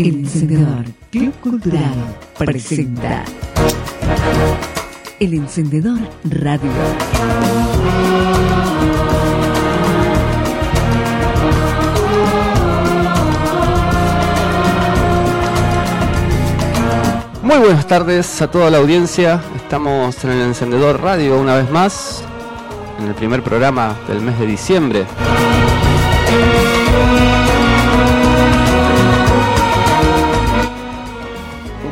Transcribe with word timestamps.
El 0.00 0.20
Encendedor 0.20 0.86
Club 1.10 1.34
Cultural 1.42 2.16
presenta 2.38 3.22
El 5.18 5.34
Encendedor 5.34 5.98
Radio. 6.24 6.70
Muy 17.42 17.58
buenas 17.58 17.86
tardes 17.86 18.40
a 18.40 18.50
toda 18.50 18.70
la 18.70 18.78
audiencia. 18.78 19.42
Estamos 19.54 20.24
en 20.24 20.30
el 20.30 20.40
Encendedor 20.40 21.02
Radio 21.02 21.38
una 21.38 21.56
vez 21.56 21.70
más, 21.70 22.24
en 22.98 23.06
el 23.06 23.14
primer 23.14 23.42
programa 23.42 23.98
del 24.08 24.22
mes 24.22 24.38
de 24.38 24.46
diciembre. 24.46 25.04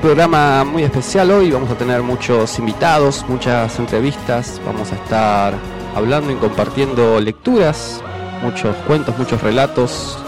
Programa 0.09 0.65
muy 0.65 0.85
especial 0.85 1.31
hoy, 1.31 1.51
vamos 1.51 1.71
a 1.71 1.77
tener 1.77 2.03
muchos 2.03 2.59
invitados, 2.59 3.27
muchas 3.29 3.79
entrevistas, 3.79 4.59
vamos 4.65 4.91
a 4.91 4.95
estar 4.95 5.53
hablando 5.95 6.33
y 6.33 6.37
compartiendo 6.37 7.21
lecturas, 7.21 8.01
muchos 8.43 8.75
cuentos, 8.87 9.19
muchos 9.19 9.43
relatos, 9.43 10.19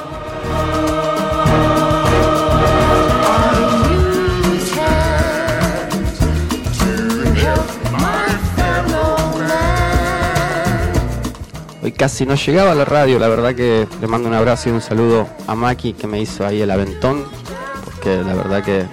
Hoy 11.82 11.92
casi 11.92 12.26
no 12.26 12.34
llegaba 12.34 12.72
a 12.72 12.74
la 12.74 12.84
radio, 12.84 13.18
la 13.18 13.28
verdad 13.28 13.54
que 13.54 13.88
le 13.98 14.06
mando 14.06 14.28
un 14.28 14.34
abrazo 14.34 14.68
y 14.68 14.72
un 14.72 14.82
saludo 14.82 15.26
a 15.46 15.54
Maki 15.54 15.94
que 15.94 16.06
me 16.06 16.20
hizo 16.20 16.46
ahí 16.46 16.60
el 16.60 16.70
aventón, 16.70 17.24
porque 18.00 18.22
la 18.24 18.34
verdad 18.34 18.64
que 18.64 18.86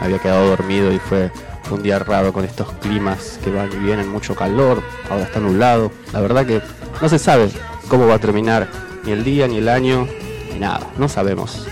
había 0.00 0.18
quedado 0.18 0.48
dormido 0.48 0.90
y 0.90 0.98
fue 0.98 1.30
un 1.70 1.82
día 1.82 1.98
raro 1.98 2.32
con 2.32 2.46
estos 2.46 2.72
climas 2.80 3.38
que 3.44 3.50
van 3.50 3.70
y 3.70 3.76
vienen, 3.76 4.08
mucho 4.08 4.34
calor, 4.34 4.82
ahora 5.10 5.24
está 5.24 5.38
nublado. 5.38 5.92
La 6.12 6.20
verdad 6.20 6.46
que 6.46 6.62
no 7.02 7.08
se 7.08 7.18
sabe 7.18 7.50
cómo 7.88 8.06
va 8.06 8.14
a 8.14 8.18
terminar 8.18 8.68
ni 9.04 9.12
el 9.12 9.22
día, 9.22 9.46
ni 9.48 9.58
el 9.58 9.68
año, 9.68 10.08
ni 10.50 10.58
nada, 10.58 10.80
no 10.96 11.08
sabemos. 11.08 11.66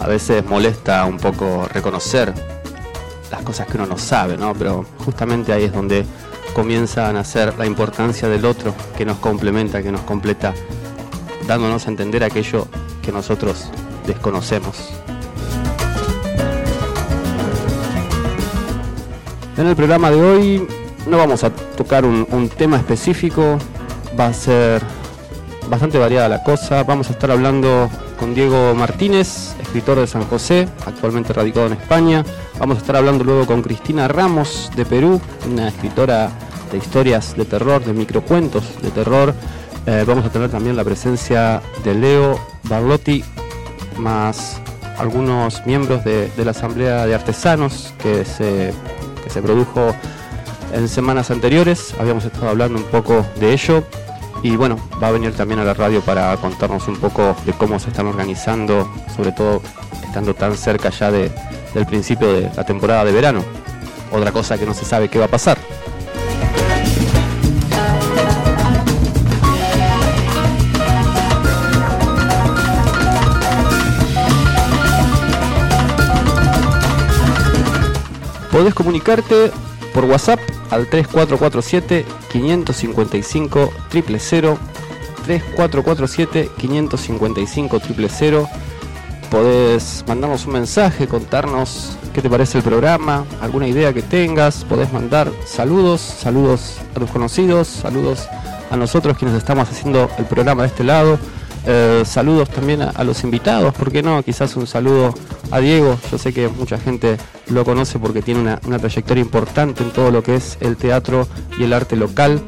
a 0.00 0.06
veces 0.08 0.44
molesta 0.44 1.06
un 1.06 1.16
poco 1.16 1.66
reconocer 1.72 2.34
cosas 3.42 3.66
que 3.66 3.76
uno 3.76 3.86
no 3.86 3.98
sabe, 3.98 4.36
¿no? 4.36 4.54
Pero 4.54 4.84
justamente 5.04 5.52
ahí 5.52 5.64
es 5.64 5.72
donde 5.72 6.04
comienza 6.54 7.08
a 7.08 7.12
nacer 7.12 7.54
la 7.58 7.66
importancia 7.66 8.28
del 8.28 8.44
otro 8.44 8.74
que 8.96 9.04
nos 9.04 9.18
complementa, 9.18 9.82
que 9.82 9.92
nos 9.92 10.02
completa, 10.02 10.52
dándonos 11.46 11.86
a 11.86 11.90
entender 11.90 12.24
aquello 12.24 12.66
que 13.02 13.12
nosotros 13.12 13.68
desconocemos. 14.06 14.90
En 19.56 19.66
el 19.66 19.76
programa 19.76 20.10
de 20.10 20.20
hoy 20.20 20.68
no 21.06 21.18
vamos 21.18 21.44
a 21.44 21.50
tocar 21.50 22.04
un 22.04 22.50
tema 22.56 22.76
específico, 22.76 23.58
va 24.18 24.26
a 24.26 24.32
ser 24.32 24.82
bastante 25.68 25.98
variada 25.98 26.28
la 26.28 26.42
cosa, 26.42 26.82
vamos 26.84 27.08
a 27.08 27.12
estar 27.12 27.30
hablando 27.30 27.88
con 28.22 28.36
Diego 28.36 28.72
Martínez, 28.76 29.56
escritor 29.60 29.98
de 29.98 30.06
San 30.06 30.24
José, 30.26 30.68
actualmente 30.86 31.32
radicado 31.32 31.66
en 31.66 31.72
España. 31.72 32.24
Vamos 32.56 32.76
a 32.76 32.80
estar 32.80 32.94
hablando 32.94 33.24
luego 33.24 33.48
con 33.48 33.62
Cristina 33.62 34.06
Ramos 34.06 34.70
de 34.76 34.84
Perú, 34.84 35.20
una 35.50 35.66
escritora 35.66 36.30
de 36.70 36.78
historias 36.78 37.36
de 37.36 37.44
terror, 37.44 37.84
de 37.84 37.92
microcuentos 37.92 38.80
de 38.80 38.92
terror. 38.92 39.34
Eh, 39.86 40.04
vamos 40.06 40.24
a 40.24 40.30
tener 40.30 40.50
también 40.50 40.76
la 40.76 40.84
presencia 40.84 41.60
de 41.82 41.94
Leo 41.94 42.38
Barlotti, 42.62 43.24
más 43.98 44.60
algunos 44.98 45.66
miembros 45.66 46.04
de, 46.04 46.30
de 46.36 46.44
la 46.44 46.52
Asamblea 46.52 47.04
de 47.06 47.16
Artesanos 47.16 47.92
que 48.00 48.24
se, 48.24 48.72
que 49.24 49.30
se 49.30 49.42
produjo 49.42 49.96
en 50.72 50.86
semanas 50.86 51.32
anteriores. 51.32 51.92
Habíamos 51.98 52.24
estado 52.24 52.50
hablando 52.50 52.78
un 52.78 52.84
poco 52.84 53.26
de 53.40 53.52
ello. 53.52 53.82
Y 54.42 54.56
bueno, 54.56 54.76
va 55.00 55.08
a 55.08 55.12
venir 55.12 55.32
también 55.34 55.60
a 55.60 55.64
la 55.64 55.72
radio 55.72 56.00
para 56.00 56.36
contarnos 56.36 56.88
un 56.88 56.96
poco 56.96 57.36
de 57.46 57.52
cómo 57.52 57.78
se 57.78 57.90
están 57.90 58.06
organizando, 58.06 58.92
sobre 59.14 59.30
todo 59.30 59.62
estando 60.04 60.34
tan 60.34 60.56
cerca 60.56 60.90
ya 60.90 61.12
de, 61.12 61.30
del 61.74 61.86
principio 61.86 62.32
de 62.32 62.50
la 62.56 62.64
temporada 62.64 63.04
de 63.04 63.12
verano. 63.12 63.44
Otra 64.10 64.32
cosa 64.32 64.58
que 64.58 64.66
no 64.66 64.74
se 64.74 64.84
sabe 64.84 65.08
qué 65.08 65.18
va 65.18 65.26
a 65.26 65.28
pasar. 65.28 65.58
Podés 78.50 78.74
comunicarte 78.74 79.50
por 79.94 80.04
WhatsApp 80.04 80.38
al 80.72 80.86
3447 80.88 82.06
555 82.32 83.72
000 83.92 84.58
3447 85.26 86.50
555 86.56 87.80
000 87.80 88.48
podés 89.30 90.04
mandarnos 90.08 90.46
un 90.46 90.54
mensaje, 90.54 91.06
contarnos 91.06 91.98
qué 92.14 92.22
te 92.22 92.30
parece 92.30 92.58
el 92.58 92.64
programa, 92.64 93.24
alguna 93.40 93.66
idea 93.66 93.92
que 93.92 94.02
tengas, 94.02 94.64
podés 94.64 94.92
mandar 94.92 95.30
saludos, 95.44 96.00
saludos 96.00 96.78
a 96.94 96.98
tus 97.00 97.10
conocidos, 97.10 97.68
saludos 97.68 98.28
a 98.70 98.76
nosotros 98.76 99.16
quienes 99.18 99.36
estamos 99.36 99.68
haciendo 99.68 100.10
el 100.18 100.24
programa 100.24 100.62
de 100.62 100.68
este 100.68 100.84
lado, 100.84 101.18
eh, 101.66 102.02
saludos 102.04 102.48
también 102.50 102.82
a, 102.82 103.04
los 103.04 103.22
invitados, 103.24 103.74
¿por 103.74 103.92
qué 103.92 104.02
no? 104.02 104.22
Quizás 104.22 104.56
un 104.56 104.66
saludo 104.66 105.14
a 105.50 105.60
Diego, 105.60 105.98
yo 106.10 106.18
sé 106.18 106.32
que 106.32 106.48
mucha 106.48 106.78
gente 106.78 107.16
lo 107.48 107.64
conoce 107.64 107.98
porque 107.98 108.22
tiene 108.22 108.40
una, 108.40 108.60
una 108.66 108.78
trayectoria 108.78 109.22
importante 109.22 109.82
en 109.82 109.90
todo 109.90 110.10
lo 110.10 110.22
que 110.22 110.36
es 110.36 110.58
el 110.60 110.76
teatro 110.76 111.26
y 111.58 111.64
el 111.64 111.72
arte 111.72 111.96
local. 111.96 112.40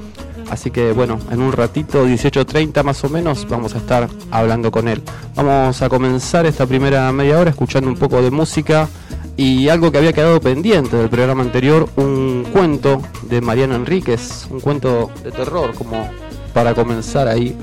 Así 0.51 0.71
que 0.71 0.93
bueno, 0.93 1.19
en 1.31 1.41
un 1.41 1.53
ratito, 1.53 2.07
18.30 2.07 2.83
más 2.83 3.03
o 3.05 3.09
menos, 3.09 3.47
vamos 3.49 3.75
a 3.75 3.79
estar 3.79 4.09
hablando 4.31 4.71
con 4.71 4.89
él. 4.89 5.03
Vamos 5.35 5.81
a 5.81 5.89
comenzar 5.89 6.47
esta 6.47 6.67
primera 6.67 7.11
media 7.13 7.39
hora 7.39 7.51
escuchando 7.51 7.89
un 7.89 7.97
poco 7.97 8.21
de 8.21 8.31
música 8.31 8.89
y 9.37 9.69
algo 9.69 9.91
que 9.91 9.99
había 9.99 10.13
quedado 10.13 10.41
pendiente 10.41 10.97
del 10.97 11.09
programa 11.09 11.43
anterior, 11.43 11.89
un 11.97 12.47
cuento 12.53 13.03
de 13.23 13.41
Mariano 13.41 13.75
Enríquez, 13.75 14.47
un 14.51 14.61
cuento 14.61 15.11
de 15.25 15.33
terror, 15.33 15.75
como 15.75 16.09
para 16.53 16.75
comenzar 16.75 17.27
ahí 17.27 17.57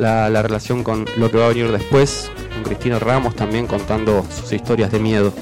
la, 0.00 0.28
la 0.30 0.42
relación 0.42 0.82
con 0.82 1.04
lo 1.16 1.30
que 1.30 1.36
va 1.36 1.46
a 1.46 1.48
venir 1.48 1.70
después, 1.70 2.30
con 2.54 2.62
Cristina 2.64 2.98
Ramos 2.98 3.36
también 3.36 3.66
contando 3.66 4.24
sus 4.34 4.52
historias 4.52 4.90
de 4.90 4.98
miedo. 4.98 5.32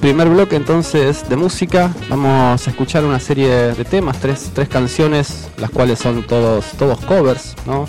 Primer 0.00 0.30
bloque 0.30 0.56
entonces 0.56 1.28
de 1.28 1.36
música, 1.36 1.90
vamos 2.08 2.66
a 2.66 2.70
escuchar 2.70 3.04
una 3.04 3.20
serie 3.20 3.48
de 3.48 3.84
temas, 3.84 4.18
tres, 4.18 4.50
tres 4.54 4.68
canciones, 4.68 5.50
las 5.58 5.70
cuales 5.70 5.98
son 5.98 6.26
todos, 6.26 6.64
todos 6.78 6.98
covers, 7.04 7.54
¿no? 7.66 7.86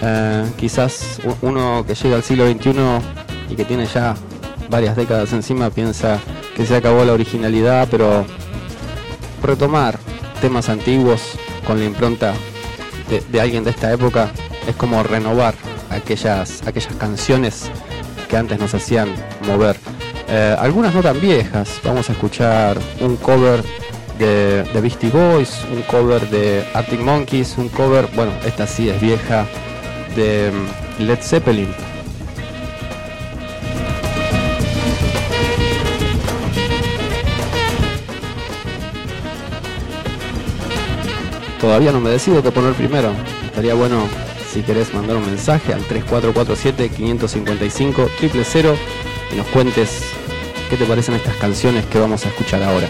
Eh, 0.00 0.44
quizás 0.56 1.20
uno 1.42 1.84
que 1.86 1.94
llega 1.94 2.16
al 2.16 2.22
siglo 2.22 2.50
XXI 2.50 2.72
y 3.50 3.56
que 3.56 3.64
tiene 3.64 3.86
ya 3.86 4.14
varias 4.70 4.96
décadas 4.96 5.32
encima 5.34 5.70
piensa 5.70 6.18
que 6.56 6.66
se 6.66 6.76
acabó 6.76 7.04
la 7.04 7.12
originalidad, 7.12 7.88
pero 7.90 8.24
retomar 9.42 9.98
temas 10.40 10.68
antiguos 10.68 11.32
con 11.66 11.78
la 11.78 11.84
impronta 11.84 12.34
de, 13.08 13.40
alguien 13.40 13.64
de 13.64 13.70
esta 13.70 13.92
época 13.92 14.30
es 14.66 14.74
como 14.76 15.02
renovar 15.02 15.54
aquellas, 15.90 16.66
aquellas 16.66 16.94
canciones 16.94 17.70
que 18.28 18.36
antes 18.36 18.58
nos 18.58 18.74
hacían 18.74 19.08
mover. 19.46 19.76
Eh, 20.28 20.56
algunas 20.58 20.94
no 20.94 21.02
tan 21.02 21.20
viejas. 21.20 21.80
Vamos 21.84 22.08
a 22.08 22.12
escuchar 22.12 22.78
un 23.00 23.16
cover 23.16 23.62
de, 24.18 24.64
de, 24.64 24.80
Beastie 24.80 25.10
Boys, 25.10 25.64
un 25.72 25.82
cover 25.82 26.28
de 26.30 26.64
Arctic 26.72 27.00
Monkeys, 27.00 27.58
un 27.58 27.68
cover, 27.68 28.08
bueno, 28.14 28.32
esta 28.46 28.66
sí 28.66 28.88
es 28.88 29.00
vieja, 29.00 29.46
de 30.16 30.50
Led 30.98 31.18
Zeppelin. 31.20 31.93
Todavía 41.64 41.92
no 41.92 42.00
me 42.00 42.10
decido 42.10 42.42
qué 42.42 42.52
poner 42.52 42.74
primero. 42.74 43.10
Estaría 43.46 43.72
bueno 43.72 44.06
si 44.52 44.60
querés 44.60 44.92
mandar 44.92 45.16
un 45.16 45.24
mensaje 45.24 45.72
al 45.72 45.80
3447 45.80 46.90
555 46.90 48.10
000 48.20 48.76
y 49.32 49.36
nos 49.36 49.46
cuentes 49.46 50.02
qué 50.68 50.76
te 50.76 50.84
parecen 50.84 51.14
estas 51.14 51.34
canciones 51.36 51.86
que 51.86 51.98
vamos 51.98 52.26
a 52.26 52.28
escuchar 52.28 52.62
ahora. 52.62 52.86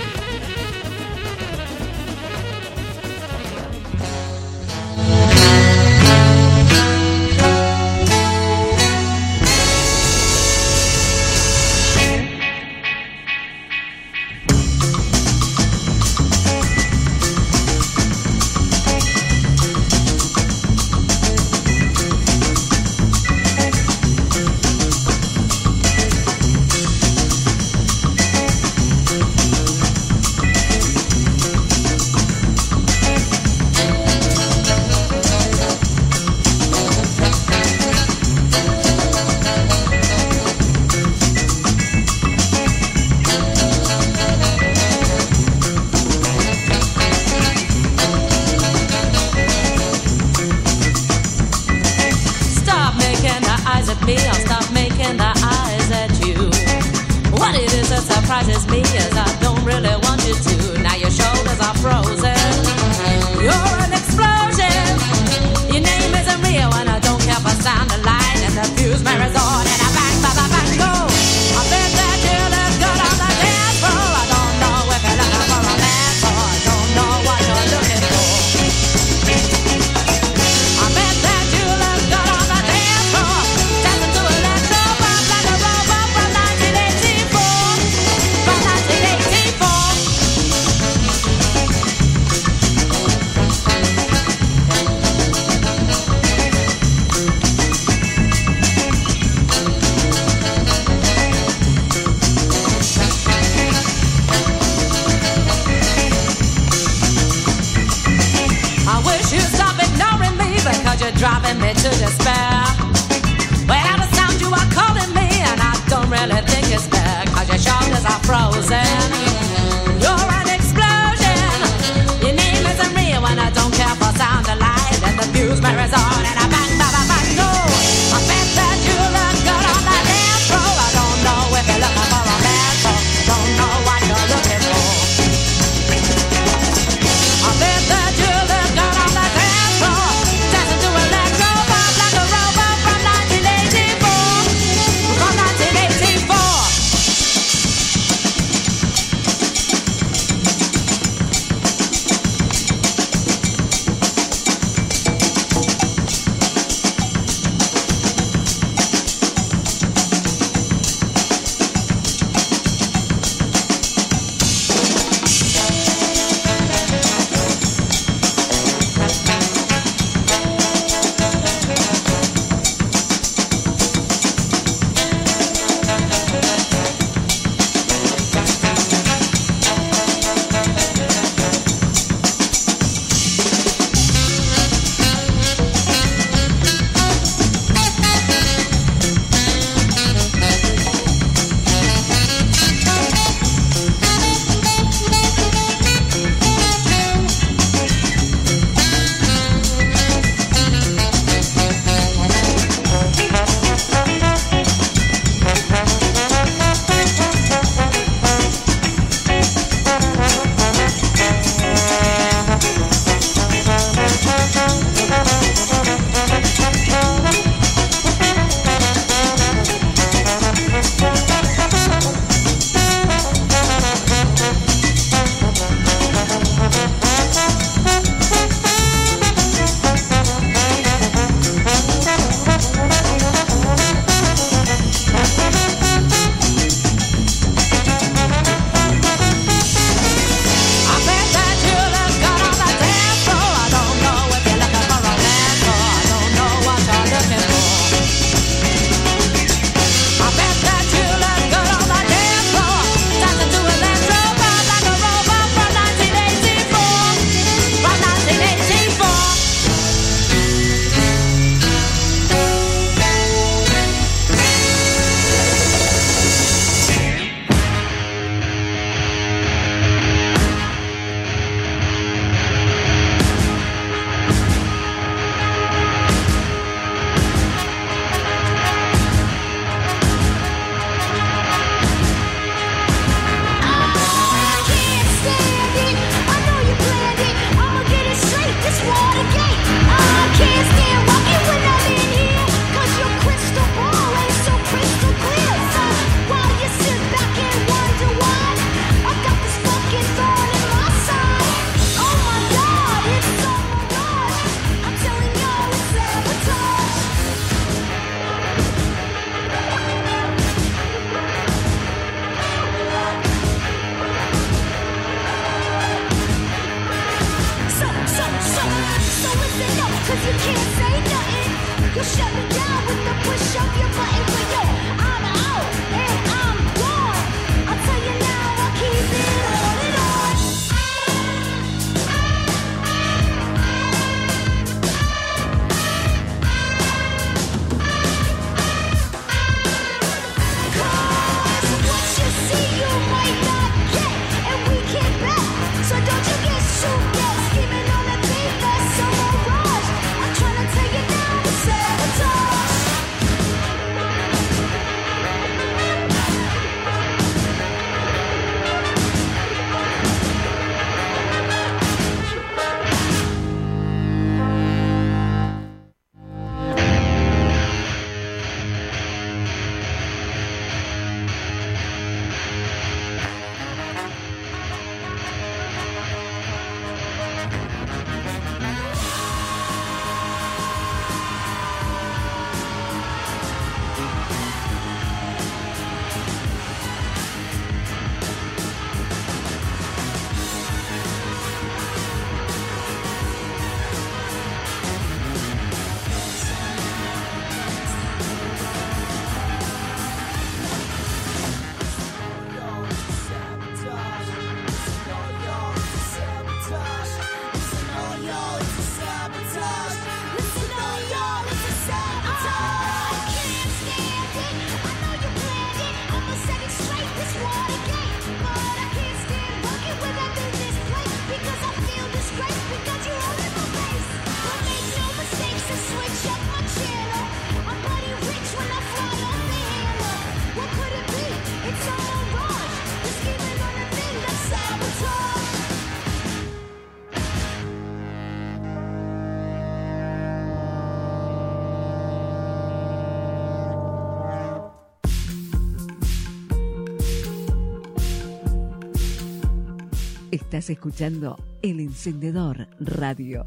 Estás 450.55 450.70
escuchando 450.70 451.37
El 451.63 451.81
Encendedor 451.81 452.69
Radio. 452.79 453.44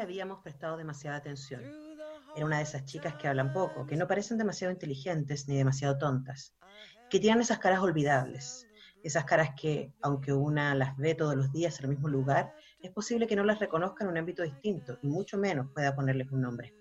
Habíamos 0.00 0.40
prestado 0.40 0.76
demasiada 0.76 1.18
atención. 1.18 1.62
Era 2.34 2.46
una 2.46 2.58
de 2.58 2.62
esas 2.62 2.84
chicas 2.84 3.14
que 3.16 3.28
hablan 3.28 3.52
poco, 3.52 3.86
que 3.86 3.96
no 3.96 4.06
parecen 4.06 4.38
demasiado 4.38 4.72
inteligentes 4.72 5.46
ni 5.48 5.56
demasiado 5.56 5.98
tontas, 5.98 6.54
que 7.10 7.20
tienen 7.20 7.42
esas 7.42 7.58
caras 7.58 7.80
olvidables, 7.80 8.66
esas 9.02 9.24
caras 9.24 9.50
que, 9.60 9.92
aunque 10.02 10.32
una 10.32 10.74
las 10.74 10.96
ve 10.96 11.14
todos 11.14 11.34
los 11.34 11.52
días 11.52 11.78
en 11.78 11.86
el 11.86 11.90
mismo 11.90 12.08
lugar, 12.08 12.54
es 12.82 12.90
posible 12.90 13.26
que 13.26 13.36
no 13.36 13.44
las 13.44 13.58
reconozca 13.58 14.04
en 14.04 14.10
un 14.10 14.18
ámbito 14.18 14.42
distinto 14.42 14.98
y 15.02 15.08
mucho 15.08 15.36
menos 15.38 15.68
pueda 15.74 15.94
ponerles 15.94 16.30
un 16.30 16.42
nombre. 16.42 16.74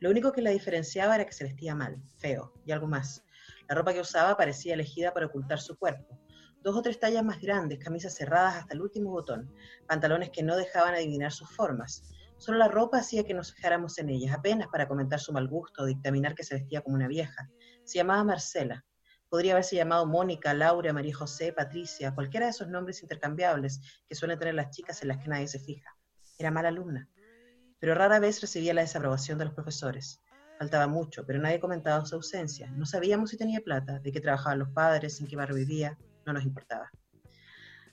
Lo 0.00 0.10
único 0.10 0.32
que 0.32 0.42
la 0.42 0.50
diferenciaba 0.50 1.14
era 1.14 1.24
que 1.24 1.32
se 1.32 1.44
vestía 1.44 1.74
mal, 1.74 2.00
feo 2.18 2.52
y 2.64 2.72
algo 2.72 2.86
más. 2.86 3.24
La 3.68 3.74
ropa 3.74 3.92
que 3.92 4.00
usaba 4.00 4.36
parecía 4.36 4.74
elegida 4.74 5.12
para 5.12 5.26
ocultar 5.26 5.60
su 5.60 5.76
cuerpo, 5.76 6.18
dos 6.62 6.76
o 6.76 6.82
tres 6.82 6.98
tallas 6.98 7.24
más 7.24 7.40
grandes, 7.40 7.78
camisas 7.78 8.14
cerradas 8.14 8.56
hasta 8.56 8.74
el 8.74 8.82
último 8.82 9.10
botón, 9.10 9.52
pantalones 9.86 10.30
que 10.30 10.42
no 10.42 10.56
dejaban 10.56 10.94
adivinar 10.94 11.32
sus 11.32 11.50
formas. 11.50 12.02
Solo 12.38 12.58
la 12.58 12.68
ropa 12.68 12.98
hacía 12.98 13.24
que 13.24 13.34
nos 13.34 13.52
fijáramos 13.52 13.98
en 13.98 14.10
ellas, 14.10 14.32
apenas 14.32 14.68
para 14.68 14.86
comentar 14.86 15.18
su 15.18 15.32
mal 15.32 15.48
gusto 15.48 15.82
o 15.82 15.86
dictaminar 15.86 16.34
que 16.34 16.44
se 16.44 16.54
vestía 16.54 16.80
como 16.80 16.94
una 16.94 17.08
vieja. 17.08 17.50
Se 17.84 17.98
llamaba 17.98 18.22
Marcela. 18.22 18.84
Podría 19.28 19.52
haberse 19.52 19.76
llamado 19.76 20.06
Mónica, 20.06 20.54
Laura, 20.54 20.92
María 20.92 21.14
José, 21.14 21.52
Patricia, 21.52 22.14
cualquiera 22.14 22.46
de 22.46 22.50
esos 22.50 22.68
nombres 22.68 23.02
intercambiables 23.02 23.80
que 24.08 24.14
suelen 24.14 24.38
tener 24.38 24.54
las 24.54 24.70
chicas 24.70 25.02
en 25.02 25.08
las 25.08 25.18
que 25.18 25.28
nadie 25.28 25.48
se 25.48 25.58
fija. 25.58 25.94
Era 26.38 26.50
mala 26.52 26.68
alumna, 26.68 27.08
pero 27.80 27.94
rara 27.94 28.20
vez 28.20 28.40
recibía 28.40 28.72
la 28.72 28.82
desaprobación 28.82 29.36
de 29.38 29.46
los 29.46 29.54
profesores. 29.54 30.20
Faltaba 30.58 30.86
mucho, 30.86 31.26
pero 31.26 31.40
nadie 31.40 31.60
comentaba 31.60 32.06
su 32.06 32.14
ausencia. 32.14 32.70
No 32.70 32.86
sabíamos 32.86 33.30
si 33.30 33.36
tenía 33.36 33.60
plata, 33.60 33.98
de 33.98 34.12
qué 34.12 34.20
trabajaban 34.20 34.60
los 34.60 34.70
padres, 34.70 35.20
en 35.20 35.26
qué 35.26 35.36
barrio 35.36 35.56
vivía, 35.56 35.98
no 36.24 36.32
nos 36.32 36.44
importaba. 36.44 36.90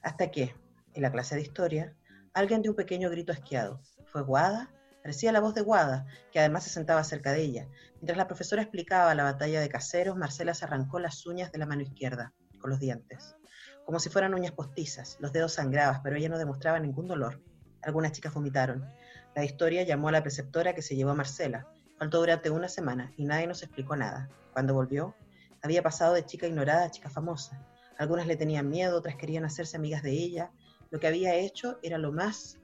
Hasta 0.04 0.30
que, 0.30 0.56
en 0.94 1.02
la 1.02 1.12
clase 1.12 1.36
de 1.36 1.42
historia, 1.42 1.96
alguien 2.34 2.62
dio 2.62 2.72
un 2.72 2.78
pequeño 2.78 3.10
grito 3.10 3.32
asqueado. 3.32 3.82
¿Fue 4.16 4.24
Guada? 4.24 4.72
Parecía 5.02 5.34
la 5.34 5.42
voz 5.42 5.54
de 5.56 5.62
Guada, 5.62 6.06
que 6.32 6.40
además 6.40 6.64
se 6.64 6.70
sentaba 6.70 7.04
cerca 7.04 7.34
de 7.34 7.42
ella. 7.42 7.68
Mientras 7.96 8.18
la 8.18 8.28
profesora 8.28 8.62
explicaba 8.62 9.14
la 9.14 9.26
batalla 9.26 9.60
de 9.60 9.68
caseros, 9.68 10.16
Marcela 10.16 10.54
se 10.54 10.64
arrancó 10.64 11.00
las 11.00 11.26
uñas 11.26 11.52
de 11.52 11.58
la 11.58 11.66
mano 11.66 11.82
izquierda, 11.82 12.32
con 12.62 12.70
los 12.70 12.80
dientes. 12.80 13.36
Como 13.84 14.00
si 14.00 14.08
fueran 14.08 14.34
uñas 14.34 14.54
postizas, 14.54 15.18
los 15.20 15.34
dedos 15.34 15.52
sangraban, 15.52 16.02
pero 16.02 16.16
ella 16.16 16.30
no 16.30 16.38
demostraba 16.38 16.80
ningún 16.80 17.10
dolor. 17.10 17.42
Algunas 17.82 18.14
chicas 18.14 18.34
vomitaron. 18.34 18.90
La 19.36 19.44
historia 19.44 19.84
llamó 19.84 20.08
a 20.08 20.14
la 20.14 20.24
preceptora 20.24 20.74
que 20.74 20.82
se 20.82 20.96
llevó 20.96 21.12
a 21.12 21.16
Marcela. 21.16 21.68
Faltó 22.00 22.20
durante 22.20 22.50
una 22.50 22.70
semana 22.70 23.12
y 23.18 23.26
nadie 23.26 23.48
nos 23.48 23.64
explicó 23.64 23.98
nada. 23.98 24.30
Cuando 24.54 24.74
volvió, 24.74 25.14
había 25.62 25.84
pasado 25.84 26.14
de 26.14 26.26
chica 26.26 26.48
ignorada 26.48 26.86
a 26.86 26.92
chica 26.92 27.10
famosa. 27.10 27.68
Algunas 27.98 28.28
le 28.28 28.38
tenían 28.38 28.70
miedo, 28.70 28.98
otras 28.98 29.18
querían 29.18 29.44
hacerse 29.44 29.76
amigas 29.76 30.04
de 30.04 30.12
ella. 30.12 30.52
Lo 30.90 31.02
que 31.02 31.08
había 31.08 31.36
hecho 31.36 31.80
era 31.84 31.98
lo 31.98 32.14
más 32.14 32.60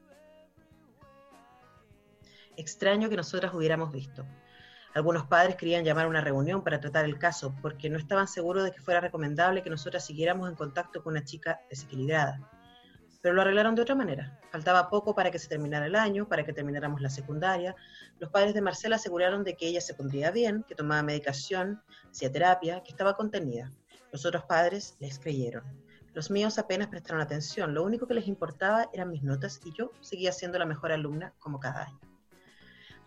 extraño 2.58 3.10
que 3.10 3.16
nosotras 3.16 3.54
hubiéramos 3.54 3.92
visto. 3.92 4.26
Algunos 4.94 5.26
padres 5.26 5.56
querían 5.56 5.86
llamar 5.86 6.06
a 6.06 6.10
una 6.10 6.20
reunión 6.20 6.64
para 6.64 6.82
tratar 6.82 7.06
el 7.06 7.18
caso 7.18 7.56
porque 7.62 7.90
no 7.90 7.98
estaban 7.98 8.28
seguros 8.28 8.66
de 8.66 8.72
que 8.72 8.82
fuera 8.82 9.00
recomendable 9.00 9.64
que 9.64 9.70
nosotras 9.70 10.06
siguiéramos 10.06 10.50
en 10.50 10.56
contacto 10.56 11.02
con 11.02 11.14
una 11.14 11.24
chica 11.24 11.62
desequilibrada. 11.70 12.40
Pero 13.22 13.36
lo 13.36 13.42
arreglaron 13.42 13.76
de 13.76 13.84
otra 13.84 13.96
manera. 13.96 14.38
Faltaba 14.52 14.90
poco 14.90 15.16
para 15.16 15.32
que 15.32 15.40
se 15.40 15.48
terminara 15.48 15.86
el 15.86 15.96
año, 15.96 16.28
para 16.28 16.44
que 16.44 16.52
termináramos 16.52 17.02
la 17.02 17.10
secundaria. 17.10 17.76
Los 18.20 18.32
padres 18.32 18.54
de 18.54 18.62
Marcela 18.62 18.98
aseguraron 18.98 19.44
de 19.46 19.56
que 19.56 19.68
ella 19.68 19.80
se 19.80 19.94
pondría 19.94 20.32
bien, 20.32 20.66
que 20.68 20.76
tomaba 20.76 21.04
medicación, 21.04 21.82
hacía 22.10 22.32
terapia, 22.32 22.82
que 22.84 22.92
estaba 22.92 23.16
contenida. 23.16 23.72
Los 24.12 24.26
otros 24.26 24.44
padres 24.44 24.98
les 25.00 25.20
creyeron. 25.20 25.64
Los 26.14 26.30
míos 26.30 26.60
apenas 26.60 26.90
prestaron 26.90 27.22
atención. 27.22 27.74
Lo 27.74 27.84
único 27.84 28.08
que 28.08 28.16
les 28.16 28.28
importaba 28.28 28.90
eran 28.92 29.10
mis 29.10 29.24
notas 29.24 29.62
y 29.64 29.72
yo 29.72 29.92
seguía 30.02 30.34
siendo 30.34 30.60
la 30.60 30.66
mejor 30.66 30.92
alumna 30.92 31.34
como 31.40 31.60
cada 31.60 31.84
año. 31.84 32.11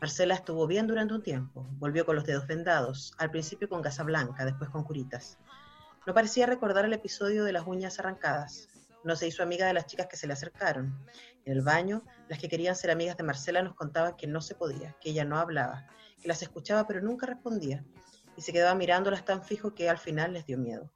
Marcela 0.05 0.35
estuvo 0.35 0.67
bien 0.67 0.87
durante 0.87 1.15
un 1.15 1.23
tiempo. 1.23 1.67
Volvió 1.79 2.05
con 2.05 2.15
los 2.15 2.27
dedos 2.27 2.47
vendados, 2.47 3.15
al 3.17 3.31
principio 3.31 3.71
con 3.71 3.81
gasa 3.81 4.03
blanca, 4.03 4.45
después 4.45 4.69
con 4.69 4.85
curitas. 4.85 5.39
No 6.07 6.13
parecía 6.13 6.45
recordar 6.45 6.85
el 6.85 6.93
episodio 6.93 7.43
de 7.43 7.55
las 7.55 7.67
uñas 7.67 7.99
arrancadas. 7.99 8.69
No 9.03 9.17
se 9.17 9.27
hizo 9.27 9.43
amiga 9.43 9.67
de 9.67 9.73
las 9.73 9.87
chicas 9.87 10.07
que 10.07 10.19
se 10.19 10.27
le 10.27 10.35
acercaron. 10.35 10.95
En 11.47 11.55
el 11.55 11.63
baño, 11.63 12.05
las 12.29 12.39
que 12.39 12.51
querían 12.51 12.77
ser 12.77 12.91
amigas 12.91 13.17
de 13.17 13.23
Marcela 13.23 13.63
nos 13.63 13.77
contaban 13.77 14.15
que 14.15 14.27
no 14.27 14.43
se 14.43 14.55
podía, 14.55 14.95
que 15.01 15.09
ella 15.09 15.25
no 15.25 15.39
hablaba, 15.39 15.87
que 16.21 16.29
las 16.29 16.43
escuchaba 16.43 16.87
pero 16.87 17.01
nunca 17.01 17.25
respondía, 17.25 17.83
y 18.37 18.43
se 18.43 18.53
quedaba 18.53 18.75
mirándolas 18.75 19.25
tan 19.25 19.43
fijo 19.43 19.75
que 19.75 19.89
al 19.89 19.97
final 19.97 20.35
les 20.35 20.45
dio 20.45 20.59
miedo. 20.59 20.93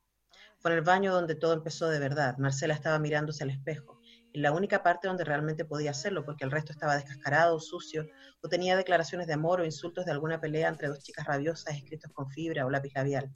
Fue 0.59 0.71
en 0.71 0.77
el 0.77 0.85
baño 0.85 1.15
donde 1.15 1.35
todo 1.35 1.55
empezó 1.55 1.89
de 1.89 1.99
verdad. 1.99 2.37
Marcela 2.37 2.75
estaba 2.75 2.99
mirándose 2.99 3.43
al 3.43 3.49
espejo 3.49 3.98
la 4.35 4.53
única 4.53 4.83
parte 4.83 5.09
donde 5.09 5.25
realmente 5.25 5.65
podía 5.65 5.91
hacerlo, 5.91 6.25
porque 6.25 6.45
el 6.45 6.51
resto 6.51 6.73
estaba 6.73 6.97
descascarado, 6.97 7.59
sucio, 7.61 8.07
o 8.43 8.49
tenía 8.49 8.77
declaraciones 8.77 9.27
de 9.27 9.33
amor 9.33 9.61
o 9.61 9.65
insultos 9.65 10.05
de 10.05 10.13
alguna 10.13 10.41
pelea 10.41 10.69
entre 10.69 10.89
dos 10.89 11.03
chicas 11.03 11.27
rabiosas 11.27 11.77
escritos 11.77 12.13
con 12.13 12.31
fibra 12.31 12.67
o 12.67 12.71
lápiz 12.71 12.93
labial. 12.95 13.31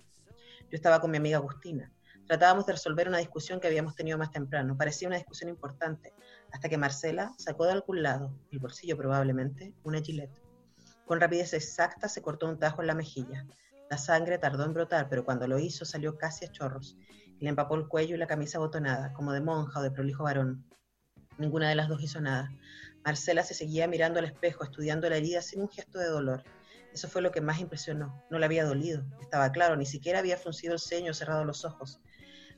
Yo 0.70 0.76
estaba 0.76 1.00
con 1.00 1.10
mi 1.10 1.16
amiga 1.16 1.38
Agustina. 1.38 1.90
Tratábamos 2.26 2.66
de 2.66 2.72
resolver 2.72 3.08
una 3.08 3.18
discusión 3.18 3.60
que 3.60 3.66
habíamos 3.66 3.94
tenido 3.94 4.16
más 4.16 4.30
temprano. 4.30 4.76
Parecía 4.76 5.08
una 5.08 5.16
discusión 5.16 5.50
importante, 5.50 6.14
hasta 6.52 6.68
que 6.68 6.78
Marcela 6.78 7.32
sacó 7.36 7.64
de 7.64 7.72
algún 7.72 8.02
lado, 8.02 8.32
el 8.50 8.58
bolsillo 8.58 8.96
probablemente, 8.96 9.74
una 9.82 10.00
gilet. 10.00 10.30
Con 11.04 11.20
rapidez 11.20 11.52
exacta 11.52 12.08
se 12.08 12.22
cortó 12.22 12.48
un 12.48 12.58
tajo 12.58 12.80
en 12.80 12.86
la 12.86 12.94
mejilla. 12.94 13.44
La 13.90 13.98
sangre 13.98 14.38
tardó 14.38 14.64
en 14.64 14.72
brotar, 14.72 15.08
pero 15.08 15.24
cuando 15.24 15.46
lo 15.46 15.58
hizo 15.58 15.84
salió 15.84 16.16
casi 16.16 16.44
a 16.44 16.52
chorros. 16.52 16.96
Le 17.40 17.48
empapó 17.48 17.74
el 17.74 17.88
cuello 17.88 18.14
y 18.14 18.18
la 18.18 18.26
camisa 18.26 18.58
abotonada, 18.58 19.12
como 19.12 19.32
de 19.32 19.40
monja 19.40 19.80
o 19.80 19.82
de 19.82 19.90
prolijo 19.90 20.24
varón. 20.24 20.64
Ninguna 21.42 21.68
de 21.68 21.74
las 21.74 21.88
dos 21.88 22.00
hizo 22.00 22.20
nada. 22.20 22.52
Marcela 23.04 23.42
se 23.42 23.52
seguía 23.52 23.88
mirando 23.88 24.20
al 24.20 24.26
espejo, 24.26 24.62
estudiando 24.62 25.10
la 25.10 25.16
herida 25.16 25.42
sin 25.42 25.60
un 25.60 25.68
gesto 25.68 25.98
de 25.98 26.06
dolor. 26.06 26.44
Eso 26.94 27.08
fue 27.08 27.20
lo 27.20 27.32
que 27.32 27.40
más 27.40 27.58
impresionó. 27.58 28.24
No 28.30 28.38
le 28.38 28.46
había 28.46 28.64
dolido. 28.64 29.02
Estaba 29.20 29.50
claro, 29.50 29.74
ni 29.74 29.84
siquiera 29.84 30.20
había 30.20 30.36
fruncido 30.36 30.72
el 30.72 30.78
ceño 30.78 31.10
o 31.10 31.14
cerrado 31.14 31.44
los 31.44 31.64
ojos. 31.64 32.00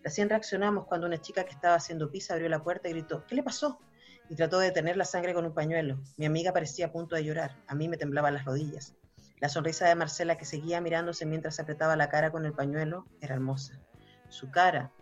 Recién 0.03 0.29
reaccionamos 0.29 0.87
cuando 0.87 1.07
una 1.07 1.19
chica 1.19 1.45
que 1.45 1.53
estaba 1.53 1.77
haciendo 1.77 2.11
pis 2.11 2.31
abrió 2.31 2.51
la 2.51 2.63
puerta 2.63 2.91
y 2.91 2.93
gritó, 2.93 3.25
¿qué 3.27 3.35
le 3.35 3.43
pasó? 3.43 3.81
Y 4.29 4.35
trató 4.35 4.59
de 4.59 4.67
detener 4.67 4.99
la 4.99 5.07
sangre 5.07 5.33
con 5.33 5.47
un 5.47 5.55
pañuelo. 5.55 5.99
Mi 6.19 6.27
amiga 6.27 6.53
parecía 6.53 6.87
a 6.87 6.93
punto 6.93 7.17
de 7.17 7.25
llorar. 7.25 7.57
A 7.67 7.75
mí 7.75 7.89
me 7.89 7.97
temblaban 7.97 8.35
las 8.35 8.45
rodillas. 8.45 8.95
La 9.41 9.49
sonrisa 9.49 9.89
de 9.89 9.95
Marcela, 9.95 10.37
que 10.37 10.45
seguía 10.45 10.83
mirándose 10.83 11.25
mientras 11.25 11.59
apretaba 11.59 11.97
la 11.97 12.11
cara 12.11 12.31
con 12.31 12.45
el 12.45 12.53
pañuelo, 12.53 13.07
era 13.23 13.35
hermosa. 13.35 13.81
Su 14.29 14.51
cara 14.51 14.93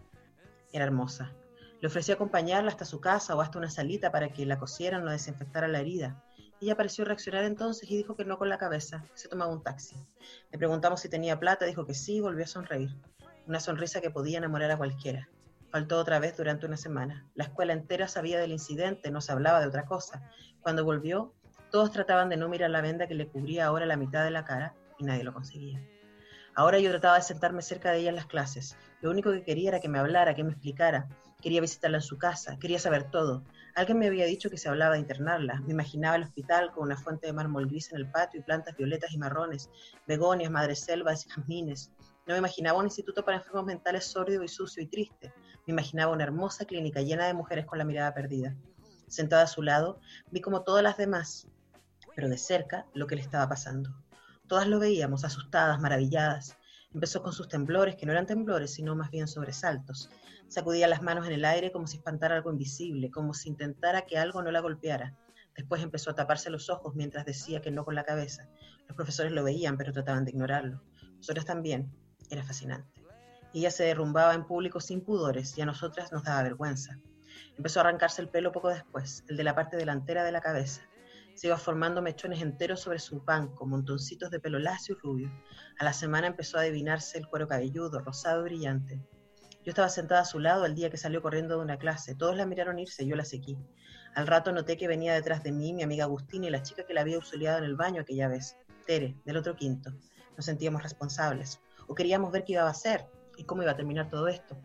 era 0.73 0.85
hermosa. 0.85 1.33
Le 1.83 1.89
ofreció 1.89 2.15
acompañarla 2.15 2.71
hasta 2.71 2.85
su 2.85 3.01
casa 3.01 3.35
o 3.35 3.41
hasta 3.41 3.59
una 3.59 3.69
salita 3.69 4.13
para 4.13 4.29
que 4.29 4.47
la 4.47 4.57
cosieran 4.57 5.05
o 5.05 5.11
desinfectaran 5.11 5.73
la 5.73 5.81
herida. 5.81 6.23
Ella 6.61 6.77
pareció 6.77 7.05
reaccionar 7.05 7.43
entonces 7.43 7.91
y 7.91 7.97
dijo 7.97 8.15
que 8.15 8.25
no 8.25 8.39
con 8.39 8.49
la 8.49 8.57
cabeza, 8.57 9.05
se 9.15 9.29
tomaba 9.29 9.51
un 9.53 9.65
taxi. 9.65 9.97
Le 10.53 10.59
preguntamos 10.59 11.01
si 11.01 11.09
tenía 11.09 11.41
plata, 11.41 11.65
dijo 11.65 11.85
que 11.85 11.95
sí 11.95 12.19
y 12.19 12.21
volvió 12.21 12.45
a 12.45 12.47
sonreír. 12.47 12.97
Una 13.49 13.59
sonrisa 13.59 14.01
que 14.01 14.13
podía 14.13 14.39
enamorar 14.39 14.71
a 14.71 14.77
cualquiera. 14.77 15.29
Faltó 15.73 15.99
otra 15.99 16.21
vez 16.21 16.37
durante 16.37 16.67
una 16.67 16.77
semana. 16.77 17.27
La 17.35 17.45
escuela 17.45 17.73
entera 17.73 18.07
sabía 18.07 18.39
del 18.39 18.53
incidente, 18.53 19.11
no 19.11 19.21
se 19.21 19.33
hablaba 19.33 19.59
de 19.59 19.67
otra 19.67 19.85
cosa. 19.85 20.31
Cuando 20.61 20.85
volvió, 20.85 21.35
todos 21.73 21.91
trataban 21.91 22.29
de 22.29 22.37
no 22.37 22.49
mirar 22.49 22.71
la 22.71 22.81
venda 22.81 23.09
que 23.09 23.17
le 23.17 23.27
cubría 23.27 23.67
ahora 23.67 23.87
la 23.87 23.97
mitad 23.97 24.23
de 24.23 24.31
la 24.31 24.45
cara 24.45 24.77
y 25.01 25.05
nadie 25.05 25.25
lo 25.25 25.35
conseguía. 25.35 25.85
Ahora 26.55 26.79
yo 26.79 26.91
trataba 26.91 27.17
de 27.17 27.23
sentarme 27.23 27.63
cerca 27.63 27.91
de 27.91 27.99
ella 27.99 28.11
en 28.11 28.17
las 28.17 28.27
clases. 28.27 28.77
Lo 29.01 29.11
único 29.11 29.33
que 29.33 29.43
quería 29.43 29.71
era 29.71 29.81
que 29.81 29.89
me 29.89 29.99
hablara, 29.99 30.37
que 30.37 30.45
me 30.45 30.53
explicara. 30.53 31.09
Quería 31.43 31.61
visitarla 31.61 31.99
en 31.99 32.03
su 32.03 32.19
casa, 32.19 32.57
quería 32.61 32.79
saber 32.79 33.11
todo. 33.11 33.43
Alguien 33.75 33.99
me 33.99 34.07
había 34.07 34.27
dicho 34.27 34.49
que 34.49 34.57
se 34.57 34.69
hablaba 34.69 34.95
de 34.95 35.01
internarla. 35.01 35.61
Me 35.67 35.73
imaginaba 35.73 36.15
el 36.15 36.23
hospital 36.23 36.71
con 36.71 36.85
una 36.85 36.97
fuente 36.97 37.27
de 37.27 37.33
mármol 37.33 37.67
gris 37.67 37.91
en 37.91 37.99
el 37.99 38.09
patio 38.09 38.39
y 38.39 38.45
plantas 38.45 38.77
violetas 38.77 39.13
y 39.13 39.19
marrones, 39.19 39.69
begonias, 40.07 40.53
madreselvas 40.53 41.27
y 41.27 41.31
jazmines. 41.31 41.91
No 42.27 42.35
me 42.35 42.39
imaginaba 42.39 42.79
un 42.79 42.85
instituto 42.85 43.25
para 43.25 43.39
enfermos 43.39 43.65
mentales 43.65 44.05
sórdido 44.05 44.45
y 44.45 44.49
sucio 44.49 44.85
y 44.85 44.87
triste. 44.87 45.33
Me 45.67 45.73
imaginaba 45.73 46.13
una 46.13 46.23
hermosa 46.23 46.65
clínica 46.65 47.03
llena 47.03 47.27
de 47.27 47.35
mujeres 47.35 47.67
con 47.67 47.79
la 47.79 47.85
mirada 47.85 48.15
perdida. 48.15 48.57
Sentada 49.09 49.43
a 49.43 49.49
su 49.49 49.63
lado, 49.63 49.99
vi 50.31 50.41
como 50.41 50.63
todas 50.63 50.85
las 50.85 50.97
demás, 50.97 51.49
pero 52.15 52.29
de 52.29 52.39
cerca, 52.39 52.87
lo 52.95 53.09
que 53.09 53.17
le 53.17 53.23
estaba 53.23 53.49
pasando. 53.49 53.91
Todas 54.47 54.69
lo 54.69 54.79
veíamos, 54.79 55.25
asustadas, 55.25 55.81
maravilladas. 55.81 56.57
Empezó 56.95 57.23
con 57.23 57.33
sus 57.33 57.49
temblores, 57.49 57.97
que 57.97 58.07
no 58.07 58.13
eran 58.13 58.27
temblores, 58.27 58.75
sino 58.75 58.95
más 58.95 59.11
bien 59.11 59.27
sobresaltos. 59.27 60.11
Sacudía 60.53 60.87
las 60.87 61.01
manos 61.01 61.27
en 61.27 61.33
el 61.33 61.47
aire 61.47 61.73
como 61.73 61.87
si 61.87 61.97
espantara 61.97 62.37
algo 62.37 62.51
invisible, 62.51 63.11
como 63.11 63.33
si 63.33 63.49
intentara 63.49 64.03
que 64.03 64.19
algo 64.19 64.43
no 64.43 64.51
la 64.51 64.61
golpeara. 64.61 65.17
Después 65.57 65.83
empezó 65.83 66.11
a 66.11 66.15
taparse 66.15 66.51
los 66.51 66.69
ojos 66.69 66.95
mientras 66.95 67.25
decía 67.25 67.63
que 67.63 67.71
no 67.71 67.87
con 67.87 67.95
la 67.95 68.05
cabeza. 68.05 68.51
Los 68.87 68.95
profesores 68.95 69.33
lo 69.33 69.45
veían, 69.45 69.79
pero 69.79 69.95
trataban 69.95 70.27
de 70.27 70.33
ignorarlo. 70.33 70.83
Nosotros 71.17 71.47
también. 71.47 71.91
Era 72.29 72.43
fascinante. 72.43 73.03
Ella 73.55 73.71
se 73.71 73.85
derrumbaba 73.85 74.35
en 74.35 74.45
público 74.45 74.79
sin 74.79 75.01
pudores 75.01 75.57
y 75.57 75.63
a 75.63 75.65
nosotras 75.65 76.13
nos 76.13 76.23
daba 76.23 76.43
vergüenza. 76.43 76.99
Empezó 77.57 77.81
a 77.81 77.85
arrancarse 77.85 78.21
el 78.21 78.29
pelo 78.29 78.53
poco 78.53 78.69
después, 78.69 79.25
el 79.29 79.39
de 79.39 79.45
la 79.45 79.55
parte 79.55 79.79
delantera 79.79 80.23
de 80.23 80.33
la 80.33 80.43
cabeza. 80.43 80.83
Se 81.35 81.47
iba 81.47 81.57
formando 81.57 82.03
mechones 82.03 82.43
enteros 82.43 82.81
sobre 82.81 82.99
su 82.99 83.23
banco, 83.23 83.65
montoncitos 83.65 84.31
de 84.31 84.39
pelo 84.39 84.59
lacio 84.59 84.97
y 84.97 84.99
rubio. 85.03 85.33
A 85.79 85.85
la 85.85 85.95
semana 85.95 86.27
empezó 86.27 86.59
a 86.59 86.61
adivinarse 86.61 87.17
el 87.17 87.27
cuero 87.27 87.49
cabelludo, 87.49 88.01
rosado 88.01 88.43
y 88.43 88.51
brillante. 88.51 89.01
Yo 89.65 89.71
estaba 89.71 89.89
sentada 89.89 90.23
a 90.23 90.25
su 90.25 90.41
lado 90.41 90.67
el 90.67 90.75
día 90.75 90.91
que 90.91 90.97
salió 90.97 91.23
corriendo 91.23 91.57
de 91.57 91.63
una 91.63 91.79
clase. 91.79 92.17
Todos 92.17 92.37
la 92.37 92.47
miraron 92.47 92.81
irse, 92.81 93.07
yo 93.07 93.15
la 93.15 93.25
seguí. 93.25 93.57
Al 94.15 94.27
rato 94.27 94.53
noté 94.53 94.77
que 94.77 94.89
venía 94.89 95.15
detrás 95.15 95.43
de 95.45 95.53
mí 95.53 95.73
mi 95.73 95.85
amiga 95.85 96.05
Agustina 96.05 96.47
y 96.47 96.51
la 96.51 96.63
chica 96.63 96.85
que 96.85 96.95
la 96.95 97.03
había 97.03 97.17
auxiliado 97.17 97.59
en 97.59 97.65
el 97.65 97.77
baño 97.77 98.03
aquella 98.03 98.27
vez, 98.27 98.57
Tere, 98.87 99.17
del 99.25 99.37
otro 99.37 99.55
quinto. 99.55 99.93
Nos 100.37 100.47
sentíamos 100.47 100.83
responsables. 100.83 101.61
O 101.87 101.95
queríamos 101.95 102.33
ver 102.33 102.45
qué 102.45 102.55
iba 102.55 102.63
a 102.63 102.71
hacer 102.71 103.07
y 103.37 103.45
cómo 103.45 103.63
iba 103.63 103.71
a 103.71 103.77
terminar 103.77 104.09
todo 104.09 104.27
esto. 104.27 104.59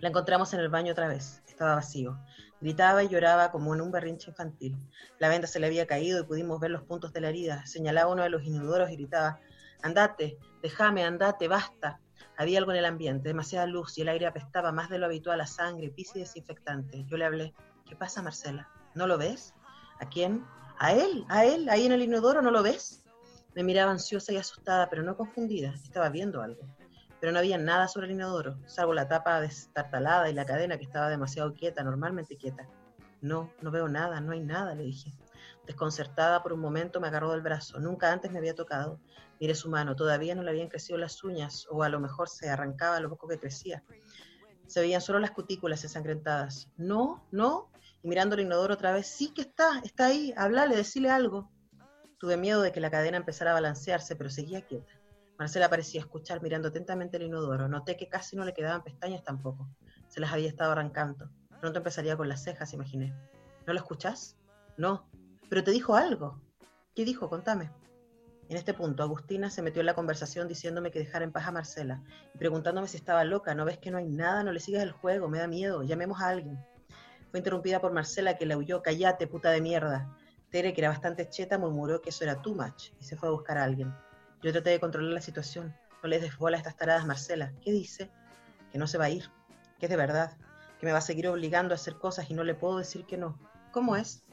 La 0.00 0.08
encontramos 0.08 0.52
en 0.52 0.60
el 0.60 0.68
baño 0.68 0.92
otra 0.92 1.08
vez. 1.08 1.42
Estaba 1.48 1.74
vacío. 1.74 2.18
Gritaba 2.60 3.02
y 3.02 3.08
lloraba 3.08 3.50
como 3.50 3.74
en 3.74 3.80
un 3.80 3.90
berrinche 3.90 4.30
infantil. 4.30 4.76
La 5.18 5.30
venda 5.30 5.46
se 5.46 5.58
le 5.58 5.66
había 5.66 5.86
caído 5.86 6.20
y 6.20 6.26
pudimos 6.26 6.60
ver 6.60 6.70
los 6.70 6.82
puntos 6.82 7.14
de 7.14 7.22
la 7.22 7.30
herida. 7.30 7.64
Señalaba 7.66 8.12
uno 8.12 8.22
de 8.22 8.30
los 8.30 8.44
inodoros 8.44 8.90
y 8.90 8.96
gritaba, 8.96 9.40
Andate, 9.82 10.38
déjame, 10.62 11.04
andate, 11.04 11.48
basta. 11.48 12.00
Había 12.40 12.58
algo 12.58 12.70
en 12.70 12.78
el 12.78 12.86
ambiente, 12.86 13.28
demasiada 13.28 13.66
luz 13.66 13.98
y 13.98 14.00
el 14.00 14.08
aire 14.08 14.26
apestaba 14.26 14.72
más 14.72 14.88
de 14.88 14.98
lo 14.98 15.04
habitual 15.04 15.42
a 15.42 15.46
sangre, 15.46 15.90
pis 15.90 16.12
y 16.16 16.20
desinfectante. 16.20 17.04
Yo 17.04 17.18
le 17.18 17.26
hablé, 17.26 17.52
¿qué 17.86 17.94
pasa, 17.94 18.22
Marcela? 18.22 18.66
¿No 18.94 19.06
lo 19.06 19.18
ves? 19.18 19.52
¿A 19.98 20.08
quién? 20.08 20.42
¿A 20.78 20.94
él? 20.94 21.26
¿A 21.28 21.44
él? 21.44 21.68
¿Ahí 21.68 21.84
en 21.84 21.92
el 21.92 22.00
inodoro? 22.00 22.40
¿No 22.40 22.50
lo 22.50 22.62
ves? 22.62 23.04
Me 23.54 23.62
miraba 23.62 23.90
ansiosa 23.92 24.32
y 24.32 24.38
asustada, 24.38 24.88
pero 24.88 25.02
no 25.02 25.18
confundida. 25.18 25.74
Estaba 25.74 26.08
viendo 26.08 26.40
algo. 26.40 26.62
Pero 27.20 27.30
no 27.30 27.40
había 27.40 27.58
nada 27.58 27.88
sobre 27.88 28.06
el 28.06 28.14
inodoro, 28.14 28.56
salvo 28.64 28.94
la 28.94 29.06
tapa 29.06 29.38
destartalada 29.42 30.30
y 30.30 30.32
la 30.32 30.46
cadena 30.46 30.78
que 30.78 30.84
estaba 30.84 31.10
demasiado 31.10 31.52
quieta, 31.52 31.84
normalmente 31.84 32.38
quieta. 32.38 32.66
No, 33.20 33.52
no 33.60 33.70
veo 33.70 33.86
nada, 33.86 34.18
no 34.22 34.32
hay 34.32 34.40
nada, 34.40 34.74
le 34.74 34.84
dije. 34.84 35.12
Desconcertada 35.70 36.42
por 36.42 36.52
un 36.52 36.58
momento 36.58 37.00
me 37.00 37.06
agarró 37.06 37.30
del 37.30 37.42
brazo. 37.42 37.78
Nunca 37.78 38.10
antes 38.10 38.32
me 38.32 38.38
había 38.38 38.56
tocado. 38.56 38.98
Miré 39.38 39.54
su 39.54 39.70
mano, 39.70 39.94
todavía 39.94 40.34
no 40.34 40.42
le 40.42 40.50
habían 40.50 40.66
crecido 40.66 40.98
las 40.98 41.22
uñas, 41.22 41.68
o 41.70 41.84
a 41.84 41.88
lo 41.88 42.00
mejor 42.00 42.28
se 42.28 42.50
arrancaba 42.50 42.98
lo 42.98 43.08
poco 43.08 43.28
que 43.28 43.38
crecía. 43.38 43.84
Se 44.66 44.80
veían 44.80 45.00
solo 45.00 45.20
las 45.20 45.30
cutículas 45.30 45.84
ensangrentadas. 45.84 46.72
No, 46.76 47.24
no. 47.30 47.70
Y 48.02 48.08
mirando 48.08 48.34
el 48.34 48.40
inodoro 48.40 48.74
otra 48.74 48.90
vez, 48.90 49.06
sí 49.06 49.32
que 49.32 49.42
está, 49.42 49.78
está 49.84 50.06
ahí, 50.06 50.34
hablale, 50.36 50.74
decile 50.74 51.08
algo. 51.08 51.52
Tuve 52.18 52.36
miedo 52.36 52.62
de 52.62 52.72
que 52.72 52.80
la 52.80 52.90
cadena 52.90 53.18
empezara 53.18 53.52
a 53.52 53.54
balancearse, 53.54 54.16
pero 54.16 54.28
seguía 54.28 54.62
quieta. 54.62 54.92
Marcela 55.38 55.70
parecía 55.70 56.00
escuchar 56.00 56.42
mirando 56.42 56.66
atentamente 56.66 57.16
el 57.16 57.22
inodoro. 57.22 57.68
Noté 57.68 57.96
que 57.96 58.08
casi 58.08 58.34
no 58.34 58.44
le 58.44 58.54
quedaban 58.54 58.82
pestañas 58.82 59.22
tampoco. 59.22 59.68
Se 60.08 60.18
las 60.18 60.32
había 60.32 60.48
estado 60.48 60.72
arrancando. 60.72 61.30
Pronto 61.60 61.78
empezaría 61.78 62.16
con 62.16 62.28
las 62.28 62.42
cejas, 62.42 62.72
imaginé. 62.72 63.14
¿No 63.68 63.72
lo 63.72 63.78
escuchás? 63.78 64.36
No. 64.76 65.08
Pero 65.50 65.64
te 65.64 65.72
dijo 65.72 65.96
algo. 65.96 66.40
¿Qué 66.94 67.04
dijo? 67.04 67.28
Contame. 67.28 67.70
En 68.48 68.56
este 68.56 68.72
punto, 68.72 69.02
Agustina 69.02 69.50
se 69.50 69.62
metió 69.62 69.80
en 69.80 69.86
la 69.86 69.94
conversación 69.94 70.46
diciéndome 70.46 70.92
que 70.92 71.00
dejara 71.00 71.24
en 71.24 71.32
paz 71.32 71.48
a 71.48 71.52
Marcela 71.52 72.02
y 72.32 72.38
preguntándome 72.38 72.86
si 72.86 72.96
estaba 72.96 73.24
loca. 73.24 73.52
¿No 73.54 73.64
ves 73.64 73.78
que 73.78 73.90
no 73.90 73.98
hay 73.98 74.08
nada? 74.08 74.44
No 74.44 74.52
le 74.52 74.60
sigas 74.60 74.84
el 74.84 74.92
juego, 74.92 75.28
me 75.28 75.38
da 75.38 75.48
miedo. 75.48 75.82
Llamemos 75.82 76.20
a 76.20 76.28
alguien. 76.28 76.64
Fue 77.30 77.40
interrumpida 77.40 77.80
por 77.80 77.92
Marcela 77.92 78.38
que 78.38 78.46
le 78.46 78.54
huyó. 78.54 78.80
Cállate, 78.80 79.26
puta 79.26 79.50
de 79.50 79.60
mierda. 79.60 80.16
Tere, 80.50 80.72
que 80.72 80.80
era 80.80 80.88
bastante 80.88 81.28
cheta, 81.28 81.58
murmuró 81.58 82.00
que 82.00 82.10
eso 82.10 82.22
era 82.22 82.40
too 82.40 82.54
much 82.54 82.92
y 83.00 83.04
se 83.04 83.16
fue 83.16 83.28
a 83.28 83.32
buscar 83.32 83.58
a 83.58 83.64
alguien. 83.64 83.92
Yo 84.42 84.52
traté 84.52 84.70
de 84.70 84.80
controlar 84.80 85.12
la 85.12 85.20
situación. 85.20 85.74
No 86.00 86.08
les 86.08 86.22
des 86.22 86.36
bola 86.36 86.56
a 86.56 86.58
estas 86.58 86.76
taradas, 86.76 87.06
Marcela. 87.06 87.52
¿Qué 87.60 87.72
dice? 87.72 88.08
Que 88.70 88.78
no 88.78 88.86
se 88.86 88.98
va 88.98 89.06
a 89.06 89.10
ir. 89.10 89.30
Que 89.80 89.86
es 89.86 89.90
de 89.90 89.96
verdad. 89.96 90.36
Que 90.78 90.86
me 90.86 90.92
va 90.92 90.98
a 90.98 91.02
seguir 91.02 91.26
obligando 91.26 91.74
a 91.74 91.76
hacer 91.76 91.96
cosas 91.96 92.30
y 92.30 92.34
no 92.34 92.44
le 92.44 92.54
puedo 92.54 92.78
decir 92.78 93.04
que 93.04 93.16
no. 93.16 93.36
¿Cómo 93.72 93.96
es? 93.96 94.24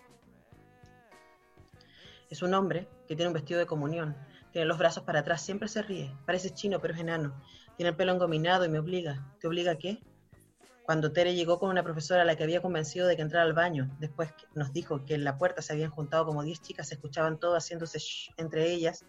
Es 2.29 2.41
un 2.41 2.53
hombre 2.53 2.87
que 3.07 3.15
tiene 3.15 3.27
un 3.27 3.33
vestido 3.33 3.59
de 3.59 3.65
comunión, 3.65 4.15
tiene 4.51 4.67
los 4.67 4.77
brazos 4.77 5.03
para 5.03 5.19
atrás, 5.19 5.41
siempre 5.41 5.67
se 5.67 5.81
ríe, 5.81 6.15
parece 6.25 6.49
chino 6.49 6.79
pero 6.81 6.93
es 6.93 6.99
enano, 6.99 7.41
tiene 7.75 7.89
el 7.91 7.95
pelo 7.95 8.13
engominado 8.13 8.65
y 8.65 8.69
me 8.69 8.79
obliga. 8.79 9.33
¿Te 9.39 9.47
obliga 9.47 9.73
a 9.73 9.77
qué? 9.77 10.01
Cuando 10.83 11.11
Tere 11.11 11.35
llegó 11.35 11.59
con 11.59 11.69
una 11.69 11.83
profesora 11.83 12.21
a 12.21 12.25
la 12.25 12.35
que 12.37 12.43
había 12.43 12.61
convencido 12.61 13.07
de 13.07 13.15
que 13.15 13.21
entrara 13.21 13.45
al 13.45 13.53
baño, 13.53 13.95
después 13.99 14.33
nos 14.55 14.71
dijo 14.71 15.05
que 15.05 15.15
en 15.15 15.25
la 15.25 15.37
puerta 15.37 15.61
se 15.61 15.73
habían 15.73 15.91
juntado 15.91 16.25
como 16.25 16.43
10 16.43 16.61
chicas, 16.61 16.87
se 16.87 16.95
escuchaban 16.95 17.39
todo 17.39 17.55
haciéndose 17.55 17.99
shh 17.99 18.31
entre 18.37 18.71
ellas, 18.71 19.05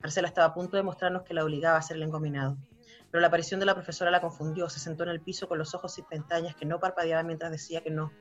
Marcela 0.00 0.28
estaba 0.28 0.46
a 0.46 0.54
punto 0.54 0.76
de 0.76 0.82
mostrarnos 0.82 1.22
que 1.22 1.34
la 1.34 1.44
obligaba 1.44 1.76
a 1.76 1.80
hacer 1.80 1.96
el 1.96 2.04
engominado. 2.04 2.56
Pero 3.10 3.20
la 3.20 3.26
aparición 3.28 3.58
de 3.58 3.66
la 3.66 3.74
profesora 3.74 4.10
la 4.10 4.20
confundió, 4.20 4.68
se 4.68 4.80
sentó 4.80 5.02
en 5.02 5.10
el 5.10 5.20
piso 5.20 5.48
con 5.48 5.58
los 5.58 5.74
ojos 5.74 5.94
sin 5.94 6.04
pestañas 6.04 6.54
que 6.54 6.66
no 6.66 6.78
parpadeaban 6.78 7.26
mientras 7.26 7.50
decía 7.50 7.82
que 7.82 7.90
no. 7.90 8.12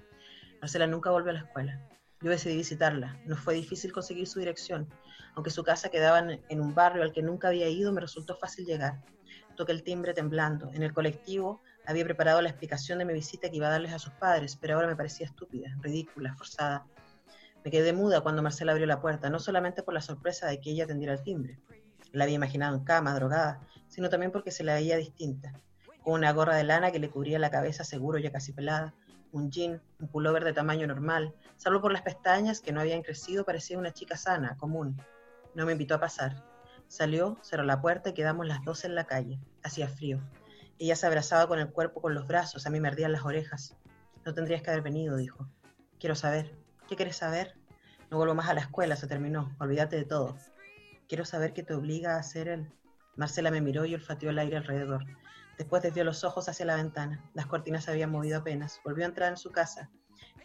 Marcela 0.59 0.87
nunca 0.87 1.11
volvió 1.11 1.31
a 1.31 1.33
la 1.33 1.41
escuela. 1.41 1.79
Yo 2.21 2.31
decidí 2.31 2.57
visitarla. 2.57 3.19
No 3.25 3.35
fue 3.35 3.53
difícil 3.53 3.91
conseguir 3.91 4.27
su 4.27 4.39
dirección. 4.39 4.89
Aunque 5.35 5.51
su 5.51 5.63
casa 5.63 5.89
quedaba 5.89 6.19
en 6.19 6.61
un 6.61 6.73
barrio 6.73 7.03
al 7.03 7.13
que 7.13 7.21
nunca 7.21 7.49
había 7.49 7.69
ido, 7.69 7.93
me 7.93 8.01
resultó 8.01 8.35
fácil 8.35 8.65
llegar. 8.65 9.03
Toqué 9.55 9.71
el 9.71 9.83
timbre 9.83 10.13
temblando. 10.13 10.71
En 10.73 10.83
el 10.83 10.93
colectivo 10.93 11.61
había 11.85 12.03
preparado 12.03 12.41
la 12.41 12.49
explicación 12.49 12.99
de 12.99 13.05
mi 13.05 13.13
visita 13.13 13.49
que 13.49 13.57
iba 13.57 13.67
a 13.67 13.71
darles 13.71 13.93
a 13.93 13.99
sus 13.99 14.13
padres, 14.13 14.57
pero 14.57 14.75
ahora 14.75 14.87
me 14.87 14.95
parecía 14.95 15.25
estúpida, 15.25 15.75
ridícula, 15.79 16.35
forzada. 16.35 16.85
Me 17.63 17.71
quedé 17.71 17.93
muda 17.93 18.21
cuando 18.21 18.41
Marcela 18.41 18.71
abrió 18.71 18.87
la 18.87 18.99
puerta, 18.99 19.29
no 19.29 19.39
solamente 19.39 19.83
por 19.83 19.93
la 19.93 20.01
sorpresa 20.01 20.47
de 20.47 20.59
que 20.59 20.71
ella 20.71 20.85
atendiera 20.85 21.13
el 21.13 21.23
timbre. 21.23 21.59
La 22.11 22.23
había 22.23 22.35
imaginado 22.35 22.75
en 22.75 22.83
cama, 22.83 23.13
drogada, 23.13 23.61
sino 23.87 24.09
también 24.09 24.31
porque 24.31 24.51
se 24.51 24.63
la 24.63 24.75
veía 24.75 24.97
distinta, 24.97 25.53
con 26.03 26.13
una 26.13 26.31
gorra 26.33 26.55
de 26.55 26.63
lana 26.63 26.91
que 26.91 26.99
le 26.99 27.09
cubría 27.09 27.39
la 27.39 27.51
cabeza 27.51 27.83
seguro 27.83 28.17
ya 28.19 28.31
casi 28.31 28.53
pelada, 28.53 28.93
un 29.31 29.51
jean, 29.51 29.81
un 29.99 30.07
pullover 30.07 30.43
de 30.43 30.53
tamaño 30.53 30.87
normal, 30.87 31.33
salvo 31.57 31.81
por 31.81 31.91
las 31.91 32.03
pestañas 32.03 32.61
que 32.61 32.71
no 32.71 32.79
habían 32.79 33.01
crecido, 33.01 33.43
parecía 33.43 33.77
una 33.77 33.91
chica 33.91 34.15
sana, 34.15 34.55
común. 34.57 35.01
No 35.55 35.65
me 35.65 35.73
invitó 35.73 35.95
a 35.95 35.99
pasar. 35.99 36.43
Salió, 36.87 37.37
cerró 37.41 37.63
la 37.63 37.81
puerta 37.81 38.09
y 38.09 38.13
quedamos 38.13 38.47
las 38.47 38.63
dos 38.63 38.85
en 38.85 38.95
la 38.95 39.05
calle. 39.05 39.39
Hacía 39.63 39.87
frío. 39.89 40.21
Ella 40.79 40.95
se 40.95 41.07
abrazaba 41.07 41.47
con 41.47 41.59
el 41.59 41.71
cuerpo 41.71 42.01
con 42.01 42.13
los 42.13 42.27
brazos, 42.27 42.65
a 42.65 42.69
mí 42.69 42.79
me 42.79 42.87
ardían 42.87 43.11
las 43.11 43.25
orejas. 43.25 43.75
No 44.25 44.33
tendrías 44.33 44.61
que 44.61 44.69
haber 44.69 44.83
venido, 44.83 45.17
dijo. 45.17 45.49
Quiero 45.99 46.15
saber. 46.15 46.55
¿Qué 46.87 46.95
quieres 46.95 47.17
saber? 47.17 47.55
No 48.11 48.17
vuelvo 48.17 48.35
más 48.35 48.47
a 48.49 48.53
la 48.53 48.61
escuela, 48.61 48.95
se 48.95 49.07
terminó. 49.07 49.55
Olvídate 49.59 49.95
de 49.97 50.05
todo. 50.05 50.37
Quiero 51.09 51.25
saber 51.25 51.53
qué 51.53 51.63
te 51.63 51.73
obliga 51.73 52.15
a 52.15 52.19
hacer 52.19 52.47
él. 52.47 52.71
Marcela 53.15 53.49
me 53.49 53.61
miró 53.61 53.85
y 53.85 53.95
olfateó 53.95 54.29
el 54.29 54.39
aire 54.39 54.57
alrededor. 54.57 55.05
Después 55.57 55.81
desvió 55.81 56.03
los 56.03 56.23
ojos 56.23 56.47
hacia 56.47 56.65
la 56.67 56.75
ventana. 56.75 57.27
Las 57.33 57.47
cortinas 57.47 57.85
se 57.85 57.91
habían 57.91 58.11
movido 58.11 58.37
apenas. 58.37 58.79
Volvió 58.85 59.05
a 59.05 59.07
entrar 59.07 59.29
en 59.29 59.37
su 59.37 59.51
casa 59.51 59.89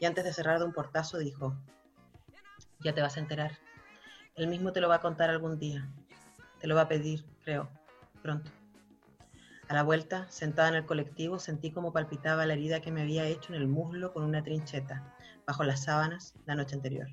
y 0.03 0.05
antes 0.05 0.25
de 0.25 0.33
cerrar 0.33 0.59
de 0.59 0.65
un 0.65 0.73
portazo 0.73 1.17
dijo, 1.19 1.57
ya 2.81 2.93
te 2.93 3.01
vas 3.01 3.17
a 3.17 3.21
enterar. 3.21 3.53
Él 4.35 4.49
mismo 4.49 4.73
te 4.73 4.81
lo 4.81 4.89
va 4.89 4.97
a 4.97 5.01
contar 5.01 5.31
algún 5.31 5.61
día. 5.61 5.89
Te 6.59 6.67
lo 6.67 6.75
va 6.75 6.81
a 6.81 6.89
pedir, 6.89 7.25
creo, 7.45 7.71
pronto. 8.21 8.51
A 9.69 9.75
la 9.75 9.85
vuelta, 9.85 10.29
sentada 10.29 10.71
en 10.71 10.75
el 10.75 10.87
colectivo, 10.87 11.39
sentí 11.39 11.71
como 11.71 11.93
palpitaba 11.93 12.47
la 12.47 12.55
herida 12.55 12.81
que 12.81 12.91
me 12.91 13.03
había 13.03 13.27
hecho 13.27 13.55
en 13.55 13.61
el 13.61 13.69
muslo 13.69 14.13
con 14.13 14.25
una 14.25 14.43
trincheta, 14.43 15.15
bajo 15.47 15.63
las 15.63 15.85
sábanas, 15.85 16.35
la 16.47 16.57
noche 16.57 16.75
anterior. 16.75 17.07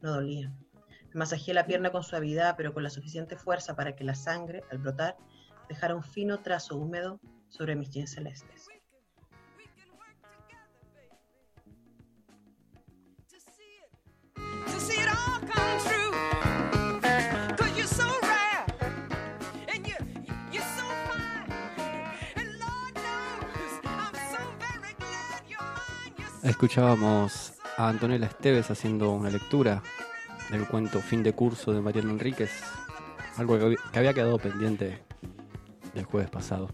No 0.00 0.12
dolía. 0.14 0.50
Me 1.12 1.18
masajeé 1.18 1.52
la 1.52 1.66
pierna 1.66 1.92
con 1.92 2.02
suavidad, 2.02 2.54
pero 2.56 2.72
con 2.72 2.82
la 2.82 2.88
suficiente 2.88 3.36
fuerza 3.36 3.76
para 3.76 3.94
que 3.94 4.04
la 4.04 4.14
sangre, 4.14 4.64
al 4.70 4.78
brotar, 4.78 5.18
dejara 5.68 5.94
un 5.94 6.02
fino 6.02 6.40
trazo 6.40 6.78
húmedo 6.78 7.20
sobre 7.50 7.76
mis 7.76 7.90
jeans 7.90 8.12
celestes. 8.12 8.71
Escuchábamos 26.62 27.54
a 27.76 27.88
Antonella 27.88 28.26
Esteves 28.26 28.70
haciendo 28.70 29.10
una 29.10 29.30
lectura 29.30 29.82
del 30.48 30.64
cuento 30.68 31.00
Fin 31.00 31.24
de 31.24 31.32
Curso 31.32 31.72
de 31.72 31.80
Mariano 31.80 32.10
Enríquez, 32.10 32.52
algo 33.36 33.58
que 33.58 33.98
había 33.98 34.14
quedado 34.14 34.38
pendiente 34.38 35.02
del 35.92 36.04
jueves 36.04 36.30
pasado. 36.30 36.68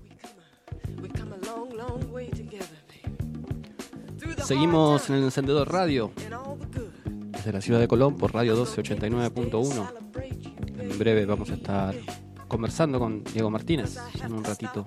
Seguimos 4.44 5.08
en 5.08 5.16
el 5.16 5.24
encendedor 5.24 5.72
radio 5.72 6.12
desde 7.30 7.50
la 7.50 7.62
ciudad 7.62 7.80
de 7.80 7.88
Colón 7.88 8.18
por 8.18 8.34
Radio 8.34 8.62
1289.1. 8.66 9.90
En 10.80 10.98
breve 10.98 11.24
vamos 11.24 11.48
a 11.48 11.54
estar 11.54 11.94
conversando 12.46 12.98
con 12.98 13.24
Diego 13.24 13.48
Martínez 13.48 13.96
en 14.22 14.34
un 14.34 14.44
ratito. 14.44 14.86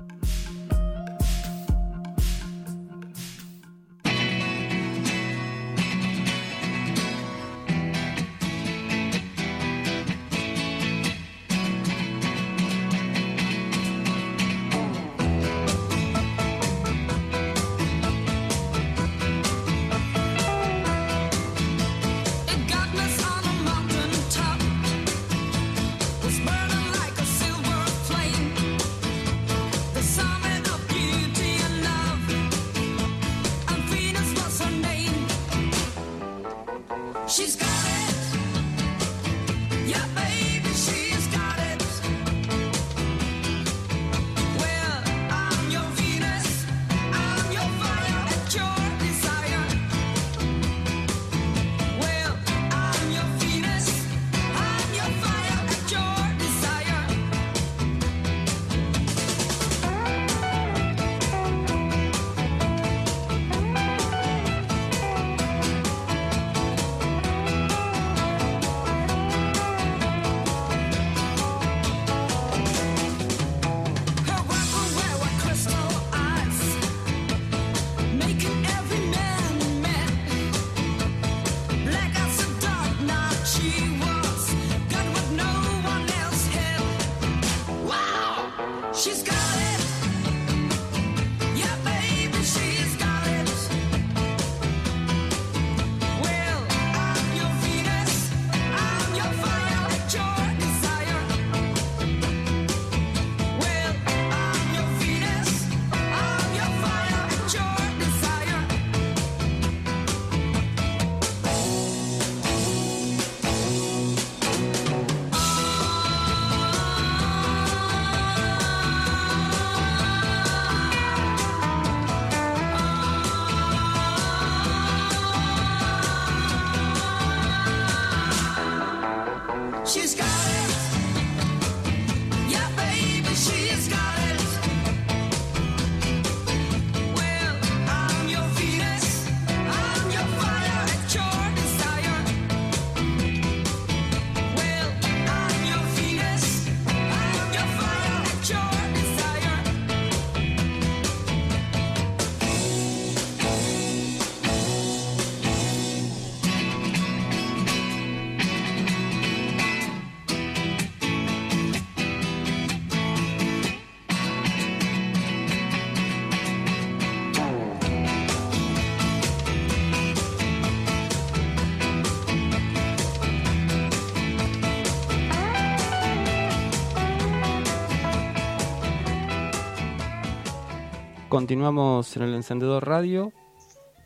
Continuamos 181.35 182.17
en 182.17 182.23
el 182.23 182.33
encendedor 182.35 182.85
radio. 182.85 183.31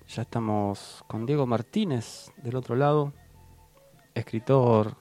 Ya 0.08 0.22
estamos 0.22 1.04
con 1.08 1.26
Diego 1.26 1.48
Martínez 1.48 2.28
del 2.38 2.56
otro 2.56 2.76
lado, 2.76 3.14
escritor 4.14 4.96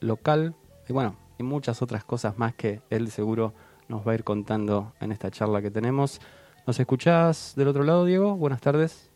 local 0.00 0.54
y 0.88 0.94
bueno, 0.94 1.18
y 1.36 1.42
muchas 1.42 1.82
otras 1.82 2.02
cosas 2.02 2.38
más 2.38 2.54
que 2.54 2.80
él 2.88 3.10
seguro 3.10 3.52
nos 3.88 4.08
va 4.08 4.12
a 4.12 4.14
ir 4.14 4.24
contando 4.24 4.94
en 5.00 5.12
esta 5.12 5.30
charla 5.30 5.60
que 5.60 5.70
tenemos. 5.70 6.18
¿Nos 6.66 6.80
escuchás 6.80 7.52
del 7.56 7.68
otro 7.68 7.84
lado, 7.84 8.06
Diego? 8.06 8.36
Buenas 8.36 8.62
tardes. 8.62 9.10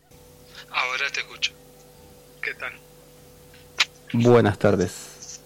Ahora 0.69 1.05
te 1.11 1.21
escucho. 1.21 1.53
¿Qué 2.43 2.53
tal? 2.53 2.73
Buenas 4.13 4.59
tardes. 4.59 5.41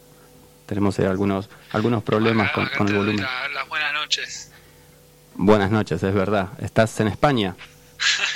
Tenemos 0.66 1.00
eh, 1.00 1.08
algunos 1.08 1.50
algunos 1.72 2.04
problemas 2.04 2.48
Acá- 2.50 2.56
con, 2.56 2.64
acá 2.66 2.78
con 2.78 2.88
el 2.90 2.96
volumen. 2.98 3.22
la- 3.22 3.48
las 3.54 3.70
buenas 3.70 3.94
noches. 3.94 4.52
Buenas 5.36 5.70
noches, 5.70 6.02
es 6.02 6.14
verdad. 6.14 6.50
¿Estás 6.60 7.00
en 7.00 7.08
España? 7.08 7.56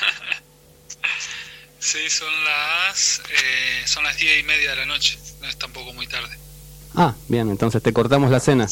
Sí, 1.82 2.10
son 2.10 2.28
las 2.44 3.22
eh, 3.32 3.88
son 3.88 4.04
las 4.04 4.18
diez 4.18 4.42
y 4.42 4.44
media 4.44 4.72
de 4.72 4.76
la 4.76 4.86
noche. 4.86 5.18
No 5.42 5.48
es 5.48 5.58
tampoco 5.58 5.94
muy 5.94 6.06
tarde. 6.08 6.38
Ah, 6.94 7.16
bien, 7.30 7.50
entonces 7.50 7.82
te 7.82 7.94
cortamos 7.94 8.30
la 8.30 8.40
cena. 8.40 8.68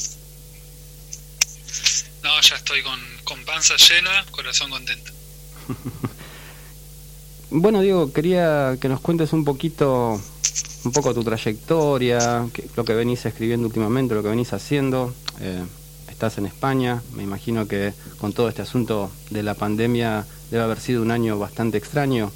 No, 2.21 2.41
ya 2.41 2.55
estoy 2.57 2.83
con, 2.83 2.99
con 3.23 3.43
panza 3.45 3.75
llena, 3.77 4.25
corazón 4.31 4.69
contento. 4.69 5.11
Bueno, 7.49 7.81
Diego, 7.81 8.11
quería 8.11 8.77
que 8.81 8.89
nos 8.89 8.99
cuentes 8.99 9.31
un 9.31 9.45
poquito, 9.45 10.21
un 10.83 10.91
poco 10.91 11.13
tu 11.13 11.23
trayectoria, 11.23 12.45
lo 12.75 12.83
que 12.83 12.93
venís 12.93 13.25
escribiendo 13.25 13.67
últimamente, 13.67 14.15
lo 14.15 14.21
que 14.21 14.27
venís 14.27 14.51
haciendo. 14.51 15.15
Eh, 15.39 15.63
estás 16.17 16.39
en 16.39 16.47
España, 16.47 17.03
me 17.12 17.21
imagino 17.21 17.67
que 17.67 17.93
con 18.17 18.34
todo 18.34 18.49
este 18.49 18.63
asunto 18.63 19.13
de 19.30 19.43
la 19.43 19.53
pandemia 19.53 20.25
debe 20.49 20.63
haber 20.63 20.82
sido 20.82 21.03
un 21.03 21.12
año 21.12 21.38
bastante 21.38 21.77
extraño. 21.77 22.34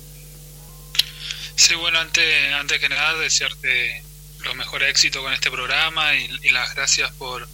Sí, 1.56 1.74
bueno, 1.74 1.98
antes, 1.98 2.54
antes 2.54 2.80
que 2.80 2.89
nada 2.89 3.17
desearte 3.17 4.04
los 4.46 4.56
mejores 4.56 4.88
éxitos 4.88 5.24
con 5.24 5.34
este 5.34 5.50
programa 5.50 6.13
y, 6.13 6.30
y 6.44 6.50
las 6.50 6.76
gracias 6.76 7.12
por, 7.13 7.48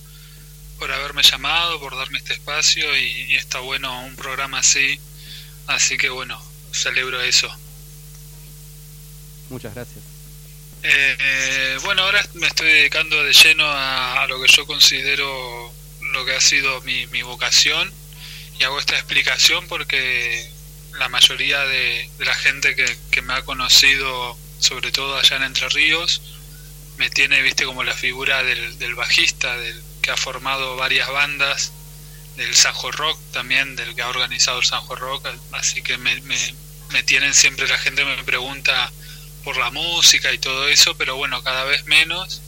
por 0.78 0.92
haberme 0.92 1.24
llamado, 1.24 1.80
por 1.80 1.96
darme 1.96 2.18
este 2.18 2.34
espacio 2.34 2.94
y, 2.98 3.32
y 3.32 3.36
está 3.36 3.60
bueno 3.60 4.04
un 4.04 4.18
programa 4.18 4.60
así. 4.60 5.00
Así 5.68 5.98
que 5.98 6.10
bueno, 6.10 6.38
celebro 6.74 7.22
eso. 7.22 7.48
Muchas 9.50 9.74
gracias. 9.74 10.04
Eh, 10.84 11.16
eh, 11.20 11.78
bueno, 11.86 12.02
ahora 12.02 12.22
me 12.34 12.48
estoy 12.48 12.68
dedicando 12.68 13.24
de 13.24 13.32
lleno 13.32 13.64
a, 13.66 14.24
a 14.24 14.28
lo 14.28 14.42
que 14.42 14.52
yo 14.52 14.66
considero 14.68 15.77
lo 16.14 16.26
que 16.26 16.36
ha 16.36 16.42
sido 16.42 16.82
mi, 16.82 17.08
mi 17.08 17.22
vocación 17.22 17.92
y 18.60 18.64
hago 18.64 18.80
esta 18.80 18.96
explicación 18.96 19.68
porque 19.68 20.50
la 21.00 21.10
mayoría 21.10 21.60
de, 21.62 22.10
la 22.20 22.34
gente 22.34 22.76
que, 22.76 22.98
que 23.12 23.22
me 23.22 23.34
ha 23.34 23.44
conocido, 23.44 24.38
sobre 24.60 24.92
todo 24.92 25.18
allá 25.18 25.38
en 25.38 25.44
Entre 25.44 25.70
Ríos, 25.70 26.22
me 26.98 27.10
tiene, 27.10 27.42
viste, 27.42 27.66
como 27.66 27.84
la 27.84 27.94
figura 27.94 28.44
del, 28.44 28.80
del 28.80 28.96
bajista, 28.96 29.56
del 29.58 29.80
que 30.02 30.12
ha 30.12 30.18
formado 30.18 30.76
varias 30.76 31.10
bandas, 31.10 31.72
del 32.36 32.56
Sanjo 32.56 32.92
Rock 32.92 33.20
también, 33.32 33.76
del 33.76 33.96
que 33.96 34.02
ha 34.02 34.10
organizado 34.10 34.60
el 34.60 34.66
Sanjo 34.66 34.96
Rock, 34.96 35.28
así 35.52 35.82
que 35.82 35.98
me, 35.98 36.20
me, 36.22 36.38
me 36.92 37.04
tienen 37.04 37.34
siempre, 37.34 37.68
la 37.68 37.78
gente 37.78 38.06
me 38.06 38.24
pregunta 38.24 38.92
por 39.44 39.58
la 39.58 39.70
música 39.72 40.32
y 40.34 40.38
todo 40.40 40.68
eso, 40.68 40.96
pero 40.98 41.16
bueno, 41.16 41.44
cada 41.44 41.64
vez 41.66 41.86
menos 41.86 42.42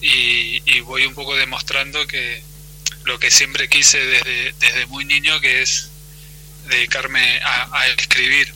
y, 0.00 0.62
y 0.70 0.80
voy 0.80 1.06
un 1.06 1.14
poco 1.14 1.34
demostrando 1.36 2.06
que 2.06 2.42
lo 3.06 3.18
que 3.18 3.30
siempre 3.30 3.68
quise 3.68 4.04
desde, 4.04 4.52
desde 4.58 4.86
muy 4.86 5.04
niño, 5.04 5.40
que 5.40 5.62
es 5.62 5.90
dedicarme 6.68 7.40
a, 7.44 7.86
escribir. 7.98 8.52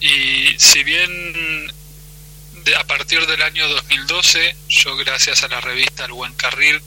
Y 0.00 0.54
si 0.58 0.84
bien 0.84 1.72
de- 2.64 2.76
a 2.76 2.84
partir 2.84 3.26
del 3.26 3.42
año 3.42 3.68
2012, 3.68 4.56
yo 4.68 4.96
gracias 4.96 5.42
a 5.42 5.48
la 5.48 5.60
revista 5.60 6.04
El 6.04 6.12
Buen 6.12 6.32
Carril 6.34 6.80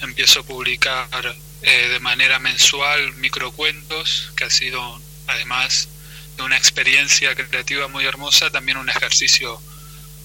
empiezo 0.00 0.40
a 0.40 0.42
publicar 0.44 1.36
eh, 1.62 1.88
de 1.88 2.00
manera 2.00 2.38
mensual 2.38 3.14
microcuentos, 3.14 4.30
que 4.36 4.44
ha 4.44 4.50
sido 4.50 5.00
además 5.26 5.88
de 6.36 6.42
una 6.44 6.56
experiencia 6.56 7.34
creativa 7.34 7.88
muy 7.88 8.04
hermosa, 8.04 8.50
también 8.50 8.78
un 8.78 8.88
ejercicio 8.88 9.60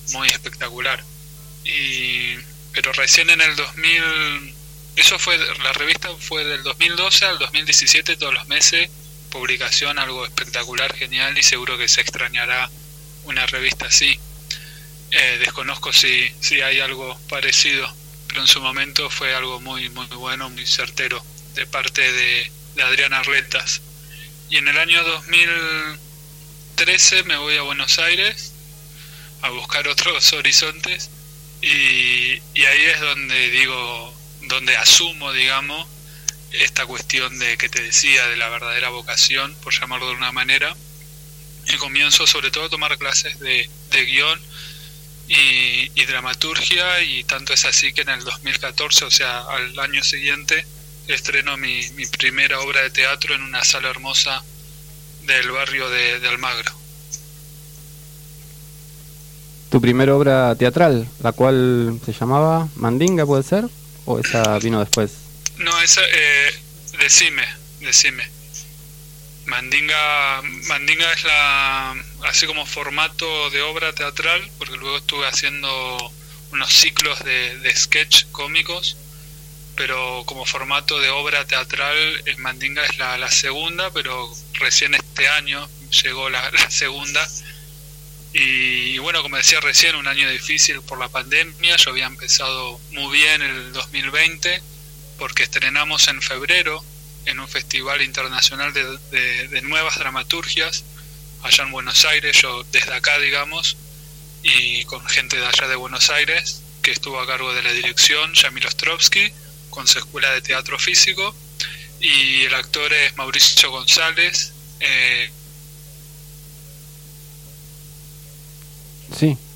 muy 0.09 0.27
espectacular. 0.27 1.03
Y, 1.63 2.35
pero 2.73 2.91
recién 2.93 3.29
en 3.29 3.41
el 3.41 3.55
2000, 3.55 4.55
eso 5.01 5.17
fue, 5.17 5.35
la 5.37 5.73
revista 5.73 6.09
fue 6.19 6.45
del 6.45 6.61
2012 6.61 7.25
al 7.25 7.39
2017, 7.39 8.17
todos 8.17 8.35
los 8.35 8.47
meses, 8.47 8.87
publicación, 9.31 9.97
algo 9.97 10.23
espectacular, 10.25 10.95
genial, 10.95 11.35
y 11.35 11.41
seguro 11.41 11.75
que 11.75 11.87
se 11.87 12.01
extrañará 12.01 12.69
una 13.23 13.47
revista 13.47 13.87
así. 13.87 14.19
Eh, 15.09 15.37
desconozco 15.39 15.91
si, 15.91 16.29
si 16.39 16.61
hay 16.61 16.81
algo 16.81 17.19
parecido, 17.29 17.91
pero 18.27 18.41
en 18.41 18.47
su 18.47 18.61
momento 18.61 19.09
fue 19.09 19.33
algo 19.33 19.59
muy, 19.59 19.89
muy 19.89 20.05
bueno, 20.05 20.51
muy 20.51 20.67
certero, 20.67 21.25
de 21.55 21.65
parte 21.65 22.11
de, 22.11 22.51
de 22.75 22.83
Adrián 22.83 23.13
Arletas. 23.13 23.81
Y 24.51 24.57
en 24.57 24.67
el 24.67 24.77
año 24.77 25.03
2013 25.03 27.23
me 27.23 27.37
voy 27.37 27.57
a 27.57 27.63
Buenos 27.63 27.97
Aires 27.97 28.53
a 29.41 29.49
buscar 29.49 29.87
otros 29.87 30.31
horizontes 30.33 31.09
y, 31.59 32.39
y 32.53 32.65
ahí 32.65 32.85
es 32.85 32.99
donde 32.99 33.49
digo, 33.49 34.20
donde 34.51 34.75
asumo, 34.75 35.31
digamos, 35.31 35.87
esta 36.51 36.85
cuestión 36.85 37.39
de 37.39 37.57
que 37.57 37.69
te 37.69 37.81
decía 37.81 38.27
de 38.27 38.35
la 38.35 38.49
verdadera 38.49 38.89
vocación, 38.89 39.55
por 39.63 39.73
llamarlo 39.73 40.09
de 40.09 40.15
una 40.15 40.31
manera, 40.31 40.75
y 41.67 41.77
comienzo 41.77 42.27
sobre 42.27 42.51
todo 42.51 42.65
a 42.65 42.69
tomar 42.69 42.97
clases 42.97 43.39
de, 43.39 43.69
de 43.91 44.05
guion 44.05 44.39
y, 45.27 46.05
dramaturgia 46.05 47.01
y 47.03 47.23
tanto 47.23 47.53
es 47.53 47.63
así 47.63 47.93
que 47.93 48.01
en 48.01 48.09
el 48.09 48.23
2014, 48.25 49.05
o 49.05 49.11
sea, 49.11 49.39
al 49.43 49.79
año 49.79 50.03
siguiente, 50.03 50.65
estreno 51.07 51.55
mi, 51.55 51.87
mi 51.91 52.05
primera 52.05 52.59
obra 52.59 52.81
de 52.81 52.89
teatro 52.89 53.33
en 53.33 53.43
una 53.43 53.63
sala 53.63 53.89
hermosa 53.89 54.43
del 55.25 55.49
barrio 55.51 55.89
de, 55.89 56.19
de 56.19 56.27
Almagro. 56.27 56.73
Tu 59.69 59.79
primera 59.79 60.13
obra 60.13 60.53
teatral, 60.55 61.07
la 61.23 61.31
cual 61.31 61.97
se 62.05 62.11
llamaba 62.11 62.67
Mandinga, 62.75 63.25
¿puede 63.25 63.43
ser? 63.43 63.69
¿O 64.11 64.19
esa 64.19 64.59
vino 64.59 64.81
después? 64.81 65.11
No, 65.55 65.81
esa, 65.81 66.01
eh, 66.03 66.53
decime, 66.99 67.47
decime. 67.79 68.29
Mandinga, 69.45 70.41
Mandinga 70.67 71.13
es 71.13 71.23
la, 71.23 71.95
así 72.25 72.45
como 72.45 72.65
formato 72.65 73.49
de 73.51 73.61
obra 73.61 73.93
teatral, 73.93 74.41
porque 74.57 74.75
luego 74.75 74.97
estuve 74.97 75.27
haciendo 75.27 76.11
unos 76.51 76.73
ciclos 76.73 77.23
de, 77.23 77.73
sketch 77.73 78.25
cómicos, 78.33 78.97
pero 79.77 80.23
como 80.25 80.45
formato 80.45 80.99
de 80.99 81.09
obra 81.09 81.45
teatral, 81.45 81.97
eh, 82.25 82.35
Mandinga 82.37 82.83
es 82.85 82.97
la, 82.97 83.17
la 83.17 83.31
segunda, 83.31 83.91
pero 83.91 84.29
recién 84.55 84.93
este 84.93 85.29
año 85.29 85.69
llegó 86.03 86.29
la 86.29 86.51
segunda. 86.69 87.25
Y 88.33 88.97
bueno, 88.99 89.21
como 89.21 89.35
decía 89.37 89.59
recién, 89.59 89.95
un 89.95 90.07
año 90.07 90.29
difícil 90.29 90.81
por 90.81 90.97
la 90.99 91.09
pandemia. 91.09 91.75
Yo 91.77 91.91
había 91.91 92.05
empezado 92.05 92.79
muy 92.91 93.17
bien 93.17 93.41
el 93.41 93.73
2020 93.73 94.61
porque 95.17 95.43
estrenamos 95.43 96.07
en 96.07 96.21
febrero 96.21 96.83
en 97.25 97.39
un 97.39 97.47
festival 97.47 98.01
internacional 98.01 98.73
de, 98.73 98.97
de- 99.49 99.61
nuevas 99.61 99.99
dramaturgias 99.99 100.83
allá 101.43 101.63
en 101.65 101.71
Buenos 101.71 102.03
Aires, 102.05 102.35
yo 102.41 102.63
desde 102.71 102.93
acá, 102.93 103.19
digamos, 103.19 103.77
y 104.43 104.83
con 104.85 105.05
gente 105.07 105.37
de 105.37 105.45
allá 105.45 105.67
de 105.67 105.75
Buenos 105.75 106.09
Aires 106.09 106.61
que 106.81 106.91
estuvo 106.91 107.19
a 107.19 107.27
cargo 107.27 107.53
de 107.53 107.61
la 107.61 107.71
dirección, 107.73 108.33
Yamil 108.33 108.65
Ostrovsky, 108.65 109.31
con 109.69 109.87
su 109.87 109.99
escuela 109.99 110.31
de 110.31 110.41
teatro 110.41 110.79
físico, 110.79 111.35
y 111.99 112.41
el 112.45 112.55
actor 112.55 112.91
es 112.93 113.15
Mauricio 113.17 113.69
González. 113.69 114.53
eh, 114.79 115.29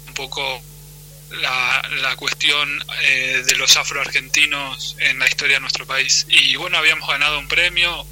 Un 0.08 0.14
poco 0.14 0.62
la, 1.41 1.89
la 2.01 2.16
cuestión 2.16 2.84
eh, 3.01 3.43
de 3.45 3.56
los 3.56 3.76
afroargentinos 3.78 4.95
en 4.99 5.20
la 5.20 5.28
historia 5.28 5.58
de 5.58 5.62
nuestro 5.62 5.86
país. 5.86 6.26
Y 6.30 6.56
bueno, 6.56 6.78
habíamos 6.78 7.08
ganado 7.10 7.39
un 7.39 7.47
premio 7.47 8.06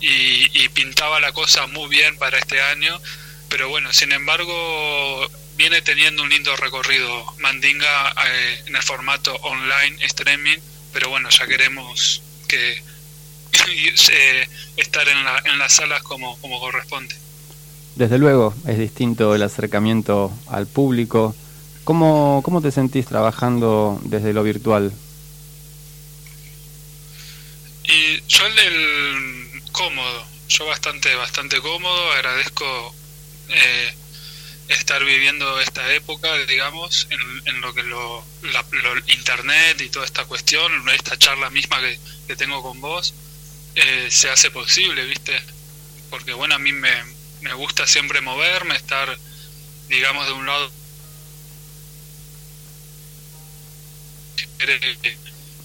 y, 0.00 0.62
y 0.62 0.68
pintaba 0.70 1.20
la 1.20 1.32
cosa 1.32 1.66
muy 1.66 1.88
bien 1.88 2.16
para 2.16 2.38
este 2.38 2.60
año, 2.60 3.00
pero 3.48 3.68
bueno, 3.68 3.92
sin 3.92 4.12
embargo, 4.12 5.30
viene 5.56 5.82
teniendo 5.82 6.22
un 6.22 6.30
lindo 6.30 6.56
recorrido 6.56 7.34
Mandinga 7.38 8.14
eh, 8.26 8.62
en 8.66 8.76
el 8.76 8.82
formato 8.82 9.34
online 9.42 10.02
streaming, 10.06 10.58
pero 10.92 11.10
bueno, 11.10 11.28
ya 11.28 11.46
queremos 11.46 12.22
que 12.48 12.82
eh, 14.10 14.48
estar 14.76 15.06
en, 15.08 15.24
la, 15.24 15.42
en 15.44 15.58
las 15.58 15.74
salas 15.74 16.02
como, 16.02 16.40
como 16.40 16.60
corresponde. 16.60 17.14
Desde 18.00 18.16
luego, 18.16 18.54
es 18.66 18.78
distinto 18.78 19.34
el 19.34 19.42
acercamiento 19.42 20.32
al 20.46 20.66
público. 20.66 21.36
¿Cómo, 21.84 22.40
cómo 22.42 22.62
te 22.62 22.70
sentís 22.70 23.04
trabajando 23.04 24.00
desde 24.04 24.32
lo 24.32 24.42
virtual? 24.42 24.90
Y 27.84 28.22
yo 28.26 28.46
el, 28.46 28.58
el 28.58 29.62
cómodo, 29.70 30.24
yo 30.48 30.64
bastante, 30.64 31.14
bastante 31.14 31.60
cómodo, 31.60 32.12
agradezco 32.12 32.94
eh, 33.50 33.94
estar 34.68 35.04
viviendo 35.04 35.60
esta 35.60 35.92
época, 35.92 36.34
digamos, 36.46 37.06
en, 37.10 37.60
lo 37.60 37.74
que 37.74 37.82
lo, 37.82 38.24
internet 39.08 39.78
y 39.82 39.90
toda 39.90 40.06
esta 40.06 40.24
cuestión, 40.24 40.72
esta 40.88 41.18
charla 41.18 41.50
misma 41.50 41.78
que, 41.80 41.98
que 42.28 42.34
tengo 42.34 42.62
con 42.62 42.80
vos, 42.80 43.12
eh, 43.74 44.06
se 44.10 44.30
hace 44.30 44.50
posible, 44.50 45.04
¿viste? 45.04 45.38
Porque 46.08 46.32
bueno, 46.32 46.54
a 46.54 46.58
mí 46.58 46.72
me, 46.72 47.19
me 47.42 47.52
gusta 47.54 47.86
siempre 47.86 48.20
moverme, 48.20 48.76
estar, 48.76 49.16
digamos, 49.88 50.26
de 50.26 50.32
un 50.32 50.46
lado 50.46 50.70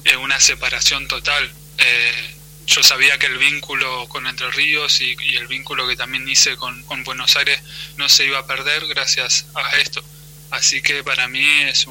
eh, 0.05 0.17
una 0.17 0.39
separación 0.39 1.07
total. 1.07 1.51
Eh, 1.78 2.36
yo 2.67 2.84
sabía 2.84 3.17
que 3.17 3.28
el 3.28 3.38
vínculo 3.38 4.07
con 4.07 4.26
Entre 4.28 4.49
Ríos 4.51 5.01
y, 5.01 5.15
el 5.36 5.47
vínculo 5.47 5.88
que 5.88 5.95
también 5.95 6.28
hice 6.28 6.55
con, 6.55 6.84
Buenos 7.03 7.36
Aires 7.36 7.59
no 7.97 8.09
se 8.09 8.26
iba 8.26 8.39
a 8.39 8.47
perder 8.47 8.88
gracias 8.88 9.45
a 9.53 9.78
esto. 9.78 10.03
Así 10.51 10.82
que 10.82 11.03
para 11.03 11.28
mí 11.28 11.45
es, 11.63 11.88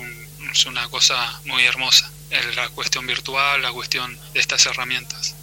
es 0.52 0.66
una 0.66 0.88
cosa 0.88 1.40
muy 1.44 1.64
hermosa, 1.64 2.10
la 2.56 2.68
cuestión 2.70 3.06
virtual, 3.06 3.62
la 3.62 3.72
cuestión 3.72 4.16
de 4.32 4.40
estas 4.40 4.64
herramientas. 4.66 5.34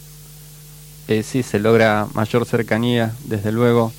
Eh, 1.07 1.23
sí, 1.23 1.43
se 1.43 1.59
logra 1.59 2.07
mayor 2.13 2.45
cercanía, 2.45 3.13
desde 3.25 3.51
luego. 3.51 3.93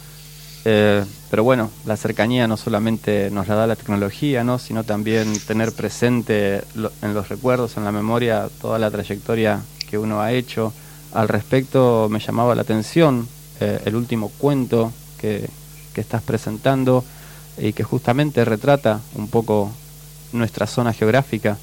Eh, 0.64 1.04
pero 1.30 1.44
bueno, 1.44 1.70
la 1.86 1.96
cercanía 1.96 2.46
no 2.46 2.56
solamente 2.56 3.30
nos 3.30 3.48
la 3.48 3.54
da 3.54 3.66
la 3.66 3.76
tecnología, 3.76 4.44
¿no? 4.44 4.58
sino 4.58 4.84
también 4.84 5.32
tener 5.46 5.72
presente 5.72 6.62
en 7.02 7.14
los 7.14 7.28
recuerdos, 7.28 7.76
en 7.76 7.84
la 7.84 7.92
memoria, 7.92 8.48
toda 8.60 8.78
la 8.78 8.90
trayectoria 8.90 9.60
que 9.88 9.98
uno 9.98 10.20
ha 10.20 10.32
hecho. 10.32 10.72
Al 11.12 11.28
respecto 11.28 12.08
me 12.10 12.20
llamaba 12.20 12.54
la 12.54 12.62
atención 12.62 13.28
eh, 13.60 13.80
el 13.84 13.96
último 13.96 14.30
cuento 14.38 14.92
que, 15.18 15.48
que 15.94 16.00
estás 16.00 16.22
presentando 16.22 17.04
y 17.58 17.72
que 17.72 17.84
justamente 17.84 18.44
retrata 18.44 19.00
un 19.14 19.28
poco 19.28 19.70
nuestra 20.32 20.66
zona 20.66 20.92
geográfica. 20.92 21.58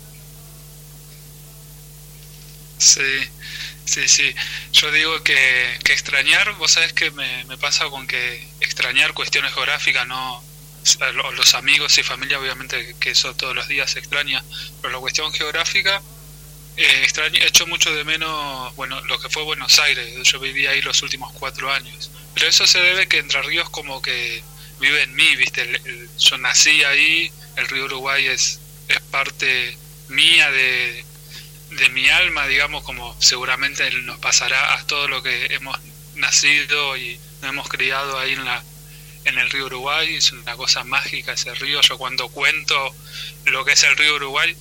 Sí, 2.79 3.29
Sí, 3.89 4.07
sí. 4.07 4.35
Yo 4.71 4.91
digo 4.91 5.23
que, 5.23 5.73
extrañar, 5.85 6.53
vos 6.57 6.71
sabés 6.71 6.93
que 6.93 7.09
me, 7.09 7.57
pasa 7.57 7.85
con 7.85 8.05
que 8.05 8.47
extrañar 8.61 9.13
cuestiones 9.15 9.51
geográficas, 9.53 10.07
no 10.07 10.43
los 11.35 11.53
amigos 11.55 11.97
y 11.97 12.03
familia, 12.03 12.39
obviamente 12.39 12.95
que 12.99 13.11
eso 13.11 13.33
todos 13.35 13.55
los 13.55 13.67
días 13.67 13.91
se 13.91 13.99
extraña, 13.99 14.43
pero 14.81 14.93
la 14.93 14.99
cuestión 14.99 15.31
geográfica, 15.33 16.01
eh, 16.77 17.01
extraño, 17.03 17.41
echo 17.43 17.67
mucho 17.67 17.93
de 17.93 18.03
menos, 18.03 18.75
bueno, 18.75 19.01
lo 19.05 19.19
que 19.19 19.29
fue 19.29 19.43
Buenos 19.43 19.77
Aires, 19.79 20.07
yo 20.23 20.39
viví 20.39 20.67
ahí 20.67 20.81
los 20.81 21.01
últimos 21.01 21.33
cuatro 21.33 21.71
años, 21.71 22.11
pero 22.33 22.47
eso 22.47 22.65
se 22.67 22.79
debe 22.79 23.07
que 23.07 23.17
Entre 23.17 23.41
Ríos 23.41 23.69
como 23.71 24.01
que 24.01 24.43
vive 24.79 25.03
en 25.03 25.15
mí, 25.15 25.35
viste, 25.35 25.81
yo 26.17 26.37
nací 26.37 26.83
ahí, 26.83 27.31
el 27.57 27.67
río 27.67 27.85
Uruguay 27.85 28.27
es, 28.27 28.59
es 28.87 28.99
parte 29.11 29.77
mía 30.07 30.49
de, 30.51 31.03
de 31.71 31.89
mi 31.89 32.09
alma, 32.09 32.47
digamos, 32.47 32.83
como 32.83 33.15
seguramente 33.21 33.89
nos 34.01 34.19
pasará 34.19 34.75
a 34.75 34.87
todo 34.87 35.07
lo 35.07 35.21
que 35.21 35.47
hemos 35.53 35.77
nacido 36.15 36.97
y 36.97 37.19
nos 37.41 37.51
hemos 37.51 37.69
criado 37.69 38.17
ahí 38.17 38.33
en 38.33 38.45
la 38.45 38.63
en 39.25 39.37
el 39.37 39.49
río 39.49 39.65
Uruguay, 39.65 40.15
es 40.15 40.31
una 40.31 40.55
cosa 40.55 40.83
mágica 40.83 41.33
ese 41.33 41.53
río. 41.55 41.81
Yo 41.81 41.97
cuando 41.97 42.29
cuento 42.29 42.95
lo 43.45 43.65
que 43.65 43.73
es 43.73 43.83
el 43.83 43.95
río 43.97 44.15
Uruguay, 44.15 44.55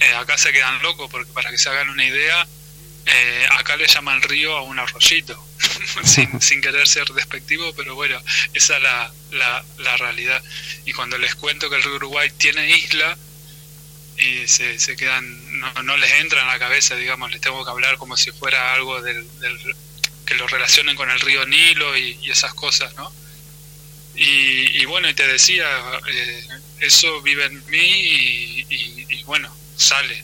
eh, 0.00 0.14
acá 0.14 0.38
se 0.38 0.52
quedan 0.52 0.80
locos, 0.82 1.10
porque 1.10 1.30
para 1.32 1.50
que 1.50 1.58
se 1.58 1.68
hagan 1.68 1.90
una 1.90 2.04
idea, 2.04 2.46
eh, 3.06 3.46
acá 3.58 3.76
le 3.76 3.86
llaman 3.86 4.22
río 4.22 4.56
a 4.56 4.62
un 4.62 4.78
arroyito, 4.78 5.42
sin, 6.04 6.40
sin, 6.40 6.60
querer 6.60 6.86
ser 6.88 7.06
despectivo, 7.08 7.74
pero 7.74 7.94
bueno, 7.94 8.20
esa 8.54 8.76
es 8.76 8.82
la, 8.82 9.12
la, 9.32 9.64
la 9.78 9.96
realidad. 9.96 10.42
Y 10.86 10.92
cuando 10.92 11.18
les 11.18 11.34
cuento 11.34 11.68
que 11.68 11.76
el 11.76 11.82
río 11.82 11.96
Uruguay 11.96 12.30
tiene 12.38 12.70
isla, 12.70 13.16
y 14.20 14.48
se, 14.48 14.78
se 14.78 14.96
quedan, 14.96 15.60
no, 15.60 15.82
no, 15.82 15.96
les 15.96 16.12
entra 16.20 16.40
en 16.42 16.48
la 16.48 16.58
cabeza, 16.58 16.94
digamos, 16.96 17.30
les 17.30 17.40
tengo 17.40 17.64
que 17.64 17.70
hablar 17.70 17.96
como 17.96 18.16
si 18.16 18.30
fuera 18.32 18.74
algo 18.74 19.00
del, 19.02 19.26
que 20.26 20.34
lo 20.34 20.46
relacionen 20.46 20.96
con 20.96 21.10
el 21.10 21.20
río 21.20 21.46
Nilo 21.46 21.96
y, 21.96 22.30
esas 22.30 22.54
cosas, 22.54 22.94
¿no? 22.94 23.12
Y, 24.14 24.84
bueno, 24.84 25.08
y 25.08 25.14
te 25.14 25.26
decía, 25.26 25.66
eh, 26.08 26.48
eso 26.80 27.22
vive 27.22 27.46
en 27.46 27.64
mí 27.70 28.66
y, 28.68 29.22
bueno, 29.24 29.54
sale, 29.76 30.22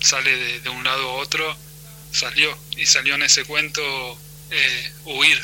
sale 0.00 0.60
de, 0.60 0.68
un 0.68 0.82
lado 0.82 1.10
a 1.10 1.14
otro, 1.14 1.56
salió, 2.10 2.56
y 2.76 2.84
salió 2.84 3.14
en 3.14 3.22
ese 3.22 3.44
cuento 3.44 4.18
eh, 4.50 4.92
huir. 5.04 5.40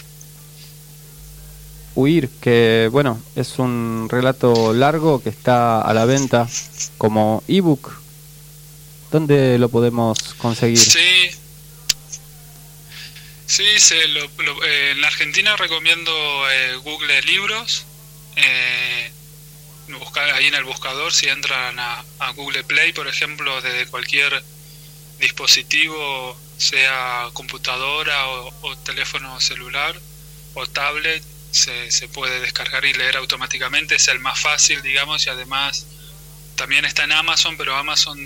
Huir, 1.98 2.30
que 2.40 2.88
bueno, 2.92 3.20
es 3.34 3.58
un 3.58 4.06
relato 4.08 4.72
largo 4.72 5.20
que 5.20 5.30
está 5.30 5.80
a 5.80 5.92
la 5.92 6.04
venta 6.04 6.48
como 6.96 7.42
ebook. 7.48 7.92
¿Dónde 9.10 9.58
lo 9.58 9.68
podemos 9.68 10.16
conseguir? 10.34 10.78
Sí, 10.78 11.30
sí 13.46 13.64
eh, 13.64 14.90
en 14.92 15.00
la 15.00 15.08
Argentina 15.08 15.56
recomiendo 15.56 16.12
eh, 16.52 16.76
Google 16.84 17.20
Libros. 17.22 17.84
Eh, 18.36 19.10
buscar 19.98 20.30
ahí 20.34 20.46
en 20.46 20.54
el 20.54 20.62
buscador, 20.62 21.12
si 21.12 21.28
entran 21.28 21.80
a, 21.80 22.04
Google 22.36 22.62
Play, 22.62 22.92
por 22.92 23.08
ejemplo, 23.08 23.60
desde 23.60 23.90
cualquier 23.90 24.44
dispositivo, 25.18 26.38
sea 26.58 27.28
computadora 27.32 28.28
o 28.28 28.76
teléfono 28.84 29.40
celular 29.40 29.96
o 30.54 30.64
tablet, 30.68 31.24
se, 31.50 31.90
se, 31.90 32.08
puede 32.08 32.40
descargar 32.40 32.84
y 32.84 32.92
leer 32.92 33.16
automáticamente, 33.16 33.96
es 33.96 34.08
el 34.08 34.20
más 34.20 34.38
fácil, 34.38 34.82
digamos, 34.82 35.26
y 35.26 35.30
además 35.30 35.86
también 36.58 36.84
está 36.84 37.04
en 37.04 37.12
Amazon, 37.12 37.56
pero 37.56 37.76
Amazon 37.76 38.18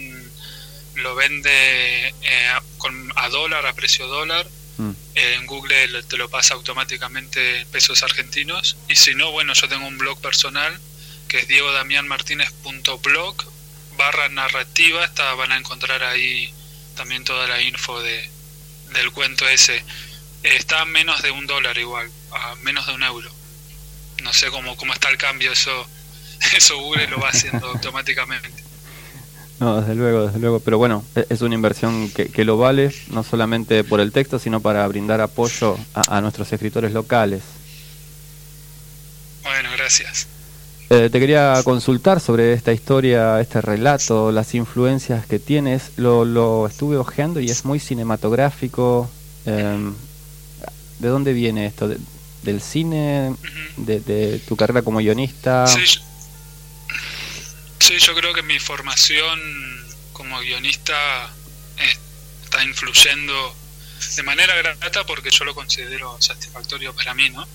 lo 0.95 1.15
vende 1.15 2.09
eh, 2.09 2.53
con, 2.79 3.13
a 3.17 3.29
dólar, 3.29 3.67
a 3.67 3.75
precio 3.75 4.07
dólar. 4.07 4.47
Mm. 4.79 4.93
en 5.15 5.47
Google 5.47 6.03
te 6.05 6.17
lo 6.17 6.31
pasa 6.31 6.55
automáticamente 6.55 7.61
en 7.61 7.69
pesos 7.69 8.03
argentinos. 8.03 8.79
Y 8.89 8.97
si 8.97 9.15
no, 9.15 9.31
bueno, 9.31 9.53
yo 9.53 9.69
tengo 9.69 9.87
un 9.87 9.99
blog 9.99 10.19
personal 10.23 10.81
que 11.29 11.41
es 11.41 11.49
diegodamianmartinez.blog 11.49 13.37
barra 13.99 14.31
narrativa. 14.31 15.05
Está, 15.05 15.35
van 15.35 15.53
a 15.53 15.59
encontrar 15.59 16.03
ahí 16.03 16.51
también 16.97 17.23
toda 17.23 17.47
la 17.47 17.61
info 17.61 18.01
de, 18.01 18.31
del 18.95 19.13
cuento 19.13 19.47
ese. 19.47 19.85
está 20.43 20.81
a 20.81 20.87
menos 20.87 21.21
de 21.21 21.31
un 21.31 21.47
dólar 21.47 21.77
igual 21.77 22.11
a 22.35 22.55
menos 22.57 22.87
de 22.87 22.95
un 22.95 23.03
euro. 23.03 23.31
No 24.23 24.33
sé 24.33 24.51
cómo, 24.51 24.77
cómo 24.77 24.93
está 24.93 25.09
el 25.11 25.19
cambio, 25.19 25.53
eso, 25.53 25.87
eso 26.57 26.79
Google 26.79 27.07
lo 27.09 27.21
va 27.21 27.29
haciendo 27.29 27.67
automáticamente. 27.75 28.63
No, 29.63 29.81
desde 29.81 29.95
luego, 29.95 30.27
desde 30.27 30.41
luego. 30.41 30.59
Pero 30.61 30.79
bueno, 30.79 31.05
e, 31.15 31.25
es 31.29 31.41
una 31.41 31.55
inversión 31.55 32.11
que, 32.11 32.27
que 32.27 32.45
lo 32.45 32.57
vale, 32.57 32.93
no 33.11 33.23
solamente 33.23 33.85
por 33.85 34.01
el 34.01 34.11
texto, 34.11 34.41
sino 34.41 34.61
para 34.61 34.87
brindar 34.89 35.21
apoyo 35.21 35.79
a, 35.95 36.21
nuestros 36.21 36.53
escritores 36.53 36.93
locales. 36.93 37.43
Bueno, 39.45 39.69
gracias. 39.77 40.27
Eh, 40.91 41.09
te 41.11 41.21
quería 41.21 41.61
consultar 41.65 42.21
sobre 42.21 42.53
esta 42.53 42.73
historia, 42.73 43.41
este 43.41 43.61
relato, 43.61 44.33
las 44.33 44.53
influencias 44.55 45.27
que 45.27 45.39
tienes. 45.39 45.93
Lo, 45.97 46.25
lo 46.25 46.67
estuve 46.67 46.97
hojeando 46.97 47.39
y 47.39 47.49
es 47.49 47.65
muy 47.65 47.79
cinematográfico. 47.79 49.09
Em, 49.47 49.95
¿De 50.99 51.09
dónde 51.09 51.33
viene 51.33 51.67
esto? 51.67 51.89
Del 52.43 52.61
cine, 52.61 53.35
de, 53.77 54.41
tu 54.47 54.57
carrera 54.57 54.83
como 54.83 54.99
guionista? 54.99 55.67
Sí, 55.67 55.99
yo 57.99 58.15
creo 58.15 58.33
que 58.33 58.43
mi 58.43 58.59
formación 58.59 59.41
como 60.13 60.39
guionista 60.41 61.31
está 62.45 62.63
influyendo 62.65 63.57
de 64.17 64.23
manera 64.23 64.55
grata 64.55 65.05
porque 65.07 65.31
yo 65.31 65.45
lo 65.45 65.55
considero 65.55 66.17
satisfactorio 66.21 66.95
para 66.95 67.15
mí, 67.15 67.31
¿no? 67.31 67.47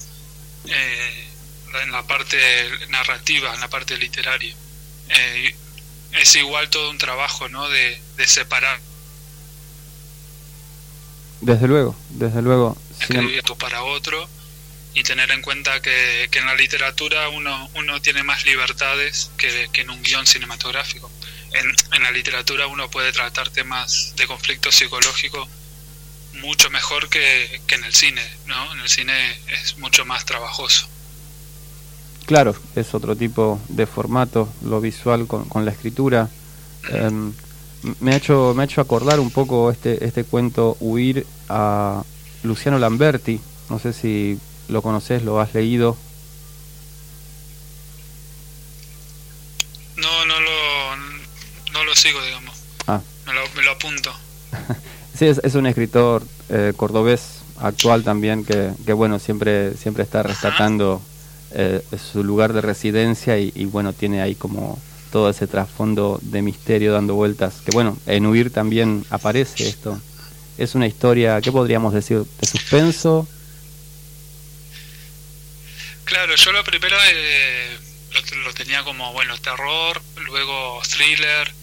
Eh, 0.66 1.28
en 1.84 1.92
la 1.92 2.04
parte 2.04 2.38
narrativa, 2.90 3.54
en 3.54 3.60
la 3.60 3.70
parte 3.70 3.98
literaria. 3.98 4.56
Eh, 5.10 5.56
es 6.14 6.36
igual 6.36 6.70
todo 6.70 6.90
un 6.90 6.98
trabajo, 6.98 7.50
¿no? 7.50 7.70
De, 7.70 8.02
de 8.16 8.28
separar. 8.28 8.80
Desde 11.42 11.68
luego, 11.68 11.96
desde 12.10 12.42
luego. 12.42 12.78
Escribir 13.00 13.38
esto 13.38 13.56
para 13.56 13.84
otro 13.84 14.28
y 14.98 15.04
tener 15.04 15.30
en 15.30 15.44
cuenta 15.44 15.80
que, 15.80 16.24
en 16.24 16.46
la 16.48 16.56
literatura 16.56 17.30
uno, 17.30 17.70
uno 17.76 18.02
tiene 18.02 18.24
más 18.24 18.46
libertades 18.46 19.30
que, 19.38 19.70
en 19.72 19.92
un 19.92 20.02
guion 20.02 20.26
cinematográfico. 20.26 21.12
En, 21.54 22.02
la 22.02 22.10
literatura 22.10 22.66
uno 22.66 22.90
puede 22.90 23.12
tratar 23.12 23.50
temas 23.50 24.14
de 24.18 24.26
conflicto 24.26 24.72
psicológico 24.72 25.48
mucho 26.42 26.72
mejor 26.72 27.10
que, 27.10 27.62
en 27.68 27.84
el 27.84 27.94
cine, 27.94 28.24
¿no? 28.48 28.74
En 28.74 28.80
el 28.80 28.90
cine 28.90 29.40
es 29.62 29.78
mucho 29.78 30.04
más 30.04 30.26
trabajoso. 30.26 30.88
Claro, 32.26 32.56
es 32.76 32.96
otro 32.96 33.16
tipo 33.16 33.62
de 33.70 33.86
formato, 33.86 34.52
lo 34.64 34.82
visual 34.82 35.28
con, 35.28 35.48
con 35.48 35.64
la 35.64 35.72
escritura. 35.72 36.28
Em, 36.90 37.34
me, 38.00 38.14
ha 38.14 38.18
hecho, 38.18 38.54
me 38.56 38.64
ha 38.64 38.66
hecho 38.66 38.82
acordar 38.82 39.20
un 39.20 39.30
poco 39.30 39.70
este, 39.70 40.04
este 40.04 40.24
cuento 40.24 40.76
Huir 40.80 41.28
a 41.50 42.02
Luciano 42.42 42.80
Lamberti, 42.80 43.40
No 43.70 43.78
sé 43.78 43.94
si 43.94 44.40
lo 44.70 44.82
conoces, 44.82 45.24
lo 45.24 45.40
has 45.40 45.54
leído. 45.54 45.98
No, 49.96 50.26
no 50.26 50.40
lo, 50.40 50.96
no 51.74 51.84
lo 51.84 51.96
sigo, 51.96 52.22
digamos. 52.24 52.56
Ah. 52.88 53.02
Me 53.26 53.34
lo, 53.34 53.42
me 53.56 53.64
lo 53.64 53.72
apunto. 53.72 54.12
sí, 55.18 55.26
es, 55.26 55.42
es, 55.44 55.56
un 55.56 55.66
escritor 55.66 56.24
eh, 56.50 56.74
cordobés 56.76 57.40
actual 57.60 58.04
también 58.04 58.46
que, 58.46 58.72
que, 58.86 58.94
bueno, 58.94 59.20
siempre, 59.20 59.76
siempre 59.76 60.04
está 60.04 60.24
rescatando 60.24 61.02
eh, 61.52 61.82
su 62.12 62.24
lugar 62.24 62.54
de 62.54 62.62
residencia 62.62 63.40
y, 63.40 63.52
y, 63.56 63.66
bueno, 63.66 63.94
tiene 63.94 64.22
ahí 64.22 64.36
como 64.36 64.78
todo 65.12 65.30
ese 65.30 65.48
trasfondo 65.48 66.20
de 66.22 66.42
misterio 66.42 66.94
dando 66.94 67.16
vueltas. 67.16 67.62
Que 67.66 67.72
bueno, 67.72 67.98
en 68.06 68.26
Huir 68.26 68.52
también 68.52 69.06
aparece 69.10 69.68
esto. 69.68 70.00
Es 70.58 70.76
una 70.76 70.88
historia, 70.88 71.42
¿qué 71.42 71.52
podríamos 71.52 71.94
decir? 71.94 72.24
¿De 72.40 72.48
suspenso? 72.48 73.28
Claro, 76.08 76.34
yo 76.38 76.54
lo 76.54 76.64
primero 76.64 76.98
eh, 77.04 77.78
lo, 78.14 78.38
lo, 78.44 78.54
tenía 78.54 78.82
como, 78.86 79.12
bueno, 79.12 79.38
terror, 79.40 80.02
luego 80.16 80.82
thriller, 80.90 81.54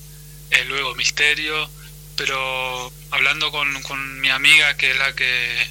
eh, 0.51 0.65
luego 0.67 0.95
misterio, 0.95 1.71
pero 2.15 2.93
hablando 3.11 3.51
con, 3.51 3.81
con, 3.85 4.21
mi 4.21 4.29
amiga, 4.29 4.77
que 4.77 4.91
es 4.91 4.99
la 4.99 5.15
que, 5.15 5.67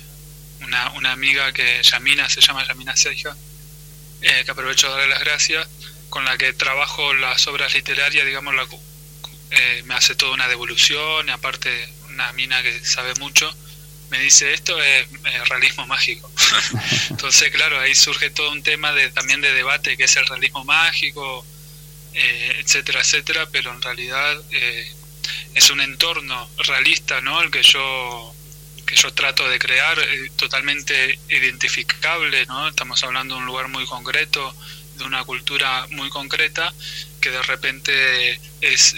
una, 0.62 0.90
una 0.94 1.12
amiga 1.12 1.54
que 1.54 1.84
Yamina, 1.84 2.28
se 2.32 2.42
llama 2.42 2.68
Yamina 2.68 2.96
Seija, 2.96 3.38
eh, 4.22 4.42
que 4.44 4.50
aprovecho 4.50 4.88
de 4.88 4.94
darle 4.94 5.10
las 5.10 5.20
gracias, 5.20 5.68
con 6.10 6.26
la 6.26 6.36
que 6.40 6.52
trabajo 6.54 7.14
las 7.14 7.46
obras 7.46 7.76
literarias, 7.76 8.26
digamos, 8.26 8.56
la, 8.56 8.66
eh, 9.52 9.84
me 9.86 9.94
hace 9.94 10.16
toda 10.16 10.34
una 10.34 10.48
devolución, 10.48 11.28
y 11.30 11.32
aparte 11.32 11.90
una 12.10 12.34
mina 12.34 12.64
que 12.64 12.84
sabe 12.84 13.14
mucho, 13.20 13.56
me 14.14 14.20
dice 14.20 14.54
esto 14.54 14.80
es, 14.80 15.08
realismo 15.50 15.88
mágico. 15.88 16.32
Entonces, 17.10 17.50
claro, 17.50 17.80
ahí 17.80 17.96
surge 17.96 18.30
todo 18.30 18.52
un 18.52 18.62
tema 18.62 18.94
de, 18.94 19.10
también 19.10 19.42
de 19.42 19.52
debate 19.52 19.98
que 19.98 20.04
es 20.04 20.16
el 20.18 20.28
realismo 20.28 20.64
mágico, 20.64 21.44
eh, 22.14 22.58
etcétera, 22.60 23.00
etcétera, 23.00 23.48
pero 23.52 23.74
en 23.74 23.82
realidad 23.82 24.40
eh, 24.52 24.94
es 25.56 25.68
un 25.72 25.82
entorno 25.82 26.48
realista, 26.60 27.22
¿no? 27.22 27.42
El 27.42 27.50
que 27.50 27.64
yo 27.64 28.36
que 28.86 28.96
yo 28.96 29.12
trato 29.14 29.50
de 29.50 29.58
crear, 29.58 29.98
eh, 29.98 30.30
totalmente 30.36 31.18
identificable, 31.30 32.46
¿no? 32.46 32.68
Estamos 32.68 33.04
hablando 33.04 33.34
de 33.34 33.40
un 33.40 33.48
lugar 33.48 33.68
muy 33.70 33.86
concreto, 33.88 34.56
de 34.98 35.06
una 35.06 35.24
cultura 35.24 35.88
muy 35.90 36.10
concreta, 36.10 36.72
que 37.20 37.32
de 37.32 37.42
repente 37.42 38.40
es 38.62 38.96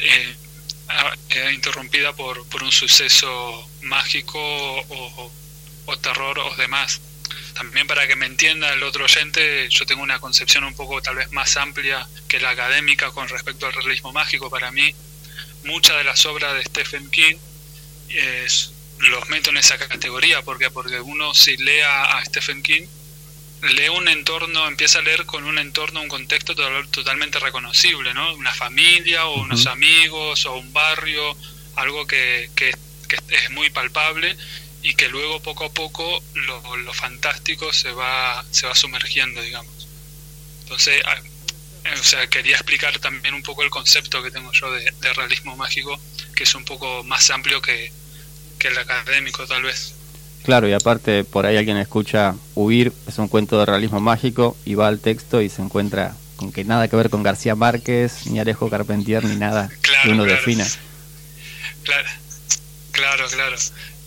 interrumpida 1.53 2.13
por, 2.13 2.45
por 2.47 2.63
un 2.63 2.71
suceso 2.71 3.69
mágico 3.85 4.39
o, 4.39 5.31
o, 5.85 5.97
terror 5.97 6.39
o 6.39 6.55
demás. 6.55 7.01
También 7.53 7.87
para 7.87 8.07
que 8.07 8.15
me 8.15 8.25
entienda 8.25 8.73
el 8.73 8.83
otro 8.83 9.05
oyente, 9.05 9.67
yo 9.69 9.85
tengo 9.85 10.03
una 10.03 10.19
concepción 10.19 10.63
un 10.63 10.75
poco 10.75 11.01
tal 11.01 11.15
vez 11.15 11.31
más 11.31 11.55
amplia 11.57 12.07
que 12.27 12.39
la 12.39 12.49
académica 12.49 13.11
con 13.11 13.29
respecto 13.29 13.65
al 13.65 13.73
realismo 13.73 14.11
mágico. 14.11 14.49
Para 14.49 14.71
mí, 14.71 14.93
muchas 15.63 15.97
de 15.97 16.03
las 16.03 16.25
obras 16.25 16.53
de 16.55 16.63
Stephen 16.63 17.09
King 17.09 17.35
es, 18.09 18.71
los 18.99 19.29
meto 19.29 19.51
en 19.51 19.57
esa 19.57 19.77
categoría. 19.77 20.41
porque 20.41 20.69
Porque 20.69 20.99
uno 20.99 21.33
si 21.33 21.55
lea 21.57 22.17
a 22.17 22.25
Stephen 22.25 22.61
King, 22.61 22.87
lee 23.61 23.89
un 23.89 24.07
entorno, 24.07 24.67
empieza 24.67 24.99
a 24.99 25.01
leer 25.01 25.25
con 25.25 25.43
un 25.43 25.57
entorno, 25.57 26.01
un 26.01 26.07
contexto 26.07 26.55
totalmente 26.91 27.39
reconocible, 27.39 28.13
¿no? 28.13 28.33
Una 28.35 28.53
familia 28.53 29.25
o 29.25 29.41
unos 29.41 29.65
amigos 29.67 30.45
o 30.45 30.55
un 30.55 30.71
barrio, 30.73 31.35
algo 31.75 32.05
que, 32.05 32.49
que, 32.55 32.75
que, 33.27 33.35
es 33.35 33.49
muy 33.51 33.69
palpable 33.69 34.35
y 34.81 34.93
que 34.93 35.09
luego 35.09 35.39
poco 35.41 35.65
a 35.65 35.69
poco 35.71 36.23
lo, 36.33 36.77
lo, 36.77 36.93
fantástico 36.93 37.73
se 37.73 37.91
va, 37.91 38.45
se 38.51 38.67
va 38.67 38.75
sumergiendo, 38.75 39.41
digamos. 39.41 39.87
Entonces, 40.63 41.01
o 41.99 42.03
sea, 42.03 42.27
quería 42.27 42.55
explicar 42.55 42.97
también 42.99 43.33
un 43.33 43.43
poco 43.43 43.63
el 43.63 43.69
concepto 43.69 44.21
que 44.21 44.31
tengo 44.31 44.51
yo 44.51 44.71
de, 44.71 44.91
de 45.01 45.13
realismo 45.13 45.55
mágico, 45.55 45.99
que 46.35 46.43
es 46.43 46.55
un 46.55 46.65
poco 46.65 47.03
más 47.03 47.29
amplio 47.29 47.61
que, 47.61 47.91
que 48.59 48.67
el 48.67 48.77
académico 48.77 49.45
tal 49.45 49.63
vez. 49.63 49.93
Claro, 50.43 50.67
y 50.67 50.73
aparte 50.73 51.23
por 51.23 51.45
ahí 51.45 51.57
alguien 51.57 51.77
escucha 51.77 52.35
Huir, 52.53 52.93
es 53.07 53.17
un 53.17 53.27
cuento 53.27 53.57
de 53.57 53.65
realismo 53.65 53.99
mágico, 53.99 54.55
y 54.63 54.75
va 54.75 54.87
al 54.87 54.99
texto 54.99 55.41
y 55.41 55.49
se 55.49 55.63
encuentra 55.63 56.15
con 56.35 56.51
que 56.51 56.63
nada 56.63 56.87
que 56.87 56.95
ver 56.95 57.09
con 57.09 57.23
García 57.23 57.55
Márquez, 57.55 58.27
ni 58.27 58.39
Alejo 58.39 58.69
Carpentier, 58.69 59.23
ni 59.23 59.37
nada 59.37 59.69
claro, 59.81 60.03
que 60.03 60.09
uno 60.09 60.23
claro. 60.23 60.37
defina. 60.37 60.67
Claro, 61.83 62.09
claro, 62.95 63.27
claro. 63.29 63.57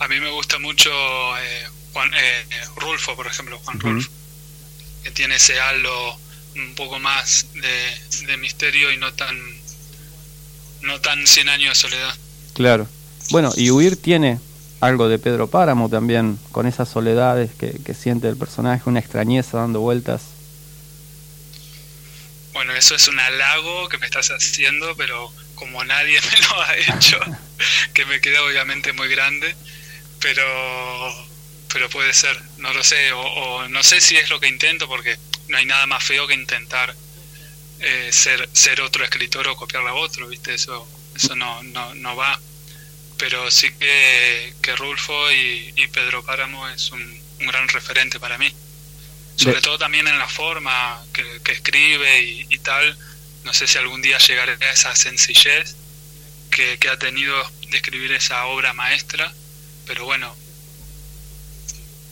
A 0.00 0.08
mí 0.08 0.20
me 0.20 0.30
gusta 0.30 0.58
mucho 0.58 0.90
eh, 1.38 1.68
Juan, 1.92 2.10
eh, 2.14 2.44
Rulfo, 2.76 3.14
por 3.14 3.26
ejemplo, 3.26 3.58
Juan 3.60 3.76
uh 3.76 3.80
-huh. 3.80 3.92
Rulfo, 3.92 4.10
que 5.02 5.10
tiene 5.10 5.36
ese 5.36 5.60
halo 5.60 6.18
un 6.56 6.74
poco 6.74 6.98
más 6.98 7.46
de, 7.54 8.26
de 8.26 8.36
misterio 8.36 8.90
y 8.90 8.96
no 8.96 9.12
tan 9.12 9.36
no 10.82 11.00
tan 11.00 11.26
100 11.26 11.48
años 11.48 11.70
de 11.70 11.74
soledad. 11.74 12.14
Claro. 12.54 12.88
Bueno, 13.30 13.52
y 13.56 13.70
Huir 13.70 13.96
tiene 13.96 14.40
algo 14.80 15.08
de 15.08 15.18
Pedro 15.18 15.48
Páramo 15.48 15.88
también, 15.88 16.38
con 16.52 16.66
esas 16.66 16.88
soledades 16.88 17.50
que, 17.54 17.78
que, 17.84 17.94
siente 17.94 18.28
el 18.28 18.36
personaje, 18.36 18.88
una 18.88 19.00
extrañeza 19.00 19.58
dando 19.58 19.80
vueltas. 19.80 20.22
Bueno, 22.52 22.72
eso 22.74 22.94
es 22.94 23.08
un 23.08 23.18
halago 23.18 23.88
que 23.88 23.98
me 23.98 24.06
estás 24.06 24.28
haciendo, 24.28 24.94
pero 24.96 25.32
como 25.58 25.84
nadie 25.84 26.20
me 26.20 26.46
lo 26.48 26.62
ha 26.62 26.76
hecho, 26.76 27.20
que 27.94 28.04
me 28.06 28.20
queda 28.20 28.42
obviamente 28.42 28.92
muy 28.92 29.08
grande, 29.08 29.54
pero 30.20 31.28
pero 31.70 31.90
puede 31.90 32.14
ser, 32.14 32.40
no 32.56 32.72
lo 32.72 32.82
sé, 32.82 33.12
o, 33.12 33.20
o, 33.20 33.68
no 33.68 33.82
sé 33.82 34.00
si 34.00 34.16
es 34.16 34.30
lo 34.30 34.40
que 34.40 34.48
intento, 34.48 34.88
porque 34.88 35.18
no 35.48 35.58
hay 35.58 35.66
nada 35.66 35.86
más 35.86 36.02
feo 36.02 36.26
que 36.26 36.34
intentar 36.34 36.94
eh, 37.80 38.08
ser 38.10 38.48
ser 38.52 38.80
otro 38.80 39.04
escritor 39.04 39.46
o 39.48 39.56
copiar 39.56 39.86
a 39.86 39.94
otro, 39.94 40.28
¿viste? 40.28 40.54
Eso 40.54 40.88
eso 41.14 41.36
no, 41.36 41.62
no, 41.64 41.94
no 41.94 42.16
va 42.16 42.38
pero 43.18 43.50
sí 43.50 43.70
que, 43.72 44.54
que 44.62 44.76
Rulfo 44.76 45.30
y, 45.32 45.72
y, 45.76 45.86
Pedro 45.88 46.22
Páramo 46.22 46.68
es 46.68 46.90
un, 46.92 47.02
un, 47.40 47.46
gran 47.46 47.68
referente 47.68 48.20
para 48.20 48.38
mí. 48.38 48.50
Sobre 49.36 49.60
todo 49.60 49.76
también 49.76 50.06
en 50.06 50.18
la 50.18 50.28
forma 50.28 51.04
que, 51.12 51.24
que 51.44 51.52
escribe 51.52 52.22
y, 52.22 52.46
y, 52.48 52.58
tal. 52.58 52.96
No 53.44 53.54
sé 53.54 53.66
si 53.66 53.78
algún 53.78 54.02
día 54.02 54.18
llegaré 54.18 54.52
a 54.52 54.72
esa 54.72 54.94
sencillez 54.94 55.76
que, 56.50 56.78
que, 56.78 56.88
ha 56.88 56.98
tenido 56.98 57.34
de 57.70 57.76
escribir 57.76 58.12
esa 58.12 58.46
obra 58.46 58.72
maestra, 58.72 59.32
pero 59.86 60.04
bueno, 60.04 60.34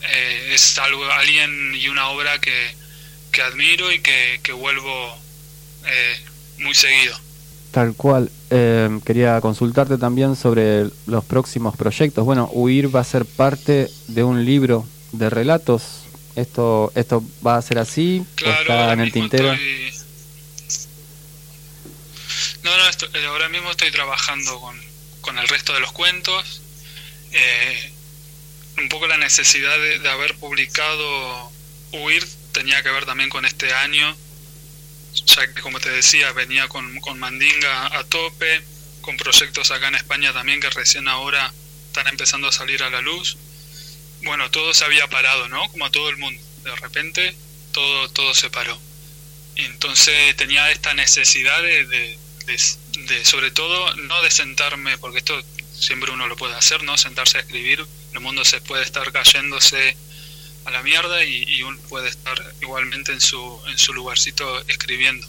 eh, 0.02 0.50
es 0.54 0.78
algo, 0.78 1.04
alguien 1.04 1.74
y 1.74 1.88
una 1.88 2.08
obra 2.08 2.38
que, 2.40 2.74
que 3.32 3.42
admiro 3.42 3.92
y 3.92 4.00
que, 4.00 4.40
que 4.42 4.52
vuelvo 4.52 5.18
eh, 5.86 6.20
muy 6.58 6.74
seguido. 6.74 7.18
Tal 7.70 7.94
cual. 7.94 8.30
Eh, 8.48 9.00
quería 9.04 9.40
consultarte 9.40 9.98
también 9.98 10.36
sobre 10.36 10.86
los 11.06 11.24
próximos 11.24 11.76
proyectos. 11.76 12.24
Bueno, 12.24 12.48
Huir 12.52 12.94
va 12.94 13.00
a 13.00 13.04
ser 13.04 13.24
parte 13.24 13.90
de 14.08 14.24
un 14.24 14.44
libro 14.44 14.86
de 15.12 15.28
relatos. 15.28 16.04
¿Esto 16.36 16.92
esto 16.94 17.22
va 17.46 17.56
a 17.56 17.62
ser 17.62 17.78
así? 17.78 18.24
Claro, 18.34 18.56
¿O 18.56 18.60
está 18.60 18.92
en 18.92 19.00
el 19.00 19.12
tintero? 19.12 19.52
Estoy... 19.52 19.95
No, 22.66 22.76
no, 22.76 22.88
estoy, 22.88 23.24
ahora 23.26 23.48
mismo 23.48 23.70
estoy 23.70 23.92
trabajando 23.92 24.58
con, 24.58 24.76
con, 25.20 25.38
el 25.38 25.46
resto 25.46 25.72
de 25.72 25.78
los 25.78 25.92
cuentos. 25.92 26.62
Eh, 27.30 27.92
un 28.78 28.88
poco 28.88 29.06
la 29.06 29.16
necesidad 29.18 29.78
de, 29.78 30.08
haber 30.10 30.34
publicado 30.34 31.52
Huir 31.92 32.26
tenía 32.50 32.82
que 32.82 32.90
ver 32.90 33.06
también 33.06 33.30
con 33.30 33.44
este 33.44 33.72
año 33.72 34.16
ya 35.26 35.46
que 35.54 35.60
como 35.60 35.78
te 35.78 35.90
decía 35.90 36.32
venía 36.32 36.66
con, 36.66 36.98
con, 37.02 37.20
Mandinga 37.20 37.96
a 37.96 38.02
tope, 38.02 38.60
con 39.00 39.16
proyectos 39.16 39.70
acá 39.70 39.86
en 39.86 39.94
España 39.94 40.32
también 40.32 40.58
que 40.60 40.68
recién 40.70 41.06
ahora 41.06 41.54
están 41.86 42.08
empezando 42.08 42.48
a 42.48 42.52
salir 42.52 42.82
a 42.82 42.90
la 42.90 43.00
luz. 43.00 43.36
Bueno, 44.22 44.50
todo 44.50 44.74
se 44.74 44.84
había 44.84 45.06
parado, 45.06 45.48
¿no? 45.48 45.70
Como 45.70 45.86
a 45.86 45.90
todo 45.92 46.08
el 46.08 46.16
mundo. 46.16 46.42
De 46.64 46.74
repente 46.74 47.36
todo, 47.70 48.10
todo 48.10 48.34
se 48.34 48.50
paró. 48.50 48.76
Entonces 49.54 50.34
tenía 50.34 50.68
esta 50.72 50.94
necesidad 50.94 51.62
de, 51.62 51.86
de, 51.86 52.25
de, 52.46 53.24
sobre 53.24 53.50
todo, 53.50 53.94
no 53.96 54.22
de 54.22 54.30
sentarme, 54.30 54.98
porque 54.98 55.18
esto 55.18 55.42
siempre 55.72 56.10
uno 56.12 56.26
lo 56.26 56.36
puede 56.36 56.54
hacer, 56.54 56.82
¿no? 56.82 56.96
Sentarse 56.96 57.38
a 57.38 57.40
escribir, 57.40 57.84
el 58.12 58.20
mundo 58.20 58.44
se 58.44 58.60
puede 58.60 58.82
estar 58.82 59.12
cayéndose 59.12 59.96
a 60.64 60.70
la 60.70 60.82
mierda 60.82 61.24
y, 61.24 61.44
y, 61.44 61.62
uno 61.62 61.78
puede 61.88 62.08
estar 62.08 62.54
igualmente 62.60 63.12
en 63.12 63.20
su, 63.20 63.62
en 63.68 63.78
su 63.78 63.92
lugarcito 63.92 64.60
escribiendo. 64.68 65.26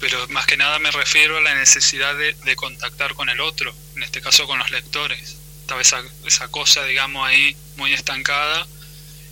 Pero 0.00 0.28
más 0.28 0.46
que 0.46 0.56
nada 0.56 0.78
me 0.78 0.90
refiero 0.90 1.38
a 1.38 1.40
la 1.40 1.54
necesidad 1.54 2.16
de, 2.16 2.34
de 2.44 2.56
contactar 2.56 3.14
con 3.14 3.28
el 3.28 3.40
otro, 3.40 3.74
en 3.96 4.02
este 4.02 4.20
caso 4.20 4.46
con 4.46 4.58
los 4.58 4.70
lectores. 4.70 5.36
Estaba 5.60 5.80
esa, 5.80 6.02
esa 6.26 6.48
cosa, 6.48 6.84
digamos, 6.84 7.26
ahí 7.26 7.56
muy 7.76 7.92
estancada 7.92 8.66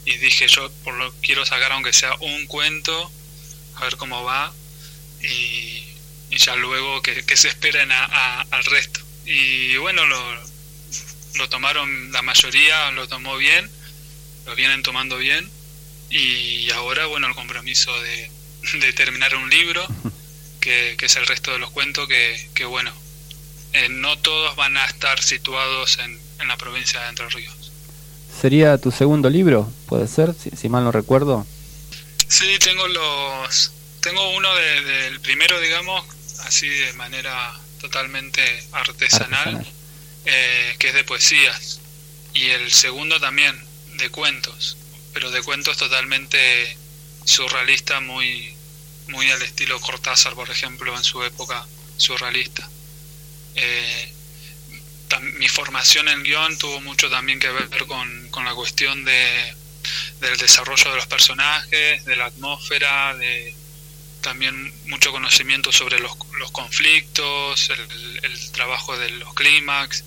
y 0.06 0.16
dije 0.18 0.46
yo 0.48 0.70
por 0.84 0.94
lo 0.94 1.12
quiero 1.20 1.44
sacar 1.44 1.72
aunque 1.72 1.92
sea 1.92 2.14
un 2.20 2.46
cuento, 2.46 3.10
a 3.74 3.84
ver 3.84 3.96
cómo 3.96 4.22
va 4.22 4.52
y, 5.20 5.84
y 6.30 6.38
ya 6.38 6.56
luego 6.56 7.02
que, 7.02 7.24
que 7.24 7.36
se 7.36 7.48
esperen 7.48 7.90
a, 7.92 8.04
a, 8.04 8.40
al 8.50 8.64
resto. 8.64 9.00
Y 9.24 9.76
bueno, 9.76 10.06
lo, 10.06 10.20
lo 11.34 11.48
tomaron, 11.48 12.12
la 12.12 12.22
mayoría 12.22 12.90
lo 12.92 13.08
tomó 13.08 13.36
bien 13.36 13.70
lo 14.46 14.54
vienen 14.54 14.82
tomando 14.82 15.18
bien 15.18 15.50
y 16.08 16.70
ahora, 16.70 17.06
bueno, 17.06 17.26
el 17.26 17.34
compromiso 17.34 17.92
de, 18.00 18.30
de 18.78 18.92
terminar 18.92 19.34
un 19.34 19.50
libro, 19.50 19.84
que, 20.60 20.94
que, 20.96 21.06
es 21.06 21.16
el 21.16 21.26
resto 21.26 21.50
de 21.52 21.58
los 21.58 21.70
cuentos, 21.70 22.08
que, 22.08 22.48
que 22.54 22.64
bueno, 22.64 22.92
eh, 23.72 23.88
no 23.88 24.16
todos 24.18 24.54
van 24.54 24.76
a 24.76 24.86
estar 24.86 25.20
situados 25.20 25.98
en, 25.98 26.18
en, 26.40 26.48
la 26.48 26.56
provincia 26.56 27.02
de 27.02 27.08
Entre 27.08 27.28
Ríos. 27.28 27.72
¿Sería 28.40 28.78
tu 28.78 28.92
segundo 28.92 29.28
libro? 29.28 29.70
¿Puede 29.86 30.06
ser? 30.06 30.32
Si, 30.34 30.50
si 30.50 30.68
mal 30.68 30.84
no 30.84 30.92
recuerdo. 30.92 31.44
Sí, 32.28 32.56
tengo 32.60 32.86
los... 32.86 33.72
Tengo 34.00 34.36
uno 34.36 34.54
del 34.54 34.84
de, 35.14 35.20
primero, 35.20 35.58
digamos, 35.60 36.04
así 36.40 36.68
de 36.68 36.92
manera 36.94 37.54
totalmente 37.80 38.42
artesanal, 38.72 39.48
artesanal. 39.48 39.72
Eh, 40.26 40.74
que 40.78 40.88
es 40.88 40.94
de 40.94 41.04
poesías. 41.04 41.80
Y 42.34 42.50
el 42.50 42.72
segundo 42.72 43.20
también, 43.20 43.58
de 43.98 44.10
cuentos, 44.10 44.76
pero 45.14 45.30
de 45.30 45.42
cuentos 45.42 45.76
totalmente 45.76 46.76
surrealista, 47.24 48.00
muy, 48.00 48.54
muy 49.08 49.30
al 49.30 49.40
estilo 49.42 49.80
Cortázar, 49.80 50.34
por 50.34 50.50
ejemplo, 50.50 50.94
en 50.96 51.04
su 51.04 51.22
época 51.22 51.66
surrealista. 51.96 52.68
Eh, 53.54 54.12
mi 55.38 55.48
formación 55.48 56.08
en 56.08 56.24
guion 56.24 56.58
tuvo 56.58 56.80
mucho 56.80 57.08
también 57.08 57.38
que 57.38 57.48
ver 57.48 57.86
con, 57.86 58.28
con 58.30 58.44
la 58.44 58.54
cuestión 58.54 59.04
de, 59.04 59.54
del 60.20 60.36
desarrollo 60.36 60.90
de 60.90 60.96
los 60.96 61.06
personajes, 61.06 62.04
de 62.04 62.16
la 62.16 62.26
atmósfera, 62.26 63.14
de 63.16 63.54
también 64.26 64.72
mucho 64.86 65.12
conocimiento 65.12 65.70
sobre 65.70 66.00
los, 66.00 66.16
los 66.40 66.50
conflictos, 66.50 67.70
el, 67.70 68.50
trabajo 68.50 68.98
de 68.98 69.08
los 69.10 69.32
clímax 69.34 70.02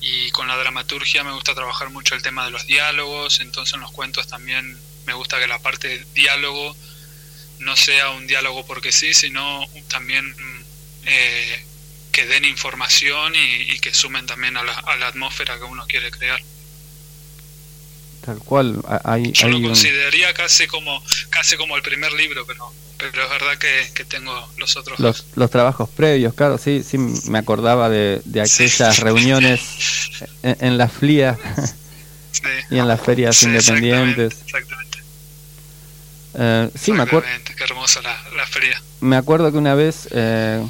y 0.00 0.30
con 0.30 0.46
la 0.46 0.56
dramaturgia 0.56 1.24
me 1.24 1.32
gusta 1.32 1.52
trabajar 1.52 1.90
mucho 1.90 2.14
el 2.14 2.22
tema 2.22 2.44
de 2.44 2.52
los 2.52 2.68
diálogos, 2.68 3.40
entonces 3.40 3.74
en 3.74 3.80
los 3.80 3.90
cuentos 3.90 4.28
también 4.28 4.78
me 5.06 5.14
gusta 5.14 5.40
que 5.40 5.48
la 5.48 5.58
parte 5.58 5.88
de 5.88 6.06
diálogo 6.14 6.76
no 7.58 7.74
sea 7.74 8.10
un 8.10 8.28
diálogo 8.28 8.64
porque 8.64 8.92
sí, 8.92 9.12
sino 9.12 9.66
también 9.88 10.36
eh, 11.06 11.66
que 12.12 12.26
den 12.26 12.44
información 12.44 13.34
y, 13.34 13.72
y, 13.72 13.80
que 13.80 13.92
sumen 13.92 14.26
también 14.26 14.56
a 14.56 14.62
la, 14.62 14.74
a 14.74 14.96
la 14.98 15.08
atmósfera 15.08 15.58
que 15.58 15.64
uno 15.64 15.84
quiere 15.88 16.12
crear. 16.12 16.40
Tal 18.24 18.38
cual, 18.38 18.80
hay, 19.04 19.32
Yo 19.32 19.46
hay 19.46 19.52
lo 19.52 19.58
un- 19.58 19.64
consideraría 19.64 20.32
casi 20.32 20.66
como 20.68 21.02
casi 21.30 21.56
como 21.56 21.76
el 21.76 21.82
primer 21.82 22.12
libro, 22.12 22.44
pero 22.46 22.72
pero 22.98 23.24
es 23.24 23.30
verdad 23.30 23.58
que, 23.58 23.90
que 23.94 24.04
tengo 24.04 24.32
los 24.58 24.76
otros 24.76 25.00
los, 25.00 25.26
los 25.34 25.50
trabajos 25.50 25.88
previos, 25.90 26.34
claro, 26.34 26.56
sí, 26.56 26.84
sí, 26.88 26.98
me 26.98 27.38
acordaba 27.38 27.88
de, 27.88 28.22
de 28.24 28.42
aquellas 28.42 28.94
Sí. 28.96 29.02
reuniones 29.02 29.60
en, 30.44 30.56
en 30.60 30.78
la 30.78 30.88
FLIA 30.88 31.36
Sí. 32.30 32.42
y 32.70 32.78
en 32.78 32.86
las 32.86 33.00
ferias 33.00 33.36
Sí, 33.36 33.46
independientes. 33.46 34.32
Exactamente. 34.44 34.98
exactamente. 34.98 34.98
Eh, 36.34 36.70
sí, 36.78 36.92
me 36.92 37.02
acuerdo. 37.02 37.28
Qué 37.56 37.64
hermosa 37.64 38.00
la, 38.02 38.16
la 38.36 38.46
feria. 38.46 38.80
Me 39.00 39.16
acuerdo 39.16 39.50
que 39.52 39.58
una 39.58 39.74
vez 39.74 40.08
eh, 40.12 40.64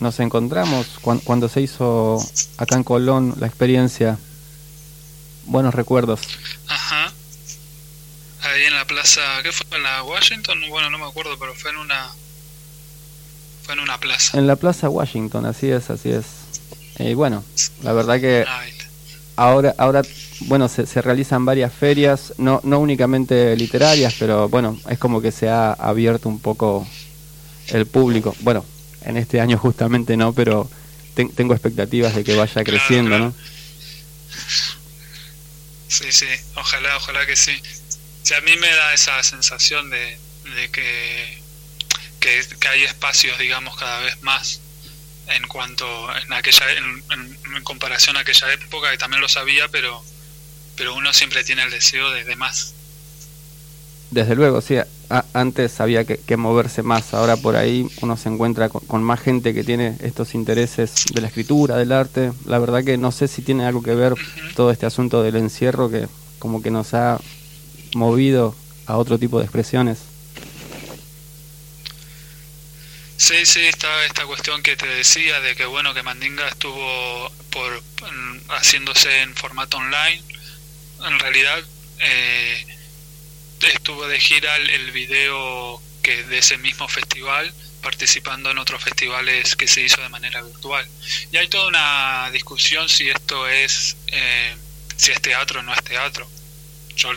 nos 0.00 0.18
encontramos 0.20 0.86
cuan- 1.00 1.20
cuando 1.20 1.48
se 1.48 1.60
hizo 1.62 2.18
acá 2.58 2.74
en 2.76 2.84
Colón 2.84 3.34
la 3.38 3.46
experiencia. 3.46 4.18
Buenos 5.46 5.74
recuerdos. 5.74 6.20
Ajá. 6.68 7.12
Ahí 8.42 8.62
en 8.64 8.74
la 8.74 8.84
plaza, 8.84 9.20
¿qué 9.42 9.52
fue? 9.52 9.66
¿En 9.76 9.82
la 9.82 10.02
Washington? 10.04 10.58
Bueno, 10.68 10.90
no 10.90 10.98
me 10.98 11.06
acuerdo, 11.06 11.36
pero 11.38 11.54
fue 11.54 11.70
en 11.70 11.78
una 11.78 12.10
fue 13.64 13.74
en 13.74 13.80
una 13.80 13.98
plaza. 13.98 14.38
En 14.38 14.46
la 14.46 14.54
Plaza 14.56 14.88
Washington, 14.88 15.44
así 15.46 15.68
es, 15.68 15.90
así 15.90 16.10
es. 16.10 16.24
Y 17.00 17.14
bueno, 17.14 17.42
la 17.82 17.92
verdad 17.92 18.20
que 18.20 18.44
ahora, 19.34 19.74
ahora 19.76 20.02
bueno, 20.42 20.68
se, 20.68 20.86
se 20.86 21.02
realizan 21.02 21.44
varias 21.44 21.72
ferias, 21.72 22.34
no, 22.38 22.60
no 22.62 22.78
únicamente 22.78 23.56
literarias, 23.56 24.14
pero 24.18 24.48
bueno, 24.48 24.78
es 24.88 24.98
como 24.98 25.20
que 25.20 25.32
se 25.32 25.48
ha 25.48 25.72
abierto 25.72 26.28
un 26.28 26.38
poco 26.38 26.86
el 27.68 27.86
público. 27.86 28.36
Bueno, 28.40 28.64
en 29.02 29.16
este 29.16 29.40
año 29.40 29.58
justamente 29.58 30.16
no, 30.16 30.32
pero 30.32 30.70
ten- 31.14 31.30
tengo 31.32 31.52
expectativas 31.52 32.14
de 32.14 32.22
que 32.22 32.36
vaya 32.36 32.52
Claro, 32.52 32.66
creciendo, 32.70 33.08
claro. 33.10 33.24
¿no? 33.24 33.34
Sí, 35.88 36.10
sí, 36.12 36.26
ojalá, 36.54 36.96
ojalá 36.96 37.26
que 37.26 37.36
sí. 37.36 37.60
Sí, 38.22 38.34
a 38.34 38.40
mí 38.40 38.56
me 38.56 38.68
da 38.70 38.94
esa 38.94 39.22
sensación 39.22 39.90
de, 39.90 40.18
de 40.44 40.70
que, 40.70 41.42
que, 42.20 42.46
que 42.60 42.68
hay 42.68 42.84
espacios, 42.84 43.38
digamos, 43.38 43.76
cada 43.78 44.00
vez 44.00 44.22
más 44.22 44.62
en 45.28 45.46
cuanto 45.48 45.86
en 46.18 46.32
aquella 46.34 46.72
en, 46.72 47.04
en- 47.12 47.38
en 47.56 47.64
comparación 47.64 48.16
a 48.18 48.22
aquella 48.22 48.52
época 48.54 48.90
que 48.92 48.98
también 48.98 49.22
lo 49.22 49.28
sabía, 49.30 49.68
pero 49.68 50.04
pero 50.76 50.94
uno 50.94 51.12
siempre 51.14 51.44
tiene 51.44 51.64
el 51.64 51.72
deseo 51.72 52.10
de, 52.12 52.24
de 52.24 52.36
más. 52.36 52.75
Desde 54.10 54.34
luego, 54.36 54.60
sí. 54.60 54.76
antes 55.34 55.80
había 55.80 56.04
que, 56.04 56.18
que 56.18 56.36
moverse 56.36 56.82
más. 56.82 57.12
Ahora 57.12 57.36
por 57.36 57.56
ahí 57.56 57.86
uno 58.02 58.16
se 58.16 58.28
encuentra 58.28 58.68
con, 58.68 58.84
con 58.86 59.02
más 59.02 59.20
gente 59.20 59.52
que 59.52 59.64
tiene 59.64 59.96
estos 60.00 60.34
intereses 60.34 60.92
de 61.12 61.20
la 61.20 61.26
escritura, 61.28 61.76
del 61.76 61.92
arte. 61.92 62.32
La 62.44 62.58
verdad 62.58 62.84
que 62.84 62.96
no 62.98 63.10
sé 63.12 63.26
si 63.28 63.42
tiene 63.42 63.66
algo 63.66 63.82
que 63.82 63.94
ver 63.94 64.14
todo 64.54 64.70
este 64.70 64.86
asunto 64.86 65.22
del 65.22 65.36
encierro 65.36 65.90
que 65.90 66.06
como 66.38 66.62
que 66.62 66.70
nos 66.70 66.94
ha 66.94 67.20
movido 67.94 68.54
a 68.86 68.96
otro 68.96 69.18
tipo 69.18 69.38
de 69.38 69.44
expresiones. 69.44 69.98
Sí, 73.16 73.46
sí, 73.46 73.60
está 73.60 74.04
esta 74.04 74.26
cuestión 74.26 74.62
que 74.62 74.76
te 74.76 74.86
decía 74.86 75.40
de 75.40 75.56
que 75.56 75.64
bueno 75.64 75.94
que 75.94 76.02
Mandinga 76.02 76.46
estuvo 76.48 77.30
por 77.50 77.72
en- 78.08 78.42
haciéndose 78.50 79.22
en 79.22 79.34
formato 79.34 79.78
online. 79.78 80.22
En 81.08 81.18
realidad 81.18 81.58
eh, 81.98 82.66
estuvo 83.68 84.06
de 84.08 84.18
gira 84.20 84.56
el, 84.56 84.70
el 84.70 84.90
video 84.92 85.80
que 86.02 86.22
de 86.24 86.38
ese 86.38 86.56
mismo 86.58 86.88
festival 86.88 87.52
participando 87.82 88.50
en 88.50 88.58
otros 88.58 88.82
festivales 88.82 89.54
que 89.54 89.68
se 89.68 89.80
hizo 89.82 90.00
de 90.00 90.08
manera 90.08 90.42
virtual. 90.42 90.86
Y 91.30 91.36
hay 91.36 91.48
toda 91.48 91.68
una 91.68 92.30
discusión 92.32 92.88
si 92.88 93.08
esto 93.08 93.46
es 93.48 93.96
eh, 94.08 94.56
si 94.96 95.12
es 95.12 95.20
teatro 95.20 95.60
o 95.60 95.62
no 95.62 95.72
es 95.72 95.82
teatro. 95.84 96.28
Yo 96.96 97.10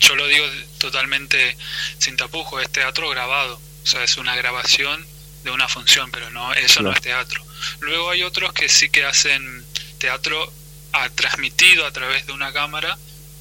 yo 0.00 0.14
lo 0.14 0.26
digo 0.28 0.46
totalmente 0.78 1.56
sin 1.98 2.16
tapujo, 2.16 2.60
es 2.60 2.70
teatro 2.70 3.08
grabado, 3.10 3.60
o 3.82 3.86
sea, 3.86 4.04
es 4.04 4.16
una 4.16 4.36
grabación 4.36 5.04
de 5.42 5.50
una 5.50 5.68
función, 5.68 6.10
pero 6.12 6.30
no 6.30 6.52
eso 6.54 6.80
no 6.80 6.90
Claro. 6.90 6.96
es 6.96 7.02
teatro. 7.02 7.44
Luego 7.80 8.10
hay 8.10 8.22
otros 8.22 8.52
que 8.52 8.68
sí 8.68 8.88
que 8.90 9.04
hacen 9.04 9.64
teatro 9.98 10.52
a, 10.92 11.08
transmitido 11.10 11.84
a 11.86 11.90
través 11.92 12.26
de 12.26 12.32
una 12.32 12.52
cámara, 12.52 12.96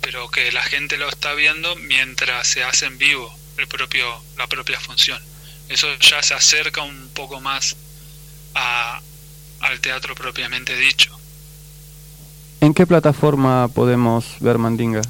pero 0.08 0.30
que 0.30 0.54
la 0.54 0.64
gente 0.64 0.96
lo 0.98 1.10
está 1.10 1.34
viendo 1.34 1.76
mientras 1.76 2.48
se 2.48 2.64
hace 2.64 2.86
en 2.86 2.98
vivo 2.98 3.30
el 3.58 3.68
propio 3.68 4.08
la 4.38 4.48
propia 4.48 4.80
función. 4.80 5.22
Eso 5.68 5.94
ya 6.00 6.24
se 6.24 6.34
acerca 6.34 6.82
un 6.82 7.10
poco 7.10 7.42
más 7.42 7.76
a, 8.56 9.02
al 9.60 9.82
teatro 9.82 10.16
propiamente 10.16 10.78
dicho. 10.78 11.12
¿En 12.62 12.74
qué 12.74 12.88
plataforma 12.88 13.68
podemos 13.68 14.24
ver 14.40 14.58
Mandinga? 14.58 15.02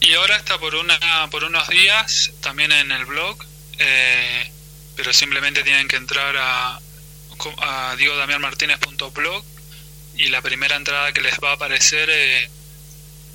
Y 0.00 0.14
ahora 0.14 0.36
está 0.36 0.58
por 0.58 0.76
una 0.76 1.28
por 1.30 1.44
unos 1.44 1.68
días 1.68 2.32
también 2.40 2.72
en 2.72 2.92
el 2.92 3.04
blog, 3.04 3.36
eh, 3.78 4.50
pero 4.96 5.12
simplemente 5.12 5.62
tienen 5.64 5.86
que 5.86 5.96
entrar 5.96 6.34
a, 6.38 6.80
a 7.58 7.96
diegodamianmartinez.blog 7.96 9.49
y 10.20 10.28
la 10.28 10.42
primera 10.42 10.76
entrada 10.76 11.12
que 11.12 11.22
les 11.22 11.38
va 11.42 11.50
a 11.50 11.54
aparecer 11.54 12.10
eh, 12.12 12.50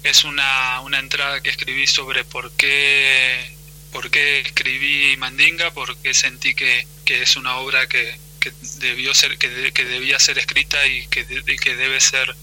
es 0.03 0.23
una, 0.23 0.81
una 0.81 0.99
entrada 0.99 1.41
que 1.41 1.49
escribí 1.49 1.87
sobre 1.87 2.23
por 2.23 2.51
qué 2.51 3.53
por 3.91 4.11
qué 4.11 4.41
escribí 4.41 5.17
Mandinga, 5.17 5.71
por 5.71 5.97
qué 5.97 6.13
sentí 6.13 6.53
que, 6.53 6.85
que 7.03 7.23
es 7.23 7.37
una 7.37 7.55
obra 7.55 7.87
que, 7.87 8.19
que 8.39 8.51
debió 8.79 9.15
ser 9.15 9.39
que, 9.39 9.71
que 9.73 9.85
debía 9.85 10.19
ser 10.19 10.37
escrita 10.37 10.85
y 10.85 11.07
que, 11.07 11.25
y 11.47 11.55
que 11.57 11.75
debe 11.75 11.99
ser 11.99 12.35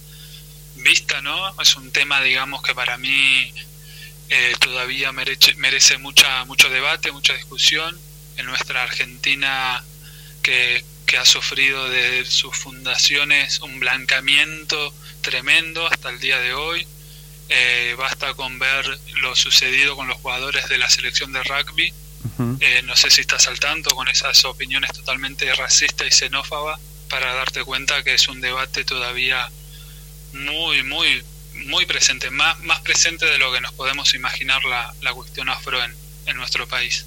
vista, 0.77 1.21
¿no? 1.23 1.61
Es 1.61 1.77
un 1.77 1.93
tema, 1.93 2.21
digamos, 2.21 2.63
que 2.63 2.75
para 2.75 2.99
mí 2.99 3.53
eh, 4.29 4.55
todavía 4.59 5.13
merece, 5.13 5.55
merece 5.55 5.99
mucha 5.99 6.45
mucho 6.47 6.69
debate, 6.69 7.13
mucha 7.13 7.35
discusión 7.35 7.97
en 8.39 8.47
nuestra 8.47 8.83
Argentina 8.83 9.85
que, 10.43 10.85
que 11.13 11.19
ha 11.19 11.27
sufrido 11.27 11.91
de 11.91 12.25
sus 12.25 12.57
fundaciones 12.57 13.61
un 13.61 13.79
blancamiento 13.79 14.95
tremendo 15.21 15.87
hasta 15.87 16.09
el 16.09 16.19
día 16.21 16.39
de 16.39 16.55
hoy. 16.55 16.87
Eh, 17.51 17.95
basta 17.99 18.33
con 18.33 18.59
ver 18.59 18.99
lo 19.21 19.37
sucedido 19.37 19.95
con 19.95 20.09
los 20.09 20.17
jugadores 20.17 20.71
de 20.71 20.79
la 20.79 20.89
selección 20.89 21.31
de 21.35 21.43
rugby. 21.43 21.93
Ujú. 22.25 22.57
Eh, 22.61 22.81
no 22.85 22.97
sé 22.97 23.11
si 23.11 23.21
estás 23.21 23.47
al 23.47 23.61
tanto 23.61 23.95
con 23.95 24.09
esas 24.09 24.43
opiniones 24.47 24.91
totalmente 24.93 25.55
racistas 25.55 26.07
y 26.07 26.11
xenófobas 26.11 26.81
para 27.11 27.35
darte 27.35 27.63
cuenta 27.63 28.03
que 28.03 28.15
es 28.15 28.27
un 28.29 28.41
debate 28.41 28.83
todavía 28.87 29.51
muy, 30.33 30.83
muy, 30.83 31.23
muy 31.67 31.85
presente, 31.85 32.31
más, 32.31 32.59
más 32.61 32.81
presente 32.81 33.27
de 33.27 33.37
lo 33.37 33.53
que 33.53 33.61
nos 33.61 33.75
podemos 33.75 34.15
imaginar 34.15 34.65
la, 34.65 34.95
la 35.03 35.13
cuestión 35.13 35.51
afro 35.51 35.85
en, 35.85 35.95
en 36.25 36.39
nuestro 36.39 36.67
país. 36.67 37.05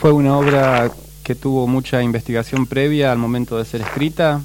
Fue 0.00 0.12
una 0.12 0.36
obra 0.36 0.88
que 1.30 1.36
tuvo 1.36 1.68
mucha 1.68 2.02
investigación 2.02 2.66
previa 2.66 3.12
al 3.12 3.18
momento 3.18 3.56
de 3.56 3.64
ser 3.64 3.82
escrita. 3.82 4.42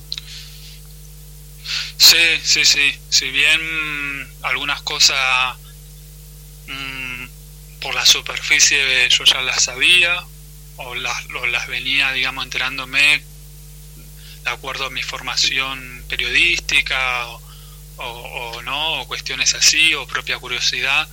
Sí, 1.98 2.40
sí, 2.44 2.64
sí. 2.64 2.94
Si 3.10 3.32
bien 3.32 3.60
algunas 4.44 4.84
cosas 4.84 5.58
mm, 6.68 7.26
por 7.82 7.96
la 7.96 8.06
superficie 8.06 9.10
yo 9.10 9.24
ya 9.26 9.42
las 9.42 9.64
sabía 9.64 10.16
o 10.76 10.94
las, 10.94 11.28
las 11.52 11.68
venía, 11.68 12.12
digamos, 12.12 12.44
enterándome 12.46 13.24
de 14.44 14.50
acuerdo 14.52 14.86
a 14.86 14.92
mi 14.92 15.02
formación 15.02 16.04
periodística 16.08 17.26
o, 17.26 17.42
o, 17.98 18.62
no, 18.62 19.02
o 19.02 19.08
cuestiones 19.08 19.56
así, 19.56 19.96
o 19.96 20.06
propia 20.06 20.38
curiosidad, 20.38 21.08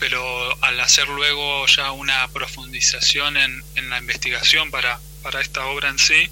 pero 0.00 0.64
al 0.64 0.80
hacer 0.80 1.06
luego 1.08 1.66
ya 1.66 1.92
una 1.92 2.26
profundización 2.28 3.36
en, 3.36 3.62
en 3.76 3.90
la 3.90 3.98
investigación 3.98 4.70
para, 4.70 4.98
para 5.22 5.40
esta 5.40 5.66
obra 5.66 5.90
en 5.90 5.98
sí, 5.98 6.28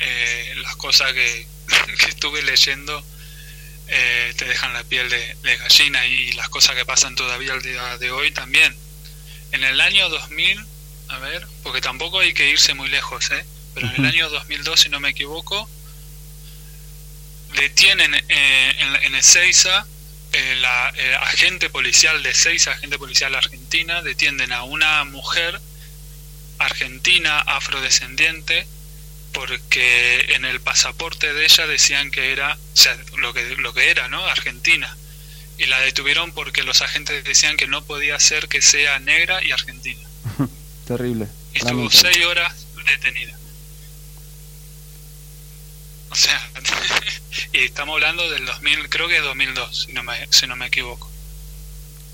eh, 0.00 0.54
las 0.56 0.76
cosas 0.76 1.12
que, 1.12 1.46
que 1.98 2.06
estuve 2.06 2.42
leyendo 2.42 3.02
eh, 3.86 4.34
te 4.36 4.46
dejan 4.46 4.72
la 4.72 4.82
piel 4.82 5.08
de, 5.08 5.56
gallina 5.56 6.04
y, 6.06 6.32
las 6.32 6.48
cosas 6.48 6.74
que 6.74 6.84
pasan 6.84 7.14
todavía 7.14 7.52
al 7.52 7.62
día 7.62 7.96
de 7.98 8.10
hoy 8.10 8.32
también. 8.32 8.74
En 9.52 9.62
el 9.62 9.80
año 9.80 10.08
2000, 10.08 10.66
a 11.08 11.18
ver, 11.18 11.46
porque 11.62 11.80
tampoco 11.80 12.20
hay 12.20 12.34
que 12.34 12.50
irse 12.50 12.74
muy 12.74 12.88
lejos, 12.88 13.30
¿eh? 13.30 13.44
pero 13.74 13.88
en 13.88 13.96
el 13.96 14.06
año 14.06 14.30
2002, 14.30 14.80
si 14.80 14.88
no 14.88 15.00
me 15.00 15.10
equivoco, 15.10 15.68
detienen 17.54 18.14
eh, 18.14 18.76
en, 18.78 18.96
en 19.04 19.14
Ezeiza, 19.14 19.86
eh, 20.34 20.56
la 20.56 20.88
agente 21.22 21.70
policial 21.70 22.22
de 22.22 22.30
Ezeiza, 22.30 22.72
agente 22.72 22.98
policial 22.98 23.34
argentina, 23.34 24.02
detienen 24.02 24.52
a 24.52 24.64
una 24.64 25.04
mujer 25.04 25.60
argentina 26.58 27.40
afrodescendiente 27.40 28.66
porque 29.32 30.34
en 30.34 30.44
el 30.44 30.60
pasaporte 30.60 31.32
de 31.34 31.44
ella 31.44 31.66
decían 31.66 32.10
que 32.10 32.32
era, 32.32 32.54
o 32.54 32.76
sea, 32.76 32.96
lo 33.16 33.34
que, 33.34 33.56
lo 33.56 33.74
que 33.74 33.90
era, 33.90 34.08
¿no? 34.08 34.24
Argentina. 34.26 34.96
Y 35.58 35.66
la 35.66 35.80
detuvieron 35.80 36.32
porque 36.32 36.62
los 36.62 36.82
agentes 36.82 37.24
decían 37.24 37.56
que 37.56 37.66
no 37.66 37.84
podía 37.84 38.18
ser 38.20 38.48
que 38.48 38.62
sea 38.62 38.98
negra 39.00 39.42
y 39.44 39.52
argentina. 39.52 40.08
Terrible. 40.86 41.28
Y 41.52 41.58
estuvo 41.58 41.90
seis 41.90 42.24
horas 42.24 42.66
detenida. 42.86 43.36
O 46.14 46.16
sea, 46.16 46.48
y 47.52 47.58
estamos 47.64 47.94
hablando 47.94 48.30
del 48.30 48.46
2000, 48.46 48.88
creo 48.88 49.08
que 49.08 49.16
es 49.16 49.22
2002, 49.24 49.86
si 49.86 49.92
no 49.92 50.04
me, 50.04 50.14
si 50.30 50.46
no 50.46 50.54
me 50.54 50.66
equivoco. 50.66 51.10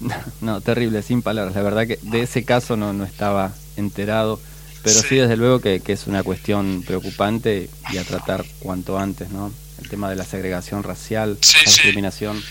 No, 0.41 0.63
terrible, 0.63 1.03
sin 1.03 1.21
palabras. 1.21 1.55
La 1.55 1.61
verdad 1.61 1.87
que 1.87 1.99
de 2.01 2.23
ese 2.23 2.47
caso 2.47 2.79
no, 2.79 2.95
no 2.95 3.05
estaba 3.05 3.55
enterado. 3.77 4.41
Pero 4.83 5.03
sí, 5.03 5.17
desde 5.17 5.37
luego 5.37 5.61
que, 5.61 5.83
es 5.87 6.07
una 6.07 6.23
cuestión 6.23 6.83
preocupante 6.87 7.69
y 7.93 7.99
a 7.99 8.05
tratar 8.05 8.47
cuanto 8.61 8.99
antes, 8.99 9.29
¿no? 9.29 9.53
El 9.79 9.91
tema 9.91 10.09
de 10.09 10.17
la 10.17 10.25
segregación 10.25 10.83
racial, 10.83 11.39
la 11.39 11.61
discriminación. 11.67 12.43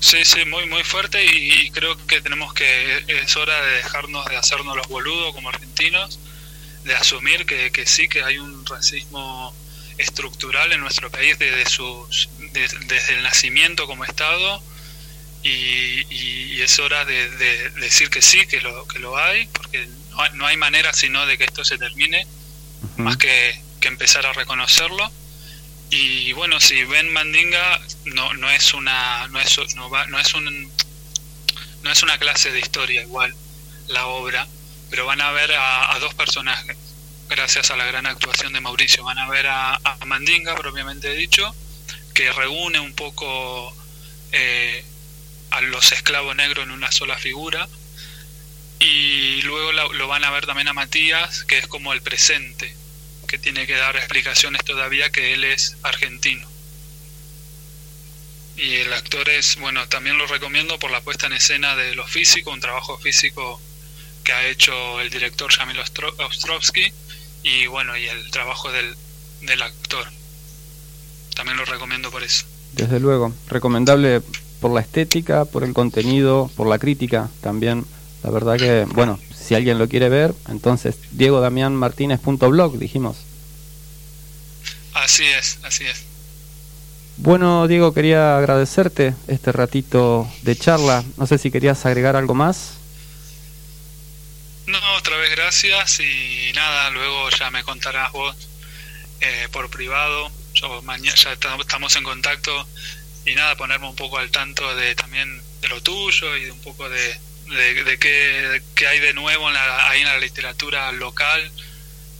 Sí, 0.00 0.18
sí, 0.26 0.44
muy, 0.44 0.66
muy 0.66 0.84
fuerte 0.84 1.24
y, 1.24 1.70
creo 1.70 1.96
que 2.06 2.20
tenemos 2.20 2.52
que, 2.52 2.98
es 3.08 3.34
hora 3.36 3.58
de 3.64 3.76
dejarnos 3.76 4.26
de 4.26 4.36
hacernos 4.36 4.76
los 4.76 4.86
boludos 4.88 5.34
como 5.34 5.48
argentinos, 5.48 6.18
de 6.84 6.94
asumir 6.94 7.46
que, 7.46 7.70
que 7.70 7.86
sí, 7.86 8.08
que 8.08 8.22
hay 8.22 8.38
un 8.38 8.64
racismo 8.66 9.54
estructural 9.98 10.72
en 10.72 10.80
nuestro 10.80 11.10
país 11.10 11.38
desde, 11.38 11.66
sus, 11.68 12.28
desde 12.52 13.14
el 13.14 13.22
nacimiento 13.22 13.86
como 13.86 14.04
Estado 14.04 14.62
y, 15.42 16.06
y, 16.10 16.62
es 16.62 16.78
hora 16.78 17.04
de, 17.04 17.28
de, 17.30 17.70
decir 17.70 18.08
que 18.08 18.22
sí, 18.22 18.46
que 18.46 18.60
lo, 18.62 18.86
que 18.88 18.98
lo 18.98 19.18
hay, 19.18 19.46
porque 19.48 19.86
no 20.34 20.46
hay, 20.46 20.56
manera 20.56 20.92
sino 20.94 21.26
de 21.26 21.36
que 21.36 21.44
esto 21.44 21.64
se 21.64 21.76
termine, 21.76 22.26
más 22.96 23.18
que, 23.18 23.60
que, 23.80 23.88
empezar 23.88 24.24
a 24.24 24.32
reconocerlo. 24.32 25.10
Y 25.90 26.32
bueno, 26.32 26.60
si 26.60 26.82
ven 26.84 27.12
Mandinga, 27.12 27.80
no, 28.06 28.32
no 28.34 28.50
es 28.50 28.72
una 28.72 29.28
no 29.28 29.38
es, 29.38 29.58
no, 29.76 29.90
va, 29.90 30.06
no 30.06 30.18
es 30.18 30.32
un 30.32 30.72
no 31.82 31.92
es 31.92 32.02
una 32.02 32.16
clase 32.16 32.50
de 32.50 32.60
historia 32.60 33.02
igual 33.02 33.34
la 33.88 34.06
obra, 34.06 34.48
pero 34.90 35.06
van 35.06 35.20
a 35.20 35.30
ver 35.32 35.52
a, 35.52 35.96
dos 36.00 36.14
personajes, 36.14 36.76
gracias 37.28 37.70
a 37.70 37.76
la 37.76 37.84
gran 37.84 38.06
actuación 38.06 38.52
de 38.52 38.60
Mauricio. 38.60 39.04
Van 39.04 39.18
a 39.18 39.28
ver 39.28 39.46
a, 39.48 39.80
Mandinga, 40.06 40.54
propiamente 40.54 41.12
dicho, 41.12 41.54
que 42.12 42.32
reúne 42.32 42.80
un 42.80 42.94
poco 42.94 43.74
eh, 44.32 44.84
a 45.50 45.60
los 45.60 45.92
esclavos 45.92 46.36
negros 46.36 46.64
en 46.64 46.70
una 46.70 46.92
sola 46.92 47.16
figura, 47.18 47.68
y 48.78 49.40
luego 49.42 49.72
lo, 49.72 50.08
van 50.08 50.24
a 50.24 50.30
ver 50.30 50.46
también 50.46 50.68
a 50.68 50.72
Matías, 50.72 51.44
que 51.44 51.58
es 51.58 51.66
como 51.66 51.92
el 51.92 52.02
presente, 52.02 52.74
que 53.26 53.38
tiene 53.38 53.66
que 53.66 53.76
dar 53.76 53.96
explicaciones 53.96 54.62
todavía 54.64 55.10
que 55.10 55.32
él 55.32 55.44
es 55.44 55.76
argentino. 55.82 56.46
Y 58.56 58.74
el 58.74 58.92
actor 58.92 59.28
es, 59.28 59.56
bueno, 59.56 59.88
también 59.88 60.18
lo 60.18 60.26
recomiendo 60.26 60.78
por 60.78 60.90
la 60.90 61.00
puesta 61.00 61.26
en 61.26 61.32
escena 61.32 61.74
de 61.74 61.94
lo 61.94 62.06
físico, 62.06 62.50
un 62.50 62.60
trabajo 62.60 62.98
físico 62.98 63.60
que 64.24 64.32
ha 64.32 64.46
hecho 64.48 65.00
el 65.00 65.10
director 65.10 65.52
Jamil 65.52 65.78
Ostrovsky 65.78 66.92
y 67.42 67.66
bueno, 67.66 67.96
y 67.96 68.06
el 68.06 68.30
trabajo 68.30 68.72
del, 68.72 68.96
del 69.42 69.62
actor. 69.62 70.06
También 71.36 71.58
lo 71.58 71.64
recomiendo 71.64 72.10
por 72.10 72.22
eso. 72.22 72.46
Desde 72.72 72.98
luego, 72.98 73.32
recomendable 73.48 74.22
por 74.60 74.72
la 74.72 74.80
estética, 74.80 75.44
por 75.44 75.62
el 75.62 75.74
contenido, 75.74 76.50
por 76.56 76.66
la 76.66 76.78
crítica 76.78 77.28
también 77.42 77.84
la 78.24 78.30
verdad 78.30 78.56
que, 78.56 78.86
bueno, 78.94 79.18
si 79.38 79.54
alguien 79.54 79.78
lo 79.78 79.86
quiere 79.86 80.08
ver, 80.08 80.34
entonces 80.48 80.96
Diego 81.10 81.40
Damián 81.40 81.76
Martínez.blog, 81.76 82.78
dijimos. 82.78 83.18
Así 84.94 85.24
es, 85.24 85.58
así 85.62 85.84
es. 85.84 86.04
Bueno, 87.18 87.68
Diego, 87.68 87.92
quería 87.92 88.38
agradecerte 88.38 89.14
este 89.28 89.52
ratito 89.52 90.26
de 90.42 90.56
charla. 90.56 91.04
No 91.18 91.26
sé 91.26 91.36
si 91.36 91.50
querías 91.50 91.84
agregar 91.84 92.16
algo 92.16 92.34
más. 92.34 92.78
No, 94.66 94.78
otra 94.94 95.16
vez 95.18 95.30
gracias 95.30 96.00
y 96.00 96.50
nada, 96.54 96.88
luego 96.90 97.28
ya 97.30 97.50
me 97.50 97.62
contarás 97.64 98.12
vos 98.12 98.34
eh, 99.20 99.48
por 99.52 99.68
privado. 99.68 100.30
Yo 100.54 100.80
mañana 100.82 101.14
ya 101.16 101.32
estamos 101.32 101.96
en 101.96 102.02
contacto 102.02 102.66
y 103.26 103.34
nada, 103.34 103.56
ponerme 103.56 103.88
un 103.88 103.96
poco 103.96 104.18
al 104.18 104.30
tanto 104.30 104.74
de 104.74 104.94
también 104.94 105.42
de 105.60 105.68
lo 105.68 105.82
tuyo 105.82 106.36
y 106.36 106.44
de 106.44 106.50
un 106.52 106.60
poco 106.62 106.88
de, 106.88 107.20
de, 107.46 107.98
qué, 108.74 108.86
hay 108.86 109.00
de 109.00 109.12
nuevo 109.12 109.48
en 109.48 109.54
la, 109.54 109.90
ahí 109.90 110.00
en 110.00 110.06
la 110.06 110.18
literatura 110.18 110.90
local, 110.92 111.50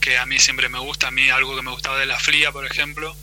que 0.00 0.18
a 0.18 0.26
mí 0.26 0.38
siempre 0.38 0.68
me 0.68 0.78
gusta, 0.78 1.08
a 1.08 1.10
mí 1.10 1.30
algo 1.30 1.56
que 1.56 1.62
me 1.62 1.70
gustaba 1.70 1.98
de 1.98 2.06
la 2.06 2.18
fría, 2.18 2.52
por 2.52 2.66
ejemplo, 2.66 3.16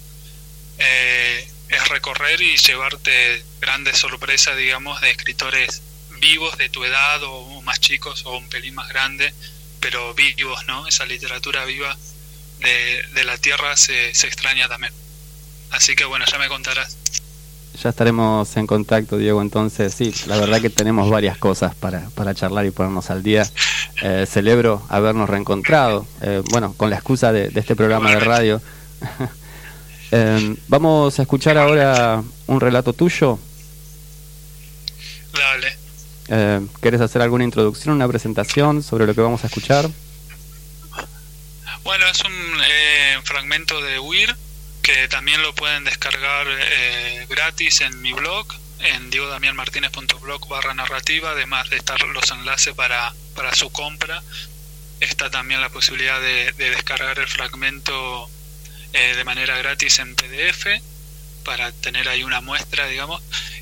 eh, 0.79 1.47
es 1.69 1.87
recorrer 1.89 2.41
y 2.41 2.57
llevarte 2.57 3.43
grandes 3.59 3.97
sorpresas, 3.99 4.57
digamos, 4.57 4.99
de 5.01 5.11
escritores 5.11 5.81
vivos 6.21 6.57
de 6.57 6.69
tu 6.69 6.85
edad 6.85 7.21
o 7.23 7.61
más 7.63 7.81
chicos 7.81 8.23
o 8.25 8.37
un 8.37 8.47
pelín 8.47 8.75
más 8.75 8.87
grande, 8.87 9.33
pero 9.81 10.13
vivos, 10.13 10.65
¿no? 10.67 10.87
Esa 10.87 11.05
literatura 11.05 11.65
viva 11.65 11.97
de, 12.59 13.03
de 13.13 13.23
la 13.25 13.37
tierra 13.37 13.75
se, 13.75 14.15
se 14.15 14.27
extraña 14.27 14.69
también. 14.69 14.93
Así 15.71 15.95
que 15.95 16.05
bueno, 16.05 16.23
ya 16.25 16.37
me 16.37 16.47
contarás 16.47 16.97
ya 17.81 17.89
estaremos 17.89 18.55
en 18.57 18.67
contacto, 18.67 19.17
Diego. 19.17 19.41
Entonces, 19.41 19.93
sí, 19.93 20.13
la 20.27 20.37
verdad 20.37 20.61
que 20.61 20.69
tenemos 20.69 21.09
varias 21.09 21.37
cosas 21.37 21.73
para, 21.75 22.09
para 22.15 22.35
charlar 22.35 22.65
y 22.65 22.71
ponernos 22.71 23.09
al 23.09 23.23
día. 23.23 23.47
Eh, 24.03 24.25
celebro 24.25 24.81
habernos 24.89 25.29
reencontrado, 25.29 26.07
eh, 26.21 26.41
bueno, 26.49 26.73
con 26.75 26.89
la 26.89 26.95
excusa 26.95 27.31
de, 27.31 27.51
este 27.53 27.75
programa 27.75 28.09
de 28.11 28.19
radio. 28.19 28.61
Eh, 30.13 30.57
vamos 30.67 31.17
a 31.19 31.21
escuchar 31.21 31.57
ahora 31.57 32.21
un 32.47 32.59
relato 32.59 32.91
tuyo. 32.91 33.39
Dale. 35.31 35.80
¿Quieres 36.27 37.01
hacer 37.01 37.21
alguna 37.21 37.43
introducción, 37.43 37.95
una 37.95 38.07
presentación 38.07 38.83
sobre 38.83 39.05
lo 39.05 39.13
que 39.13 39.21
vamos 39.21 39.43
a 39.43 39.47
escuchar? 39.47 39.89
Bueno, 41.83 42.07
es 42.07 42.21
un 42.23 43.25
fragmento 43.25 43.81
de 43.81 43.99
Weir 43.99 44.35
que 44.81 45.07
también 45.07 45.41
lo 45.41 45.53
pueden 45.53 45.83
descargar 45.83 46.47
eh, 46.49 47.25
gratis 47.29 47.81
en 47.81 48.01
mi 48.01 48.13
blog, 48.13 48.47
en 48.79 49.09
diegodamianmartinez.blog 49.09 50.47
barra 50.47 50.73
narrativa, 50.73 51.31
además 51.31 51.69
de 51.69 51.77
estar 51.77 52.01
los 52.01 52.31
enlaces 52.31 52.73
para, 52.73 53.13
para 53.35 53.53
su 53.53 53.71
compra, 53.71 54.23
está 54.99 55.29
también 55.29 55.61
la 55.61 55.69
posibilidad 55.69 56.19
de, 56.19 56.51
descargar 56.53 57.19
el 57.19 57.27
fragmento 57.27 58.29
eh, 58.93 59.15
de 59.15 59.23
manera 59.23 59.57
gratis 59.57 59.99
en 59.99 60.15
PDF 60.15 60.67
para 61.41 61.71
tener 61.71 62.07
ahí 62.09 62.23
una 62.23 62.41
muestra, 62.41 62.87
digamos, 62.87 63.21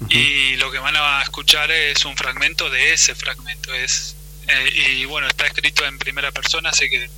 y 0.09 0.55
lo 0.57 0.71
que 0.71 0.79
van 0.79 0.95
a 0.95 1.21
escuchar 1.21 1.71
es 1.71 2.05
un 2.05 2.15
fragmento 2.15 2.69
de 2.69 2.93
ese 2.93 3.15
fragmento, 3.15 3.73
es 3.73 4.15
eh, 4.47 4.97
y 4.97 5.05
bueno, 5.05 5.27
está 5.27 5.45
escrito 5.45 5.85
en 5.85 5.97
primera 5.99 6.31
persona, 6.31 6.69
así 6.69 6.89
que 6.89 7.09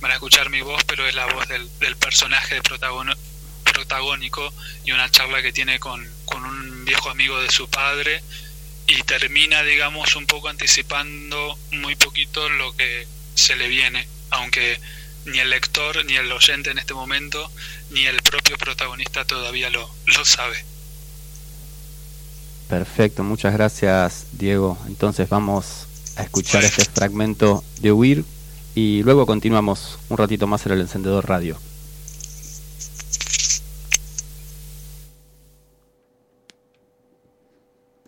van 0.00 0.12
a 0.12 0.14
escuchar 0.14 0.48
mi 0.50 0.60
voz, 0.60 0.84
pero 0.84 1.06
es 1.06 1.14
la 1.14 1.26
voz 1.26 1.48
del, 1.48 1.68
del 1.80 1.96
personaje 1.96 2.56
de 2.56 2.62
protagonista 2.62 3.28
protagónico 3.78 4.52
y 4.84 4.92
una 4.92 5.10
charla 5.10 5.42
que 5.42 5.52
tiene 5.52 5.78
con, 5.78 6.06
con 6.24 6.44
un 6.44 6.84
viejo 6.84 7.10
amigo 7.10 7.40
de 7.40 7.50
su 7.50 7.68
padre. 7.68 8.22
Y 8.86 9.02
termina, 9.02 9.62
digamos, 9.62 10.16
un 10.16 10.26
poco 10.26 10.48
anticipando 10.48 11.58
muy 11.72 11.94
poquito 11.94 12.48
lo 12.48 12.74
que 12.74 13.06
se 13.34 13.54
le 13.54 13.68
viene, 13.68 14.08
aunque 14.30 14.80
ni 15.26 15.38
el 15.38 15.50
lector, 15.50 16.04
ni 16.04 16.16
el 16.16 16.30
oyente 16.32 16.70
en 16.70 16.78
este 16.78 16.94
momento, 16.94 17.50
ni 17.90 18.06
el 18.06 18.22
propio 18.22 18.56
protagonista 18.56 19.24
todavía 19.24 19.70
lo, 19.70 19.88
lo 20.06 20.24
sabe. 20.24 20.64
Perfecto, 22.68 23.24
muchas 23.24 23.54
gracias 23.54 24.26
Diego. 24.32 24.78
Entonces 24.86 25.28
vamos 25.28 25.86
a 26.16 26.22
escuchar 26.22 26.64
este 26.64 26.84
fragmento 26.84 27.64
de 27.80 27.92
Huir 27.92 28.24
y 28.74 29.02
luego 29.02 29.24
continuamos 29.24 29.98
un 30.08 30.18
ratito 30.18 30.46
más 30.46 30.66
en 30.66 30.72
el 30.72 30.80
encendedor 30.82 31.28
radio. 31.28 31.58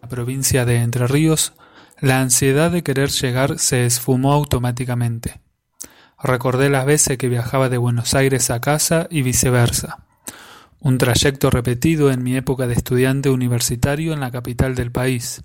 La 0.03 0.09
provincia 0.09 0.65
de 0.65 0.77
Entre 0.77 1.07
Ríos, 1.07 1.55
la 2.01 2.21
ansiedad 2.21 2.71
de 2.71 2.83
querer 2.83 3.11
llegar 3.11 3.59
se 3.59 3.87
esfumó 3.87 4.33
automáticamente. 4.33 5.41
Recordé 6.23 6.69
las 6.69 6.85
veces 6.85 7.17
que 7.17 7.31
viajaba 7.31 7.71
de 7.71 7.79
Buenos 7.79 8.15
Aires 8.15 8.51
a 8.51 8.61
casa 8.61 9.07
y 9.11 9.23
viceversa. 9.23 10.05
Un 10.79 10.99
trayecto 10.99 11.51
repetido 11.51 12.11
en 12.11 12.23
mi 12.23 12.37
época 12.37 12.67
de 12.67 12.75
estudiante 12.75 13.31
universitario 13.31 14.13
en 14.13 14.21
la 14.21 14.31
capital 14.31 14.75
del 14.75 14.93
país. 14.93 15.43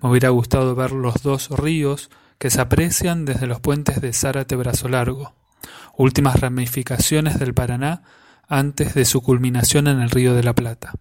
Me 0.00 0.08
hubiera 0.08 0.30
gustado 0.30 0.74
ver 0.74 0.92
los 0.92 1.22
dos 1.22 1.50
ríos 1.50 2.10
que 2.38 2.48
se 2.48 2.60
aprecian 2.60 3.26
desde 3.26 3.46
los 3.46 3.60
puentes 3.60 4.00
de 4.00 4.14
Zárate 4.14 4.56
Brazo 4.56 4.88
Largo, 4.88 5.34
últimas 5.96 6.40
ramificaciones 6.40 7.38
del 7.38 7.52
Paraná 7.52 8.02
antes 8.48 8.94
de 8.94 9.04
su 9.04 9.20
culminación 9.20 9.88
en 9.88 10.00
el 10.00 10.10
río 10.10 10.34
de 10.34 10.42
la 10.42 10.54
Plata. 10.54 10.94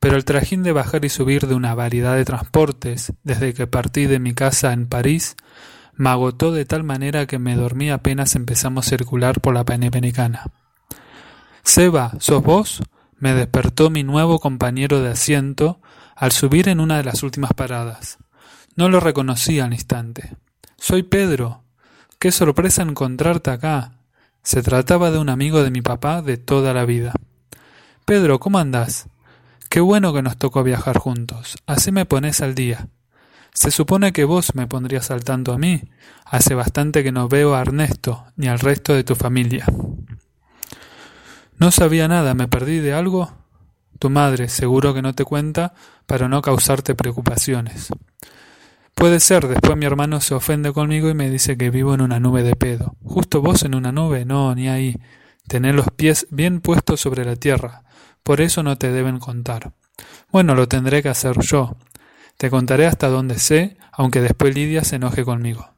Pero 0.00 0.16
el 0.16 0.24
trajín 0.24 0.62
de 0.62 0.72
bajar 0.72 1.04
y 1.04 1.10
subir 1.10 1.46
de 1.46 1.54
una 1.54 1.74
variedad 1.74 2.14
de 2.14 2.24
transportes 2.24 3.12
desde 3.24 3.52
que 3.52 3.66
partí 3.66 4.06
de 4.06 4.20
mi 4.20 4.32
casa 4.32 4.72
en 4.72 4.86
París 4.86 5.36
me 5.96 6.10
agotó 6.10 6.52
de 6.52 6.64
tal 6.64 6.84
manera 6.84 7.26
que 7.26 7.38
me 7.38 7.56
dormí 7.56 7.90
apenas 7.90 8.36
empezamos 8.36 8.86
a 8.86 8.90
circular 8.90 9.40
por 9.40 9.54
la 9.54 9.64
Panamericana. 9.64 10.50
Seba, 11.62 12.12
¿sos 12.20 12.42
vos? 12.42 12.82
me 13.18 13.32
despertó 13.32 13.90
mi 13.90 14.02
nuevo 14.02 14.38
compañero 14.38 15.00
de 15.00 15.10
asiento 15.10 15.80
al 16.14 16.32
subir 16.32 16.68
en 16.68 16.80
una 16.80 16.98
de 16.98 17.04
las 17.04 17.22
últimas 17.22 17.52
paradas. 17.54 18.18
No 18.74 18.88
lo 18.88 19.00
reconocí 19.00 19.58
al 19.58 19.72
instante. 19.72 20.36
Soy 20.76 21.02
Pedro. 21.02 21.62
Qué 22.18 22.30
sorpresa 22.30 22.82
encontrarte 22.82 23.50
acá. 23.50 23.92
Se 24.42 24.62
trataba 24.62 25.10
de 25.10 25.18
un 25.18 25.28
amigo 25.28 25.62
de 25.62 25.70
mi 25.70 25.82
papá 25.82 26.22
de 26.22 26.36
toda 26.36 26.74
la 26.74 26.84
vida. 26.84 27.14
Pedro, 28.04 28.38
¿cómo 28.38 28.58
andás? 28.58 29.08
Qué 29.68 29.80
bueno 29.80 30.12
que 30.12 30.22
nos 30.22 30.36
tocó 30.36 30.62
viajar 30.62 30.98
juntos. 30.98 31.56
Así 31.66 31.90
me 31.90 32.04
pones 32.04 32.40
al 32.40 32.54
día. 32.54 32.88
Se 33.56 33.70
supone 33.70 34.12
que 34.12 34.26
vos 34.26 34.54
me 34.54 34.66
pondrías 34.66 35.10
al 35.10 35.24
tanto 35.24 35.54
a 35.54 35.58
mí. 35.58 35.80
Hace 36.26 36.54
bastante 36.54 37.02
que 37.02 37.10
no 37.10 37.26
veo 37.26 37.54
a 37.54 37.62
Ernesto 37.62 38.26
ni 38.36 38.48
al 38.48 38.58
resto 38.58 38.92
de 38.92 39.02
tu 39.02 39.14
familia. 39.14 39.64
No 41.56 41.70
sabía 41.70 42.06
nada, 42.06 42.34
¿me 42.34 42.48
perdí 42.48 42.80
de 42.80 42.92
algo? 42.92 43.32
Tu 43.98 44.10
madre 44.10 44.50
seguro 44.50 44.92
que 44.92 45.00
no 45.00 45.14
te 45.14 45.24
cuenta 45.24 45.72
para 46.04 46.28
no 46.28 46.42
causarte 46.42 46.94
preocupaciones. 46.94 47.88
Puede 48.94 49.20
ser, 49.20 49.48
después 49.48 49.74
mi 49.74 49.86
hermano 49.86 50.20
se 50.20 50.34
ofende 50.34 50.74
conmigo 50.74 51.08
y 51.08 51.14
me 51.14 51.30
dice 51.30 51.56
que 51.56 51.70
vivo 51.70 51.94
en 51.94 52.02
una 52.02 52.20
nube 52.20 52.42
de 52.42 52.56
pedo. 52.56 52.94
Justo 53.04 53.40
vos 53.40 53.62
en 53.62 53.74
una 53.74 53.90
nube, 53.90 54.26
no, 54.26 54.54
ni 54.54 54.68
ahí. 54.68 54.96
Tener 55.48 55.74
los 55.74 55.86
pies 55.96 56.26
bien 56.30 56.60
puestos 56.60 57.00
sobre 57.00 57.24
la 57.24 57.36
tierra. 57.36 57.84
Por 58.22 58.42
eso 58.42 58.62
no 58.62 58.76
te 58.76 58.92
deben 58.92 59.18
contar. 59.18 59.72
Bueno, 60.30 60.54
lo 60.54 60.68
tendré 60.68 61.02
que 61.02 61.08
hacer 61.08 61.40
yo. 61.40 61.74
Te 62.36 62.50
contaré 62.50 62.86
hasta 62.86 63.08
donde 63.08 63.38
sé, 63.38 63.76
aunque 63.92 64.20
después 64.20 64.54
Lidia 64.54 64.84
se 64.84 64.96
enoje 64.96 65.24
conmigo. 65.24 65.70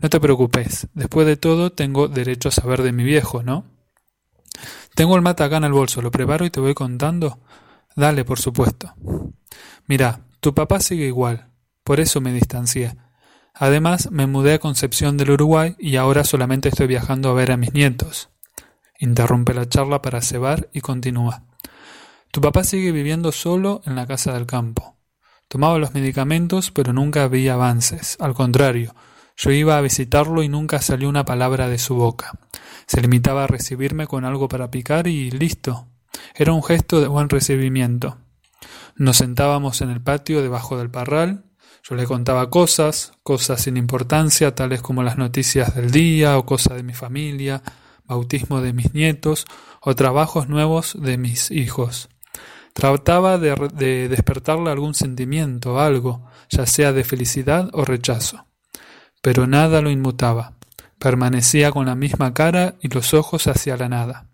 No 0.00 0.08
te 0.08 0.18
preocupes, 0.18 0.88
después 0.94 1.26
de 1.26 1.36
todo 1.36 1.72
tengo 1.72 2.08
derecho 2.08 2.48
a 2.48 2.52
saber 2.52 2.82
de 2.82 2.92
mi 2.92 3.04
viejo, 3.04 3.42
¿no? 3.42 3.64
Tengo 4.94 5.14
el 5.16 5.22
mata 5.22 5.44
acá 5.44 5.58
en 5.58 5.64
el 5.64 5.72
bolso, 5.72 6.02
lo 6.02 6.10
preparo 6.10 6.44
y 6.44 6.50
te 6.50 6.60
voy 6.60 6.74
contando. 6.74 7.40
Dale, 7.94 8.24
por 8.24 8.38
supuesto. 8.38 8.94
Mira, 9.86 10.26
tu 10.40 10.54
papá 10.54 10.80
sigue 10.80 11.06
igual, 11.06 11.50
por 11.84 12.00
eso 12.00 12.20
me 12.20 12.32
distancié. 12.32 12.96
Además, 13.54 14.10
me 14.10 14.26
mudé 14.26 14.54
a 14.54 14.58
Concepción 14.58 15.16
del 15.16 15.32
Uruguay 15.32 15.76
y 15.78 15.96
ahora 15.96 16.24
solamente 16.24 16.70
estoy 16.70 16.86
viajando 16.86 17.28
a 17.28 17.34
ver 17.34 17.52
a 17.52 17.56
mis 17.56 17.74
nietos. 17.74 18.30
Interrumpe 18.98 19.54
la 19.54 19.68
charla 19.68 20.02
para 20.02 20.22
cebar 20.22 20.68
y 20.72 20.80
continúa. 20.80 21.44
Tu 22.32 22.40
papá 22.40 22.64
sigue 22.64 22.92
viviendo 22.92 23.32
solo 23.32 23.82
en 23.84 23.96
la 23.96 24.06
casa 24.06 24.32
del 24.32 24.46
campo. 24.46 24.96
Tomaba 25.50 25.80
los 25.80 25.94
medicamentos, 25.94 26.70
pero 26.70 26.92
nunca 26.92 27.24
había 27.24 27.54
avances. 27.54 28.16
Al 28.20 28.34
contrario, 28.34 28.94
yo 29.36 29.50
iba 29.50 29.76
a 29.76 29.80
visitarlo 29.80 30.44
y 30.44 30.48
nunca 30.48 30.80
salió 30.80 31.08
una 31.08 31.24
palabra 31.24 31.68
de 31.68 31.78
su 31.78 31.96
boca. 31.96 32.38
Se 32.86 33.00
limitaba 33.00 33.42
a 33.42 33.46
recibirme 33.48 34.06
con 34.06 34.24
algo 34.24 34.46
para 34.46 34.70
picar 34.70 35.08
y 35.08 35.32
listo. 35.32 35.88
Era 36.36 36.52
un 36.52 36.62
gesto 36.62 37.00
de 37.00 37.08
buen 37.08 37.28
recibimiento. 37.28 38.18
Nos 38.94 39.16
sentábamos 39.16 39.80
en 39.80 39.90
el 39.90 40.00
patio 40.00 40.40
debajo 40.40 40.78
del 40.78 40.88
parral. 40.88 41.46
Yo 41.82 41.96
le 41.96 42.06
contaba 42.06 42.48
cosas, 42.48 43.14
cosas 43.24 43.62
sin 43.62 43.76
importancia, 43.76 44.54
tales 44.54 44.82
como 44.82 45.02
las 45.02 45.18
noticias 45.18 45.74
del 45.74 45.90
día 45.90 46.38
o 46.38 46.46
cosas 46.46 46.76
de 46.76 46.84
mi 46.84 46.94
familia, 46.94 47.64
bautismo 48.04 48.60
de 48.60 48.72
mis 48.72 48.94
nietos 48.94 49.46
o 49.80 49.96
trabajos 49.96 50.48
nuevos 50.48 50.96
de 50.96 51.18
mis 51.18 51.50
hijos. 51.50 52.08
Trataba 52.72 53.38
de, 53.38 53.54
de 53.74 54.08
despertarle 54.08 54.70
algún 54.70 54.94
sentimiento, 54.94 55.80
algo, 55.80 56.26
ya 56.48 56.66
sea 56.66 56.92
de 56.92 57.04
felicidad 57.04 57.68
o 57.72 57.84
rechazo. 57.84 58.46
Pero 59.22 59.46
nada 59.46 59.82
lo 59.82 59.90
inmutaba. 59.90 60.54
Permanecía 60.98 61.72
con 61.72 61.86
la 61.86 61.94
misma 61.94 62.34
cara 62.34 62.76
y 62.80 62.88
los 62.88 63.14
ojos 63.14 63.46
hacia 63.46 63.76
la 63.76 63.88
nada. 63.88 64.30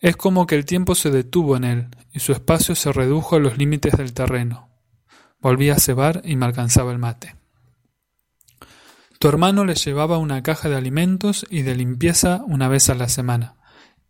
Es 0.00 0.16
como 0.16 0.46
que 0.46 0.54
el 0.54 0.64
tiempo 0.64 0.94
se 0.94 1.10
detuvo 1.10 1.56
en 1.56 1.64
él 1.64 1.88
y 2.12 2.20
su 2.20 2.32
espacio 2.32 2.74
se 2.74 2.92
redujo 2.92 3.36
a 3.36 3.40
los 3.40 3.58
límites 3.58 3.96
del 3.96 4.12
terreno. 4.12 4.68
Volví 5.40 5.70
a 5.70 5.78
cebar 5.78 6.22
y 6.24 6.36
me 6.36 6.46
alcanzaba 6.46 6.92
el 6.92 6.98
mate. 6.98 7.36
Tu 9.18 9.28
hermano 9.28 9.64
le 9.64 9.74
llevaba 9.74 10.18
una 10.18 10.42
caja 10.44 10.68
de 10.68 10.76
alimentos 10.76 11.44
y 11.50 11.62
de 11.62 11.74
limpieza 11.74 12.42
una 12.46 12.68
vez 12.68 12.88
a 12.88 12.94
la 12.94 13.08
semana. 13.08 13.56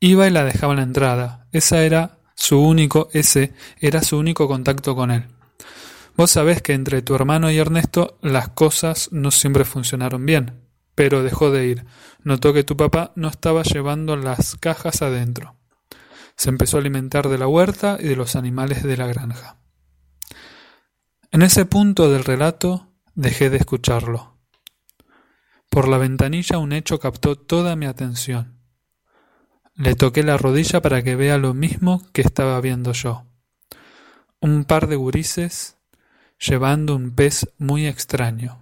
Iba 0.00 0.26
y 0.26 0.30
la 0.30 0.44
dejaba 0.44 0.74
en 0.74 0.78
la 0.78 0.82
entrada. 0.82 1.46
Esa 1.52 1.82
era 1.82 2.17
su 2.38 2.60
único, 2.60 3.08
ese 3.12 3.52
era 3.80 4.00
su 4.00 4.16
único 4.16 4.46
contacto 4.46 4.94
con 4.94 5.10
él. 5.10 5.26
Vos 6.16 6.30
sabés 6.30 6.62
que 6.62 6.72
entre 6.72 7.02
tu 7.02 7.16
hermano 7.16 7.50
y 7.50 7.58
Ernesto 7.58 8.16
las 8.22 8.50
cosas 8.50 9.08
no 9.10 9.32
siempre 9.32 9.64
funcionaron 9.64 10.24
bien, 10.24 10.62
pero 10.94 11.24
dejó 11.24 11.50
de 11.50 11.66
ir. 11.66 11.84
Notó 12.22 12.52
que 12.52 12.62
tu 12.62 12.76
papá 12.76 13.12
no 13.16 13.26
estaba 13.26 13.64
llevando 13.64 14.16
las 14.16 14.54
cajas 14.54 15.02
adentro. 15.02 15.56
Se 16.36 16.48
empezó 16.48 16.76
a 16.76 16.80
alimentar 16.80 17.28
de 17.28 17.38
la 17.38 17.48
huerta 17.48 17.98
y 17.98 18.04
de 18.04 18.14
los 18.14 18.36
animales 18.36 18.84
de 18.84 18.96
la 18.96 19.08
granja. 19.08 19.56
En 21.32 21.42
ese 21.42 21.64
punto 21.64 22.08
del 22.08 22.22
relato 22.22 22.86
dejé 23.16 23.50
de 23.50 23.56
escucharlo. 23.56 24.38
Por 25.70 25.88
la 25.88 25.98
ventanilla 25.98 26.58
un 26.58 26.72
hecho 26.72 27.00
captó 27.00 27.34
toda 27.34 27.74
mi 27.74 27.86
atención. 27.86 28.57
Le 29.78 29.94
toqué 29.94 30.24
la 30.24 30.36
rodilla 30.36 30.82
para 30.82 31.04
que 31.04 31.14
vea 31.14 31.38
lo 31.38 31.54
mismo 31.54 32.02
que 32.12 32.20
estaba 32.20 32.60
viendo 32.60 32.92
yo. 32.92 33.26
Un 34.40 34.64
par 34.64 34.88
de 34.88 34.96
gurises 34.96 35.76
llevando 36.40 36.96
un 36.96 37.12
pez 37.14 37.48
muy 37.58 37.86
extraño. 37.86 38.58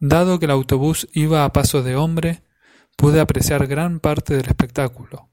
Dado 0.00 0.38
que 0.38 0.46
el 0.46 0.52
autobús 0.52 1.06
iba 1.12 1.44
a 1.44 1.52
paso 1.52 1.82
de 1.82 1.96
hombre, 1.96 2.42
pude 2.96 3.20
apreciar 3.20 3.66
gran 3.66 4.00
parte 4.00 4.34
del 4.34 4.46
espectáculo. 4.46 5.28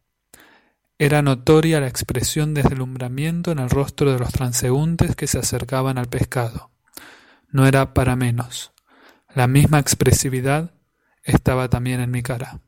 Era 0.99 1.21
notoria 1.21 1.79
la 1.79 1.87
expresión 1.87 2.53
de 2.53 2.63
deslumbramiento 2.63 3.53
en 3.53 3.59
el 3.59 3.69
rostro 3.69 4.11
de 4.11 4.19
los 4.19 4.33
transeúntes 4.33 5.15
que 5.15 5.27
se 5.27 5.39
acercaban 5.39 5.97
al 5.97 6.07
pescado. 6.07 6.71
No 7.47 7.65
era 7.67 7.93
para 7.93 8.17
menos. 8.17 8.73
La 9.33 9.47
misma 9.47 9.79
expresividad 9.79 10.73
estaba 11.23 11.69
también 11.69 12.01
en 12.01 12.11
mi 12.11 12.21
cara. 12.21 12.59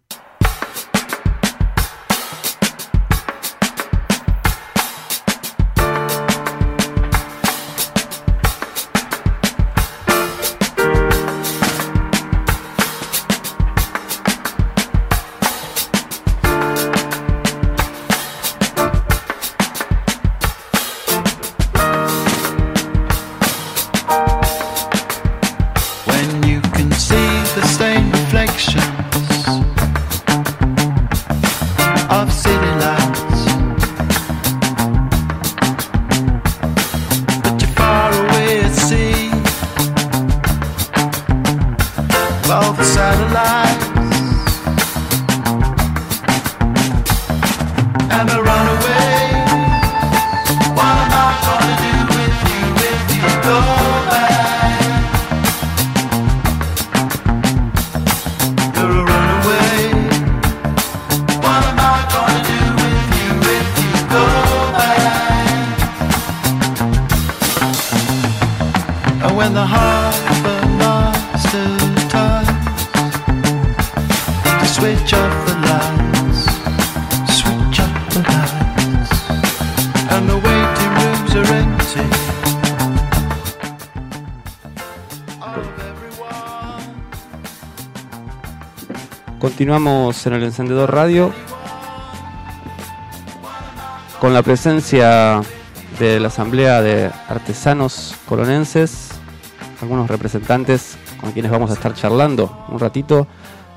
Continuamos 89.76 90.26
en 90.26 90.34
el 90.36 90.44
encendedor 90.44 90.94
radio 90.94 91.34
con 94.22 94.34
la 94.34 94.42
presencia 94.42 95.42
de 96.00 96.18
la 96.22 96.30
Asamblea 96.30 96.82
de 96.82 97.12
Artesanos 97.28 98.16
Colonenses, 98.26 99.10
algunos 99.82 100.08
representantes 100.08 100.96
con 101.20 101.34
quienes 101.34 101.52
vamos 101.52 101.72
a 101.72 101.74
estar 101.74 101.94
charlando 101.94 102.66
un 102.70 102.80
ratito. 102.80 103.28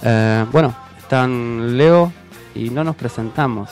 Eh, 0.05 0.46
bueno, 0.53 0.72
están 0.99 1.76
Leo 1.76 2.12
y 2.55 2.70
no 2.70 2.84
nos 2.84 2.94
presentamos. 2.94 3.68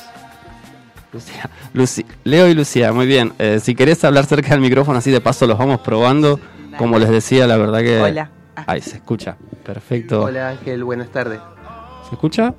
Lucía, 1.12 2.08
Leo 2.24 2.48
y 2.48 2.54
Lucía, 2.54 2.92
muy 2.92 3.06
bien. 3.06 3.34
Eh, 3.38 3.60
si 3.62 3.76
querés 3.76 4.02
hablar 4.02 4.26
cerca 4.26 4.48
del 4.48 4.60
micrófono, 4.62 4.98
así 4.98 5.12
de 5.12 5.20
paso 5.20 5.46
los 5.46 5.58
vamos 5.58 5.78
probando. 5.78 6.40
Como 6.76 6.98
les 6.98 7.08
decía, 7.08 7.46
la 7.46 7.56
verdad 7.56 7.82
que... 7.82 8.00
Hola. 8.00 8.30
Ahí 8.66 8.80
se 8.80 8.96
escucha. 8.96 9.36
Perfecto. 9.64 10.22
Hola 10.22 10.48
Ángel, 10.48 10.82
buenas 10.82 11.10
tardes. 11.10 11.38
¿Se 12.08 12.14
escucha? 12.14 12.54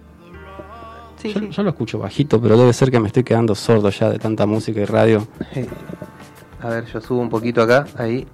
Sí, 1.18 1.34
yo, 1.34 1.40
sí. 1.40 1.50
yo 1.50 1.64
lo 1.64 1.70
escucho 1.70 2.00
bajito, 2.00 2.42
pero 2.42 2.58
debe 2.58 2.74
ser 2.74 2.92
que 2.92 3.00
me 3.00 3.08
estoy 3.08 3.24
quedando 3.24 3.56
sordo 3.56 3.90
ya 3.90 4.10
de 4.10 4.20
tanta 4.20 4.46
música 4.46 4.82
y 4.82 4.86
radio. 4.86 5.28
A 6.62 6.70
ver, 6.70 6.86
yo 6.86 7.02
subo 7.02 7.22
un 7.22 7.30
poquito 7.30 7.62
acá, 7.62 7.88
ahí. 7.98 8.28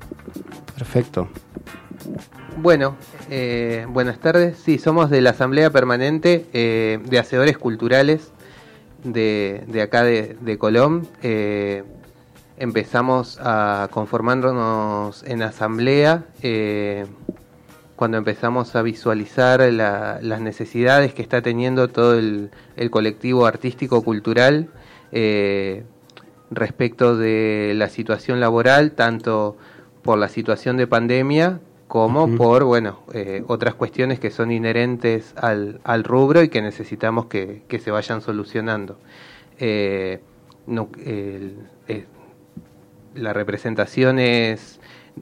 Perfecto. 0.77 1.29
Bueno, 2.57 2.95
eh, 3.29 3.85
buenas 3.89 4.19
tardes. 4.19 4.57
Sí, 4.57 4.77
somos 4.77 5.09
de 5.09 5.21
la 5.21 5.31
Asamblea 5.31 5.69
Permanente 5.69 6.45
eh, 6.53 6.99
de 7.03 7.19
Hacedores 7.19 7.57
Culturales 7.57 8.31
de, 9.03 9.63
de 9.67 9.81
acá 9.81 10.03
de, 10.03 10.35
de 10.41 10.57
Colón. 10.57 11.07
Eh, 11.21 11.83
empezamos 12.57 13.39
a 13.41 13.87
conformándonos 13.91 15.23
en 15.23 15.41
asamblea 15.41 16.25
eh, 16.41 17.05
cuando 17.95 18.17
empezamos 18.17 18.75
a 18.75 18.81
visualizar 18.81 19.61
la- 19.71 20.19
las 20.21 20.41
necesidades 20.41 21.13
que 21.13 21.21
está 21.21 21.41
teniendo 21.41 21.87
todo 21.89 22.17
el, 22.17 22.49
el 22.75 22.89
colectivo 22.89 23.45
artístico-cultural 23.45 24.69
eh, 25.11 25.83
respecto 26.51 27.15
de 27.17 27.73
la 27.75 27.89
situación 27.89 28.39
laboral, 28.39 28.91
tanto 28.91 29.57
por 30.01 30.17
la 30.17 30.27
situación 30.27 30.77
de 30.77 30.87
pandemia 30.87 31.59
como 31.87 32.27
por 32.37 32.63
bueno 32.63 33.03
eh, 33.13 33.43
otras 33.47 33.75
cuestiones 33.75 34.19
que 34.19 34.31
son 34.31 34.51
inherentes 34.51 35.33
al, 35.37 35.79
al 35.83 36.03
rubro 36.03 36.41
y 36.41 36.49
que 36.49 36.61
necesitamos 36.61 37.27
que, 37.27 37.61
que 37.67 37.77
se 37.79 37.91
vayan 37.91 38.21
solucionando. 38.21 38.97
Eh, 39.59 40.19
no- 40.65 40.89
el- 41.05 41.57
eh, 41.87 42.05
la 43.15 43.31
representación 43.33 44.17
es 44.17 44.79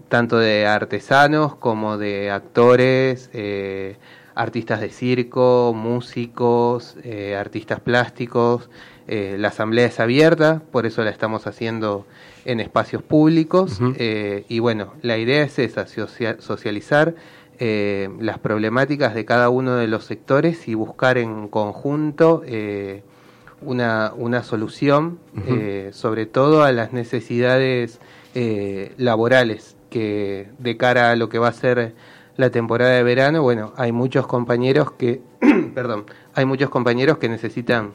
tanto 0.09 0.37
de 0.37 0.65
artesanos 0.67 1.55
como 1.55 1.97
de 1.97 2.31
actores, 2.31 3.29
eh, 3.33 3.97
artistas 4.35 4.79
de 4.81 4.89
circo, 4.89 5.73
músicos, 5.75 6.95
eh, 7.03 7.35
artistas 7.35 7.79
plásticos. 7.79 8.69
Eh, 9.07 9.35
la 9.37 9.49
asamblea 9.49 9.87
es 9.87 9.99
abierta, 9.99 10.61
por 10.71 10.85
eso 10.85 11.03
la 11.03 11.09
estamos 11.09 11.47
haciendo 11.47 12.05
en 12.45 12.59
espacios 12.59 13.03
públicos. 13.03 13.79
Y 14.47 14.59
bueno, 14.59 14.93
la 15.01 15.17
idea 15.17 15.43
es 15.43 15.59
esa, 15.59 15.85
socia- 15.87 16.39
socializar 16.39 17.15
eh, 17.59 18.09
las 18.19 18.39
problemáticas 18.39 19.13
de 19.13 19.25
cada 19.25 19.49
uno 19.49 19.75
de 19.75 19.87
los 19.87 20.05
sectores 20.05 20.67
y 20.67 20.73
buscar 20.75 21.17
en 21.17 21.47
conjunto 21.49 22.41
una, 23.61 24.13
una 24.15 24.43
solución, 24.43 25.19
sobre 25.91 26.25
todo 26.25 26.63
a 26.63 26.71
las 26.71 26.93
necesidades 26.93 27.99
eh, 28.33 28.93
laborales 28.97 29.75
que 29.91 30.49
de 30.57 30.77
cara 30.77 31.11
a 31.11 31.15
lo 31.15 31.29
que 31.29 31.37
va 31.37 31.49
a 31.49 31.53
ser 31.53 31.93
la 32.37 32.49
temporada 32.49 32.93
de 32.93 33.03
verano, 33.03 33.43
bueno, 33.43 33.73
hay 33.75 33.91
muchos 33.91 34.25
compañeros 34.25 34.93
que, 34.93 35.21
perdón, 35.75 36.05
hay 36.33 36.45
muchos 36.45 36.71
compañeros 36.71 37.19
que 37.19 37.29
necesitan 37.29 37.91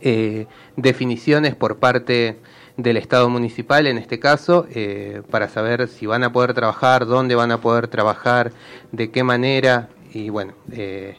eh, 0.00 0.46
definiciones 0.76 1.56
por 1.56 1.78
parte 1.78 2.38
del 2.76 2.98
Estado 2.98 3.28
municipal, 3.28 3.86
en 3.86 3.98
este 3.98 4.20
caso, 4.20 4.66
eh, 4.70 5.22
para 5.30 5.48
saber 5.48 5.88
si 5.88 6.06
van 6.06 6.22
a 6.22 6.32
poder 6.32 6.54
trabajar, 6.54 7.06
dónde 7.06 7.34
van 7.34 7.50
a 7.50 7.60
poder 7.60 7.88
trabajar, 7.88 8.52
de 8.92 9.10
qué 9.10 9.24
manera, 9.24 9.88
y 10.12 10.28
bueno, 10.28 10.52
eh, 10.70 11.16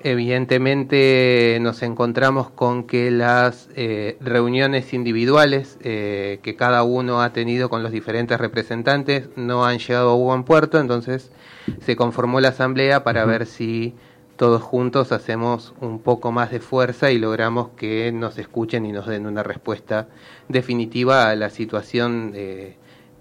evidentemente 0.00 1.58
nos 1.60 1.82
encontramos 1.82 2.50
con 2.50 2.84
que 2.84 3.10
las 3.10 3.68
eh, 3.74 4.16
reuniones 4.20 4.92
individuales 4.92 5.78
eh, 5.82 6.38
que 6.42 6.56
cada 6.56 6.82
uno 6.82 7.22
ha 7.22 7.32
tenido 7.32 7.68
con 7.68 7.82
los 7.82 7.92
diferentes 7.92 8.38
representantes 8.38 9.28
no 9.36 9.64
han 9.64 9.78
llegado 9.78 10.10
a 10.10 10.14
buen 10.14 10.44
puerto, 10.44 10.78
entonces 10.78 11.30
se 11.80 11.96
conformó 11.96 12.40
la 12.40 12.48
asamblea 12.48 13.04
para 13.04 13.24
ver 13.24 13.46
si 13.46 13.94
todos 14.36 14.62
juntos 14.62 15.12
hacemos 15.12 15.74
un 15.80 15.98
poco 15.98 16.30
más 16.30 16.50
de 16.50 16.60
fuerza 16.60 17.10
y 17.10 17.18
logramos 17.18 17.70
que 17.70 18.12
nos 18.12 18.38
escuchen 18.38 18.84
y 18.84 18.92
nos 18.92 19.06
den 19.06 19.26
una 19.26 19.42
respuesta 19.42 20.08
definitiva 20.48 21.30
a 21.30 21.36
la 21.36 21.50
situación 21.50 22.32
eh, 22.34 22.76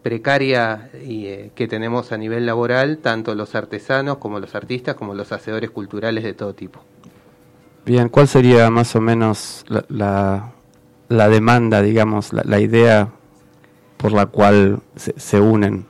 precaria 0.06 0.92
y, 1.04 1.26
eh, 1.26 1.50
que 1.56 1.68
tenemos 1.68 2.12
a 2.12 2.18
nivel 2.20 2.46
laboral, 2.46 3.00
tanto 3.00 3.34
los 3.34 3.56
artesanos 3.56 4.18
como 4.20 4.40
los 4.40 4.54
artistas, 4.54 4.94
como 4.94 5.16
los 5.16 5.32
hacedores 5.32 5.72
culturales 5.72 6.24
de 6.24 6.34
todo 6.34 6.54
tipo. 6.54 6.80
Bien, 7.88 8.10
¿cuál 8.10 8.28
sería 8.28 8.70
más 8.70 8.96
o 8.96 9.02
menos 9.02 9.66
la, 9.68 9.84
la, 9.90 10.52
la 11.10 11.28
demanda, 11.28 11.82
digamos, 11.82 12.34
la, 12.34 12.44
la 12.46 12.60
idea 12.60 13.10
por 13.98 14.12
la 14.12 14.28
cual 14.28 14.84
se, 14.96 15.20
se 15.20 15.40
unen? 15.40 15.88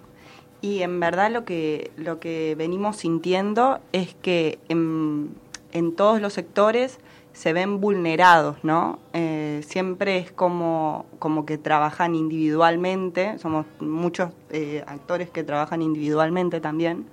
Y 0.62 0.82
en 0.82 0.98
verdad 1.02 1.30
lo 1.30 1.44
que, 1.44 1.92
lo 1.98 2.22
que 2.22 2.56
venimos 2.58 2.96
sintiendo 2.96 3.82
es 3.92 4.16
que 4.22 4.60
en, 4.70 5.32
en 5.74 5.94
todos 5.94 6.22
los 6.22 6.32
sectores 6.32 7.00
se 7.36 7.52
ven 7.52 7.82
vulnerados, 7.82 8.64
¿no? 8.64 8.98
Eh, 9.12 9.62
siempre 9.68 10.18
es 10.18 10.32
como, 10.32 11.06
como 11.20 11.46
que 11.46 11.58
trabajan 11.58 12.16
individualmente, 12.16 13.38
somos 13.40 13.66
muchos 13.82 14.32
eh, 14.52 14.86
actores 14.88 15.30
que 15.30 15.44
trabajan 15.44 15.82
individualmente 15.82 16.62
también, 16.62 17.06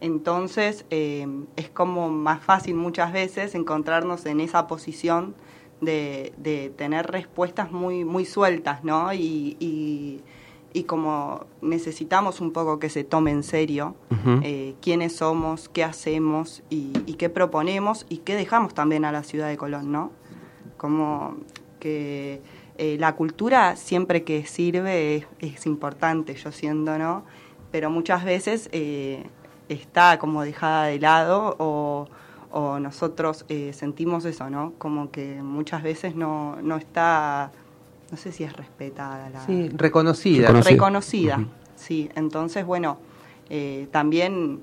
entonces 0.00 0.86
eh, 0.90 1.26
es 1.56 1.68
como 1.68 2.10
más 2.10 2.44
fácil 2.44 2.76
muchas 2.76 3.12
veces 3.12 3.56
encontrarnos 3.56 4.24
en 4.26 4.38
esa 4.38 4.68
posición 4.68 5.34
de, 5.80 6.32
de 6.36 6.70
tener 6.70 7.08
respuestas 7.08 7.72
muy, 7.72 8.04
muy 8.04 8.24
sueltas, 8.24 8.84
¿no? 8.84 9.12
Y, 9.12 9.56
y, 9.58 10.22
y 10.76 10.84
como 10.84 11.46
necesitamos 11.62 12.42
un 12.42 12.52
poco 12.52 12.78
que 12.78 12.90
se 12.90 13.02
tome 13.02 13.30
en 13.30 13.42
serio 13.42 13.96
eh, 14.42 14.74
quiénes 14.82 15.16
somos, 15.16 15.70
qué 15.70 15.82
hacemos 15.82 16.62
y, 16.68 16.92
y 17.06 17.14
qué 17.14 17.30
proponemos 17.30 18.04
y 18.10 18.18
qué 18.18 18.34
dejamos 18.34 18.74
también 18.74 19.06
a 19.06 19.10
la 19.10 19.22
ciudad 19.22 19.48
de 19.48 19.56
Colón, 19.56 19.90
¿no? 19.90 20.12
Como 20.76 21.38
que 21.80 22.42
eh, 22.76 22.98
la 23.00 23.16
cultura 23.16 23.76
siempre 23.76 24.22
que 24.22 24.44
sirve 24.44 25.16
es, 25.16 25.26
es 25.38 25.64
importante, 25.64 26.34
yo 26.34 26.52
siento, 26.52 26.98
¿no? 26.98 27.24
Pero 27.70 27.88
muchas 27.88 28.22
veces 28.22 28.68
eh, 28.72 29.24
está 29.70 30.18
como 30.18 30.42
dejada 30.42 30.84
de 30.88 31.00
lado 31.00 31.56
o, 31.58 32.06
o 32.50 32.78
nosotros 32.80 33.46
sentimos 33.72 34.26
eso, 34.26 34.50
¿no? 34.50 34.74
Como 34.76 35.10
que 35.10 35.40
muchas 35.40 35.82
veces 35.82 36.14
no, 36.16 36.56
no 36.60 36.76
está, 36.76 37.50
no 38.10 38.16
sé 38.16 38.32
si 38.32 38.44
es 38.44 38.52
respetada 38.52 39.30
la 39.30 39.44
Sí, 39.46 39.68
reconocida. 39.70 40.50
Reconocida. 40.52 41.44
Sí, 41.74 42.08
entonces, 42.14 42.64
bueno, 42.64 42.98
eh, 43.50 43.88
también 43.90 44.60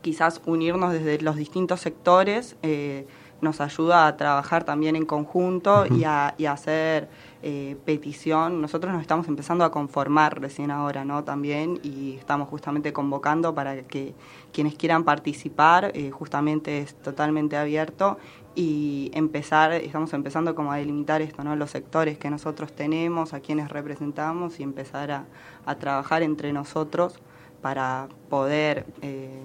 quizás 0.00 0.40
unirnos 0.46 0.92
desde 0.92 1.20
los 1.20 1.36
distintos 1.36 1.80
sectores 1.80 2.56
eh, 2.62 3.06
nos 3.40 3.60
ayuda 3.60 4.06
a 4.06 4.16
trabajar 4.16 4.64
también 4.64 4.96
en 4.96 5.04
conjunto 5.04 5.86
y, 5.86 6.04
a, 6.04 6.34
y 6.38 6.46
a 6.46 6.52
hacer 6.52 7.08
eh, 7.44 7.76
petición. 7.84 8.60
Nosotros 8.60 8.92
nos 8.92 9.02
estamos 9.02 9.26
empezando 9.26 9.64
a 9.64 9.72
conformar 9.72 10.40
recién 10.40 10.70
ahora, 10.70 11.04
¿no? 11.04 11.24
También, 11.24 11.80
y 11.82 12.14
estamos 12.14 12.48
justamente 12.48 12.92
convocando 12.92 13.52
para 13.52 13.82
que 13.82 14.14
quienes 14.52 14.76
quieran 14.76 15.02
participar, 15.02 15.90
eh, 15.94 16.12
justamente 16.12 16.78
es 16.78 16.94
totalmente 16.94 17.56
abierto 17.56 18.18
y 18.54 19.10
empezar, 19.14 19.72
estamos 19.72 20.12
empezando 20.12 20.54
como 20.54 20.72
a 20.72 20.76
delimitar 20.76 21.20
esto, 21.20 21.42
¿no? 21.42 21.56
Los 21.56 21.70
sectores 21.70 22.16
que 22.16 22.30
nosotros 22.30 22.72
tenemos, 22.72 23.34
a 23.34 23.40
quienes 23.40 23.70
representamos 23.70 24.60
y 24.60 24.62
empezar 24.62 25.10
a, 25.10 25.74
trabajar 25.80 26.22
entre 26.22 26.52
nosotros 26.52 27.18
para 27.60 28.08
poder 28.28 28.86
eh, 29.00 29.42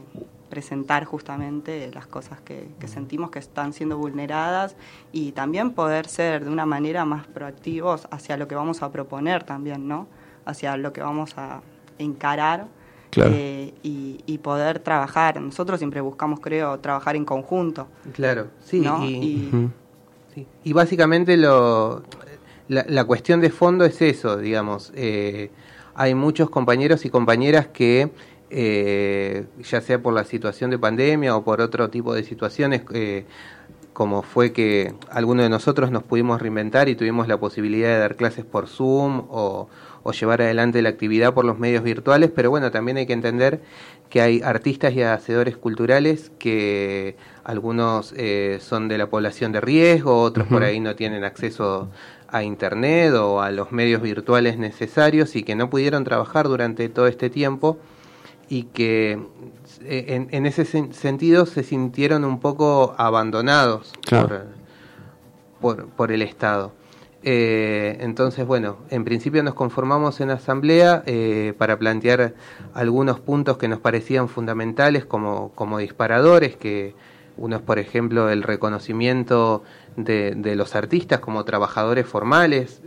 presentar 0.49 1.05
justamente 1.05 1.89
las 1.93 2.07
cosas 2.07 2.39
que, 2.41 2.67
que 2.79 2.87
sentimos 2.87 3.31
que 3.31 3.39
están 3.39 3.73
siendo 3.73 3.97
vulneradas 3.97 4.75
y 5.11 5.31
también 5.33 5.71
poder 5.71 6.07
ser 6.07 6.45
de 6.45 6.49
una 6.51 6.65
manera 6.65 7.05
más 7.05 7.27
proactivos 7.27 8.07
hacia 8.11 8.37
lo 8.37 8.47
que 8.47 8.55
vamos 8.55 8.81
a 8.81 8.91
proponer 8.91 9.43
también, 9.43 9.87
¿no? 9.87 10.07
Hacia 10.45 10.77
lo 10.77 10.93
que 10.93 11.01
vamos 11.01 11.33
a 11.37 11.61
encarar 11.99 12.67
Claro. 13.09 13.31
eh, 13.33 13.73
y, 13.83 14.19
y 14.25 14.37
poder 14.39 14.79
trabajar. 14.79 15.39
Nosotros 15.41 15.79
siempre 15.79 16.01
buscamos, 16.01 16.39
creo, 16.41 16.77
trabajar 16.79 17.15
en 17.15 17.25
conjunto. 17.25 17.87
Claro, 18.13 18.47
sí. 18.63 18.81
¿no? 18.81 19.03
Y, 19.05 19.49
sí. 20.33 20.45
Y 20.65 20.73
básicamente 20.73 21.37
lo, 21.37 22.03
la, 22.67 22.85
la 22.87 23.03
cuestión 23.05 23.39
de 23.41 23.49
fondo 23.49 23.85
es 23.85 24.01
eso, 24.01 24.37
digamos. 24.37 24.91
eh, 24.95 25.51
hay 25.99 26.13
muchos 26.13 26.51
compañeros 26.51 27.05
y 27.05 27.09
compañeras 27.09 27.69
que 27.69 28.11
eh, 28.49 29.45
ya 29.61 29.81
sea 29.81 30.01
por 30.01 30.13
la 30.13 30.23
situación 30.23 30.69
de 30.71 30.79
pandemia 30.79 31.35
o 31.35 31.43
por 31.43 31.61
otro 31.61 31.89
tipo 31.89 32.13
de 32.13 32.23
situaciones, 32.23 32.83
eh, 32.93 33.25
como 33.93 34.21
fue 34.21 34.53
que 34.53 34.93
algunos 35.09 35.43
de 35.43 35.49
nosotros 35.49 35.91
nos 35.91 36.03
pudimos 36.03 36.41
reinventar 36.41 36.87
y 36.87 36.95
tuvimos 36.95 37.27
la 37.27 37.39
posibilidad 37.39 37.89
de 37.89 37.97
dar 37.97 38.15
clases 38.15 38.45
por 38.45 38.67
Zoom 38.67 39.25
o, 39.29 39.69
llevar 40.17 40.41
adelante 40.41 40.81
la 40.81 40.87
actividad 40.87 41.33
por 41.33 41.43
los 41.43 41.59
medios 41.59 41.83
virtuales, 41.83 42.31
pero 42.33 42.49
bueno, 42.49 42.71
también 42.71 42.95
hay 42.95 43.05
que 43.05 43.11
entender 43.11 43.59
que 44.09 44.21
hay 44.21 44.41
artistas 44.41 44.93
y 44.93 45.01
hacedores 45.01 45.57
culturales 45.57 46.31
que 46.39 47.17
algunos 47.43 48.13
eh, 48.15 48.59
son 48.61 48.87
de 48.87 48.97
la 48.97 49.09
población 49.09 49.51
de 49.51 49.59
riesgo, 49.59 50.21
otros 50.21 50.47
por 50.47 50.63
ahí 50.63 50.79
no 50.79 50.95
tienen 50.95 51.25
acceso 51.25 51.89
a 52.29 52.43
internet 52.43 53.15
o 53.15 53.41
a 53.41 53.51
los 53.51 53.73
medios 53.73 54.01
virtuales 54.01 54.57
necesarios 54.57 55.35
y 55.35 55.43
que 55.43 55.55
no 55.55 55.69
pudieron 55.69 56.05
trabajar 56.05 56.47
durante 56.47 56.87
todo 56.87 57.07
este 57.07 57.29
tiempo 57.29 57.77
y 58.49 58.63
que 58.63 59.19
eh, 59.83 60.27
en, 60.31 60.45
ese 60.45 60.65
sentido 60.65 61.45
se 61.45 61.63
sintieron 61.63 62.23
un 62.23 62.39
poco 62.39 62.95
abandonados 62.97 63.91
por, 65.59 65.87
por, 65.89 66.11
el 66.11 66.21
Estado. 66.21 66.71
Eh, 67.23 67.97
entonces, 67.99 68.45
bueno, 68.45 68.77
en 68.89 69.03
principio 69.03 69.43
nos 69.43 69.53
conformamos 69.53 70.21
en 70.21 70.29
asamblea 70.29 71.03
eh, 71.05 71.53
para 71.57 71.77
plantear 71.77 72.35
algunos 72.73 73.19
puntos 73.19 73.57
que 73.57 73.67
nos 73.67 73.79
parecían 73.79 74.29
fundamentales 74.29 75.05
como, 75.05 75.51
como 75.53 75.79
disparadores, 75.79 76.55
que 76.55 76.95
uno 77.35 77.57
es, 77.57 77.61
por 77.61 77.79
ejemplo, 77.79 78.29
el 78.29 78.43
reconocimiento 78.43 79.63
de, 79.97 80.33
de 80.35 80.55
los 80.55 80.75
artistas 80.75 81.19
como 81.19 81.43
trabajadores 81.43 82.07
formales, 82.07 82.81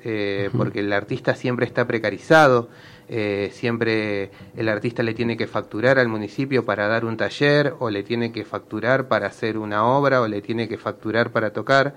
porque 0.56 0.80
el 0.80 0.92
artista 0.92 1.34
siempre 1.34 1.66
está 1.66 1.86
precarizado. 1.86 2.68
Eh, 3.12 3.50
siempre 3.52 4.30
el 4.56 4.68
artista 4.68 5.02
le 5.02 5.14
tiene 5.14 5.36
que 5.36 5.48
facturar 5.48 5.98
al 5.98 6.06
municipio 6.06 6.64
para 6.64 6.86
dar 6.86 7.04
un 7.04 7.16
taller 7.16 7.74
o 7.80 7.90
le 7.90 8.04
tiene 8.04 8.30
que 8.30 8.44
facturar 8.44 9.08
para 9.08 9.26
hacer 9.26 9.58
una 9.58 9.84
obra 9.84 10.20
o 10.20 10.28
le 10.28 10.40
tiene 10.42 10.68
que 10.68 10.78
facturar 10.78 11.32
para 11.32 11.52
tocar, 11.52 11.96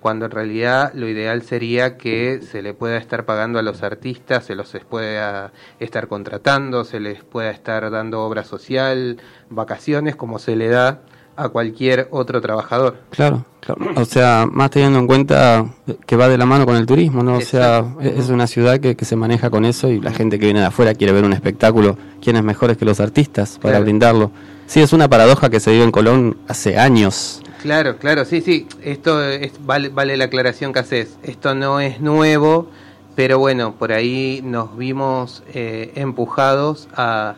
cuando 0.00 0.26
en 0.26 0.30
realidad 0.30 0.92
lo 0.94 1.08
ideal 1.08 1.42
sería 1.42 1.96
que 1.98 2.42
se 2.42 2.62
le 2.62 2.74
pueda 2.74 2.96
estar 2.98 3.24
pagando 3.24 3.58
a 3.58 3.62
los 3.62 3.82
artistas, 3.82 4.44
se 4.44 4.54
los 4.54 4.72
pueda 4.88 5.52
estar 5.80 6.06
contratando, 6.06 6.84
se 6.84 7.00
les 7.00 7.24
pueda 7.24 7.50
estar 7.50 7.90
dando 7.90 8.22
obra 8.22 8.44
social, 8.44 9.20
vacaciones, 9.50 10.14
como 10.14 10.38
se 10.38 10.54
le 10.54 10.68
da 10.68 11.02
a 11.36 11.48
cualquier 11.48 12.08
otro 12.10 12.40
trabajador. 12.40 12.96
Claro, 13.10 13.44
claro. 13.60 13.80
O 13.96 14.04
sea, 14.04 14.46
más 14.50 14.70
teniendo 14.70 14.98
en 14.98 15.06
cuenta 15.06 15.66
que 16.06 16.16
va 16.16 16.28
de 16.28 16.38
la 16.38 16.46
mano 16.46 16.66
con 16.66 16.76
el 16.76 16.86
turismo, 16.86 17.22
¿no? 17.22 17.36
O 17.36 17.40
sea, 17.40 17.84
es 18.00 18.28
una 18.28 18.46
ciudad 18.46 18.78
que, 18.80 18.96
se 19.02 19.16
maneja 19.16 19.50
con 19.50 19.64
eso 19.64 19.90
y 19.90 20.00
la 20.00 20.12
gente 20.12 20.38
que 20.38 20.46
viene 20.46 20.60
de 20.60 20.66
afuera 20.66 20.94
quiere 20.94 21.12
ver 21.12 21.24
un 21.24 21.32
espectáculo. 21.32 21.96
¿Quiénes 22.20 22.42
mejores 22.42 22.76
que 22.76 22.84
los 22.84 23.00
artistas 23.00 23.58
para 23.60 23.80
brindarlo? 23.80 24.30
Sí, 24.66 24.80
es 24.80 24.92
una 24.92 25.08
paradoja 25.08 25.50
que 25.50 25.60
se 25.60 25.72
vive 25.72 25.84
en 25.84 25.90
Colón 25.90 26.36
hace 26.48 26.78
años. 26.78 27.42
Claro, 27.62 27.96
claro, 27.98 28.24
sí, 28.24 28.40
sí. 28.40 28.66
Esto 28.82 29.22
es, 29.22 29.52
vale, 29.64 29.88
vale 29.88 30.16
la 30.16 30.24
aclaración 30.24 30.72
que 30.72 30.80
haces. 30.80 31.16
Esto 31.22 31.54
no 31.54 31.80
es 31.80 32.00
nuevo, 32.00 32.68
pero 33.14 33.38
bueno, 33.38 33.74
por 33.78 33.92
ahí 33.92 34.40
nos 34.42 34.76
vimos 34.76 35.42
eh, 35.52 35.92
empujados 35.94 36.88
a 36.94 37.36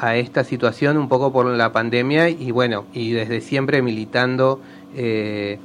a 0.00 0.16
esta 0.16 0.44
situación 0.44 0.96
un 0.96 1.08
poco 1.08 1.30
por 1.30 1.46
la 1.46 1.72
pandemia 1.72 2.30
y 2.30 2.50
bueno, 2.50 2.86
y 2.94 3.12
desde 3.12 3.42
siempre 3.42 3.82
militando 3.82 4.60
eh, 4.96 5.58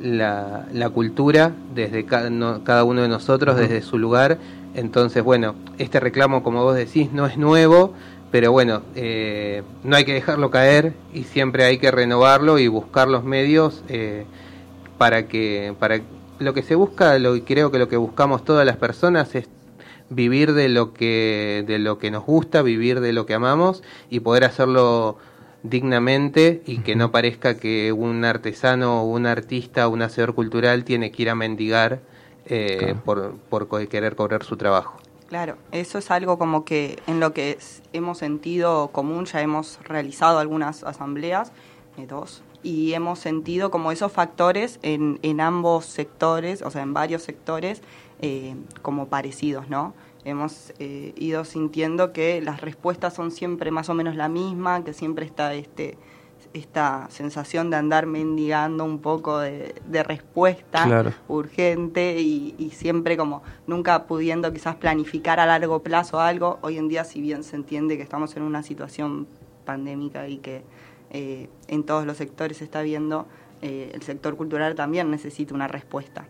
la, 0.00 0.66
la, 0.72 0.88
cultura 0.88 1.52
desde 1.74 2.06
cada, 2.06 2.84
uno 2.84 3.02
de 3.02 3.08
nosotros, 3.08 3.56
desde 3.56 3.82
su 3.82 3.98
lugar. 3.98 4.38
Entonces, 4.74 5.22
bueno, 5.22 5.54
este 5.76 6.00
reclamo, 6.00 6.42
como 6.42 6.64
vos 6.64 6.74
decís, 6.74 7.12
no 7.12 7.26
es 7.26 7.36
nuevo, 7.36 7.92
pero 8.30 8.50
bueno, 8.50 8.80
eh, 8.94 9.62
no 9.84 9.94
hay 9.94 10.06
que 10.06 10.14
dejarlo 10.14 10.50
caer 10.50 10.94
y 11.12 11.24
siempre 11.24 11.64
hay 11.64 11.76
que 11.76 11.90
renovarlo 11.90 12.58
y 12.58 12.68
buscar 12.68 13.08
los 13.08 13.24
medios 13.24 13.84
eh, 13.88 14.24
para 14.96 15.28
que, 15.28 15.74
para 15.78 16.00
lo 16.38 16.54
que 16.54 16.62
se 16.62 16.74
busca, 16.74 17.18
lo, 17.18 17.38
creo 17.44 17.70
que 17.70 17.78
lo 17.78 17.88
que 17.88 17.98
buscamos 17.98 18.42
todas 18.42 18.64
las 18.64 18.78
personas 18.78 19.34
es 19.34 19.48
vivir 20.14 20.52
de 20.52 20.68
lo 20.68 20.92
que 20.92 21.64
de 21.66 21.78
lo 21.78 21.98
que 21.98 22.10
nos 22.10 22.24
gusta, 22.24 22.62
vivir 22.62 23.00
de 23.00 23.12
lo 23.12 23.26
que 23.26 23.34
amamos 23.34 23.82
y 24.10 24.20
poder 24.20 24.44
hacerlo 24.44 25.18
dignamente 25.62 26.62
y 26.66 26.78
que 26.78 26.96
no 26.96 27.12
parezca 27.12 27.56
que 27.56 27.92
un 27.92 28.24
artesano 28.24 29.02
o 29.02 29.04
un 29.04 29.26
artista 29.26 29.86
o 29.86 29.90
un 29.90 30.02
hacedor 30.02 30.34
cultural 30.34 30.84
tiene 30.84 31.12
que 31.12 31.22
ir 31.22 31.30
a 31.30 31.34
mendigar 31.34 32.00
eh, 32.46 32.94
por, 33.04 33.36
por 33.48 33.68
querer 33.88 34.16
cobrar 34.16 34.42
su 34.42 34.56
trabajo. 34.56 34.98
Claro, 35.28 35.56
eso 35.70 35.98
es 35.98 36.10
algo 36.10 36.36
como 36.36 36.64
que 36.64 36.98
en 37.06 37.20
lo 37.20 37.32
que 37.32 37.56
hemos 37.92 38.18
sentido 38.18 38.88
común, 38.88 39.24
ya 39.24 39.40
hemos 39.40 39.78
realizado 39.84 40.38
algunas 40.38 40.84
asambleas, 40.84 41.52
eh, 41.96 42.06
dos, 42.06 42.42
y 42.62 42.92
hemos 42.92 43.18
sentido 43.18 43.70
como 43.70 43.92
esos 43.92 44.12
factores 44.12 44.78
en, 44.82 45.18
en 45.22 45.40
ambos 45.40 45.86
sectores, 45.86 46.60
o 46.62 46.70
sea, 46.70 46.82
en 46.82 46.92
varios 46.92 47.22
sectores, 47.22 47.80
eh, 48.24 48.54
como 48.82 49.08
parecidos, 49.08 49.68
¿no? 49.68 49.94
Hemos 50.24 50.72
eh, 50.78 51.12
ido 51.16 51.44
sintiendo 51.44 52.12
que 52.12 52.40
las 52.40 52.60
respuestas 52.60 53.14
son 53.14 53.32
siempre 53.32 53.72
más 53.72 53.88
o 53.88 53.94
menos 53.94 54.14
la 54.14 54.28
misma, 54.28 54.84
que 54.84 54.92
siempre 54.92 55.26
está 55.26 55.54
este 55.54 55.98
esta 56.52 57.08
sensación 57.10 57.70
de 57.70 57.78
andar 57.78 58.06
mendigando 58.06 58.84
un 58.84 59.00
poco 59.00 59.38
de, 59.38 59.74
respuesta 60.04 61.14
urgente 61.26 62.20
y, 62.20 62.54
y, 62.58 62.70
siempre 62.70 63.16
como 63.16 63.42
nunca 63.66 64.04
pudiendo 64.06 64.52
quizás 64.52 64.76
planificar 64.76 65.40
a 65.40 65.46
largo 65.46 65.82
plazo 65.82 66.20
algo. 66.20 66.58
Hoy 66.60 66.78
en 66.78 66.86
día, 66.86 67.02
si 67.02 67.20
bien 67.20 67.42
se 67.42 67.56
entiende 67.56 67.96
que 67.96 68.04
estamos 68.04 68.36
en 68.36 68.44
una 68.44 68.62
situación 68.62 69.26
pandémica 69.64 70.28
y 70.28 70.38
que 70.38 70.62
eh, 71.10 71.48
en 71.66 71.82
todos 71.82 72.06
los 72.06 72.18
sectores 72.18 72.58
se 72.58 72.64
está 72.64 72.82
viendo, 72.82 73.26
el 73.62 74.02
sector 74.02 74.36
cultural 74.36 74.76
también 74.76 75.10
necesita 75.10 75.54
una 75.54 75.66
respuesta 75.66 76.28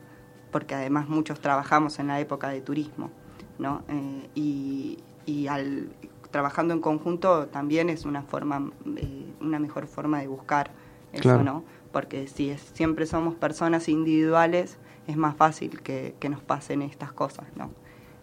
porque 0.53 0.75
además 0.75 1.09
muchos 1.09 1.41
trabajamos 1.41 1.99
en 1.99 2.07
la 2.07 2.21
época 2.21 2.51
de 2.51 2.61
turismo, 2.61 3.11
¿no? 3.59 3.83
Eh, 3.89 4.99
y, 5.27 5.47
al, 5.49 5.89
trabajando 6.31 6.75
en 6.75 6.81
conjunto 6.81 7.47
también 7.47 7.89
es 7.89 8.05
una 8.05 8.23
forma, 8.23 8.71
eh, 8.97 9.27
una 9.41 9.59
mejor 9.59 9.87
forma 9.87 10.21
de 10.21 10.29
buscar 10.29 10.71
eso, 11.13 11.43
¿no? 11.43 11.65
Porque 11.91 12.29
si 12.29 12.51
es, 12.51 12.61
siempre 12.61 13.07
somos 13.07 13.35
personas 13.35 13.89
individuales, 13.89 14.79
es 15.07 15.17
más 15.17 15.35
fácil 15.35 15.81
que, 15.81 16.15
nos 16.31 16.43
pasen 16.43 16.83
estas 16.83 17.13
cosas, 17.13 17.47
¿no? 17.57 17.71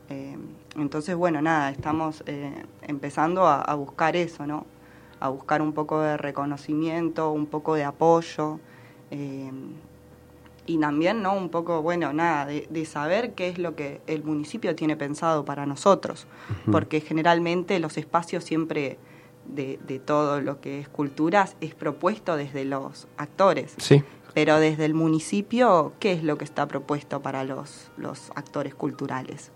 Eh, 0.09 0.37
entonces, 0.75 1.15
bueno, 1.15 1.41
nada, 1.41 1.69
estamos 1.69 2.23
empezando 2.81 3.45
a, 3.45 3.61
a, 3.61 3.75
buscar 3.75 4.15
eso, 4.15 4.47
¿no? 4.47 4.65
A 5.19 5.29
buscar 5.29 5.61
un 5.61 5.73
poco 5.73 5.99
de 5.99 6.17
reconocimiento, 6.17 7.31
un 7.31 7.45
poco 7.45 7.75
de 7.75 7.83
apoyo 7.83 8.59
y 10.69 10.77
también, 10.77 11.23
¿no? 11.23 11.33
Un 11.33 11.49
poco, 11.49 11.81
bueno, 11.81 12.13
nada, 12.13 12.45
de, 12.45 12.85
saber 12.85 13.33
qué 13.33 13.49
es 13.49 13.57
lo 13.57 13.75
que 13.75 14.01
el 14.05 14.23
municipio 14.23 14.75
tiene 14.75 14.95
pensado 14.95 15.43
para 15.43 15.65
nosotros, 15.65 16.27
porque 16.71 17.01
generalmente 17.01 17.79
los 17.79 17.97
espacios 17.97 18.43
siempre 18.43 18.99
de, 19.47 19.79
de, 19.87 19.97
todo 19.97 20.41
lo 20.41 20.61
que 20.61 20.79
es 20.79 20.87
culturas 20.87 21.55
es 21.59 21.73
propuesto 21.73 22.35
desde 22.35 22.65
los 22.65 23.07
actores. 23.17 23.73
Sí. 23.79 24.03
Pero 24.35 24.59
desde 24.59 24.85
el 24.85 24.93
municipio, 24.93 25.93
¿qué 25.99 26.11
es 26.11 26.23
lo 26.23 26.37
que 26.37 26.45
está 26.45 26.67
propuesto 26.67 27.19
para 27.19 27.43
los, 27.43 27.89
los 27.97 28.29
actores 28.35 28.75
culturales? 28.75 29.49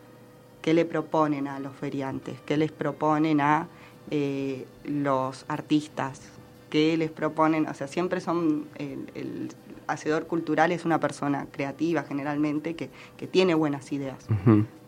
¿Qué 0.64 0.74
le 0.74 0.84
proponen 0.84 1.48
a 1.48 1.60
los 1.60 1.76
feriantes? 1.76 2.42
¿Qué 2.44 2.58
les 2.58 2.72
proponen 2.72 3.40
a 3.40 3.68
eh, 4.10 4.66
los 4.84 5.46
artistas? 5.48 6.22
¿Qué 6.72 6.98
les 6.98 7.12
proponen? 7.12 7.68
O 7.68 7.74
sea, 7.76 7.88
siempre 7.88 8.20
son 8.20 8.66
el 8.80 9.52
hacedor 9.88 10.28
cultural 10.28 10.72
es 10.72 10.86
una 10.86 11.00
persona 11.00 11.48
creativa 11.52 12.04
generalmente 12.04 12.76
que, 12.76 12.90
tiene 13.32 13.54
buenas 13.56 13.92
ideas, 13.94 14.18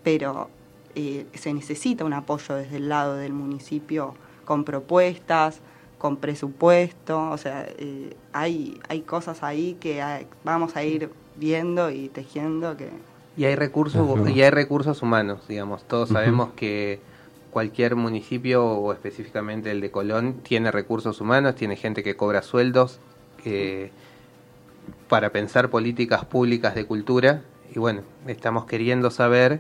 pero 0.03 0.49
eh, 0.93 1.26
se 1.34 1.53
necesita 1.53 2.03
un 2.03 2.13
apoyo 2.13 2.55
desde 2.55 2.77
el 2.77 2.89
lado 2.89 3.15
del 3.15 3.34
municipio 3.34 4.13
con 4.43 4.65
propuestas, 4.65 5.61
con 5.97 6.17
presupuesto, 6.17 7.30
o 7.31 7.38
sea, 7.38 7.65
eh, 7.77 8.15
hay, 8.34 8.80
hay 8.89 9.01
cosas 9.01 9.41
ahí 9.41 9.77
que 9.80 10.03
vamos 10.43 10.76
a 10.76 10.84
ir 10.84 11.09
viendo 11.35 11.89
y 11.89 12.09
tejiendo 12.09 12.77
que... 12.77 12.89
Y 13.38 13.45
hay 13.45 13.55
recursos, 13.55 14.30
y 14.30 14.41
hay 14.41 14.49
recursos 14.49 15.01
humanos, 15.01 15.47
digamos, 15.47 15.84
todos 15.85 16.09
sabemos 16.09 16.49
que 16.55 16.99
cualquier 17.51 17.95
municipio 17.95 18.65
o 18.65 18.93
específicamente 18.93 19.72
el 19.72 19.81
de 19.81 19.91
Colón 19.91 20.35
tiene 20.43 20.72
recursos 20.72 21.19
humanos, 21.22 21.55
tiene 21.55 21.76
gente 21.76 22.03
que 22.03 22.15
cobra 22.15 22.41
sueldos, 22.41 22.99
que 23.43 23.91
para 25.07 25.32
pensar 25.32 25.69
políticas 25.69 26.26
públicas 26.26 26.76
de 26.76 26.86
cultura 26.86 27.44
y 27.73 27.80
bueno, 27.80 28.02
estamos 28.27 28.65
queriendo 28.65 29.11
saber 29.11 29.60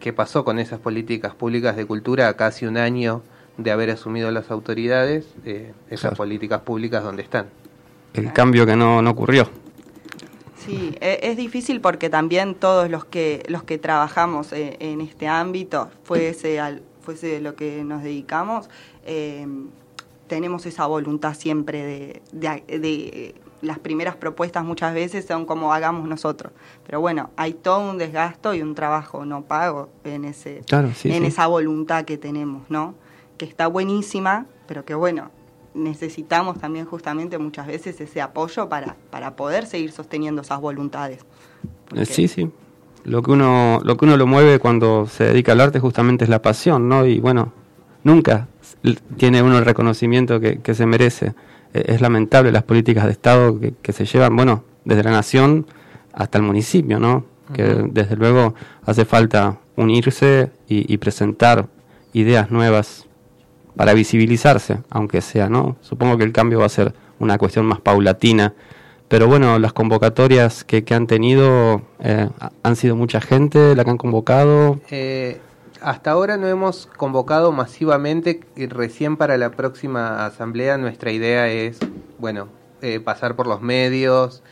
qué 0.00 0.12
pasó 0.12 0.44
con 0.44 0.58
esas 0.58 0.80
políticas 0.80 1.34
públicas 1.34 1.76
de 1.76 1.86
cultura 1.86 2.28
a 2.28 2.36
casi 2.36 2.66
un 2.66 2.76
año 2.76 3.22
de 3.56 3.70
haber 3.70 3.90
asumido 3.90 4.30
las 4.30 4.50
autoridades, 4.50 5.26
eh, 5.44 5.72
esas 5.88 6.14
políticas 6.14 6.62
públicas 6.62 7.02
donde 7.04 7.22
están. 7.22 7.46
El 8.12 8.32
cambio 8.32 8.66
que 8.66 8.76
no, 8.76 9.00
no 9.02 9.10
ocurrió. 9.10 9.48
Sí, 10.58 10.96
e, 11.00 11.20
es 11.22 11.36
difícil 11.36 11.80
porque 11.80 12.10
también 12.10 12.54
todos 12.54 12.90
los 12.90 13.04
que 13.04 13.44
los 13.48 13.62
que 13.62 13.78
trabajamos 13.78 14.52
eh, 14.52 14.76
en 14.80 15.00
este 15.00 15.28
ámbito, 15.28 15.90
fuese 16.04 16.60
al, 16.60 16.82
fuese 17.02 17.40
lo 17.40 17.54
que 17.54 17.84
nos 17.84 18.02
dedicamos, 18.02 18.68
eh, 19.04 19.46
tenemos 20.26 20.66
esa 20.66 20.86
voluntad 20.86 21.34
siempre 21.34 21.82
de, 21.82 22.22
de, 22.32 22.78
de, 22.78 23.34
las 23.62 23.78
primeras 23.78 24.16
propuestas 24.16 24.64
muchas 24.64 24.94
veces 24.94 25.26
son 25.26 25.46
como 25.46 25.72
hagamos 25.72 26.08
nosotros. 26.08 26.52
Pero 26.86 27.00
bueno, 27.00 27.30
hay 27.36 27.54
todo 27.54 27.90
un 27.90 27.98
desgasto 27.98 28.54
y 28.54 28.62
un 28.62 28.74
trabajo 28.74 29.24
no 29.24 29.42
pago 29.42 29.88
en, 30.04 30.24
ese, 30.24 30.62
en 31.04 31.24
esa 31.24 31.46
voluntad 31.46 32.04
que 32.04 32.18
tenemos, 32.18 32.68
¿no? 32.68 32.94
Que 33.38 33.44
está 33.44 33.66
buenísima, 33.66 34.46
pero 34.66 34.84
que 34.84 34.94
bueno, 34.94 35.30
necesitamos 35.74 36.58
también 36.58 36.86
justamente 36.86 37.38
muchas 37.38 37.66
veces 37.66 38.00
ese 38.00 38.20
apoyo 38.20 38.68
para, 38.68 38.96
para 39.10 39.36
poder 39.36 39.66
seguir 39.66 39.92
sosteniendo 39.92 40.42
esas 40.42 40.60
voluntades. 40.60 41.24
Eh, 41.94 42.06
sí, 42.06 42.28
sí. 42.28 42.50
Lo 43.04 43.22
que 43.22 43.32
uno 43.32 43.80
lo 43.84 43.96
que 43.98 44.06
uno 44.06 44.16
lo 44.16 44.26
mueve 44.26 44.58
cuando 44.58 45.06
se 45.06 45.24
dedica 45.24 45.52
al 45.52 45.60
arte 45.60 45.78
justamente 45.78 46.24
es 46.24 46.30
la 46.30 46.40
pasión, 46.40 46.88
¿no? 46.88 47.04
Y 47.04 47.20
bueno, 47.20 47.52
nunca 48.02 48.48
tiene 49.16 49.42
uno 49.42 49.58
el 49.58 49.64
reconocimiento 49.64 50.40
que, 50.40 50.74
se 50.74 50.86
merece. 50.86 51.34
E, 51.74 51.92
es 51.94 52.00
lamentable 52.00 52.52
las 52.52 52.62
políticas 52.62 53.04
de 53.04 53.10
Estado 53.12 53.58
que, 53.82 53.92
se 53.92 54.06
llevan, 54.06 54.34
bueno, 54.34 54.64
desde 54.86 55.04
la 55.04 55.10
nación 55.10 55.66
hasta 56.14 56.38
el 56.38 56.44
municipio, 56.44 56.98
¿no? 56.98 57.26
Que 57.52 57.62
desde 57.90 58.16
luego 58.16 58.54
hace 58.86 59.04
falta 59.04 59.58
unirse 59.76 60.50
y 60.66 60.96
presentar 60.96 61.66
ideas 62.14 62.50
nuevas 62.50 63.06
para 63.76 63.92
visibilizarse, 63.92 64.78
aunque 64.90 65.20
sea, 65.20 65.48
¿no? 65.48 65.76
Supongo 65.80 66.16
que 66.16 66.24
el 66.24 66.32
cambio 66.32 66.60
va 66.60 66.66
a 66.66 66.70
ser 66.70 66.94
una 67.18 67.38
cuestión 67.38 67.66
más 67.66 67.80
paulatina. 67.80 68.54
Pero 69.08 69.28
bueno, 69.28 69.58
las 69.58 69.72
convocatorias 69.72 70.64
que, 70.64 70.84
han 70.90 71.06
tenido, 71.06 71.82
eh, 72.00 72.28
¿han 72.62 72.76
sido 72.76 72.96
mucha 72.96 73.20
gente 73.20 73.74
la 73.74 73.84
que 73.84 73.90
han 73.90 73.98
convocado? 73.98 74.80
Eh, 74.90 75.40
hasta 75.84 76.10
ahora 76.10 76.36
no 76.36 76.48
hemos 76.48 76.86
convocado 76.96 77.52
masivamente, 77.52 78.40
y 78.56 78.66
recién 78.66 79.16
para 79.16 79.36
la 79.38 79.50
próxima 79.50 80.26
asamblea 80.26 80.78
nuestra 80.78 81.12
idea 81.12 81.48
es, 81.48 81.78
bueno, 82.18 82.48
eh, 82.82 83.00
pasar 83.00 83.36
por 83.36 83.46
los 83.46 83.62
medios, 83.62 84.42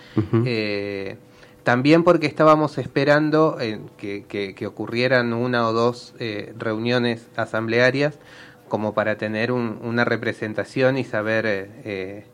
también 1.65 2.03
porque 2.03 2.27
estábamos 2.27 2.79
esperando 2.79 3.57
que, 3.97 4.25
que, 4.27 4.67
ocurrieran 4.67 5.33
una 5.33 5.69
o 5.69 5.73
dos 5.73 6.15
reuniones 6.59 7.29
asamblearias 7.37 8.19
como 8.73 8.95
para 8.95 9.19
tener 9.19 9.53
una 9.53 10.07
representación 10.07 10.97
y 10.97 11.05
saber 11.05 11.45
eh, 11.45 11.71
eh, 11.85 12.25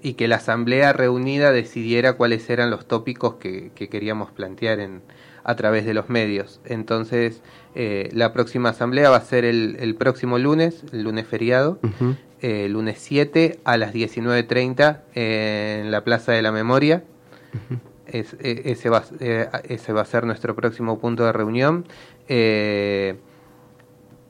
y 0.00 0.14
que 0.14 0.26
la 0.26 0.36
asamblea 0.36 0.94
reunida 0.94 1.52
decidiera 1.52 2.14
cuáles 2.14 2.48
eran 2.48 2.70
los 2.70 2.86
tópicos 2.86 3.34
que, 3.34 3.72
queríamos 3.74 4.30
plantear 4.30 4.80
en, 4.80 5.02
a 5.44 5.56
través 5.56 5.84
de 5.84 5.94
los 5.94 6.08
medios. 6.08 6.60
Entonces, 6.64 7.42
eh, 7.74 8.10
la 8.12 8.32
próxima 8.32 8.70
asamblea 8.70 9.10
va 9.10 9.16
a 9.16 9.22
ser 9.22 9.44
el, 9.44 9.94
próximo 9.98 10.38
lunes, 10.38 10.84
el 10.92 11.02
lunes 11.02 11.26
feriado, 11.26 11.78
el 12.40 12.72
lunes 12.72 12.98
7 13.00 13.60
a 13.64 13.76
las 13.76 13.94
19.30 13.94 15.00
en 15.14 15.90
la 15.90 16.04
Plaza 16.04 16.32
de 16.32 16.42
la 16.42 16.52
Memoria. 16.52 17.04
E, 18.06 18.26
ese, 18.64 18.90
va, 18.90 19.04
ese 19.20 19.92
va 19.92 20.02
a 20.02 20.04
ser 20.04 20.26
nuestro 20.26 20.54
próximo 20.54 20.98
punto 20.98 21.24
de 21.24 21.32
reunión 21.32 21.86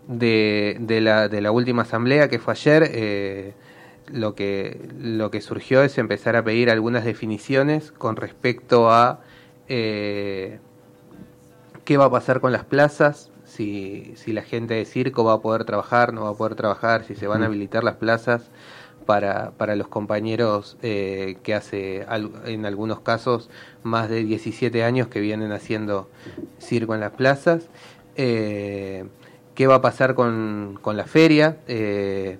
de, 0.09 0.76
de, 0.80 1.01
la, 1.01 1.28
de 1.28 1.40
la 1.40 1.51
última 1.51 1.82
asamblea 1.82 2.28
que 2.28 2.39
fue 2.39 2.52
ayer, 2.52 2.90
eh, 2.93 3.55
lo, 4.10 4.34
que, 4.34 4.89
lo 4.98 5.30
que 5.30 5.40
surgió 5.40 5.82
es 5.82 5.98
empezar 5.98 6.36
a 6.36 6.44
pedir 6.44 6.70
algunas 6.70 7.05
definiciones 7.05 7.93
con 7.93 8.16
respecto 8.16 8.90
a 8.90 9.20
eh, 9.68 10.59
qué 11.84 11.96
va 11.96 12.06
a 12.06 12.10
pasar 12.10 12.40
con 12.40 12.52
las 12.52 12.64
plazas, 12.64 13.30
si, 13.44 14.12
si 14.16 14.32
la 14.32 14.42
gente 14.42 14.74
de 14.74 14.84
circo 14.84 15.24
va 15.24 15.34
a 15.34 15.40
poder 15.40 15.64
trabajar, 15.64 16.12
no 16.12 16.24
va 16.24 16.30
a 16.30 16.34
poder 16.34 16.54
trabajar, 16.54 17.04
si 17.04 17.14
se 17.14 17.26
van 17.26 17.42
a 17.42 17.46
habilitar 17.46 17.84
las 17.84 17.96
plazas 17.96 18.50
para, 19.02 19.50
para 19.52 19.76
los 19.76 19.88
compañeros 19.88 20.76
eh, 20.82 21.36
que 21.42 21.54
hace 21.54 22.06
en 22.46 22.66
algunos 22.66 23.00
casos 23.00 23.50
más 23.82 24.09
de 24.09 24.24
17 24.24 24.82
años 24.84 25.09
que 25.09 25.20
vienen 25.20 25.52
haciendo 25.52 26.09
circo 26.59 26.94
en 26.94 27.00
las 27.00 27.12
plazas. 27.12 27.68
Eh, 28.16 29.04
qué 29.54 29.66
va 29.66 29.76
a 29.76 29.80
pasar 29.82 30.14
con, 30.14 30.78
la 30.84 31.04
feria. 31.04 31.59
Eh, 31.66 32.38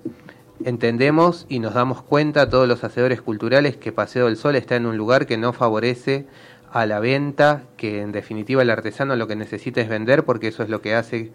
entendemos 0.63 1.45
y 1.49 1.59
nos 1.59 1.73
damos 1.73 2.01
cuenta 2.01 2.49
todos 2.49 2.67
los 2.67 2.83
hacedores 2.83 3.21
culturales 3.21 3.77
que 3.77 3.91
Paseo 3.91 4.25
del 4.25 4.37
Sol 4.37 4.55
está 4.55 4.75
en 4.75 4.85
un 4.85 4.97
lugar 4.97 5.25
que 5.25 5.37
no 5.37 5.53
favorece 5.53 6.25
a 6.73 6.87
la 6.87 6.99
venta, 6.99 7.65
que 7.77 8.01
en 8.01 8.11
definitiva 8.11 8.63
el 8.63 8.71
artesano 8.71 9.15
lo 9.15 9.27
que 9.27 9.35
necesita 9.35 9.79
es 9.79 9.87
vender 9.87 10.25
porque 10.25 10.47
eso 10.47 10.63
es 10.63 10.69
lo 10.69 10.81
que 10.81 10.95
hace 10.95 11.31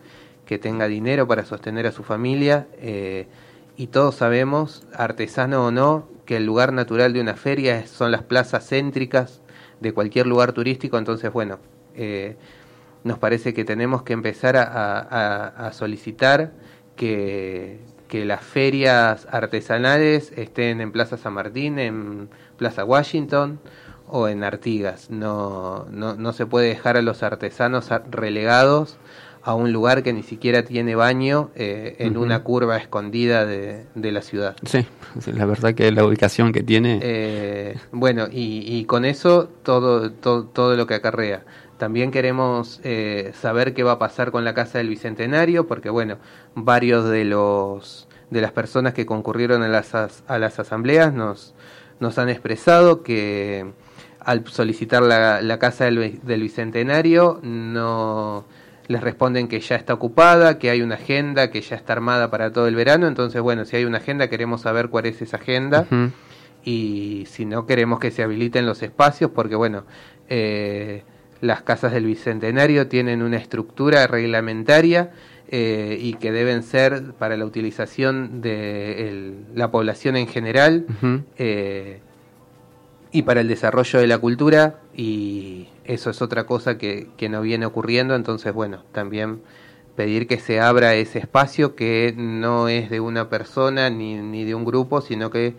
que 0.47 0.59
tenga 0.59 0.89
dinero 0.89 1.29
para 1.29 1.45
sostener 1.45 1.87
a 1.87 1.93
su 1.93 2.03
familia. 2.03 2.67
Eh, 2.79 3.29
y 3.77 3.87
todos 3.87 4.17
sabemos, 4.17 4.85
artesano 4.93 5.65
o 5.65 5.71
no, 5.71 6.09
que 6.27 6.39
el 6.39 6.45
lugar 6.45 6.73
natural 6.73 7.13
de 7.13 7.21
una 7.21 7.35
feria 7.35 7.87
son 7.87 8.11
las 8.11 8.25
plazas 8.25 8.69
céntricas 8.69 9.41
de 9.79 9.93
cualquier 9.93 10.27
lugar 10.27 10.53
turístico. 10.53 10.99
Entonces, 10.99 11.33
bueno, 11.33 11.61
eh, 11.95 12.37
nos 13.05 13.21
parece 13.21 13.55
que 13.55 13.65
tenemos 13.65 14.03
que 14.03 14.15
empezar 14.15 14.57
a, 14.57 15.71
solicitar 15.73 16.53
que, 16.97 17.79
las 18.11 18.43
ferias 18.43 19.29
artesanales 19.31 20.33
estén 20.35 20.81
en 20.81 20.91
Plaza 20.91 21.17
San 21.17 21.35
Martín, 21.35 21.79
en 21.79 22.29
Plaza 22.57 22.85
Washington 22.85 23.61
o 24.11 24.29
en 24.29 24.45
Artigas. 24.45 25.11
No, 25.11 25.87
no, 25.91 26.33
se 26.33 26.47
puede 26.47 26.69
dejar 26.69 26.97
a 26.97 27.03
los 27.03 27.23
artesanos 27.23 27.89
relegados 28.11 28.97
a 29.43 29.55
un 29.55 29.73
lugar 29.73 30.03
que 30.03 30.13
ni 30.13 30.23
siquiera 30.23 30.65
tiene 30.65 30.95
baño 30.95 31.51
eh, 31.55 31.97
en 32.01 32.17
una 32.19 32.43
curva 32.43 32.77
escondida 32.77 33.47
de, 33.47 33.87
la 33.95 34.21
ciudad. 34.21 34.57
Sí, 34.65 34.87
la 35.33 35.47
verdad 35.47 35.75
que 35.75 35.91
la 35.91 36.05
ubicación 36.05 36.53
que 36.53 36.63
tiene... 36.63 36.99
Eh, 37.03 37.77
bueno, 37.93 38.27
y, 38.31 38.65
y, 38.67 38.85
con 38.85 39.05
eso 39.05 39.49
todo, 39.63 40.13
todo, 40.13 40.45
todo 40.45 40.77
lo 40.77 40.87
que 40.87 40.95
acarrea. 40.95 41.45
También 41.79 42.11
queremos 42.11 42.81
eh, 42.83 43.33
saber 43.41 43.73
qué 43.73 43.85
va 43.85 43.93
a 43.93 43.99
pasar 43.99 44.33
con 44.33 44.45
la 44.45 44.53
Casa 44.53 44.79
del 44.79 44.89
Bicentenario, 44.89 45.67
porque 45.67 45.91
bueno, 45.91 46.19
varios 46.55 47.09
de 47.09 47.25
los 47.25 48.09
de 48.31 48.41
las 48.41 48.53
personas 48.53 48.93
que 48.93 49.07
concurrieron 49.07 49.63
a 49.63 49.69
las, 49.69 49.95
a 49.95 50.39
las 50.39 50.59
asambleas 50.59 51.15
nos, 51.15 51.55
nos 52.01 52.19
han 52.19 52.29
expresado 52.29 53.03
que 53.03 53.73
al 54.21 54.47
solicitar 54.47 55.03
la, 55.03 55.41
la 55.43 55.59
Casa 55.59 55.85
del, 55.85 56.21
del 56.23 56.43
Bicentenario 56.43 57.41
no 57.43 58.45
les 58.89 59.03
responden 59.03 59.49
que 59.49 59.61
ya 59.61 59.77
está 59.77 59.95
ocupada, 59.95 60.59
que 60.59 60.71
hay 60.71 60.81
una 60.81 60.95
agenda 60.95 61.51
que 61.51 61.61
ya 61.61 61.77
está 61.77 61.93
armada 61.93 62.31
para 62.31 62.53
todo 62.53 62.67
el 62.67 62.75
verano. 62.75 63.07
Entonces, 63.07 63.41
bueno, 63.43 63.65
si 63.67 63.77
hay 63.77 63.85
una 63.85 63.99
agenda, 63.99 64.29
queremos 64.29 64.63
saber 64.63 64.89
cuál 64.89 65.07
es 65.07 65.21
esa 65.21 65.37
agenda. 65.37 65.87
Y 66.65 67.25
si 67.29 67.45
no, 67.45 67.67
queremos 67.67 68.01
que 68.01 68.11
se 68.11 68.23
habiliten 68.23 68.67
los 68.67 68.83
espacios, 68.83 69.31
porque, 69.31 69.57
bueno, 69.57 69.85
eh, 70.29 71.03
las 71.41 71.63
casas 71.63 71.93
del 71.93 72.07
Bicentenario 72.07 72.89
tienen 72.89 73.23
una 73.23 73.37
estructura 73.37 74.07
reglamentaria 74.07 75.11
eh, 75.51 75.99
y 76.01 76.15
que 76.15 76.33
deben 76.33 76.63
ser 76.63 77.13
para 77.19 77.37
la 77.37 77.45
utilización 77.45 78.41
de 78.41 79.35
la 79.55 79.71
población 79.71 80.17
en 80.17 80.27
general 80.27 80.87
eh, 81.37 82.01
y 83.11 83.23
para 83.23 83.41
el 83.41 83.49
desarrollo 83.49 84.01
de 84.01 84.07
la 84.07 84.19
cultura 84.19 84.81
y 84.95 85.69
eso 85.85 86.11
es 86.11 86.21
otra 86.21 86.45
cosa 86.45 86.79
que, 86.79 87.09
que 87.17 87.29
no 87.29 87.41
viene 87.41 87.67
ocurriendo, 87.67 88.15
entonces 88.15 88.53
bueno, 88.53 88.85
también 88.93 89.41
pedir 89.97 90.29
que 90.29 90.39
se 90.39 90.61
abra 90.61 90.95
ese 90.95 91.19
espacio 91.19 91.75
que 91.75 92.15
no 92.17 92.69
es 92.69 92.89
de 92.91 93.01
una 93.01 93.29
persona 93.29 93.91
ni, 93.91 94.15
ni 94.15 94.45
de 94.45 94.55
un 94.55 94.65
grupo, 94.65 95.01
sino 95.01 95.31
que 95.31 95.55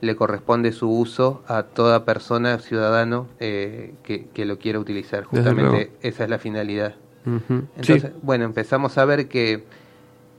le 0.00 0.16
corresponde 0.16 0.72
su 0.72 0.90
uso 0.90 1.42
a 1.46 1.62
toda 1.62 2.04
persona, 2.04 2.58
ciudadano 2.58 3.28
eh, 3.40 3.94
que, 4.02 4.44
lo 4.44 4.58
quiera 4.58 4.78
utilizar. 4.78 5.24
Justamente 5.24 5.92
esa 6.02 6.24
es 6.24 6.30
la 6.30 6.38
finalidad. 6.38 6.94
Entonces, 7.24 8.10
bueno, 8.20 8.44
empezamos 8.44 8.98
a 8.98 9.04
ver 9.04 9.28
que, 9.28 9.64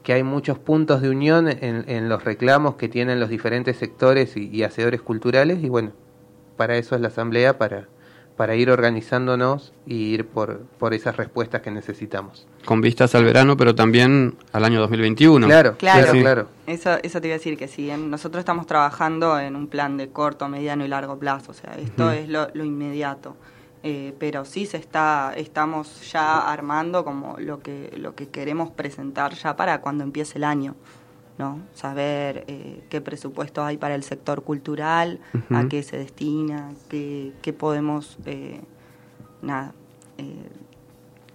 que 0.03 0.13
hay 0.13 0.23
muchos 0.23 0.59
puntos 0.59 1.01
de 1.01 1.09
unión 1.09 1.47
en, 1.47 1.85
en, 1.87 2.09
los 2.09 2.23
reclamos 2.23 2.75
que 2.75 2.89
tienen 2.89 3.19
los 3.19 3.29
diferentes 3.29 3.77
sectores 3.77 4.37
y, 4.37 4.49
y 4.49 4.63
hacedores 4.63 5.01
culturales 5.01 5.63
y 5.63 5.69
bueno, 5.69 5.93
para 6.57 6.77
eso 6.77 6.95
es 6.95 7.01
la 7.01 7.07
asamblea, 7.07 7.57
para 7.57 7.87
para 8.35 8.55
ir 8.55 8.69
organizándonos 8.69 9.73
y 9.85 9.95
ir 9.95 10.27
por, 10.27 10.59
por 10.77 10.93
esas 10.93 11.15
respuestas 11.15 11.61
que 11.61 11.71
necesitamos. 11.71 12.45
Con 12.65 12.81
vistas 12.81 13.15
al 13.15 13.23
verano, 13.23 13.55
pero 13.55 13.75
también 13.75 14.35
al 14.51 14.65
año 14.65 14.81
2021. 14.81 15.47
Claro, 15.47 15.77
claro, 15.77 16.11
claro. 16.11 16.47
Eso, 16.67 16.97
eso 17.01 17.21
te 17.21 17.27
iba 17.27 17.35
a 17.35 17.37
decir 17.37 17.57
que 17.57 17.67
sí, 17.67 17.89
nosotros 17.97 18.39
estamos 18.39 18.65
trabajando 18.65 19.39
en 19.39 19.55
un 19.55 19.67
plan 19.67 19.97
de 19.97 20.09
corto, 20.09 20.49
mediano 20.49 20.83
y 20.83 20.87
largo 20.87 21.17
plazo, 21.17 21.51
o 21.51 21.53
sea, 21.53 21.75
esto 21.77 22.11
es 22.11 22.27
lo, 22.27 22.49
inmediato. 22.55 23.35
Eh, 23.87 24.15
pero 24.17 24.45
sí 24.45 24.65
se 24.65 24.77
está, 24.77 25.33
estamos 25.37 26.11
ya 26.11 26.51
armando 26.51 27.05
como 27.05 27.35
lo 27.37 27.59
que, 27.59 27.93
lo 27.97 28.15
que 28.15 28.29
queremos 28.29 28.71
presentar 28.71 29.35
ya 29.35 29.55
para 29.55 29.79
cuando 29.79 30.03
empiece 30.03 30.39
el 30.39 30.43
año. 30.43 30.75
¿No? 31.37 31.59
saber 31.73 32.45
eh, 32.47 32.83
qué 32.89 33.01
presupuesto 33.01 33.63
hay 33.63 33.77
para 33.77 33.95
el 33.95 34.03
sector 34.03 34.43
cultural, 34.43 35.19
a 35.49 35.67
qué 35.67 35.83
se 35.83 35.97
destina, 35.97 36.73
qué, 36.89 37.33
qué 37.41 37.53
podemos, 37.53 38.17
eh, 38.25 38.61
nada, 39.41 39.73
eh, 40.17 40.49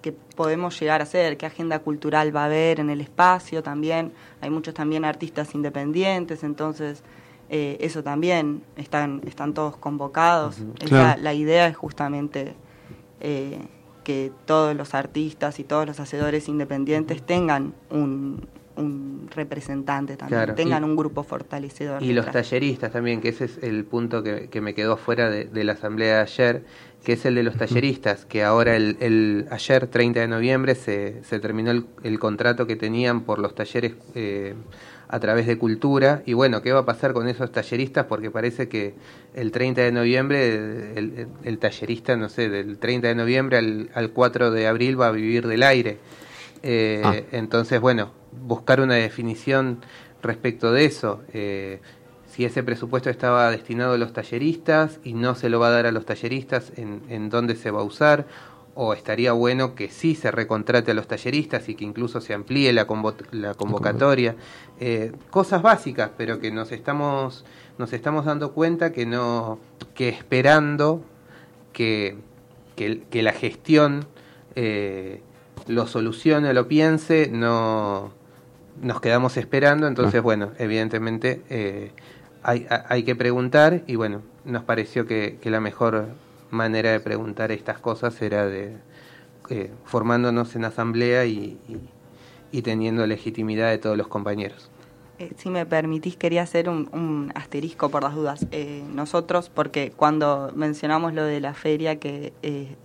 que 0.01 0.13
podemos 0.13 0.79
llegar 0.81 1.01
a 1.01 1.05
hacer, 1.05 1.37
qué 1.37 1.47
agenda 1.47 1.81
cultural 1.81 2.35
va 2.35 2.43
a 2.43 2.47
haber 2.47 2.81
en 2.81 2.91
el 2.91 3.01
espacio 3.01 3.63
también. 3.63 4.13
Hay 4.41 4.51
muchos 4.51 4.73
también 4.75 5.05
artistas 5.05 5.55
independientes, 5.55 6.43
entonces 6.43 7.03
eh, 7.51 7.77
eso 7.81 8.03
también, 8.03 8.63
están, 8.77 9.21
están 9.27 9.55
todos 9.55 9.77
convocados. 9.77 10.59
la 10.89 11.35
idea 11.35 11.67
es 11.67 11.77
justamente 11.77 12.55
eh, 13.21 13.59
que 14.05 14.33
todos 14.47 14.75
los 14.75 14.95
artistas 14.95 15.59
y 15.59 15.65
todos 15.65 15.87
los 15.87 16.01
hacedores 16.01 16.49
independientes 16.49 17.23
tengan 17.23 17.75
un, 17.91 18.49
un 18.77 19.29
representante 19.35 20.17
también, 20.17 20.55
tengan 20.55 20.85
un 20.85 20.97
grupo 20.97 21.23
fortalecedor. 21.23 22.03
Y 22.03 22.13
los 22.13 22.31
talleristas 22.31 22.93
también, 22.93 23.21
que 23.21 23.31
ese 23.31 23.45
es 23.45 23.59
el 23.63 23.85
punto 23.85 24.23
que, 24.23 24.49
que 24.49 24.61
me 24.61 24.75
quedó 24.75 24.97
fuera 24.97 25.31
de, 25.31 25.65
la 25.65 25.73
asamblea 25.73 26.17
de 26.17 26.23
ayer, 26.23 26.65
que 27.05 27.15
es 27.15 27.25
el 27.25 27.35
de 27.35 27.43
los 27.43 27.57
talleristas, 27.59 28.25
que 28.25 28.43
ahora 28.45 28.77
el, 28.77 28.97
el 29.01 29.47
ayer 29.51 29.87
30 29.87 30.21
de 30.21 30.29
noviembre 30.29 30.75
se, 30.75 31.23
se 31.25 31.41
terminó 31.41 31.71
el, 31.71 31.87
el, 32.03 32.19
contrato 32.19 32.67
que 32.67 32.77
tenían 32.77 33.23
por 33.23 33.39
los 33.39 33.55
talleres 33.55 33.95
eh, 34.15 34.55
a 35.09 35.19
través 35.19 35.47
de 35.47 35.59
cultura. 35.59 36.23
Y 36.25 36.35
bueno, 36.35 36.63
¿qué 36.63 36.73
va 36.73 36.81
a 36.81 36.87
pasar 36.87 37.13
con 37.13 37.29
esos 37.29 37.51
talleristas? 37.51 38.07
Porque 38.07 38.31
parece 38.31 38.69
que 38.69 38.95
el 39.35 39.51
30 39.51 39.83
de 39.83 39.93
noviembre, 39.93 40.95
el, 40.97 41.59
tallerista, 41.59 42.17
no 42.17 42.29
sé, 42.29 42.49
del 42.49 42.79
30 42.79 43.09
de 43.09 43.15
noviembre 43.15 43.59
al, 43.59 43.91
al 43.95 44.11
4 44.11 44.51
de 44.51 44.67
abril 44.67 45.01
va 45.01 45.09
a 45.09 45.13
vivir 45.13 45.47
del 45.47 45.63
aire. 45.65 45.99
Eh, 46.63 47.03
ah. 47.05 47.15
Entonces, 47.33 47.81
bueno, 47.81 48.13
buscar 48.33 48.81
una 48.81 48.95
definición 48.95 49.81
respecto 50.23 50.73
de 50.73 50.85
eso. 50.85 51.23
Eh, 51.33 51.81
si 52.27 52.45
ese 52.45 52.63
presupuesto 52.63 53.11
estaba 53.11 53.51
destinado 53.51 53.95
a 53.95 53.99
los 53.99 54.13
talleristas 54.13 55.01
y 55.03 55.15
no 55.15 55.35
se 55.35 55.49
lo 55.49 55.59
va 55.59 55.69
a 55.69 55.71
dar 55.71 55.87
a 55.87 55.93
los 55.93 56.07
talleristas, 56.07 56.73
en, 56.77 57.03
en 57.09 57.29
dónde 57.29 57.57
se 57.57 57.71
va 57.71 57.81
a 57.81 57.85
usar, 57.85 58.27
o 58.75 58.95
estaría 58.95 59.33
bueno 59.33 59.75
que 59.75 59.89
sí 59.89 60.15
se 60.15 60.31
recontrate 60.31 60.93
a 60.93 60.95
los 60.95 61.09
talleristas 61.09 61.69
y 61.69 61.75
que 61.75 61.85
incluso 61.85 62.21
se 62.21 62.35
amplíe 62.35 62.73
la, 62.73 62.87
la 63.33 63.55
convocatoria. 63.55 64.37
Eh, 64.79 65.13
cosas 65.31 65.61
básicas, 65.63 66.11
pero 66.17 66.41
que 66.41 66.51
nos 66.51 66.73
estamos, 66.73 67.45
nos 67.79 67.93
estamos 67.93 68.25
dando 68.25 68.53
cuenta 68.53 68.93
que, 68.93 69.07
no, 69.07 69.59
que 69.95 70.09
esperando 70.09 71.03
que, 71.73 72.17
que, 72.77 73.23
la 73.23 73.33
gestión 73.33 74.07
eh, 74.55 75.21
lo 75.67 75.87
solucione, 75.87 76.55
lo 76.55 76.69
piense, 76.69 77.29
no 77.31 78.13
nos 78.81 79.01
quedamos 79.01 79.37
esperando, 79.37 79.87
entonces 79.87 80.21
ah. 80.21 80.23
bueno, 80.23 80.51
evidentemente 80.59 81.43
eh, 81.51 81.93
hay, 82.43 82.67
hay, 82.89 83.03
que 83.03 83.15
preguntar 83.15 83.83
y 83.87 83.97
bueno, 83.97 84.23
nos 84.45 84.65
pareció 84.65 85.07
que, 85.07 85.39
la 85.45 85.61
mejor 85.61 86.09
manera 86.51 86.91
de 86.91 87.01
preguntar 87.01 87.53
estas 87.53 87.79
cosas 87.79 88.21
era 88.23 88.47
de 88.47 88.77
eh, 89.51 89.71
formándonos 89.85 90.57
en 90.57 90.65
asamblea 90.65 91.27
y, 91.27 91.59
teniendo 92.65 93.07
legitimidad 93.07 93.71
de 93.71 93.79
todos 93.79 93.97
los 93.97 94.09
compañeros. 94.09 94.71
Eh, 95.19 95.33
si 95.37 95.51
me 95.51 95.67
permitís, 95.67 96.17
quería 96.17 96.43
hacer 96.43 96.69
un, 96.69 97.31
asterisco 97.35 97.91
por 97.91 98.03
las 98.03 98.15
dudas. 98.15 98.47
nosotros, 98.93 99.51
porque 99.55 99.93
cuando 99.95 100.51
mencionamos 100.55 101.13
lo 101.13 101.25
de 101.25 101.41
la 101.41 101.53
feria 101.53 102.01
que 102.01 102.33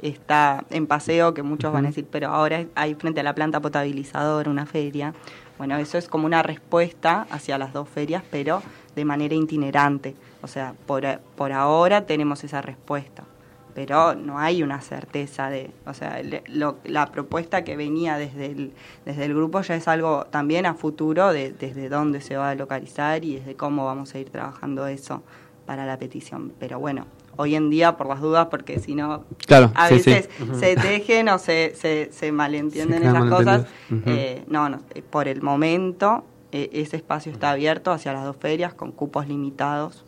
está 0.01 0.65
en 0.69 0.85
paseo, 0.85 1.34
que 1.34 1.43
muchos 1.43 1.72
van 1.72 1.85
a 1.85 1.88
decir, 1.89 2.05
pero 2.11 2.27
ahora 2.27 2.65
hay 2.76 2.93
frente 2.95 3.22
a 3.22 3.23
la 3.23 3.34
planta 3.34 3.61
potabilizadora 3.61 4.51
una 4.51 4.65
feria, 4.65 5.13
bueno, 5.57 5.77
eso 5.77 5.98
es 5.98 6.07
como 6.07 6.26
una 6.26 6.44
respuesta 6.44 7.27
hacia 7.30 7.57
las 7.57 7.72
dos 7.72 7.88
ferias, 7.88 8.23
pero 8.30 8.61
de 8.95 9.06
manera 9.06 9.36
itinerante. 9.36 10.15
O 10.41 10.48
sea, 10.48 10.73
por, 10.86 11.03
por 11.36 11.52
ahora 11.52 12.06
tenemos 12.06 12.44
esa 12.44 12.61
respuesta, 12.61 13.23
pero 13.73 14.15
no 14.15 14.38
hay 14.38 14.64
una 14.64 14.82
certeza 14.82 15.49
de, 15.49 15.72
o 15.86 15.94
sea, 15.94 16.22
la 16.84 17.06
propuesta 17.11 17.64
que 17.64 17.76
venía 17.77 18.18
desde 18.18 18.48
el, 18.48 18.73
desde 19.06 19.26
el 19.26 19.34
grupo 19.34 19.61
ya 19.61 19.76
es 19.76 19.88
algo 19.88 20.26
también 20.26 20.65
a 20.65 20.73
futuro 20.73 21.32
de 21.32 21.52
desde 21.52 21.90
dónde 21.90 22.22
se 22.22 22.38
va 22.38 22.49
a 22.49 22.56
localizar 22.56 23.23
y 23.23 23.36
desde 23.36 23.56
cómo 23.56 23.86
vamos 23.86 24.14
a 24.14 24.19
ir 24.19 24.30
trabajando 24.30 24.88
eso 24.88 25.23
para 25.65 25.86
la 25.86 25.98
petición. 25.98 26.53
Pero 26.60 26.80
bueno, 26.80 27.06
hoy 27.37 27.55
en 27.55 27.69
día 27.69 27.97
por 27.97 28.07
las 28.07 28.21
dudas, 28.21 28.47
porque 28.49 28.79
si 28.79 28.95
no, 28.95 29.25
a 29.73 29.89
veces 29.89 30.29
se 30.59 30.75
tejen 30.75 31.29
o 31.29 31.37
se, 31.37 31.73
se, 31.75 32.09
se 32.11 32.31
malentienden 32.31 33.03
esas 33.03 33.29
cosas. 33.29 33.65
Eh, 34.05 34.43
no, 34.47 34.69
no, 34.69 34.81
eh, 34.93 35.01
por 35.01 35.27
el 35.27 35.41
momento 35.41 36.23
eh, 36.51 36.69
ese 36.73 36.97
espacio 36.97 37.31
está 37.31 37.51
abierto 37.51 37.91
hacia 37.91 38.13
las 38.13 38.23
dos 38.23 38.37
ferias 38.37 38.73
con 38.73 38.91
cupos 38.91 39.27
limitados. 39.27 40.03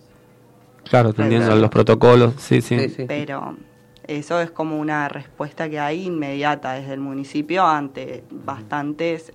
Claro, 0.89 1.09
atendiendo 1.09 1.51
a 1.51 1.55
los 1.55 1.69
protocolos, 1.69 2.35
sí, 2.37 2.61
sí. 2.61 2.77
Pero 3.07 3.57
eso 4.05 4.39
es 4.39 4.51
como 4.51 4.79
una 4.79 5.09
respuesta 5.09 5.69
que 5.69 5.79
hay 5.79 6.05
inmediata 6.05 6.73
desde 6.73 6.93
el 6.93 7.01
municipio 7.01 7.65
ante 7.65 8.23
bastantes, 8.31 9.33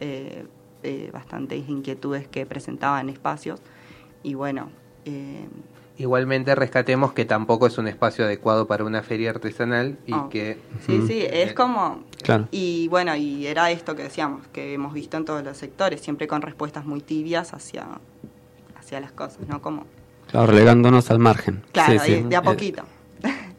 bastantes 1.12 1.69
inquietudes 1.69 2.27
que 2.27 2.47
presentaban 2.47 3.10
espacios. 3.10 3.60
Y 4.23 4.32
bueno, 4.32 4.70
Igualmente 6.03 6.57
rescatemos 6.57 7.12
que 7.12 7.24
tampoco 7.24 7.69
es 7.69 7.79
un 7.79 7.87
espacio 7.87 8.24
adecuado 8.24 8.66
para 8.66 8.83
una 8.83 9.05
feria 9.05 9.31
artesanal 9.31 9.99
y 10.05 10.12
oh. 10.12 10.29
que... 10.29 10.59
Sí, 10.85 11.01
sí, 11.07 11.24
es 11.24 11.53
como... 11.53 12.03
Claro. 12.24 12.49
Y 12.51 12.89
bueno, 12.89 13.15
y 13.15 13.47
era 13.47 13.70
esto 13.70 13.95
que 13.95 14.03
decíamos, 14.03 14.49
que 14.49 14.74
hemos 14.74 14.95
visto 14.95 15.16
en 15.16 15.24
todos 15.24 15.45
los 15.45 15.57
sectores, 15.57 16.01
siempre 16.01 16.27
con 16.27 16.43
respuestas 16.43 16.85
muy 16.87 17.03
tibias 17.03 17.55
hacia, 17.55 17.87
hacia 18.77 18.99
las 18.99 19.12
cosas, 19.12 19.47
¿no? 19.47 19.62
Como... 19.62 19.87
Claro, 20.29 20.49
relegándonos 20.49 21.09
al 21.12 21.20
margen. 21.20 21.62
Claro, 21.70 21.93
de 22.03 22.35
a 22.35 22.41
eh, 22.41 22.43
poquito. 22.43 22.83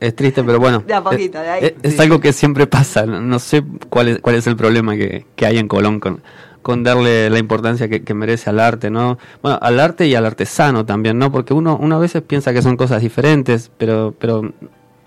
Es 0.02 0.14
triste, 0.14 0.44
pero 0.44 0.60
bueno. 0.60 0.80
De 0.86 0.94
a 0.94 1.02
poquito, 1.02 1.40
de 1.40 1.50
ahí. 1.50 1.64
Es, 1.82 1.94
es 1.94 2.00
algo 2.02 2.20
que 2.20 2.34
siempre 2.34 2.68
pasa. 2.68 3.06
No 3.06 3.40
sé 3.40 3.64
cuál 3.88 4.10
es, 4.10 4.20
cuál 4.20 4.36
es 4.36 4.48
el 4.48 4.58
problema 4.58 4.98
que, 4.98 5.26
que 5.38 5.46
hay 5.46 5.60
en 5.60 5.70
Colón 5.70 6.02
con, 6.02 6.22
con 6.64 6.82
darle 6.82 7.30
la 7.30 7.38
importancia 7.38 7.88
que, 7.88 8.14
merece 8.14 8.50
al 8.50 8.60
arte, 8.60 8.90
¿no? 8.90 9.20
Bueno, 9.44 9.60
al 9.62 9.80
arte 9.80 10.08
y 10.08 10.16
al 10.16 10.26
artesano 10.26 10.86
también, 10.86 11.20
¿no? 11.20 11.32
Porque 11.32 11.54
uno, 11.54 11.78
uno 11.80 11.98
a 11.98 12.00
veces 12.00 12.24
piensa 12.24 12.54
que 12.54 12.62
son 12.62 12.78
cosas 12.78 13.02
diferentes, 13.02 13.70
pero, 13.78 14.16
pero 14.18 14.52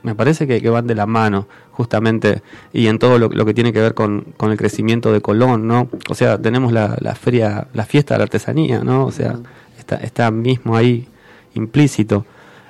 me 0.02 0.14
parece 0.14 0.46
que, 0.46 0.70
van 0.70 0.86
de 0.86 0.94
la 0.94 1.06
mano, 1.06 1.48
justamente, 1.72 2.42
y 2.72 2.86
en 2.86 2.98
todo 2.98 3.18
lo, 3.18 3.44
que 3.44 3.54
tiene 3.54 3.72
que 3.72 3.80
ver 3.80 3.94
con, 3.94 4.34
con, 4.36 4.52
el 4.52 4.58
crecimiento 4.58 5.12
de 5.12 5.20
Colón, 5.20 5.66
¿no? 5.66 5.88
O 6.08 6.14
sea, 6.14 6.38
tenemos 6.38 6.72
la, 6.72 6.96
la 7.00 7.14
feria, 7.16 7.66
la 7.72 7.84
fiesta 7.84 8.14
de 8.14 8.18
la 8.18 8.24
artesanía, 8.24 8.84
¿no? 8.84 9.06
O 9.06 9.10
sea, 9.10 9.38
está, 9.78 9.96
está 9.96 10.30
mismo 10.30 10.76
ahí 10.76 11.08
implícito. 11.54 12.26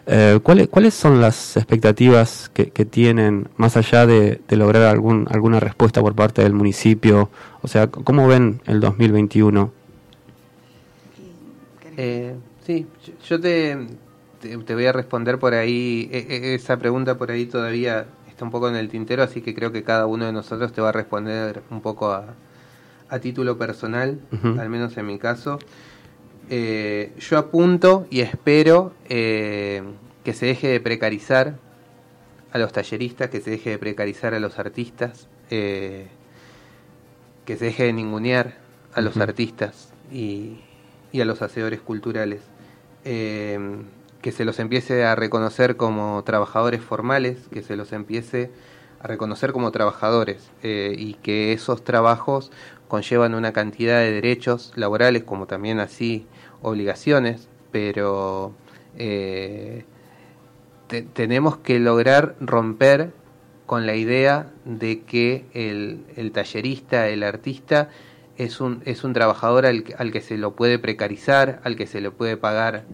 Eh, 0.08 0.38
¿cuáles, 0.40 0.68
¿Cuáles 0.68 0.94
son 0.94 1.20
las 1.20 1.56
expectativas 1.56 2.48
que, 2.54 2.66
tienen 2.84 3.48
más 3.56 3.76
allá 3.76 4.06
de, 4.06 4.40
lograr 4.50 4.84
algún, 4.84 5.26
alguna 5.28 5.58
respuesta 5.58 6.00
por 6.00 6.14
parte 6.14 6.42
del 6.42 6.52
municipio? 6.52 7.28
O 7.62 7.68
sea, 7.68 7.88
¿cómo 7.88 8.28
ven 8.28 8.60
el 8.66 8.78
2021? 8.78 9.72
Eh, 11.96 12.36
sí, 12.64 12.86
yo 13.28 13.40
te, 13.40 13.76
te, 14.40 14.74
voy 14.74 14.86
a 14.86 14.92
responder 14.92 15.38
por 15.38 15.54
ahí, 15.54 16.08
e, 16.12 16.18
e, 16.18 16.54
esa 16.54 16.76
pregunta 16.76 17.18
por 17.18 17.32
ahí 17.32 17.46
todavía 17.46 18.06
está 18.28 18.44
un 18.44 18.52
poco 18.52 18.68
en 18.68 18.76
el 18.76 18.88
tintero, 18.88 19.24
así 19.24 19.40
que 19.40 19.54
creo 19.56 19.72
que 19.72 19.82
cada 19.82 20.06
uno 20.06 20.26
de 20.26 20.32
nosotros 20.32 20.72
te 20.72 20.80
va 20.80 20.90
a 20.90 20.92
responder 20.92 21.62
un 21.70 21.80
poco 21.80 22.12
a, 22.12 22.34
a 23.08 23.18
título 23.18 23.58
personal, 23.58 24.20
al 24.58 24.68
menos 24.68 24.96
en 24.96 25.06
mi 25.06 25.18
caso. 25.18 25.58
Eh, 26.48 27.12
yo 27.18 27.38
apunto 27.38 28.06
y 28.08 28.20
espero 28.20 28.92
eh, 29.08 29.82
que 30.22 30.32
se 30.32 30.46
deje 30.46 30.68
de 30.68 30.80
precarizar 30.80 31.56
a 32.52 32.58
los 32.58 32.72
talleristas, 32.72 33.30
que 33.30 33.40
se 33.40 33.50
deje 33.50 33.70
de 33.70 33.78
precarizar 33.78 34.32
a 34.32 34.38
los 34.38 34.58
artistas, 34.58 35.28
eh, 35.50 36.06
que 37.44 37.56
se 37.56 37.66
deje 37.66 37.84
de 37.84 37.92
ningunear 37.92 38.54
a 38.94 39.00
los 39.00 39.16
artistas 39.16 39.92
y, 40.12 40.60
a 41.20 41.24
los 41.24 41.40
hacedores 41.42 41.80
culturales, 41.80 42.42
que 43.02 44.32
se 44.32 44.44
los 44.44 44.58
empiece 44.58 45.04
a 45.04 45.14
reconocer 45.14 45.76
como 45.76 46.22
trabajadores 46.24 46.82
formales, 46.82 47.38
que 47.50 47.62
se 47.62 47.74
los 47.74 47.92
empiece 47.92 48.50
a 49.00 49.06
reconocer 49.06 49.52
como 49.52 49.70
trabajadores 49.70 50.50
y 50.62 51.14
que 51.22 51.54
esos 51.54 51.84
trabajos 51.84 52.52
conllevan 52.88 53.34
una 53.34 53.54
cantidad 53.54 54.00
de 54.00 54.12
derechos 54.12 54.72
laborales 54.76 55.24
como 55.24 55.46
también 55.46 55.80
así 55.80 56.26
obligaciones, 56.62 57.48
pero 57.72 58.52
eh, 58.98 59.84
tenemos 61.12 61.56
que 61.58 61.78
lograr 61.78 62.36
romper 62.40 63.12
con 63.66 63.86
la 63.86 63.96
idea 63.96 64.50
de 64.64 65.02
que 65.02 65.44
el, 65.52 66.30
tallerista, 66.32 67.08
el 67.08 67.22
artista, 67.22 67.88
es 68.38 68.60
un, 68.60 68.82
es 68.84 69.02
un 69.02 69.12
trabajador 69.12 69.66
al, 69.66 69.82
que 69.82 70.20
se 70.20 70.38
lo 70.38 70.54
puede 70.54 70.78
precarizar, 70.78 71.60
al 71.64 71.76
que 71.76 71.86
se 71.86 72.00
le 72.00 72.10
puede 72.10 72.36
pagar 72.36 72.84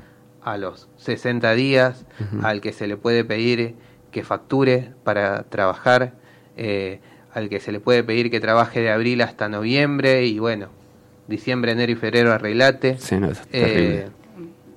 a 0.43 0.57
los 0.57 0.89
60 0.97 1.53
días, 1.55 2.07
al 2.43 2.61
que 2.61 2.73
se 2.73 2.87
le 2.87 2.97
puede 2.97 3.25
pedir 3.25 3.75
que 4.11 4.25
facture 4.25 4.93
para 5.05 5.45
trabajar, 5.45 6.15
eh, 6.57 7.01
al 7.35 7.49
que 7.49 7.61
se 7.61 7.73
le 7.73 7.81
puede 7.81 8.03
pedir 8.03 8.31
que 8.31 8.41
trabaje 8.41 8.81
de 8.81 8.91
abril 8.91 9.21
hasta 9.21 9.49
noviembre 9.49 10.27
y 10.27 10.39
bueno, 10.39 10.69
diciembre, 11.33 11.73
enero 11.73 11.91
y 11.91 11.97
febrero 11.97 12.33
arreglate. 12.33 12.99
Sí, 12.99 13.19
no, 13.19 13.31
eh, 13.53 14.09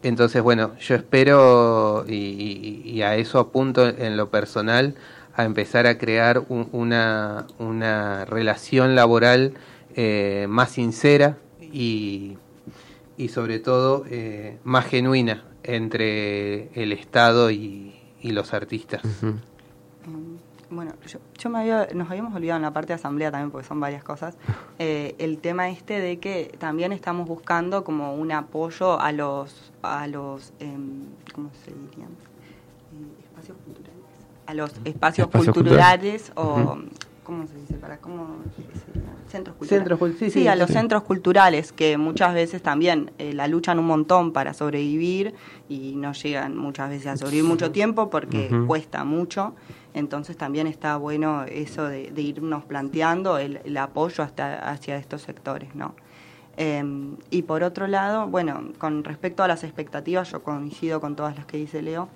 entonces, 0.02 0.42
bueno, 0.42 0.76
yo 0.80 0.96
espero 0.96 2.06
y, 2.08 3.02
a 3.02 3.16
eso 3.16 3.40
apunto 3.40 3.88
en 3.88 4.18
lo 4.18 4.30
personal 4.30 4.96
a 5.36 5.44
empezar 5.44 5.86
a 5.86 5.98
crear 5.98 6.44
una, 6.50 7.46
una, 7.60 8.26
relación 8.26 8.96
laboral 8.96 9.54
eh, 9.96 10.46
más 10.50 10.72
sincera 10.72 11.38
y, 11.60 12.38
y 13.18 13.30
sobre 13.30 13.60
todo 13.60 14.06
eh, 14.10 14.58
más 14.64 14.86
genuina 14.86 15.44
entre 15.64 16.70
el 16.82 16.92
Estado 16.92 17.52
y, 17.52 17.92
los 18.24 18.56
artistas. 18.56 19.04
Bueno, 20.70 20.94
yo, 21.38 21.50
me 21.50 21.60
había, 21.60 21.88
nos 21.94 22.10
habíamos 22.10 22.36
olvidado 22.36 22.58
en 22.58 22.64
la 22.64 22.74
parte 22.74 22.90
de 22.90 22.96
asamblea 22.96 23.32
también, 23.32 23.52
porque 23.52 23.68
son 23.68 23.80
varias 23.80 24.04
cosas, 24.04 24.38
eh, 24.80 25.16
el 25.20 25.40
tema 25.40 25.70
este 25.70 26.00
de 26.00 26.20
que 26.20 26.56
también 26.58 26.92
estamos 26.92 27.28
buscando 27.28 27.84
como 27.84 28.16
un 28.16 28.32
apoyo 28.32 29.00
a 29.00 29.12
los, 29.12 29.72
a 29.84 30.08
los 30.08 30.54
em, 30.60 31.04
¿cómo 31.34 31.50
se 31.64 31.72
dirían? 31.72 32.10
espacios 33.20 33.58
culturales 33.66 33.96
a 34.48 34.54
los 34.54 34.72
espacios, 34.86 35.28
culturales 35.28 36.32
o, 36.36 36.78
¿cómo 37.24 37.48
se 37.48 37.56
dice? 37.56 37.74
Para, 37.76 37.98
¿cómo 37.98 38.38
Centros 39.28 39.56
culturales. 39.58 40.32
sí, 40.32 40.48
a 40.48 40.56
los 40.56 40.70
centros 40.70 41.04
culturales 41.04 41.72
que 41.74 41.98
muchas 41.98 42.34
veces 42.34 42.62
también 42.62 43.12
eh, 43.18 43.34
la 43.34 43.48
luchan 43.48 43.80
un 43.80 43.88
montón 43.88 44.32
para 44.32 44.54
sobrevivir 44.54 45.34
y 45.68 45.96
no 45.96 46.14
llegan 46.14 46.56
muchas 46.56 46.90
veces 46.90 47.08
a 47.08 47.18
sobrevivir 47.18 47.50
mucho 47.50 47.72
tiempo 47.72 48.10
porque 48.10 48.50
cuesta 48.68 49.04
mucho. 49.04 49.54
Entonces 49.96 50.36
también 50.36 50.68
está 50.68 50.98
bueno 50.98 51.46
eso 51.46 51.88
de, 51.88 52.12
irnos 52.18 52.66
planteando 52.66 53.38
el, 53.38 53.78
apoyo 53.78 54.26
hasta 54.26 54.70
hacia 54.70 54.98
estos 54.98 55.22
sectores, 55.22 55.74
¿no? 55.74 55.96
Em, 56.58 57.16
y 57.32 57.44
por 57.44 57.64
otro 57.64 57.88
lado, 57.88 58.28
bueno, 58.28 58.72
con 58.78 59.06
respecto 59.06 59.42
a 59.44 59.48
las 59.48 59.64
expectativas, 59.64 60.32
yo 60.32 60.44
coincido 60.44 61.00
con 61.00 61.16
todas 61.16 61.38
las 61.38 61.46
que 61.46 61.58
dice 61.58 61.82
Leo 61.82 62.10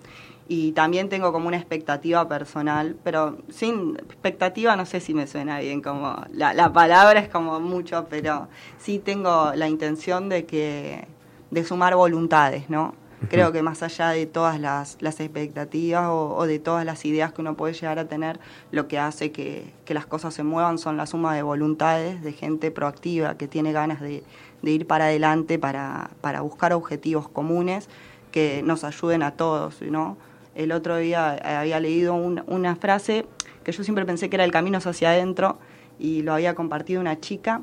y 0.50 0.74
también 0.74 1.08
tengo 1.08 1.32
como 1.32 1.48
una 1.48 1.58
expectativa 1.58 2.28
personal, 2.28 2.98
pero 3.04 3.38
sin 3.50 3.96
expectativa 3.98 4.76
no 4.76 4.86
sé 4.86 5.00
si 5.00 5.14
me 5.14 5.26
suena 5.26 5.60
bien, 5.60 5.82
como 5.82 6.22
la, 6.34 6.54
la 6.54 6.74
palabra 6.74 7.20
es 7.22 7.30
como 7.30 7.62
mucho, 7.62 8.08
pero 8.10 8.50
sí 8.78 9.00
tengo 9.00 9.54
la 9.56 9.70
intención 9.70 10.28
de 10.28 10.46
que 10.46 11.08
de 11.50 11.64
sumar 11.64 11.96
voluntades, 11.96 12.70
¿no? 12.70 12.94
Creo 13.28 13.52
que 13.52 13.62
más 13.62 13.84
allá 13.84 14.10
de 14.10 14.26
todas 14.26 14.60
las, 14.62 14.98
las 15.02 15.20
expectativas 15.20 16.08
o, 16.10 16.46
de 16.48 16.58
todas 16.58 16.86
las 16.86 17.04
ideas 17.04 17.34
que 17.34 17.42
uno 17.42 17.56
puede 17.56 17.74
llegar 17.74 18.00
a 18.00 18.08
tener, 18.08 18.40
lo 18.72 18.88
que 18.88 18.98
hace 18.98 19.32
que, 19.32 19.74
que, 19.84 19.94
las 19.94 20.06
cosas 20.06 20.34
se 20.34 20.44
muevan 20.44 20.78
son 20.78 20.96
la 20.96 21.06
suma 21.06 21.36
de 21.36 21.42
voluntades, 21.42 22.24
de 22.24 22.32
gente 22.32 22.72
proactiva 22.72 23.36
que 23.38 23.48
tiene 23.48 23.74
ganas 23.74 24.00
de, 24.00 24.24
de 24.62 24.72
ir 24.72 24.88
para 24.88 25.06
adelante 25.06 25.60
para, 25.60 26.12
para 26.22 26.42
buscar 26.42 26.72
objetivos 26.74 27.28
comunes 27.28 27.90
que 28.32 28.62
nos 28.64 28.84
ayuden 28.84 29.24
a 29.24 29.32
todos, 29.32 29.82
¿no? 29.82 30.18
El 30.56 30.72
otro 30.72 30.98
día 30.98 31.36
eh, 31.38 31.56
había 31.56 31.80
leído 31.80 32.14
una 32.16 32.76
frase 32.76 33.26
que 33.64 33.72
yo 33.72 33.84
siempre 33.84 34.06
pensé 34.06 34.30
que 34.30 34.36
era 34.36 34.46
el 34.46 34.52
camino 34.52 34.78
hacia 34.78 35.12
adentro 35.12 35.60
y 36.00 36.22
lo 36.22 36.34
había 36.34 36.56
compartido 36.56 37.02
una 37.02 37.20
chica 37.20 37.62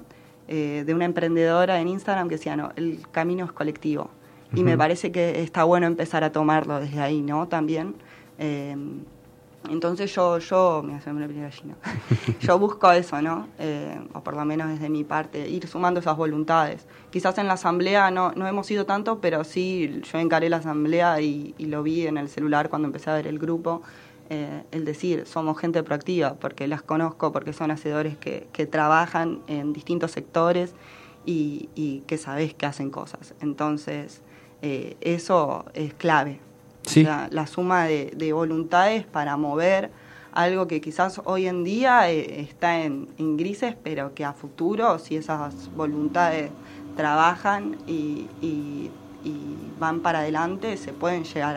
eh, 0.49 0.85
de 0.87 0.95
una 0.95 1.05
emprendedora 1.05 1.81
en 1.81 1.89
Instagram 1.89 2.29
que 2.29 2.37
decía, 2.37 2.57
no, 2.57 2.73
el 2.77 3.01
camino 3.11 3.45
es 3.45 3.53
colectivo. 3.53 4.11
Y 4.55 4.63
me 4.63 4.77
parece 4.79 5.13
que 5.13 5.43
está 5.43 5.65
bueno 5.65 5.87
empezar 5.87 6.25
a 6.25 6.33
tomarlo 6.33 6.81
desde 6.81 7.01
ahí, 7.01 7.21
¿no? 7.21 7.49
También. 7.49 7.95
Eh, 8.39 8.77
entonces 9.71 10.15
yo, 10.15 10.39
yo, 10.39 10.83
me 10.85 10.95
hace 10.95 11.11
una 11.11 11.27
gallina. 11.27 11.77
yo 12.41 12.59
busco 12.59 12.91
eso, 12.93 13.21
¿no? 13.23 13.49
Eh, 13.59 13.99
o 14.15 14.21
por 14.23 14.37
lo 14.37 14.45
menos 14.45 14.69
desde 14.69 14.89
mi 14.89 15.05
parte, 15.05 15.49
ir 15.49 15.67
sumando 15.67 16.01
esas 16.01 16.17
voluntades. 16.17 16.87
Quizás 17.11 17.39
en 17.39 17.47
la 17.47 17.55
asamblea 17.55 18.11
no, 18.11 18.33
no 18.33 18.47
hemos 18.47 18.71
ido 18.71 18.87
tanto, 18.87 19.21
pero 19.21 19.45
sí 19.45 20.01
yo 20.11 20.19
encaré 20.19 20.49
la 20.49 20.59
asamblea 20.59 21.21
y, 21.21 21.55
lo 21.59 21.83
vi 21.83 22.07
en 22.07 22.17
el 22.17 22.29
celular 22.29 22.69
cuando 22.69 22.87
empecé 22.87 23.11
a 23.11 23.15
ver 23.15 23.27
el 23.27 23.39
grupo. 23.39 23.83
Eh, 24.29 24.65
el 24.73 24.85
decir, 24.85 25.25
somos 25.27 25.59
gente 25.59 25.83
proactiva, 25.85 26.35
porque 26.35 26.67
las 26.67 26.83
conozco, 26.83 27.33
porque 27.33 27.53
son 27.53 27.71
hacedores 27.71 28.17
que, 28.17 28.49
que 28.53 28.67
trabajan 28.67 29.41
en 29.47 29.73
distintos 29.73 30.11
sectores 30.11 30.75
y, 31.25 31.69
y, 31.77 32.01
que 32.09 32.19
sabés 32.19 32.55
que 32.55 32.67
hacen 32.67 32.91
cosas. 32.91 33.35
Entonces, 33.41 34.23
eh, 34.63 34.97
eso 35.01 35.65
es 35.75 35.95
clave 35.95 36.41
la 37.31 37.47
suma 37.47 37.85
de, 37.85 38.33
voluntades 38.33 39.05
para 39.05 39.37
mover 39.37 39.91
algo 40.33 40.67
que 40.67 40.81
quizás 40.81 41.21
hoy 41.25 41.47
en 41.47 41.65
día 41.65 42.11
eh, 42.11 42.41
está 42.41 42.83
en, 42.83 43.09
grises, 43.37 43.75
pero 43.83 44.15
que 44.15 44.25
a 44.25 44.33
futuro, 44.33 44.99
si 44.99 45.17
esas 45.17 45.75
voluntades 45.75 46.51
trabajan 46.97 47.77
y, 47.87 48.29
van 49.79 50.01
para 50.01 50.21
adelante, 50.21 50.77
se 50.79 50.93
pueden 50.93 51.25
llegar 51.25 51.57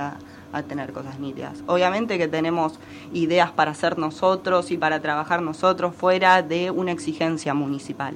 a, 0.51 0.63
tener 0.63 0.91
cosas 0.91 1.19
nítidas. 1.19 1.63
Obviamente 1.67 2.17
que 2.17 2.27
tenemos 2.27 2.80
ideas 3.13 3.51
para 3.51 3.71
hacer 3.71 3.99
nosotros 3.99 4.71
y 4.71 4.77
para 4.77 4.99
trabajar 4.99 5.43
nosotros 5.43 5.93
fuera 5.93 6.41
de 6.41 6.71
una 6.71 6.91
exigencia 6.91 7.53
municipal. 7.53 8.15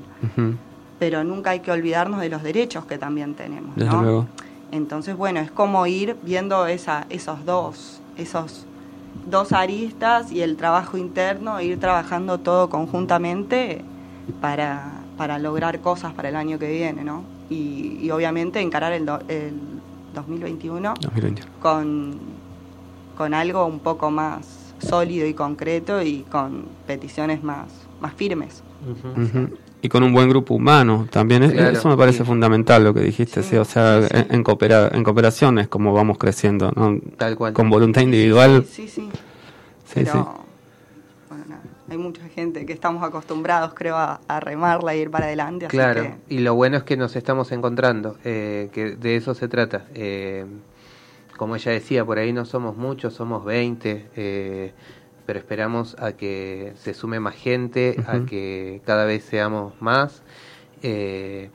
Pero 0.97 1.23
nunca 1.23 1.51
hay 1.51 1.59
que 1.59 1.71
olvidarnos 1.71 2.21
de 2.21 2.29
los 2.29 2.41
derechos 2.41 2.85
que 2.85 2.97
también 2.97 3.35
tenemos. 3.35 3.77
¿no? 3.77 4.27
Entonces, 4.73 5.15
bueno, 5.15 5.39
es 5.39 5.51
como 5.51 5.85
ir 5.85 6.17
viendo 6.23 6.65
esa, 6.65 7.05
esos 7.11 7.45
dos, 7.45 8.01
esos 8.17 8.65
dos 9.29 9.51
aristas 9.51 10.31
y 10.31 10.41
el 10.41 10.57
trabajo 10.57 10.97
interno, 10.97 11.61
ir 11.61 11.79
trabajando 11.79 12.39
todo 12.39 12.71
conjuntamente 12.71 13.81
para, 14.41 15.03
para 15.15 15.37
lograr 15.37 15.79
cosas 15.81 16.13
para 16.13 16.29
el 16.29 16.35
año 16.35 16.57
que 16.57 16.71
viene, 16.71 17.03
¿no? 17.03 17.23
Y, 17.51 18.09
obviamente 18.09 18.61
encarar 18.61 18.93
el, 18.93 19.07
el 19.27 19.53
2021, 20.15 20.95
Con, 21.61 22.17
con 23.15 23.35
algo 23.35 23.67
un 23.67 23.79
poco 23.79 24.09
más 24.09 24.73
sólido 24.79 25.27
y 25.27 25.35
concreto 25.35 26.01
y 26.01 26.25
con 26.31 26.65
peticiones 26.87 27.43
más, 27.43 27.67
más 28.01 28.13
firmes 28.15 28.63
y 29.83 29.89
con 29.89 30.01
un 30.01 30.13
buen 30.13 30.29
grupo 30.29 30.55
humano 30.55 31.07
también. 31.11 31.43
eso 31.43 31.89
me 31.89 31.97
parece 31.97 32.23
fundamental 32.23 32.85
lo 32.85 32.93
que 32.93 33.01
dijiste, 33.01 33.43
sí, 33.43 33.57
o 33.57 33.65
sea, 33.65 33.99
En, 34.09 34.27
en, 34.35 35.03
cooperación 35.03 35.59
es 35.59 35.67
como 35.67 35.93
vamos 35.93 36.17
creciendo, 36.17 36.71
¿no? 36.73 36.97
Tal 37.17 37.35
cual. 37.35 37.51
Con 37.51 37.69
voluntad 37.69 38.01
individual. 38.01 38.65
Sí, 38.65 38.87
sí. 38.87 39.09
Pero, 39.93 40.45
bueno, 41.27 41.43
nada, 41.49 41.61
hay 41.89 41.97
mucha 41.97 42.23
gente 42.29 42.65
que 42.65 42.71
estamos 42.71 43.03
acostumbrados, 43.03 43.73
creo, 43.73 43.97
a, 43.97 44.39
remarla 44.39 44.95
y 44.95 45.01
ir 45.01 45.11
para 45.11 45.25
adelante. 45.25 45.67
claro, 45.67 46.15
y 46.29 46.39
lo 46.39 46.55
bueno 46.55 46.77
es 46.77 46.83
que 46.83 46.95
nos 46.95 47.17
estamos 47.17 47.51
encontrando, 47.51 48.17
eh, 48.23 48.69
que 48.71 48.91
de 48.95 49.17
eso 49.17 49.35
se 49.35 49.49
trata. 49.49 49.85
Eh, 49.93 50.45
como 51.35 51.57
ella 51.57 51.73
decía, 51.73 52.05
por 52.05 52.19
ahí 52.19 52.31
no 52.31 52.45
somos 52.45 52.77
muchos, 52.77 53.15
somos 53.15 53.43
20. 53.43 54.05
Eh, 54.15 54.71
pero 55.25 55.39
esperamos 55.39 55.95
a 55.99 56.13
que 56.13 56.73
se 56.75 56.93
sume 56.93 57.19
más 57.19 57.35
gente, 57.35 57.95
a 58.07 58.25
que 58.25 58.81
cada 58.85 59.05
vez 59.05 59.23
seamos 59.23 59.73
más. 59.81 60.21
Eh, 60.81 61.49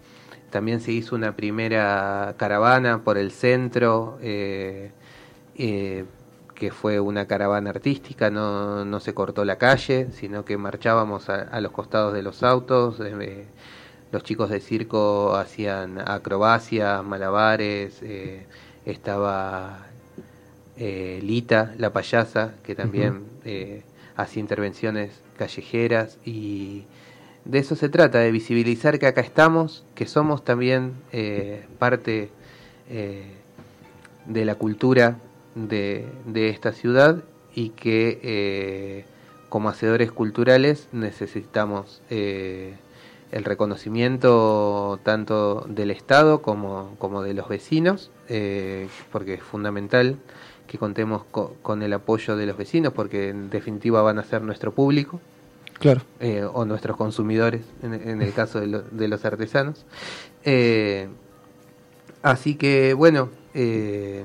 también 0.51 0.81
se 0.81 0.93
hizo 0.93 1.15
una 1.15 1.37
primera 1.37 2.35
caravana 2.39 3.05
por 3.05 3.19
el 3.19 3.31
centro, 3.31 4.19
eh, 4.23 4.91
eh, 5.57 6.07
que 6.55 6.71
fue 6.71 6.99
una 6.99 7.27
caravana 7.27 7.71
artística, 7.71 8.31
no, 8.31 8.85
no, 8.87 9.01
se 9.01 9.13
cortó 9.13 9.45
la 9.45 9.57
calle, 9.57 10.09
sino 10.13 10.45
que 10.45 10.57
marchábamos 10.57 11.29
a, 11.29 11.61
los 11.61 11.73
costados 11.73 12.15
de 12.15 12.23
los 12.23 12.43
autos. 12.43 12.99
los 14.11 14.23
chicos 14.23 14.49
de 14.49 14.61
circo 14.61 15.37
hacían 15.37 16.01
acrobacias, 16.01 17.05
malabares, 17.05 18.03
estaba 18.87 19.87
Lita, 20.77 21.75
la 21.77 21.93
payasa, 21.93 22.55
que 22.63 22.75
también 22.75 23.25
eh, 23.49 23.83
intervenciones 24.37 25.11
callejeras 25.37 26.19
y 26.25 26.85
de 27.45 27.59
eso 27.59 27.77
se 27.77 27.89
trata, 27.89 28.19
de 28.19 28.31
visibilizar 28.31 28.99
que 28.99 29.07
acá 29.07 29.21
estamos, 29.21 29.85
que 29.95 30.07
somos 30.07 30.45
también 30.45 30.93
eh, 31.13 31.65
parte 31.79 32.31
eh, 32.91 33.33
de 34.27 34.45
la 34.45 34.55
cultura 34.55 35.17
de, 35.55 36.09
esta 36.35 36.73
ciudad 36.73 37.23
y 37.55 37.71
que 37.71 38.21
eh, 38.23 39.05
como 39.49 39.71
hacedores 39.71 40.13
culturales 40.13 40.89
necesitamos 40.93 42.03
el 42.11 43.45
reconocimiento 43.45 45.01
tanto 45.03 45.65
del 45.69 45.91
Estado 45.91 46.43
como, 46.43 46.95
como 46.99 47.23
de 47.23 47.33
los 47.33 47.49
vecinos, 47.49 48.11
porque 49.11 49.35
es 49.35 49.43
fundamental 49.43 50.19
que 50.69 50.79
contemos 50.79 51.25
con 51.63 51.83
el 51.83 51.93
apoyo 51.93 52.37
de 52.37 52.47
los 52.47 52.57
vecinos, 52.57 52.93
porque 52.93 53.31
en 53.31 53.51
definitiva 53.51 54.03
van 54.03 54.19
a 54.21 54.23
ser 54.23 54.43
nuestro 54.43 54.73
público. 54.73 55.21
Claro. 55.81 56.03
Eh, 56.21 56.45
o 56.45 56.65
nuestros 56.65 56.97
consumidores, 56.97 57.63
en, 57.83 58.21
el 58.21 58.33
caso 58.33 58.61
de, 58.61 59.09
los 59.09 59.25
artesanos. 59.25 59.87
Eh, 60.45 61.09
así 62.23 62.57
que, 62.57 62.95
bueno, 62.95 63.31
eh, 63.55 64.25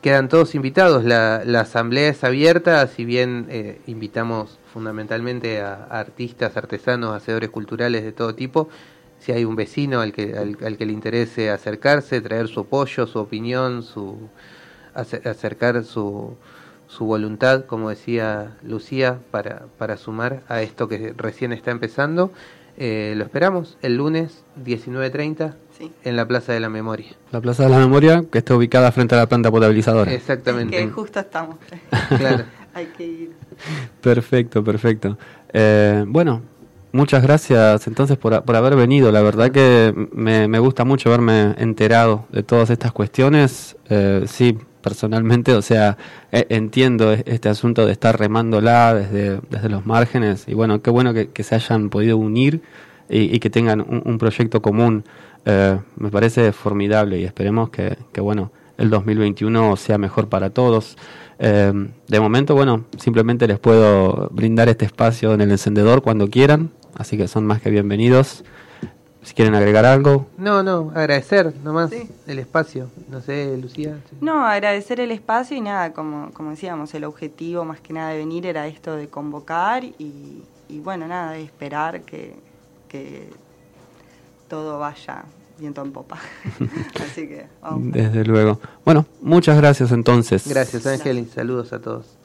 quedan 0.00 0.28
todos 0.28 0.54
invitados. 0.54 1.04
La, 1.04 1.60
asamblea 1.60 2.08
es 2.08 2.24
abierta, 2.24 2.86
si 2.86 3.04
bien 3.04 3.48
invitamos 3.86 4.58
fundamentalmente 4.72 5.60
a, 5.60 5.84
artistas, 5.90 6.56
artesanos, 6.56 7.14
hacedores 7.14 7.50
culturales 7.50 8.04
de 8.04 8.12
todo 8.12 8.34
tipo. 8.34 8.68
Si 9.18 9.32
hay 9.32 9.44
un 9.44 9.56
vecino 9.56 10.00
al 10.00 10.12
que, 10.12 10.34
al 10.34 10.78
que 10.78 10.86
le 10.86 10.92
interese 10.92 11.50
acercarse, 11.50 12.22
traer 12.22 12.48
su 12.48 12.60
apoyo, 12.60 13.06
su 13.06 13.18
opinión, 13.18 13.82
su, 13.82 14.30
acercar 14.94 15.84
su, 15.84 16.36
su 16.86 17.04
voluntad, 17.04 17.64
como 17.66 17.90
decía 17.90 18.56
Lucía, 18.62 19.18
para, 19.30 19.66
para 19.78 19.96
sumar 19.96 20.42
a 20.48 20.62
esto 20.62 20.88
que 20.88 21.14
recién 21.16 21.52
está 21.52 21.70
empezando. 21.70 22.32
Eh, 22.76 23.14
lo 23.16 23.24
esperamos 23.24 23.76
el 23.82 23.96
lunes 23.96 24.42
19.30 24.64 25.54
Sí. 25.76 25.92
en 26.04 26.16
la 26.16 26.26
Plaza 26.26 26.52
de 26.52 26.60
la 26.60 26.68
Memoria. 26.68 27.10
La 27.30 27.40
Plaza 27.40 27.64
de 27.64 27.70
la 27.70 27.78
Memoria, 27.78 28.24
que 28.30 28.38
está 28.38 28.54
ubicada 28.54 28.90
frente 28.92 29.14
a 29.14 29.18
la 29.18 29.26
planta 29.28 29.50
potabilizadora. 29.50 30.12
Exactamente. 30.12 30.76
Que 30.76 30.88
justo 30.90 31.20
estamos. 31.20 31.56
Claro. 32.18 32.44
Hay 32.74 32.86
que 32.86 33.04
ir. 33.04 33.32
Perfecto, 34.00 34.62
perfecto. 34.62 35.18
Eh, 35.52 36.04
bueno, 36.06 36.42
muchas 36.92 37.22
gracias 37.22 37.86
entonces 37.86 38.16
por, 38.16 38.42
por 38.44 38.56
haber 38.56 38.76
venido. 38.76 39.10
La 39.10 39.22
verdad 39.22 39.50
que 39.50 39.92
me, 40.12 40.46
me 40.48 40.58
gusta 40.58 40.84
mucho 40.84 41.08
haberme 41.08 41.54
enterado 41.58 42.26
de 42.30 42.42
todas 42.42 42.70
estas 42.70 42.92
cuestiones. 42.92 43.76
Eh, 43.88 44.24
sí, 44.26 44.56
personalmente, 44.82 45.54
o 45.54 45.62
sea, 45.62 45.96
eh, 46.32 46.46
entiendo 46.48 47.12
e- 47.12 47.24
este 47.26 47.48
asunto 47.48 47.86
de 47.86 47.92
estar 47.92 48.18
remándola 48.18 48.94
desde, 48.94 49.40
desde 49.50 49.68
los 49.68 49.86
márgenes 49.86 50.44
y 50.48 50.54
bueno, 50.54 50.82
qué 50.82 50.90
bueno 50.90 51.12
que, 51.14 51.42
se 51.42 51.54
hayan 51.54 51.90
podido 51.90 52.16
unir 52.16 52.62
y, 53.08 53.38
que 53.40 53.50
tengan 53.50 53.80
un, 53.80 54.02
un 54.04 54.18
proyecto 54.18 54.62
común. 54.62 55.04
Eh, 55.44 55.78
me 55.96 56.10
parece 56.10 56.52
formidable 56.52 57.18
y 57.18 57.24
esperemos 57.24 57.70
que, 57.70 57.96
que, 58.12 58.20
bueno, 58.20 58.52
el 58.78 58.90
2021 58.90 59.76
sea 59.76 59.98
mejor 59.98 60.28
para 60.28 60.50
todos. 60.50 60.96
Eh, 61.38 61.72
de 62.08 62.20
momento, 62.20 62.54
bueno, 62.54 62.84
simplemente 62.98 63.46
les 63.46 63.58
puedo 63.58 64.28
brindar 64.32 64.68
este 64.68 64.84
espacio 64.84 65.32
en 65.34 65.40
el 65.40 65.50
encendedor 65.50 66.02
cuando 66.02 66.28
quieran, 66.28 66.70
así 66.94 67.16
que 67.16 67.28
son 67.28 67.46
más 67.46 67.60
que 67.60 67.70
bienvenidos. 67.70 68.44
Si 69.22 69.34
quieren 69.34 69.54
agregar 69.54 69.84
algo, 69.84 70.26
No, 70.38 70.62
no, 70.62 70.90
agradecer 70.94 71.54
nomás 71.62 71.90
Sí. 71.90 72.08
el 72.26 72.38
espacio. 72.38 72.88
No 73.10 73.20
sé, 73.20 73.56
Lucía. 73.58 73.98
sí. 74.08 74.16
No, 74.20 74.46
agradecer 74.46 74.98
el 75.00 75.10
espacio 75.10 75.56
y 75.56 75.60
nada, 75.60 75.92
como, 75.92 76.30
como 76.32 76.50
decíamos, 76.50 76.94
el 76.94 77.04
objetivo 77.04 77.64
más 77.66 77.80
que 77.80 77.92
nada 77.92 78.10
de 78.10 78.18
venir 78.18 78.46
era 78.46 78.66
esto 78.66 78.96
de 78.96 79.08
convocar 79.08 79.84
y, 79.84 80.42
y 80.68 80.78
bueno, 80.80 81.06
nada, 81.06 81.32
de 81.32 81.42
esperar 81.42 82.00
que, 82.02 82.34
que 82.88 83.28
todo 84.48 84.78
vaya 84.78 85.24
viento 85.58 85.82
en 85.82 85.92
popa. 85.92 86.18
Así 87.02 87.28
que 87.28 87.46
vamos. 87.60 87.92
desde 87.92 88.24
luego. 88.24 88.58
Bueno, 88.86 89.04
muchas 89.20 89.56
gracias 89.58 89.92
entonces. 89.92 90.48
Gracias, 90.48 90.86
Ángel, 90.86 91.18
y 91.18 91.26
saludos 91.26 91.72
a 91.74 91.80
todos. 91.80 92.16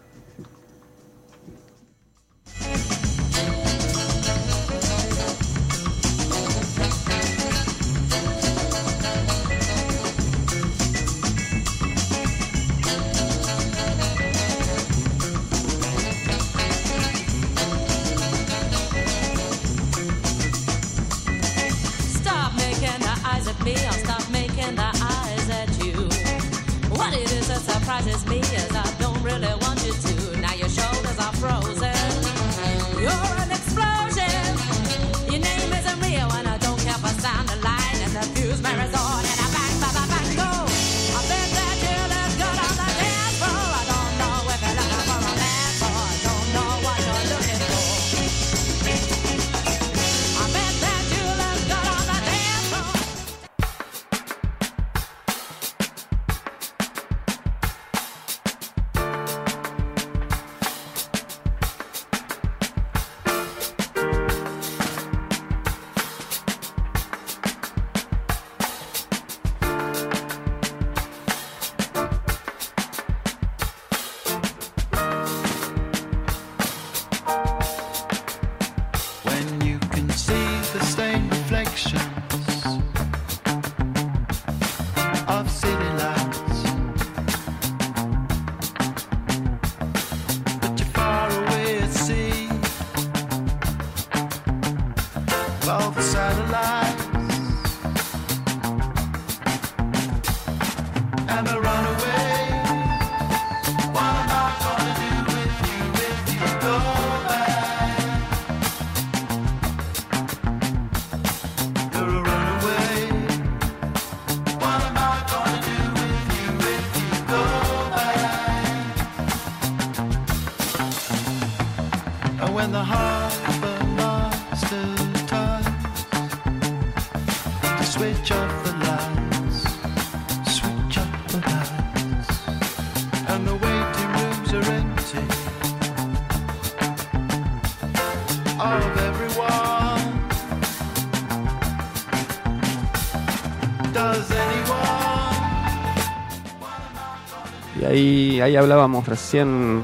Ahí, 147.95 148.41
ahí 148.41 148.55
hablábamos 148.55 149.07
recién 149.07 149.83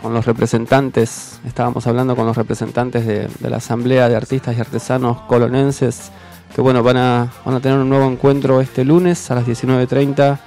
con 0.00 0.12
los 0.12 0.26
representantes, 0.26 1.40
estábamos 1.46 1.86
hablando 1.86 2.14
con 2.16 2.26
los 2.26 2.36
representantes 2.36 3.06
de, 3.06 3.28
la 3.48 3.56
Asamblea 3.58 4.08
de 4.08 4.16
Artistas 4.16 4.56
y 4.56 4.60
Artesanos 4.60 5.20
Colonenses, 5.22 6.10
que 6.54 6.60
bueno, 6.60 6.82
van 6.82 6.96
a, 6.96 7.32
van 7.44 7.54
a 7.54 7.60
tener 7.60 7.78
un 7.78 7.88
nuevo 7.88 8.10
encuentro 8.10 8.60
este 8.60 8.84
lunes 8.84 9.30
a 9.30 9.36
las 9.36 9.46
19.30 9.46 10.38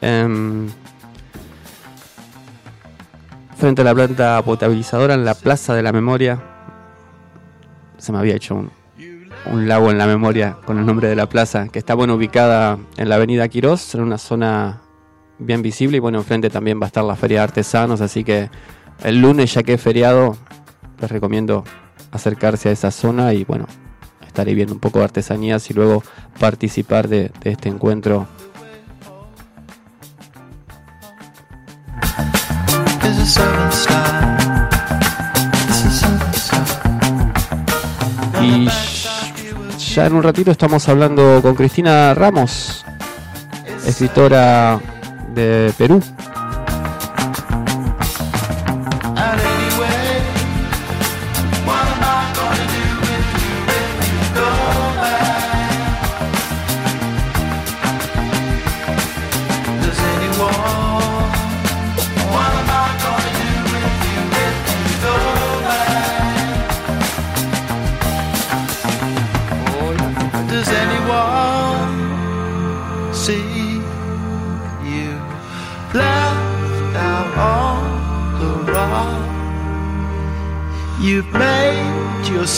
en- 0.00 0.72
frente 3.56 3.82
a 3.82 3.84
la 3.84 3.94
planta 3.94 4.42
potabilizadora 4.42 5.14
en 5.14 5.24
la 5.24 5.34
Plaza 5.34 5.74
de 5.74 5.82
la 5.82 5.92
Memoria. 5.92 6.42
Se 7.98 8.10
me 8.10 8.18
había 8.18 8.34
hecho 8.34 8.54
un, 8.56 8.70
un 9.52 9.68
lago 9.68 9.90
en 9.90 9.98
la 9.98 10.06
memoria 10.06 10.56
con 10.64 10.78
el 10.78 10.84
nombre 10.86 11.08
de 11.08 11.16
la 11.16 11.28
plaza, 11.28 11.68
que 11.68 11.78
está 11.78 11.94
bueno 11.94 12.14
ubicada 12.14 12.78
en 12.96 13.08
la 13.08 13.14
avenida 13.14 13.48
Quirós, 13.48 13.94
en 13.94 14.02
una 14.02 14.18
zona 14.18 14.80
bien 15.38 15.62
visible 15.62 15.96
y 15.96 16.00
bueno, 16.00 16.18
enfrente 16.18 16.50
también 16.50 16.80
va 16.80 16.84
a 16.84 16.86
estar 16.88 17.04
la 17.04 17.16
Feria 17.16 17.38
de 17.38 17.44
Artesanos, 17.44 18.00
así 18.00 18.24
que 18.24 18.50
el 19.02 19.20
lunes 19.20 19.52
ya 19.54 19.62
que 19.62 19.74
es 19.74 19.80
feriado, 19.80 20.36
les 21.00 21.10
recomiendo 21.10 21.64
acercarse 22.12 22.68
a 22.68 22.72
esa 22.72 22.90
zona 22.90 23.34
y 23.34 23.44
bueno, 23.44 23.66
estar 24.26 24.46
ahí 24.46 24.54
viendo 24.54 24.74
un 24.74 24.80
poco 24.80 25.00
de 25.00 25.06
artesanías 25.06 25.68
y 25.70 25.74
luego 25.74 26.02
participar 26.38 27.08
de, 27.08 27.30
de 27.42 27.50
este 27.50 27.68
encuentro. 27.68 28.26
Y 38.40 38.68
ya 39.94 40.06
en 40.06 40.14
un 40.14 40.22
ratito 40.22 40.50
estamos 40.50 40.88
hablando 40.88 41.40
con 41.42 41.54
Cristina 41.54 42.14
Ramos, 42.14 42.84
escritora 43.86 44.80
de 45.34 45.72
Perú. 45.76 46.00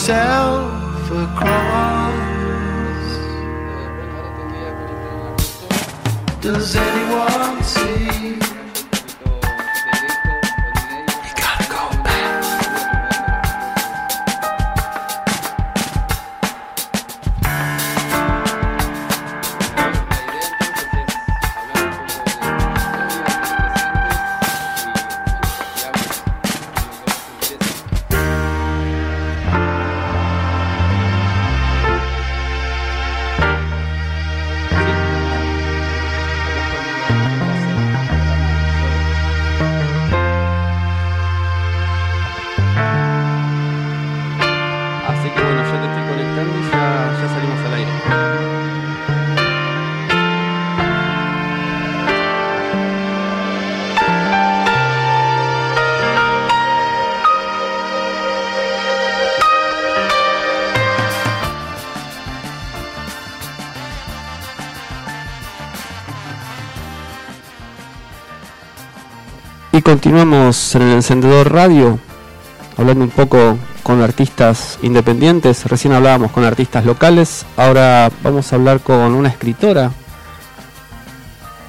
Down. 0.07 0.46
Continuamos 69.87 70.75
en 70.75 70.83
el 70.83 70.95
encendedor 70.95 71.53
radio, 71.53 72.01
hablando 72.77 73.05
un 73.05 73.11
poco 73.11 73.57
con 73.85 74.03
artistas 74.03 74.81
independientes. 74.83 75.65
Recién 75.67 75.95
hablábamos 75.95 76.33
con 76.33 76.43
artistas 76.43 76.85
locales, 76.85 77.47
ahora 77.57 78.11
vamos 78.25 78.53
a 78.53 78.57
hablar 78.57 78.81
con 78.81 79.15
una 79.15 79.29
escritora 79.29 79.93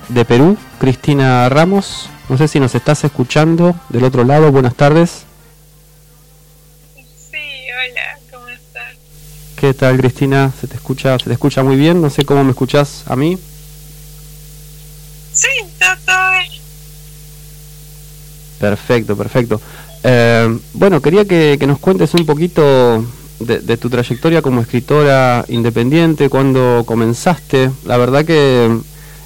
de 0.10 0.26
Perú, 0.26 0.58
Cristina 0.80 1.48
Ramos. 1.48 2.10
No 2.28 2.40
sé 2.40 2.48
si 2.48 2.60
nos 2.60 2.74
estás 2.74 3.04
escuchando 3.04 3.76
del 3.90 4.06
otro 4.06 4.24
lado. 4.24 4.52
Buenas 4.52 4.74
tardes. 4.74 5.26
Sí, 6.96 7.38
hola, 7.70 8.18
¿cómo 8.32 8.48
estás? 8.48 8.96
¿Qué 9.58 9.76
tal, 9.76 9.96
Cristina? 9.98 10.52
¿Se 10.60 10.66
te 10.66 10.74
escucha, 10.74 11.20
se 11.20 11.26
te 11.26 11.34
escucha 11.34 11.62
muy 11.62 11.76
bien? 11.76 12.02
No 12.02 12.10
sé 12.10 12.26
cómo 12.26 12.44
me 12.44 12.50
escuchás 12.50 13.04
a 13.06 13.16
mí. 13.16 13.38
Perfecto, 18.60 19.16
perfecto. 19.16 19.62
Eh, 20.04 20.58
bueno, 20.74 21.02
quería 21.02 21.26
que, 21.26 21.58
nos 21.68 21.80
cuentes 21.80 22.14
un 22.14 22.26
poquito 22.26 23.04
de, 23.40 23.60
de 23.60 23.78
tu 23.78 23.90
trayectoria 23.90 24.42
como 24.42 24.62
escritora 24.62 25.46
independiente, 25.48 26.30
cuando 26.30 26.84
comenzaste. 26.86 27.72
La 27.86 27.98
verdad 27.98 28.26
que 28.26 28.70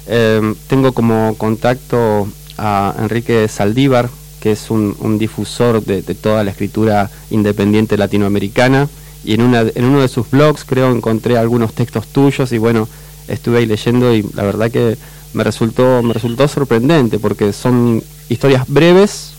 eh, 0.06 0.54
tengo 0.66 0.92
como 0.92 1.34
contacto 1.38 2.28
a 2.58 2.94
Enrique 2.98 3.48
Saldívar, 3.48 4.10
que 4.40 4.52
es 4.52 4.70
un, 4.70 4.96
un 4.98 5.18
difusor 5.18 5.84
de, 5.84 6.02
de 6.02 6.14
toda 6.14 6.42
la 6.44 6.50
escritura 6.50 7.10
independiente 7.30 7.96
latinoamericana. 7.96 8.88
Y 9.24 9.34
en, 9.34 9.42
una, 9.42 9.60
en 9.60 9.84
uno 9.84 10.00
de 10.00 10.08
sus 10.08 10.30
blogs 10.30 10.64
creo 10.64 10.90
encontré 10.90 11.38
algunos 11.38 11.74
textos 11.74 12.08
tuyos 12.08 12.50
y 12.50 12.58
bueno, 12.58 12.88
estuve 13.28 13.58
ahí 13.58 13.66
leyendo 13.66 14.12
y 14.14 14.24
la 14.34 14.42
verdad 14.42 14.70
que 14.70 14.96
me 15.32 15.44
resultó, 15.44 16.02
me 16.02 16.12
resultó 16.12 16.46
sorprendente 16.48 17.18
porque 17.18 17.52
son 17.52 18.02
historias 18.28 18.64
breves, 18.66 19.32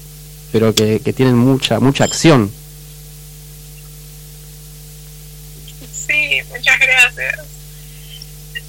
pero 0.52 0.74
que, 0.74 1.00
tienen 1.16 1.36
mucha, 1.36 1.80
mucha 1.80 2.04
acción. 2.04 2.52
Sí, 6.08 6.40
muchas 6.50 6.80
gracias. 6.80 7.40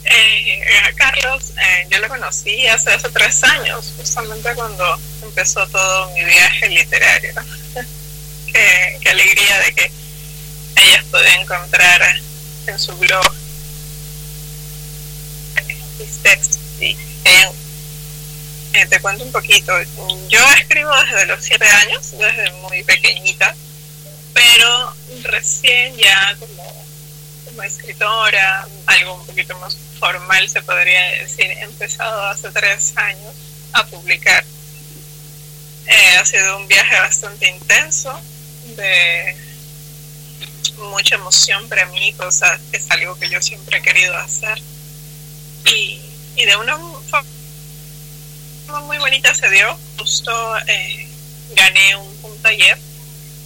Eh, 0.05 0.60
Carlos, 0.96 1.51
eh, 1.51 1.86
yo 1.90 1.98
lo 1.98 2.09
conocí 2.09 2.66
hace, 2.66 2.90
hace 2.90 3.09
tres 3.10 3.42
años, 3.44 3.92
justamente 3.96 4.55
cuando 4.55 4.98
empezó 5.22 5.66
todo 5.68 6.10
mi 6.14 6.24
viaje 6.24 6.68
literario. 6.68 7.32
qué, 8.52 9.10
alegría 9.10 9.59
de 9.60 9.74
que 9.74 9.90
hayas 10.76 11.05
podido 11.05 11.30
encontrar 11.40 12.02
en 12.66 12.78
su 12.78 12.96
blog 12.96 13.34
mis 15.98 16.22
textos. 16.22 16.59
Eh, 17.24 17.51
eh, 18.74 18.86
te 18.86 19.01
cuento 19.01 19.24
un 19.24 19.32
poquito. 19.32 19.72
Yo 20.28 20.40
escribo 20.59 20.90
desde 21.05 21.26
los 21.26 21.42
siete 21.42 21.66
años, 21.66 22.10
desde 22.10 22.51
muy 22.62 22.82
pequeñita, 22.82 23.55
pero 24.32 24.94
recién 25.22 25.96
ya 25.96 26.36
como, 26.38 27.62
escritora, 27.62 28.66
algo 28.86 29.14
un 29.14 29.26
poquito 29.26 29.56
más 29.60 29.76
formal 30.01 30.48
se 30.48 30.60
podría 30.62 31.02
decir, 31.22 31.46
he 31.46 31.62
empezado 31.62 32.20
hace 32.24 32.51
tres 32.51 32.92
años 32.96 33.32
a 33.72 33.86
publicar. 33.86 34.44
Eh, 35.86 36.16
ha 36.18 36.24
sido 36.24 36.56
un 36.56 36.66
viaje 36.66 36.98
bastante 36.98 37.48
intenso, 37.48 38.20
de 38.76 39.36
mucha 40.90 41.14
emoción 41.14 41.68
para 41.68 41.86
mí, 41.86 42.12
cosa 42.14 42.59
que 42.70 42.78
es 42.78 42.90
algo 42.90 43.14
que 43.16 43.28
yo 43.28 43.40
siempre 43.40 43.78
he 43.78 43.82
querido 43.82 44.16
hacer. 44.16 44.60
Y, 45.66 46.01
y 46.36 46.44
de 46.44 46.56
una 46.56 46.76
forma 48.74 48.86
muy 48.86 48.98
bonita 48.98 49.34
se 49.34 49.48
dio. 49.51 49.78
Justo 49.98 50.32
eh, 50.66 51.09
gané 51.55 51.96
un, 51.96 52.18
un, 52.22 52.42
taller 52.42 52.76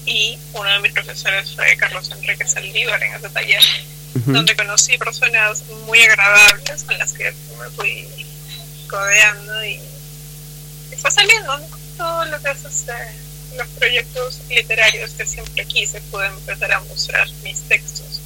y 0.06 0.38
uno 0.54 0.70
de 0.70 0.80
mis 0.80 0.92
profesores 0.92 1.54
fue 1.54 1.76
Carlos 1.76 2.10
Enrique 2.10 2.46
Saldívar 2.46 3.02
en 3.02 3.14
ese 3.14 3.28
taller, 3.28 3.62
uh 4.14 4.18
-huh. 4.18 4.32
donde 4.32 4.56
conocí 4.56 4.96
personas 4.96 5.64
muy 5.86 6.00
agradables 6.00 6.82
con 6.84 6.98
las 6.98 7.12
que 7.12 7.30
me 7.60 7.70
fui 7.76 8.08
codeando 8.88 9.64
y, 9.64 9.80
y 10.92 10.96
fue 10.96 11.10
saliendo 11.10 11.60
todo 11.96 12.24
lo 12.24 12.40
que 12.40 12.50
es 12.50 12.64
este, 12.64 12.94
los 13.56 13.68
proyectos 13.78 14.40
literarios 14.48 15.10
que 15.10 15.26
siempre 15.26 15.64
quise, 15.66 16.00
pude 16.10 16.26
empezar 16.26 16.72
a 16.72 16.80
mostrar 16.80 17.28
mis 17.44 17.60
textos 17.68 18.20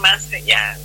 más 0.00 0.24
allá. 0.32 0.76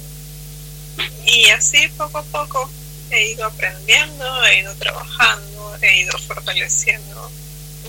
Y 1.25 1.49
así 1.49 1.87
poco 1.97 2.19
a 2.19 2.23
poco 2.23 2.69
he 3.11 3.31
ido 3.31 3.45
aprendiendo, 3.45 4.45
he 4.45 4.59
ido 4.59 4.73
trabajando, 4.75 5.75
he 5.81 6.01
ido 6.01 6.17
fortaleciendo 6.19 7.31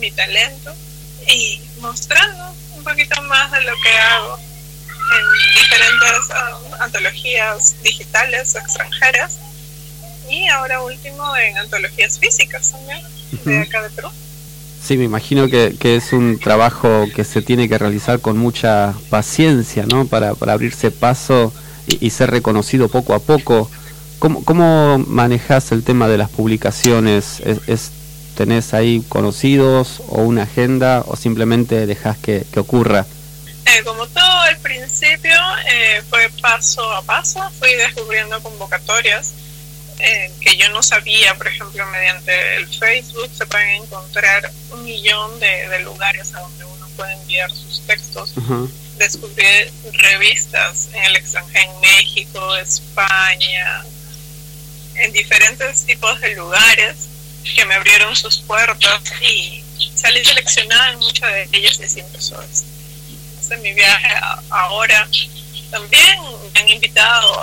mi 0.00 0.10
talento 0.12 0.74
y 1.26 1.60
mostrando 1.80 2.54
un 2.76 2.84
poquito 2.84 3.20
más 3.22 3.50
de 3.52 3.60
lo 3.62 3.72
que 3.82 3.90
hago 3.90 4.38
en 4.38 5.62
diferentes 5.62 6.28
uh, 6.30 6.82
antologías 6.82 7.74
digitales 7.82 8.54
extranjeras 8.54 9.38
y 10.28 10.46
ahora 10.48 10.82
último 10.82 11.36
en 11.36 11.58
antologías 11.58 12.18
físicas 12.18 12.70
también 12.70 13.04
uh 13.04 13.36
-huh. 13.36 13.44
de 13.44 13.58
acá 13.58 13.82
de 13.82 13.90
Perú. 13.90 14.10
Sí, 14.82 14.96
me 14.96 15.04
imagino 15.04 15.48
que, 15.48 15.76
que, 15.78 15.96
es 15.96 16.12
un 16.12 16.38
trabajo 16.38 17.06
que 17.14 17.24
se 17.24 17.42
tiene 17.42 17.68
que 17.68 17.76
realizar 17.76 18.20
con 18.20 18.38
mucha 18.38 18.94
paciencia, 19.10 19.84
¿no? 19.84 20.06
Para, 20.06 20.34
para 20.34 20.54
abrirse 20.54 20.90
paso 20.90 21.52
y, 21.86 22.06
y 22.06 22.10
ser 22.10 22.30
reconocido 22.30 22.88
poco 22.88 23.14
a 23.14 23.18
poco. 23.18 23.70
¿Cómo, 24.20 24.44
¿Cómo 24.44 24.98
manejas 24.98 25.72
el 25.72 25.82
tema 25.82 26.06
de 26.06 26.18
las 26.18 26.28
publicaciones? 26.28 27.40
¿Es, 27.40 27.58
es, 27.66 27.90
¿Tenés 28.36 28.74
ahí 28.74 29.02
conocidos 29.08 30.02
o 30.08 30.20
una 30.20 30.42
agenda 30.42 31.02
o 31.06 31.16
simplemente 31.16 31.86
dejas 31.86 32.18
que, 32.18 32.44
que 32.52 32.60
ocurra? 32.60 33.06
Eh, 33.64 33.82
como 33.82 34.06
todo 34.06 34.40
al 34.40 34.58
principio 34.58 35.32
eh, 35.72 36.02
fue 36.10 36.28
paso 36.42 36.82
a 36.92 37.00
paso, 37.00 37.40
fui 37.58 37.72
descubriendo 37.76 38.42
convocatorias 38.42 39.32
eh, 39.98 40.30
que 40.40 40.54
yo 40.56 40.68
no 40.68 40.82
sabía, 40.82 41.34
por 41.36 41.48
ejemplo, 41.48 41.86
mediante 41.86 42.56
el 42.56 42.66
Facebook 42.66 43.30
se 43.32 43.46
pueden 43.46 43.82
encontrar 43.82 44.50
un 44.72 44.84
millón 44.84 45.40
de, 45.40 45.66
de 45.68 45.80
lugares 45.80 46.34
a 46.34 46.40
donde 46.40 46.64
uno 46.66 46.88
puede 46.94 47.14
enviar 47.14 47.50
sus 47.50 47.80
textos. 47.86 48.34
Uh 48.36 48.40
-huh. 48.40 48.70
Descubrí 48.98 49.44
revistas 49.92 50.88
en 50.92 51.04
el 51.04 51.16
extranjero, 51.16 51.72
en 51.72 51.80
México, 51.80 52.56
España, 52.56 53.82
en 55.00 55.12
diferentes 55.12 55.86
tipos 55.86 56.20
de 56.20 56.34
lugares 56.34 57.08
que 57.54 57.64
me 57.64 57.74
abrieron 57.74 58.14
sus 58.14 58.38
puertas 58.38 59.00
y 59.20 59.62
salí 59.94 60.24
seleccionada 60.24 60.92
en 60.92 60.98
muchas 60.98 61.32
de 61.32 61.48
ellas 61.52 61.78
y 61.80 61.84
así 61.84 62.00
empezó 62.00 62.40
esto. 62.42 62.66
En 63.54 63.62
mi 63.62 63.72
viaje 63.72 64.08
ahora 64.50 65.08
también 65.70 66.18
me 66.54 66.60
han 66.60 66.68
invitado 66.68 67.42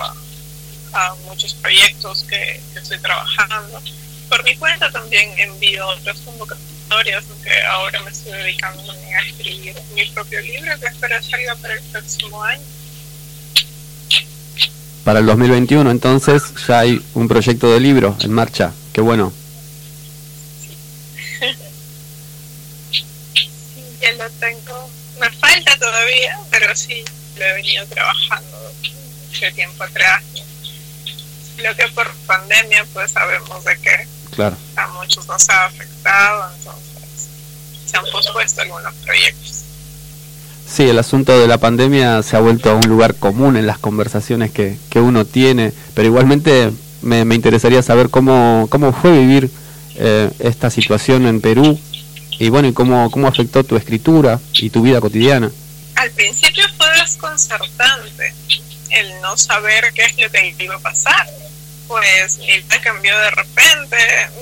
a, 0.93 1.15
muchos 1.25 1.53
proyectos 1.55 2.23
que, 2.23 2.61
estoy 2.75 2.97
trabajando 2.99 3.81
por 4.29 4.43
mi 4.43 4.55
cuenta 4.55 4.89
también 4.91 5.31
envío 5.38 5.85
otras 5.88 6.17
convocatorias, 6.21 7.23
aunque 7.29 7.63
ahora 7.63 8.01
me 8.01 8.09
estoy 8.09 8.31
dedicando 8.31 8.91
a 8.91 9.19
escribir 9.27 9.75
mi 9.93 10.05
propio 10.07 10.41
libro 10.41 10.79
que 10.79 10.88
espero 10.88 11.21
salga 11.21 11.55
para 11.55 11.73
el 11.75 11.81
próximo 11.84 12.43
año. 12.43 12.63
Para 15.07 15.21
el 15.21 15.25
2021 15.25 15.89
entonces 15.89 16.43
ya 16.67 16.79
hay 16.79 17.01
un 17.13 17.29
proyecto 17.29 17.71
de 17.71 17.79
libro 17.79 18.17
en 18.19 18.34
marcha. 18.34 18.73
Qué 18.91 18.99
bueno. 18.99 19.31
Ya 24.01 24.11
lo 24.11 24.29
tengo, 24.31 24.89
me 25.21 25.29
falta 25.31 25.77
todavía, 25.79 26.38
pero 26.51 26.75
sí 26.75 27.05
lo 27.38 27.45
he 27.45 27.53
venido 27.53 27.85
trabajando 27.85 28.73
mucho 29.29 29.55
tiempo 29.55 29.81
atrás. 29.81 30.21
Lo 31.63 31.73
que 31.77 31.88
por 31.95 32.13
pandemia 32.25 32.85
pues 32.91 33.11
sabemos 33.11 33.63
de 33.63 33.77
que 33.77 34.07
Claro. 34.35 34.57
a 34.75 34.88
muchos 34.89 35.25
nos 35.25 35.49
ha 35.49 35.67
afectado, 35.67 36.51
entonces 36.57 37.29
se 37.89 37.95
han 37.95 38.03
pospuesto 38.11 38.61
algunos 38.61 38.93
proyectos. 38.95 39.63
Sí, 40.69 40.84
el 40.84 40.99
asunto 40.99 41.39
de 41.39 41.48
la 41.48 41.57
pandemia 41.57 42.22
se 42.23 42.35
ha 42.35 42.39
vuelto 42.39 42.76
un 42.76 42.89
lugar 42.89 43.15
común 43.15 43.56
en 43.56 43.65
las 43.65 43.80
conversaciones 43.80 44.52
que, 44.52 44.77
que 44.89 44.99
uno 44.99 45.26
tiene, 45.26 45.72
pero 45.94 46.07
igualmente 46.07 46.72
me, 47.02 47.23
me 47.26 47.35
interesaría 47.35 47.81
saber 47.81 48.10
cómo, 48.10 48.68
cómo 48.69 48.91
fue 48.91 49.18
vivir 49.18 49.49
eh, 49.95 50.30
esta 50.39 50.69
situación 50.69 51.26
en 51.26 51.41
Perú 51.41 51.80
y 52.38 52.49
bueno, 52.49 52.72
cómo, 52.73 53.10
cómo 53.10 53.27
afectó 53.27 53.64
tu 53.64 53.77
escritura 53.77 54.39
y 54.53 54.69
tu 54.69 54.81
vida 54.81 55.02
cotidiana. 55.02 55.49
Al 55.95 56.11
principio 56.11 56.64
fue 56.77 56.88
desconcertante 57.02 58.34
el 58.91 59.22
no 59.22 59.35
saber 59.38 59.91
qué 59.94 60.03
es 60.03 60.18
lo 60.19 60.30
que 60.30 60.56
iba 60.60 60.76
a 60.76 60.80
pasar. 60.80 61.27
Pues 61.88 62.38
mi 62.39 62.45
vida 62.45 62.81
cambió 62.84 63.18
de 63.18 63.31
repente, 63.31 63.98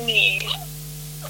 mi, 0.06 0.40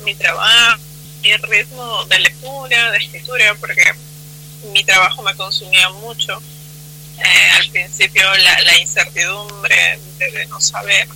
mi 0.03 0.15
trabajo, 0.15 0.79
mi 1.21 1.35
ritmo 1.35 2.05
de 2.05 2.19
lectura, 2.19 2.91
de 2.91 2.97
escritura, 2.97 3.55
porque 3.59 3.83
mi 4.71 4.83
trabajo 4.83 5.21
me 5.23 5.35
consumía 5.35 5.89
mucho. 5.89 6.41
Eh, 7.17 7.51
al 7.55 7.69
principio 7.69 8.23
la, 8.35 8.77
incertidumbre 8.77 9.99
de, 10.17 10.45
no 10.47 10.59
saber 10.59 11.07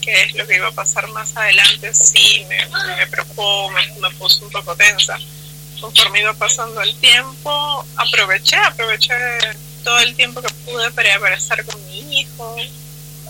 qué 0.00 0.22
es 0.22 0.34
lo 0.34 0.46
que 0.46 0.56
iba 0.56 0.66
a 0.68 0.72
pasar 0.72 1.06
más 1.12 1.36
adelante 1.36 1.94
sí 1.94 2.44
me, 2.48 2.66
me 2.96 3.06
preocupó, 3.06 3.70
me, 3.70 3.86
me 4.00 4.10
puso 4.16 4.44
un 4.44 4.50
poco 4.50 4.74
tensa. 4.76 5.18
Conforme 5.80 6.20
iba 6.20 6.32
pasando 6.34 6.80
el 6.82 6.94
tiempo, 6.96 7.86
aproveché, 7.96 8.56
aproveché 8.56 9.14
todo 9.84 9.98
el 10.00 10.14
tiempo 10.14 10.40
que 10.40 10.52
pude 10.64 10.90
para, 10.92 11.20
para 11.20 11.36
estar 11.36 11.64
con 11.64 11.84
mi 11.86 12.20
hijo, 12.20 12.56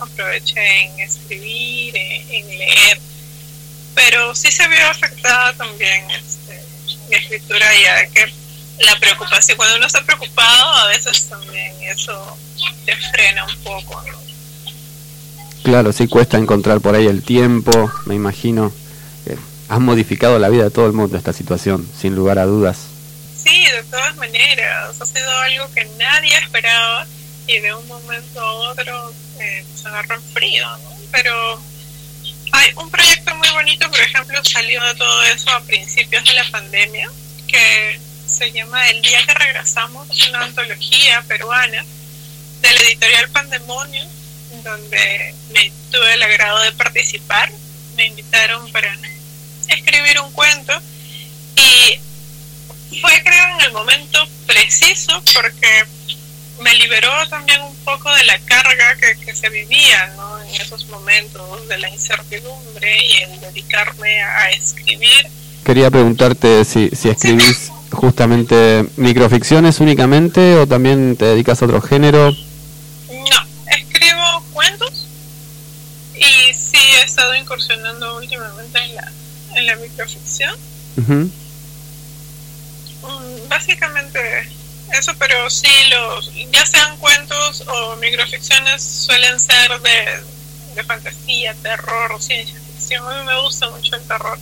aproveché 0.01 0.85
en 0.85 1.01
escribir, 1.01 1.97
en, 1.97 2.31
en 2.31 2.59
leer, 2.59 3.01
pero 3.95 4.35
sí 4.35 4.51
se 4.51 4.67
vio 4.69 4.87
afectada 4.89 5.53
también 5.55 6.11
este, 6.11 6.63
mi 7.09 7.17
escritura 7.17 7.67
ya 7.81 8.07
que 8.09 8.44
la 8.79 8.99
preocupación, 8.99 9.57
cuando 9.57 9.77
uno 9.77 9.87
está 9.87 10.03
preocupado 10.03 10.73
a 10.73 10.87
veces 10.89 11.29
también 11.29 11.73
eso 11.83 12.37
te 12.85 12.97
frena 12.97 13.45
un 13.45 13.57
poco, 13.63 14.03
¿no? 14.03 14.19
Claro, 15.63 15.93
sí 15.93 16.09
cuesta 16.09 16.37
encontrar 16.37 16.81
por 16.81 16.95
ahí 16.95 17.07
el 17.07 17.23
tiempo, 17.23 17.91
me 18.05 18.15
imagino. 18.15 18.73
que 19.25 19.39
has 19.69 19.81
modificado 19.81 20.39
la 20.39 20.51
vida 20.51 20.65
de 20.65 20.71
todo 20.71 20.87
el 20.87 20.93
mundo 20.93 21.17
esta 21.17 21.33
situación, 21.33 21.89
sin 21.99 22.15
lugar 22.15 22.39
a 22.39 22.45
dudas. 22.45 22.79
Sí, 23.43 23.65
de 23.71 23.83
todas 23.85 24.15
maneras, 24.17 25.01
ha 25.01 25.07
sido 25.07 25.31
algo 25.31 25.71
que 25.75 25.85
nadie 25.99 26.37
esperaba 26.37 27.07
y 27.47 27.61
de 27.61 27.75
un 27.75 27.87
momento 27.89 28.41
a 28.41 28.53
otro 28.71 29.13
eh, 29.41 29.65
se 29.75 29.89
agarró 29.89 30.17
en 30.17 30.23
frío, 30.23 30.67
¿no? 30.79 30.91
Pero 31.13 31.61
hay 32.53 32.73
un 32.77 32.91
proyecto 32.91 33.35
muy 33.37 33.49
bonito, 33.51 33.91
por 33.91 34.01
ejemplo, 34.01 34.39
salió 34.45 34.83
de 34.85 34.95
todo 34.95 35.23
eso 35.25 35.51
a 35.51 35.61
principios 35.61 36.25
de 36.25 36.35
la 36.35 36.51
pandemia, 36.51 37.11
que 37.47 38.01
se 38.35 38.51
llama 38.51 38.89
El 38.91 39.01
día 39.01 39.25
que 39.25 39.35
regresamos, 39.35 40.11
es 40.11 40.29
una 40.29 40.43
antología 40.43 41.23
peruana 41.29 41.85
de 42.61 42.73
la 42.73 42.81
editorial 42.81 43.29
Pandemonio, 43.31 44.05
donde 44.65 45.35
me 45.53 45.73
tuve 45.93 46.15
el 46.15 46.23
agrado 46.23 46.61
de 46.63 46.73
participar. 46.73 47.53
Me 47.97 48.07
invitaron 48.07 48.71
para 48.73 48.93
escribir 49.69 50.19
un 50.21 50.33
cuento 50.33 50.73
y 51.55 52.99
fue 53.01 53.23
creo 53.23 53.59
en 53.59 53.67
el 53.67 53.73
momento 53.73 54.27
preciso 54.47 55.23
porque 55.33 55.85
me 56.61 56.75
liberó 56.75 57.11
también 57.29 57.61
un 57.63 57.77
poco 57.85 58.13
de 58.15 58.25
la 58.25 58.39
carga 58.41 58.97
que, 58.97 59.25
que 59.25 59.35
se 59.35 59.49
vivía 59.49 60.13
¿no? 60.17 60.43
en 60.43 60.61
esos 60.61 60.87
momentos 60.89 61.69
de 61.69 61.79
la 61.79 61.89
incertidumbre 61.89 62.99
y 63.05 63.17
el 63.23 63.41
dedicarme 63.41 64.23
a 64.23 64.51
escribir. 64.51 65.29
Quería 65.65 65.91
preguntarte 65.91 66.65
si, 66.65 66.91
si 66.91 67.11
escribís 67.11 67.71
justamente 67.95 68.87
microficciones 68.97 69.81
únicamente 69.81 70.57
o 70.57 70.67
también 70.67 71.17
te 71.17 71.25
dedicas 71.27 71.63
a 71.63 71.65
otro 71.65 71.81
género. 71.81 72.31
No, 72.31 73.47
escribo 73.77 74.45
cuentos 74.53 75.07
y 76.15 76.55
sí 76.55 76.79
he 77.01 77.05
estado 77.05 77.35
incursionando 77.35 78.17
últimamente 78.19 78.79
en 78.79 78.95
la, 78.95 79.13
en 79.57 79.67
la 79.67 79.77
microficción. 79.77 80.55
Mm, 80.97 81.27
Básicamente 83.49 84.21
eso, 84.93 85.13
pero 85.19 85.49
sí, 85.51 85.69
los, 85.91 86.33
ya 86.53 86.65
sean 86.67 86.97
cuentos 86.99 87.65
o 87.67 87.97
microficciones 87.97 88.83
suelen 88.83 89.39
ser 89.41 89.81
de, 89.81 90.75
de 90.75 90.85
fantasía, 90.85 91.55
terror 91.63 92.13
o 92.13 92.21
ciencia 92.21 92.59
ficción. 92.73 93.07
A 93.07 93.21
mí 93.21 93.27
me 93.27 93.41
gusta 93.41 93.69
mucho 93.71 93.97
el 93.97 94.03
terror. 94.03 94.39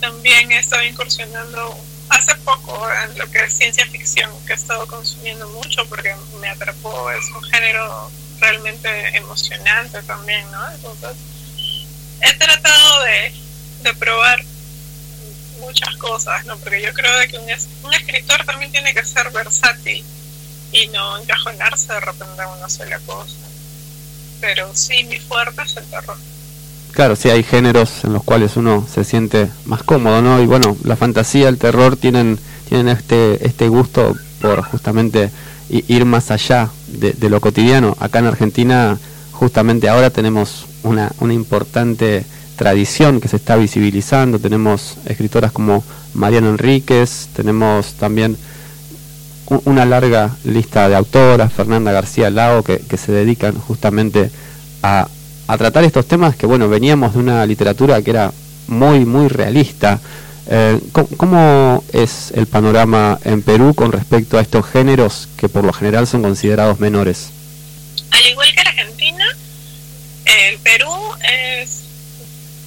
También 0.00 0.50
he 0.52 0.58
estado 0.58 0.82
incursionando 0.84 1.78
hace 2.08 2.34
poco 2.36 2.86
en 3.04 3.18
lo 3.18 3.30
que 3.30 3.44
es 3.44 3.54
ciencia 3.54 3.86
ficción, 3.86 4.30
que 4.46 4.52
he 4.52 4.56
estado 4.56 4.86
consumiendo 4.86 5.48
mucho 5.50 5.86
porque 5.88 6.14
me 6.40 6.48
atrapó, 6.48 7.10
es 7.10 7.24
un 7.34 7.42
género 7.44 8.10
realmente 8.38 9.16
emocionante 9.16 10.02
también, 10.02 10.50
¿no? 10.50 10.70
Entonces, 10.70 11.16
he 12.20 12.32
tratado 12.34 13.02
de, 13.02 13.32
de 13.82 13.94
probar 13.94 14.44
muchas 15.60 15.96
cosas, 15.96 16.44
¿no? 16.46 16.56
Porque 16.58 16.82
yo 16.82 16.92
creo 16.92 17.16
de 17.18 17.28
que 17.28 17.38
un, 17.38 17.46
un 17.84 17.94
escritor 17.94 18.44
también 18.44 18.70
tiene 18.72 18.92
que 18.92 19.04
ser 19.04 19.30
versátil 19.30 20.04
y 20.72 20.88
no 20.88 21.18
encajonarse 21.18 21.92
de 21.92 22.00
repente 22.00 22.42
en 22.42 22.48
una 22.48 22.68
sola 22.68 22.98
cosa. 23.00 23.36
Pero 24.40 24.74
sí, 24.74 25.04
mi 25.04 25.18
fuerte 25.18 25.62
es 25.62 25.76
el 25.76 25.86
terror. 25.86 26.18
Claro, 26.92 27.16
sí 27.16 27.30
hay 27.30 27.42
géneros 27.42 28.04
en 28.04 28.12
los 28.12 28.22
cuales 28.22 28.56
uno 28.56 28.86
se 28.92 29.04
siente 29.04 29.48
más 29.64 29.82
cómodo, 29.82 30.20
¿no? 30.20 30.42
Y 30.42 30.46
bueno, 30.46 30.76
la 30.84 30.96
fantasía, 30.96 31.48
el 31.48 31.58
terror 31.58 31.96
tienen 31.96 32.38
tienen 32.68 32.88
este 32.88 33.46
este 33.46 33.68
gusto 33.68 34.14
por 34.40 34.62
justamente 34.62 35.30
ir 35.68 36.04
más 36.04 36.30
allá 36.30 36.70
de, 36.88 37.30
lo 37.30 37.40
cotidiano. 37.40 37.96
Acá 37.98 38.18
en 38.18 38.26
Argentina, 38.26 38.98
justamente 39.32 39.88
ahora 39.88 40.10
tenemos 40.10 40.66
una, 40.82 41.10
una 41.20 41.32
importante 41.32 42.24
tradición 42.56 43.20
que 43.20 43.28
se 43.28 43.36
está 43.36 43.56
visibilizando. 43.56 44.38
Tenemos 44.38 44.98
escritoras 45.06 45.52
como 45.52 45.82
Mariana 46.14 46.50
Enríquez, 46.50 47.28
tenemos 47.34 47.94
también 47.94 48.36
una 49.64 49.84
larga 49.84 50.30
lista 50.44 50.88
de 50.88 50.96
autoras, 50.96 51.52
Fernanda 51.52 51.92
García 51.92 52.30
que, 52.64 52.78
que 52.78 52.96
se 52.96 53.12
dedican 53.12 53.54
justamente 53.54 54.30
a, 54.82 55.08
a 55.46 55.58
tratar 55.58 55.84
estos 55.84 56.06
temas 56.06 56.36
que, 56.36 56.46
bueno, 56.46 56.68
veníamos 56.68 57.14
de 57.14 57.20
una 57.20 57.44
literatura 57.46 58.02
que 58.02 58.10
era 58.10 58.32
muy, 58.68 59.04
muy 59.04 59.28
realista. 59.28 60.00
Eh, 60.48 60.78
¿cómo, 61.16 61.84
es 61.92 62.32
el 62.34 62.46
panorama 62.46 63.18
en 63.24 63.42
Perú 63.42 63.74
con 63.74 63.92
respecto 63.92 64.38
a 64.38 64.40
estos 64.40 64.66
géneros 64.66 65.28
que 65.36 65.48
por 65.48 65.64
lo 65.64 65.72
general 65.72 66.06
son 66.06 66.22
considerados 66.22 66.80
menores? 66.80 67.30
Al 68.10 68.26
igual 68.26 68.48
que 68.54 68.60
Argentina, 68.60 69.24
el 70.24 70.58
Perú 70.58 70.90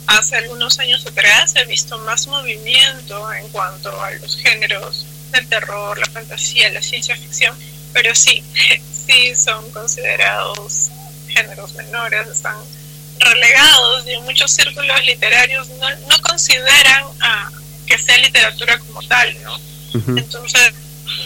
hace 0.08 0.38
algunos 0.38 0.80
años 0.80 1.06
atrás 1.06 1.54
he 1.56 1.66
visto 1.66 1.98
más 2.00 2.28
movimiento 2.28 3.34
en 3.34 3.48
cuanto 3.50 3.90
a 4.02 4.12
los 4.12 4.38
géneros 4.38 5.06
del 5.32 5.48
terror, 5.48 5.98
la 5.98 6.06
fantasía, 6.06 6.70
la 6.70 6.82
ciencia 6.82 7.16
ficción, 7.16 7.56
pero 7.94 8.14
sí, 8.16 8.44
sí 9.08 9.36
son 9.36 9.70
considerados 9.72 10.90
géneros 11.36 11.74
menores, 11.74 12.28
están 12.28 12.56
relegados 13.20 14.08
y 14.08 14.14
en 14.14 14.24
muchos 14.24 14.52
círculos 14.52 15.06
literarios 15.06 15.68
no, 15.70 15.90
no 15.90 16.22
consideran 16.22 17.04
a, 17.22 17.52
que 17.86 17.98
sea 17.98 18.18
literatura 18.18 18.78
como 18.80 19.02
tal, 19.04 19.36
¿no? 19.44 19.60
Entonces, 20.18 20.74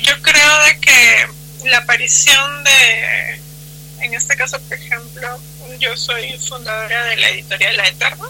yo 0.04 0.22
creo 0.22 0.64
de 0.66 0.80
que 0.80 1.28
la 1.70 1.80
aparición 1.80 2.64
de, 2.64 3.42
en 4.02 4.14
este 4.14 4.36
caso, 4.36 4.60
por 4.62 4.78
ejemplo, 4.78 5.28
yo 5.80 5.96
soy 5.98 6.38
fundadora 6.38 7.06
de 7.06 7.18
la 7.18 7.30
editorial 7.30 7.78
La 7.78 7.88
Eterna 7.88 8.26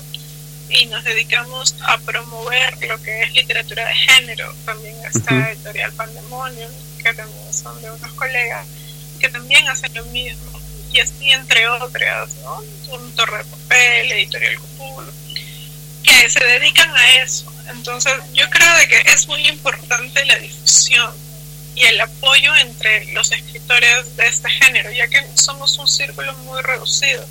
y 0.70 0.86
nos 0.86 1.04
dedicamos 1.04 1.76
a 1.82 1.98
promover 1.98 2.78
lo 2.88 3.02
que 3.02 3.24
es 3.24 3.34
literatura 3.34 3.86
de 3.86 3.96
género. 3.96 4.54
También 4.66 4.96
está 5.14 5.34
la 5.34 5.52
editorial 5.52 5.92
Pandemonium, 5.94 6.72
que 7.04 7.14
también 7.14 7.54
son 7.54 7.82
de 7.82 7.92
unos 7.92 8.14
colegas 8.14 8.66
que 9.20 9.30
también 9.30 9.68
hacen 9.68 9.94
lo 9.94 10.06
mismo. 10.06 10.60
Y 10.92 11.00
así 11.00 11.32
entre 11.32 11.68
otras, 11.68 12.36
¿no? 12.44 12.64
Un 12.92 13.12
Torre 13.16 13.40
de 13.40 13.44
Papel, 13.46 14.12
Editorial 14.12 14.56
Cthulhu. 14.56 15.12
que 16.04 16.30
se 16.30 16.44
dedican 16.44 16.90
a 16.96 17.22
eso. 17.22 17.52
Entonces, 17.70 18.14
yo 18.34 18.50
creo 18.50 18.76
de 18.78 18.88
que 18.88 19.04
es 19.14 19.28
muy 19.28 19.48
importante 19.48 20.26
la 20.26 20.38
difusión 20.40 21.12
y 21.76 21.82
el 21.86 22.02
apoyo 22.02 22.56
entre 22.56 23.06
los 23.14 23.32
escritores 23.32 24.16
de 24.18 24.28
este 24.28 24.50
género, 24.50 24.92
ya 24.92 25.08
que 25.08 25.24
somos 25.36 25.78
un 25.78 25.88
círculo 25.88 26.34
muy 26.40 26.62
reducido. 26.62 27.26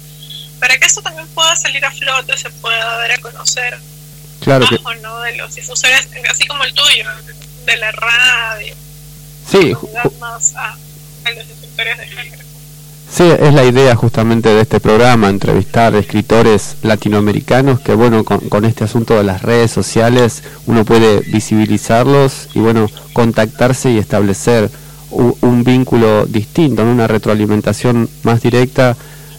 Para 0.61 0.77
que 0.79 0.87
esto 0.87 1.03
también 1.03 1.27
pueda 1.29 1.55
salir 1.57 1.85
a 1.85 1.91
flote, 1.91 2.37
se 2.37 2.51
pueda 2.51 2.97
dar 2.99 3.13
a 3.13 3.19
conocer 3.19 3.79
Claro 4.41 4.67
que 4.69 4.77
bajo, 4.77 4.95
¿no? 4.97 5.21
de 5.21 5.37
los 5.37 5.55
difusores, 5.55 6.09
así 6.31 6.47
como 6.47 6.65
el 6.65 6.73
tuyo, 6.73 7.05
de 7.67 7.77
la 7.77 7.93
radio, 7.93 8.75
sí, 9.51 9.75
más 10.21 10.55
a, 10.55 10.77
a 11.25 11.31
los 11.33 11.51
escritores 11.51 11.99
de 11.99 12.07
género. 12.07 12.48
Sí, 13.11 13.25
es 13.25 13.55
la 13.55 13.65
idea 13.65 13.97
justamente 13.97 14.51
de 14.51 14.61
este 14.61 14.81
programa, 14.81 15.31
entrevistar 15.31 15.95
escritores 15.95 16.77
latinoamericanos 16.83 17.81
que 17.81 17.95
bueno, 17.95 18.23
con, 18.23 18.39
con 18.51 18.65
este 18.65 18.85
asunto 18.85 19.17
de 19.17 19.25
las 19.25 19.43
redes 19.43 19.71
sociales 19.71 20.43
uno 20.67 20.85
puede 20.85 21.21
visibilizarlos 21.21 22.49
y 22.55 22.61
bueno, 22.61 22.87
contactarse 23.15 23.91
y 23.91 23.99
establecer 23.99 24.71
un, 25.11 25.65
vínculo 25.65 26.27
distinto, 26.27 26.83
una 26.83 27.07
retroalimentación 27.07 28.09
más 28.25 28.43
directa 28.43 28.95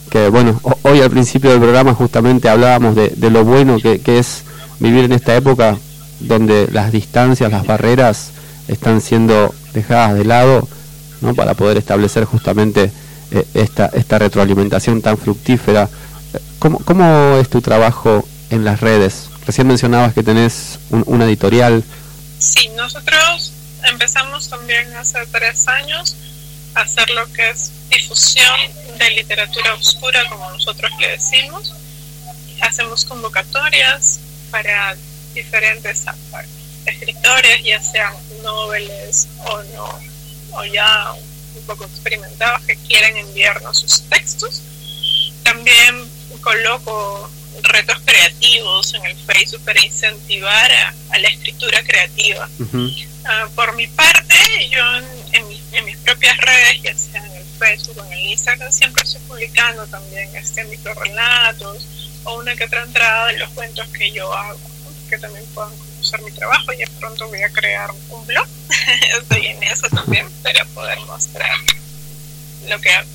que 0.10 0.30
bueno, 0.30 0.60
ho- 0.64 0.78
hoy 0.82 1.02
al 1.02 1.12
principio 1.12 1.52
del 1.52 1.60
programa 1.60 1.94
justamente 1.94 2.50
hablábamos 2.50 2.96
de, 2.96 3.10
de 3.16 3.30
lo 3.30 3.46
bueno 3.46 3.78
que, 3.80 4.00
que 4.00 4.18
es 4.18 4.44
vivir 4.80 5.06
en 5.06 5.12
esta 5.12 5.36
época 5.36 5.78
donde 6.20 6.68
las 6.72 6.92
distancias, 6.92 7.52
las 7.52 7.68
barreras 7.68 8.32
están 8.68 9.00
siendo 9.00 9.54
dejadas 9.74 10.16
de 10.16 10.26
lado, 10.26 10.68
¿no? 11.22 11.36
para 11.36 11.54
poder 11.54 11.78
establecer 11.78 12.26
justamente 12.26 12.92
eh, 13.32 13.46
esta, 13.54 13.88
esta 13.88 14.20
retroalimentación 14.20 15.02
tan 15.02 15.18
fructífera. 15.18 15.90
¿Cómo, 16.60 16.80
¿Cómo 16.80 17.38
es 17.38 17.50
tu 17.50 17.62
trabajo 17.62 18.28
en 18.50 18.66
las 18.66 18.82
redes? 18.82 19.30
Recién 19.46 19.68
mencionabas 19.68 20.14
que 20.14 20.24
tenés 20.24 20.80
un- 20.90 21.22
editorial. 21.22 21.84
Sí, 22.38 22.70
nosotros 22.76 23.54
empezamos 23.90 24.50
también 24.50 24.94
hace 24.96 25.20
tres 25.32 25.68
años 25.68 26.16
a 26.76 26.82
hacer 26.82 27.10
lo 27.12 27.26
que 27.34 27.50
es 27.50 27.72
difusión 27.90 28.56
de 28.98 29.10
literatura 29.12 29.74
oscura, 29.74 30.24
como 30.30 30.50
nosotros 30.52 30.92
le 31.00 31.10
decimos. 31.10 31.74
Hacemos 32.62 33.06
convocatorias 33.06 34.20
para 34.52 34.96
diferentes 35.34 36.04
escritores, 36.86 37.64
ya 37.64 37.82
sean 37.82 38.14
noveles 38.44 39.28
o 39.46 39.64
no, 39.76 40.00
o 40.58 40.66
ya 40.66 41.12
poco 41.70 41.86
experimentados 41.86 42.64
que 42.66 42.76
quieran 42.78 43.16
enviarnos 43.18 43.80
sus 43.80 44.02
textos. 44.10 44.62
También 45.44 46.10
coloco 46.42 47.30
retos 47.64 47.98
creativos 48.06 48.94
en 48.96 49.06
el 49.06 49.16
Facebook 49.18 49.62
para 49.66 49.84
incentivar 49.86 50.72
a, 50.72 50.94
a 51.12 51.20
la 51.20 51.28
escritura 51.28 51.82
creativa. 51.84 52.50
Ah, 53.26 53.48
por 53.56 53.76
mi 53.76 53.86
parte, 53.88 54.36
yo 54.72 54.80
en, 54.98 55.06
en 55.36 55.48
mi- 55.48 55.62
en 55.74 55.86
mis 55.86 55.98
propias 55.98 56.38
redes, 56.38 56.82
ya 56.82 56.96
sea 56.98 57.24
en 57.26 57.32
el 57.34 57.44
Facebook 57.60 57.98
o 58.00 58.06
en 58.06 58.14
el 58.14 58.26
Instagram, 58.32 58.72
siempre 58.72 59.04
estoy 59.04 59.22
publicando 59.28 59.86
también 59.88 60.34
este 60.36 60.64
microrelatos 60.66 61.86
o 62.24 62.40
una 62.40 62.56
que 62.56 62.64
otra 62.64 62.84
entrada 62.84 63.28
de 63.28 63.38
los 63.40 63.50
cuentos 63.52 63.88
que 63.90 64.12
yo 64.12 64.34
hago, 64.34 64.58
¿no? 64.60 65.10
que 65.10 65.18
también 65.20 65.46
puedan 65.54 65.72
mi 66.18 66.32
trabajo. 66.32 66.72
Ya 66.78 66.86
pronto 67.00 67.28
voy 67.28 67.44
a 67.44 67.50
crear 67.50 67.92
un 68.10 68.26
blog, 68.26 68.48
estoy 69.22 69.46
en 69.48 69.64
eso 69.64 69.88
también, 69.94 70.28
para 70.44 70.66
poder 70.66 71.00
mostrar 71.08 71.52
lo 72.68 72.80
que 72.80 72.90
hago. 72.90 73.08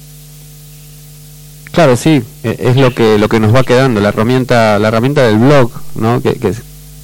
Claro, 1.73 1.97
sí, 1.97 2.23
eh, 2.45 2.57
es 2.61 2.77
lo 2.77 2.95
que 2.95 3.19
lo 3.19 3.29
que 3.29 3.41
nos 3.41 3.55
va 3.55 3.65
quedando, 3.65 4.01
la 4.01 4.11
herramienta 4.11 4.79
la 4.79 4.89
herramienta 4.89 5.23
del 5.23 5.39
blog, 5.39 5.73
¿no? 5.97 6.23
Que, 6.23 6.35
que 6.35 6.55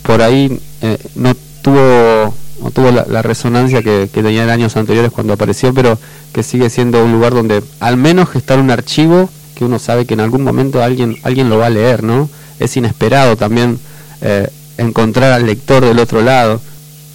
por 0.02 0.22
ahí 0.22 0.60
eh, 0.80 0.98
no 1.16 1.34
tuvo 1.62 2.34
no 2.62 2.70
tuvo 2.70 2.92
la, 2.92 3.04
la 3.08 3.22
resonancia 3.22 3.82
que, 3.82 4.08
que 4.12 4.22
tenía 4.22 4.44
en 4.44 4.50
años 4.50 4.76
anteriores 4.76 5.10
cuando 5.10 5.32
apareció, 5.32 5.74
pero 5.74 5.98
que 6.32 6.42
sigue 6.42 6.70
siendo 6.70 7.04
un 7.04 7.10
lugar 7.10 7.34
donde 7.34 7.64
al 7.80 7.96
menos 7.96 8.28
gestar 8.28 8.60
un 8.60 8.70
archivo 8.70 9.28
que 9.56 9.64
uno 9.64 9.78
sabe 9.78 10.06
que 10.06 10.14
en 10.14 10.20
algún 10.20 10.44
momento 10.44 10.82
alguien 10.82 11.16
alguien 11.22 11.50
lo 11.50 11.58
va 11.58 11.66
a 11.66 11.70
leer, 11.70 12.04
¿no? 12.04 12.30
Es 12.60 12.76
inesperado 12.76 13.36
también 13.36 13.78
eh, 14.20 14.48
encontrar 14.80 15.32
al 15.32 15.46
lector 15.46 15.84
del 15.84 15.98
otro 15.98 16.22
lado. 16.22 16.60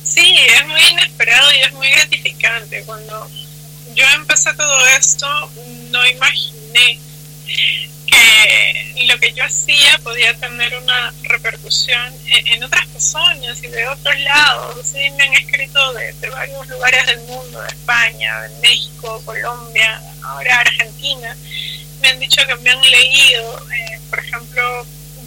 Sí, 0.03 0.37
es 0.55 0.67
muy 0.67 0.81
inesperado 0.91 1.51
y 1.53 1.59
es 1.61 1.73
muy 1.73 1.89
gratificante. 1.89 2.83
Cuando 2.85 3.29
yo 3.95 4.05
empecé 4.15 4.53
todo 4.53 4.87
esto, 4.99 5.27
no 5.89 6.05
imaginé 6.07 6.99
que 8.07 9.05
lo 9.07 9.17
que 9.19 9.33
yo 9.33 9.43
hacía 9.43 9.97
podía 10.03 10.33
tener 10.35 10.77
una 10.81 11.13
repercusión 11.23 12.13
en, 12.27 12.47
en 12.47 12.63
otras 12.63 12.87
personas 12.87 13.61
y 13.63 13.67
de 13.67 13.87
otros 13.87 14.19
lados. 14.21 14.85
Sí, 14.85 15.09
me 15.17 15.23
han 15.23 15.33
escrito 15.33 15.93
de, 15.93 16.13
de 16.13 16.29
varios 16.29 16.67
lugares 16.67 17.05
del 17.07 17.19
mundo, 17.21 17.61
de 17.61 17.67
España, 17.67 18.41
de 18.41 18.49
México, 18.61 19.21
Colombia, 19.25 20.01
ahora 20.23 20.59
Argentina. 20.59 21.35
Me 22.01 22.09
han 22.09 22.19
dicho 22.19 22.41
que 22.45 22.55
me 22.57 22.69
han 22.69 22.81
leído, 22.81 23.59
eh, 23.69 23.99
por 24.09 24.19
ejemplo, 24.19 24.85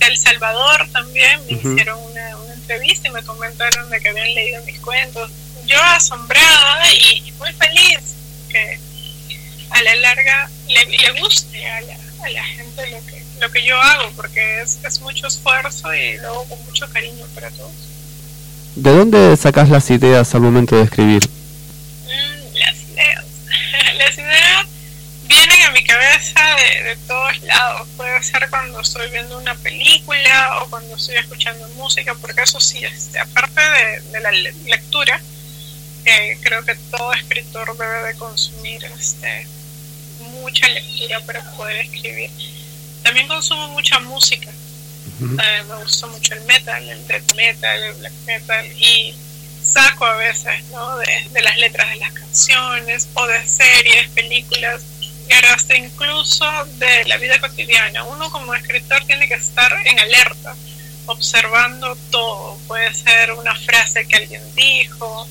El 0.09 0.17
Salvador 0.17 0.89
también, 0.93 1.41
me 1.47 1.53
hicieron 1.53 1.99
una, 2.11 2.37
una 2.39 2.55
entrevista 2.55 3.09
y 3.09 3.13
me 3.13 3.23
comentaron 3.23 3.91
de 3.91 4.01
que 4.01 4.09
habían 4.09 4.35
leído 4.35 4.65
mis 4.65 4.81
cuentos. 4.81 5.31
Yo 5.67 5.83
asombrada 5.83 6.93
y, 6.93 7.29
y 7.29 7.33
muy 7.33 7.53
feliz 7.53 8.01
que 8.49 8.81
a 9.71 9.83
la 9.83 9.95
larga 9.97 10.51
le, 10.69 10.85
le 10.87 11.21
guste 11.21 11.67
a 11.67 11.81
la, 11.83 11.95
a 12.25 12.31
la 12.31 12.45
gente 12.45 12.87
lo 12.91 13.07
que, 13.07 13.23
lo 13.41 13.51
que 13.51 13.65
yo 13.65 13.81
hago, 13.81 14.11
porque 14.17 14.63
es, 14.63 14.79
es 14.83 15.01
mucho 15.01 15.27
esfuerzo 15.27 15.95
y 15.95 16.17
lo 16.19 16.29
hago 16.29 16.45
con 16.45 16.65
mucho 16.65 16.89
cariño 16.91 17.27
para 17.35 17.51
todos. 17.51 17.73
¿De 18.77 18.91
dónde 18.91 19.37
sacás 19.37 19.69
las 19.69 19.91
ideas 19.91 20.35
al 20.35 20.41
momento 20.41 20.77
de 20.77 20.85
escribir? 20.85 21.23
Mm, 22.07 22.57
las 22.57 22.77
ideas. 22.89 23.25
las 23.99 24.19
ideas 24.19 24.48
mi 25.79 25.85
cabeza 25.85 26.41
de, 26.57 26.83
de 26.85 26.97
todos 27.07 27.43
lados. 27.43 27.89
Puede 27.97 28.23
ser 28.23 28.49
cuando 28.51 28.81
estoy 28.81 29.09
viendo 29.11 29.39
una 29.39 29.55
película 29.55 30.59
o 30.63 30.71
cuando 30.71 30.97
estoy 30.97 31.17
escuchando 31.17 31.69
música, 31.71 32.15
porque 32.17 32.43
eso 32.43 32.59
sí, 32.61 32.85
este, 32.85 33.19
aparte 33.19 33.61
de, 33.61 34.01
de 34.13 34.21
la 34.21 34.31
le- 34.33 34.53
lectura, 34.65 35.21
eh, 36.05 36.39
creo 36.43 36.65
que 36.65 36.75
todo 36.91 37.13
escritor 37.13 37.77
debe 37.77 38.03
de 38.09 38.15
consumir 38.15 38.85
este, 38.85 39.47
mucha 40.41 40.69
lectura 40.69 41.21
para 41.21 41.43
poder 41.53 41.77
escribir. 41.77 42.31
También 43.03 43.29
consumo 43.29 43.69
mucha 43.69 43.99
música. 44.01 44.51
Eh, 45.21 45.63
me 45.69 45.75
gusta 45.83 46.07
mucho 46.09 46.35
el 46.35 46.43
metal, 46.43 46.87
el 46.89 47.07
death 47.07 47.35
metal, 47.35 47.83
el 47.83 47.95
black 47.95 48.13
metal 48.27 48.67
y 48.79 49.15
saco 49.63 50.05
a 50.07 50.17
veces 50.17 50.65
¿no? 50.71 50.97
de, 50.99 51.27
de 51.31 51.41
las 51.43 51.57
letras 51.59 51.89
de 51.91 51.97
las 51.97 52.13
canciones 52.13 53.09
o 53.15 53.27
de 53.27 53.47
series, 53.47 54.09
películas, 54.11 54.83
pero 55.29 55.49
hasta 55.55 55.77
incluso 55.77 56.47
de 56.79 57.05
la 57.05 57.19
vida 57.19 57.39
cotidiana. 57.39 58.05
Uno 58.05 58.31
como 58.31 58.55
escritor 58.55 59.05
tiene 59.05 59.29
que 59.29 59.35
estar 59.35 59.73
en 59.85 59.99
alerta, 59.99 60.55
observando 61.07 61.97
todo. 62.11 62.59
Puede 62.67 62.93
ser 62.95 63.33
una 63.33 63.55
frase 63.55 64.07
que 64.07 64.17
alguien 64.17 64.43
dijo 64.55 65.29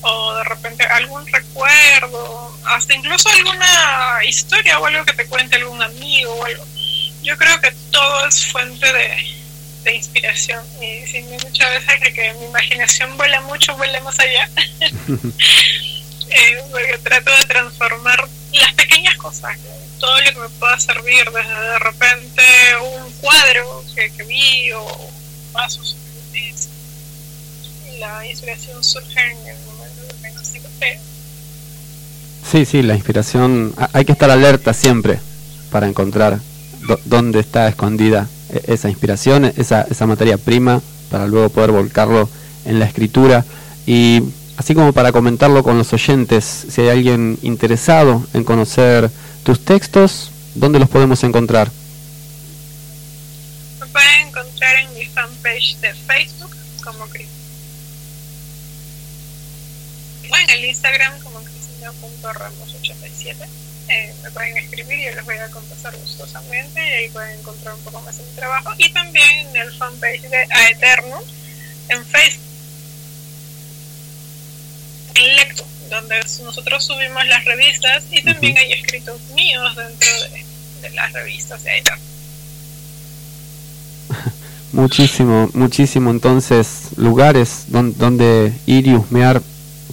o 0.00 0.34
de 0.34 0.44
repente 0.44 0.84
algún 0.84 1.26
recuerdo, 1.26 2.56
hasta 2.66 2.94
incluso 2.94 3.28
alguna 3.30 4.20
historia 4.24 4.78
o 4.78 4.86
algo 4.86 5.04
que 5.04 5.12
te 5.12 5.26
cuente 5.26 5.56
algún 5.56 5.82
amigo 5.82 6.32
o 6.34 6.44
algo. 6.44 6.64
Yo 7.22 7.36
creo 7.36 7.60
que 7.60 7.72
todo 7.90 8.26
es 8.26 8.46
fuente 8.46 8.92
de, 8.92 9.38
de 9.84 9.94
inspiración 9.94 10.64
y 10.80 11.06
sí, 11.06 11.20
muchas 11.44 11.70
veces 11.70 12.00
que, 12.00 12.12
que 12.12 12.32
mi 12.34 12.46
imaginación 12.46 13.16
vuela 13.16 13.40
mucho, 13.42 13.76
vuela 13.76 14.00
más 14.02 14.18
allá, 14.20 14.48
eh, 16.30 16.58
porque 16.70 16.98
trato 17.02 17.36
de 17.36 17.44
transformar 17.44 18.28
las 18.52 18.72
pequeñas 18.74 19.16
cosas, 19.16 19.56
todo 19.98 20.20
lo 20.20 20.32
que 20.32 20.38
me 20.40 20.48
pueda 20.58 20.78
servir, 20.80 21.24
desde 21.30 21.60
de 21.70 21.78
repente 21.78 22.42
un 22.82 23.12
cuadro 23.20 23.84
que, 23.94 24.10
que 24.12 24.22
vi 24.24 24.72
o 24.72 25.10
vasos. 25.52 25.96
es- 26.34 26.68
La 27.98 28.24
inspiración 28.26 28.82
surge 28.84 29.20
en 29.20 29.46
el 29.48 29.56
momento 29.66 30.02
que 30.22 30.28
así 30.28 30.60
café. 30.60 31.00
Sí, 32.50 32.64
sí, 32.64 32.82
la 32.82 32.94
inspiración, 32.94 33.74
ha- 33.76 33.90
hay 33.92 34.04
que 34.04 34.12
estar 34.12 34.30
alerta 34.30 34.72
siempre 34.72 35.18
para 35.70 35.86
encontrar 35.88 36.38
dó- 36.86 37.00
dónde 37.04 37.40
está 37.40 37.68
escondida 37.68 38.28
e- 38.50 38.72
esa 38.72 38.88
inspiración, 38.88 39.44
esa, 39.56 39.82
esa 39.90 40.06
materia 40.06 40.38
prima, 40.38 40.80
para 41.10 41.26
luego 41.26 41.48
poder 41.50 41.72
volcarlo 41.72 42.30
en 42.64 42.78
la 42.78 42.84
escritura. 42.86 43.44
Y 43.86 44.22
así 44.58 44.74
como 44.74 44.92
para 44.92 45.12
comentarlo 45.12 45.62
con 45.62 45.78
los 45.78 45.92
oyentes, 45.92 46.44
si 46.68 46.82
hay 46.82 46.88
alguien 46.90 47.38
interesado 47.42 48.26
en 48.34 48.42
conocer 48.44 49.08
tus 49.44 49.64
textos, 49.64 50.30
¿dónde 50.54 50.78
los 50.80 50.88
podemos 50.88 51.22
encontrar? 51.24 51.70
Me 53.80 53.86
pueden 53.86 54.28
encontrar 54.28 54.74
en 54.76 54.94
mi 54.94 55.06
fanpage 55.06 55.76
de 55.80 55.94
Facebook 55.94 56.54
como 56.84 57.06
Cris- 57.08 57.26
o 60.30 60.36
en 60.36 60.50
el 60.50 60.64
Instagram 60.66 61.18
como 61.20 61.38
cristina.ramos87 61.42 63.36
eh, 63.90 64.14
me 64.22 64.30
pueden 64.32 64.54
escribir 64.58 64.98
y 64.98 65.04
yo 65.06 65.14
les 65.14 65.24
voy 65.24 65.36
a 65.36 65.48
contestar 65.50 65.96
gustosamente 65.96 66.86
y 66.86 66.92
ahí 66.92 67.08
pueden 67.08 67.38
encontrar 67.38 67.74
un 67.74 67.80
poco 67.80 68.02
más 68.02 68.18
de 68.18 68.24
mi 68.24 68.32
trabajo. 68.32 68.70
Y 68.76 68.90
también 68.92 69.46
en 69.48 69.56
el 69.56 69.72
fanpage 69.78 70.20
de 70.28 70.46
Aeternum 70.50 71.22
en 71.88 72.04
Facebook, 72.04 72.44
Lecto, 75.36 75.64
donde 75.90 76.16
nosotros 76.44 76.84
subimos 76.84 77.26
las 77.26 77.44
revistas 77.44 78.04
y 78.10 78.22
también 78.22 78.56
hay 78.58 78.72
escritos 78.72 79.20
míos 79.34 79.74
dentro 79.76 80.08
de, 80.32 80.44
de 80.88 80.90
las 80.94 81.12
revistas 81.12 81.62
de 81.64 81.70
Aeternum. 81.70 82.04
Muchísimo, 84.72 85.48
muchísimo 85.54 86.10
entonces 86.10 86.90
lugares 86.96 87.64
don- 87.68 87.96
donde 87.96 88.52
ir 88.66 88.86
y 88.86 88.94
husmear 88.94 89.40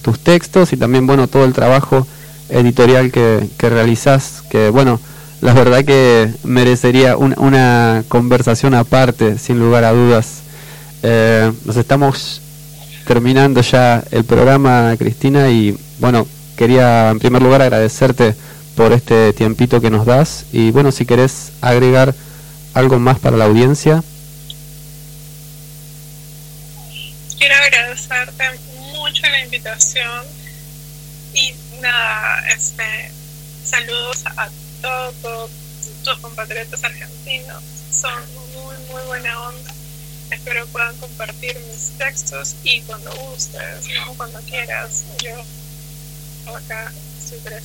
tus 0.01 0.19
textos 0.19 0.73
y 0.73 0.77
también, 0.77 1.07
bueno, 1.07 1.27
todo 1.27 1.45
el 1.45 1.53
trabajo 1.53 2.05
editorial 2.49 3.11
que, 3.11 3.47
que 3.57 3.69
realizás, 3.69 4.43
que 4.49 4.69
bueno, 4.69 4.99
la 5.41 5.53
verdad 5.53 5.83
que 5.85 6.29
merecería 6.43 7.15
un- 7.17 7.35
una 7.37 8.03
conversación 8.09 8.73
aparte, 8.73 9.37
sin 9.39 9.59
lugar 9.59 9.83
a 9.85 9.91
dudas. 9.93 10.41
Eh, 11.03 11.51
nos 11.65 11.77
estamos 11.77 12.41
terminando 13.05 13.61
ya 13.61 14.03
el 14.11 14.23
programa, 14.23 14.95
Cristina, 14.97 15.49
y 15.49 15.77
bueno, 15.99 16.27
quería 16.57 17.11
en 17.11 17.19
primer 17.19 17.41
lugar 17.41 17.61
agradecerte 17.61 18.35
por 18.75 18.91
este 18.91 19.31
tiempito 19.33 19.79
que 19.79 19.89
nos 19.89 20.05
das 20.05 20.45
y 20.51 20.71
bueno, 20.71 20.91
si 20.91 21.05
querés 21.05 21.53
agregar 21.61 22.13
algo 22.73 22.99
más 22.99 23.19
para 23.19 23.37
la 23.37 23.45
audiencia. 23.45 24.03
Quiero 27.37 27.55
agradecerte 27.55 28.43
mucho 28.91 29.23
la 29.27 29.43
invitación 29.43 30.23
y 31.33 31.53
nada, 31.81 32.47
este, 32.49 33.11
saludos 33.63 34.23
a 34.25 34.49
todos 34.81 35.49
tus 36.03 36.17
compatriotas 36.19 36.83
argentinos, 36.83 37.63
son 37.91 38.13
muy, 38.53 38.75
muy 38.91 39.03
buena 39.07 39.41
onda. 39.41 39.73
Espero 40.31 40.65
puedan 40.67 40.95
compartir 40.97 41.55
mis 41.71 41.91
textos 41.97 42.55
y 42.63 42.81
cuando 42.81 43.11
gustes, 43.11 43.85
cuando 44.17 44.39
quieras, 44.41 45.03
yo 45.23 46.53
acá 46.55 46.91
estoy 47.23 47.39
para. 47.39 47.57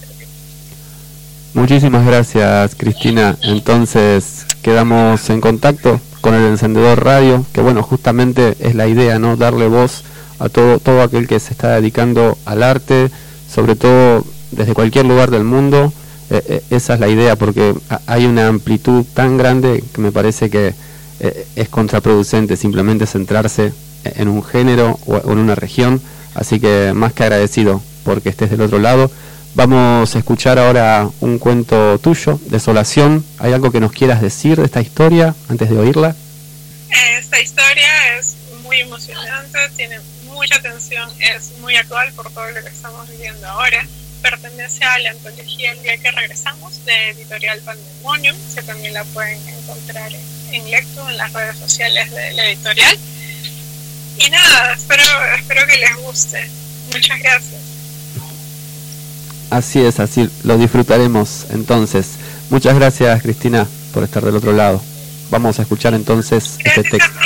Muchísimas 1.55 2.07
gracias, 2.07 2.75
Cristina. 2.77 3.37
Entonces, 3.43 4.47
quedamos 4.63 5.29
en 5.31 5.41
contacto 5.41 6.01
con 6.21 6.35
el 6.35 6.47
encendedor 6.47 7.03
radio, 7.05 7.45
que 7.53 7.61
bueno, 7.61 7.83
justamente 7.83 8.57
es 8.61 8.75
la 8.75 8.87
idea, 8.87 9.19
¿no? 9.19 9.37
Darle 9.37 9.67
voz 9.67 10.05
a 10.39 10.49
todo 10.49 10.79
todo 10.79 11.03
aquel 11.03 11.27
que 11.27 11.41
se 11.41 11.53
está 11.53 11.75
dedicando 11.75 12.39
al 12.45 12.63
arte, 12.63 13.11
sobre 13.53 13.75
todo 13.75 14.25
desde 14.53 14.75
cualquier 14.75 15.07
lugar 15.07 15.31
del 15.31 15.45
mundo. 15.45 15.93
Eh, 16.31 16.43
eh, 16.47 16.63
esa 16.71 16.95
es 16.95 17.01
la 17.01 17.09
idea, 17.09 17.35
porque 17.37 17.75
ha- 17.89 18.01
hay 18.07 18.27
una 18.27 18.47
amplitud 18.47 19.05
tan 19.15 19.37
grande 19.37 19.83
que 19.93 20.01
me 20.01 20.13
parece 20.13 20.49
que 20.51 20.75
eh, 21.21 21.47
es 21.57 21.69
contraproducente 21.69 22.57
simplemente 22.57 23.07
centrarse 23.07 23.73
en 24.05 24.29
un 24.29 24.43
género 24.43 24.99
o 25.07 25.31
en 25.31 25.39
una 25.39 25.55
región. 25.55 26.01
Así 26.35 26.61
que 26.61 26.93
más 26.95 27.13
que 27.13 27.25
agradecido 27.25 27.83
porque 28.05 28.31
estés 28.31 28.51
del 28.51 28.63
otro 28.63 28.79
lado. 28.79 29.11
Vamos 29.55 30.15
a 30.15 30.19
escuchar 30.19 30.59
ahora 30.59 31.09
un 31.21 31.39
cuento 31.39 31.99
tuyo, 31.99 32.39
Desolación. 32.47 33.25
¿Hay 33.39 33.53
algo 33.53 33.73
que 33.73 33.81
nos 33.81 33.93
quieras 33.93 34.23
decir 34.23 34.57
de 34.57 34.65
esta 34.65 34.81
historia 34.81 35.35
antes 35.49 35.69
de 35.69 35.79
oírla? 35.79 36.15
Esta 37.19 37.41
historia 37.41 38.19
es 38.19 38.37
muy 38.63 38.81
emocionante, 38.81 39.59
tiene 39.77 39.99
mucha 40.27 40.61
tensión, 40.63 41.09
es 41.37 41.59
muy 41.61 41.75
actual 41.77 42.13
por 42.15 42.31
todo 42.31 42.49
lo 42.51 42.63
que 42.63 42.69
estamos 42.69 43.09
viviendo 43.11 43.47
ahora. 43.49 43.85
Pertenece 44.23 44.85
a 44.85 44.99
la 44.99 45.11
antología 45.11 45.73
El 45.73 45.83
día 45.83 45.97
que 45.97 46.11
regresamos 46.11 46.85
de 46.85 47.11
Editorial 47.11 47.61
Pandemonium, 47.61 48.37
que 48.55 48.63
también 48.63 48.95
la 48.95 49.03
pueden 49.05 49.41
encontrar 49.49 50.13
en, 50.13 50.40
en 50.53 50.71
Lecto, 50.71 51.09
en 51.09 51.17
las 51.17 51.33
redes 51.33 51.59
sociales 51.59 52.11
de 52.11 52.33
la 52.33 52.47
editorial. 52.47 52.99
Y 54.19 54.31
nada, 54.31 54.75
espero, 54.75 55.03
espero 55.39 55.67
que 55.67 55.77
les 55.79 55.97
guste. 55.97 56.51
Muchas 56.93 57.19
gracias. 57.21 57.61
Así 59.51 59.81
es, 59.81 59.99
así 59.99 60.31
lo 60.45 60.59
disfrutaremos 60.59 61.47
entonces. 61.51 62.11
Muchas 62.51 62.75
gracias 62.77 63.23
Cristina 63.23 63.67
por 63.93 64.05
estar 64.05 64.25
del 64.25 64.37
otro 64.37 64.53
lado. 64.53 64.81
Vamos 65.31 65.59
a 65.59 65.63
escuchar 65.63 65.95
entonces 65.95 66.57
este 66.65 66.83
texto. 66.83 67.21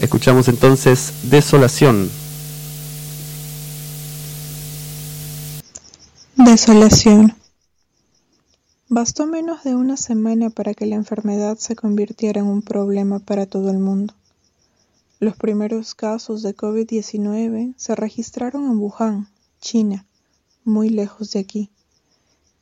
Escuchamos 0.00 0.48
entonces 0.48 1.12
Desolación. 1.22 2.10
Desolación. 6.36 7.34
Bastó 8.96 9.26
menos 9.26 9.64
de 9.64 9.74
una 9.74 9.96
semana 9.96 10.50
para 10.50 10.72
que 10.72 10.86
la 10.86 10.94
enfermedad 10.94 11.58
se 11.58 11.74
convirtiera 11.74 12.42
en 12.42 12.46
un 12.46 12.62
problema 12.62 13.18
para 13.18 13.44
todo 13.44 13.72
el 13.72 13.80
mundo. 13.80 14.14
Los 15.18 15.34
primeros 15.34 15.96
casos 15.96 16.42
de 16.42 16.56
COVID-19 16.56 17.74
se 17.76 17.96
registraron 17.96 18.66
en 18.66 18.78
Wuhan, 18.78 19.28
China, 19.60 20.06
muy 20.62 20.90
lejos 20.90 21.32
de 21.32 21.40
aquí. 21.40 21.70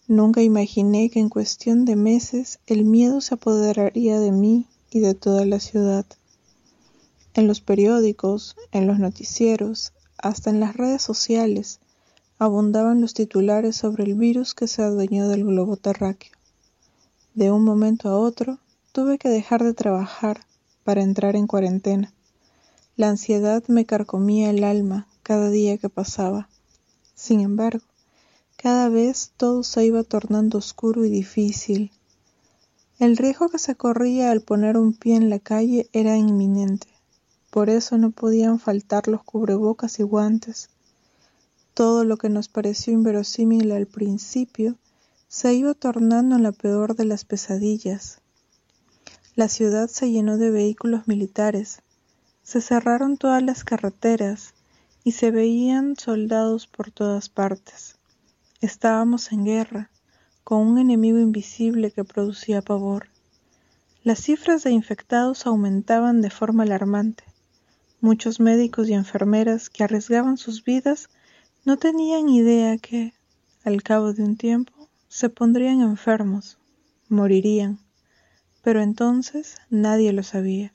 Nunca 0.08 0.40
imaginé 0.40 1.10
que 1.10 1.20
en 1.20 1.28
cuestión 1.28 1.84
de 1.84 1.96
meses 1.96 2.60
el 2.66 2.86
miedo 2.86 3.20
se 3.20 3.34
apoderaría 3.34 4.18
de 4.18 4.32
mí 4.32 4.66
y 4.90 5.00
de 5.00 5.12
toda 5.12 5.44
la 5.44 5.60
ciudad. 5.60 6.06
En 7.34 7.46
los 7.46 7.60
periódicos, 7.60 8.56
en 8.70 8.86
los 8.86 8.98
noticieros, 8.98 9.92
hasta 10.16 10.48
en 10.48 10.60
las 10.60 10.78
redes 10.78 11.02
sociales, 11.02 11.78
abundaban 12.42 13.00
los 13.00 13.14
titulares 13.14 13.76
sobre 13.76 14.02
el 14.02 14.16
virus 14.16 14.52
que 14.52 14.66
se 14.66 14.82
adueñó 14.82 15.28
del 15.28 15.44
globo 15.44 15.76
terráqueo. 15.76 16.32
De 17.34 17.52
un 17.52 17.62
momento 17.62 18.08
a 18.08 18.18
otro, 18.18 18.58
tuve 18.90 19.16
que 19.16 19.28
dejar 19.28 19.62
de 19.62 19.74
trabajar 19.74 20.44
para 20.82 21.02
entrar 21.02 21.36
en 21.36 21.46
cuarentena. 21.46 22.12
La 22.96 23.10
ansiedad 23.10 23.62
me 23.68 23.86
carcomía 23.86 24.50
el 24.50 24.64
alma 24.64 25.06
cada 25.22 25.50
día 25.50 25.78
que 25.78 25.88
pasaba. 25.88 26.48
Sin 27.14 27.38
embargo, 27.38 27.84
cada 28.56 28.88
vez 28.88 29.30
todo 29.36 29.62
se 29.62 29.86
iba 29.86 30.02
tornando 30.02 30.58
oscuro 30.58 31.04
y 31.04 31.10
difícil. 31.10 31.92
El 32.98 33.18
riesgo 33.18 33.50
que 33.50 33.60
se 33.60 33.76
corría 33.76 34.32
al 34.32 34.40
poner 34.40 34.76
un 34.76 34.94
pie 34.94 35.14
en 35.14 35.30
la 35.30 35.38
calle 35.38 35.88
era 35.92 36.16
inminente. 36.16 36.88
Por 37.50 37.70
eso 37.70 37.98
no 37.98 38.10
podían 38.10 38.58
faltar 38.58 39.06
los 39.06 39.22
cubrebocas 39.22 40.00
y 40.00 40.02
guantes. 40.02 40.70
Todo 41.74 42.04
lo 42.04 42.18
que 42.18 42.28
nos 42.28 42.48
pareció 42.48 42.92
inverosímil 42.92 43.72
al 43.72 43.86
principio 43.86 44.76
se 45.28 45.54
iba 45.54 45.72
tornando 45.72 46.36
en 46.36 46.42
la 46.42 46.52
peor 46.52 46.94
de 46.94 47.06
las 47.06 47.24
pesadillas. 47.24 48.20
La 49.34 49.48
ciudad 49.48 49.88
se 49.88 50.10
llenó 50.10 50.36
de 50.36 50.50
vehículos 50.50 51.08
militares, 51.08 51.80
se 52.42 52.60
cerraron 52.60 53.16
todas 53.16 53.42
las 53.42 53.64
carreteras 53.64 54.52
y 55.04 55.12
se 55.12 55.30
veían 55.30 55.96
soldados 55.96 56.66
por 56.66 56.90
todas 56.90 57.30
partes. 57.30 57.96
Estábamos 58.60 59.32
en 59.32 59.46
guerra, 59.46 59.90
con 60.44 60.66
un 60.66 60.78
enemigo 60.78 61.18
invisible 61.18 61.90
que 61.90 62.04
producía 62.04 62.60
pavor. 62.60 63.08
Las 64.04 64.18
cifras 64.18 64.64
de 64.64 64.72
infectados 64.72 65.46
aumentaban 65.46 66.20
de 66.20 66.28
forma 66.28 66.64
alarmante. 66.64 67.24
Muchos 68.02 68.40
médicos 68.40 68.90
y 68.90 68.92
enfermeras 68.92 69.70
que 69.70 69.84
arriesgaban 69.84 70.36
sus 70.36 70.64
vidas 70.64 71.08
no 71.64 71.76
tenían 71.76 72.28
idea 72.28 72.76
que, 72.78 73.12
al 73.64 73.82
cabo 73.82 74.12
de 74.12 74.24
un 74.24 74.36
tiempo, 74.36 74.88
se 75.08 75.28
pondrían 75.28 75.80
enfermos, 75.80 76.58
morirían, 77.08 77.78
pero 78.62 78.80
entonces 78.80 79.56
nadie 79.70 80.12
lo 80.12 80.22
sabía. 80.22 80.72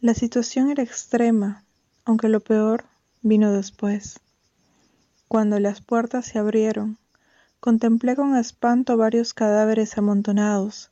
La 0.00 0.14
situación 0.14 0.70
era 0.70 0.82
extrema, 0.82 1.64
aunque 2.04 2.28
lo 2.28 2.40
peor 2.40 2.84
vino 3.22 3.52
después. 3.52 4.20
Cuando 5.28 5.60
las 5.60 5.80
puertas 5.80 6.26
se 6.26 6.38
abrieron, 6.38 6.98
contemplé 7.60 8.16
con 8.16 8.36
espanto 8.36 8.96
varios 8.96 9.32
cadáveres 9.32 9.96
amontonados. 9.96 10.90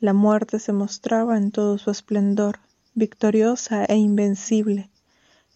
La 0.00 0.12
muerte 0.12 0.58
se 0.60 0.72
mostraba 0.72 1.36
en 1.36 1.50
todo 1.50 1.76
su 1.78 1.90
esplendor, 1.90 2.60
victoriosa 2.94 3.84
e 3.84 3.96
invencible, 3.96 4.90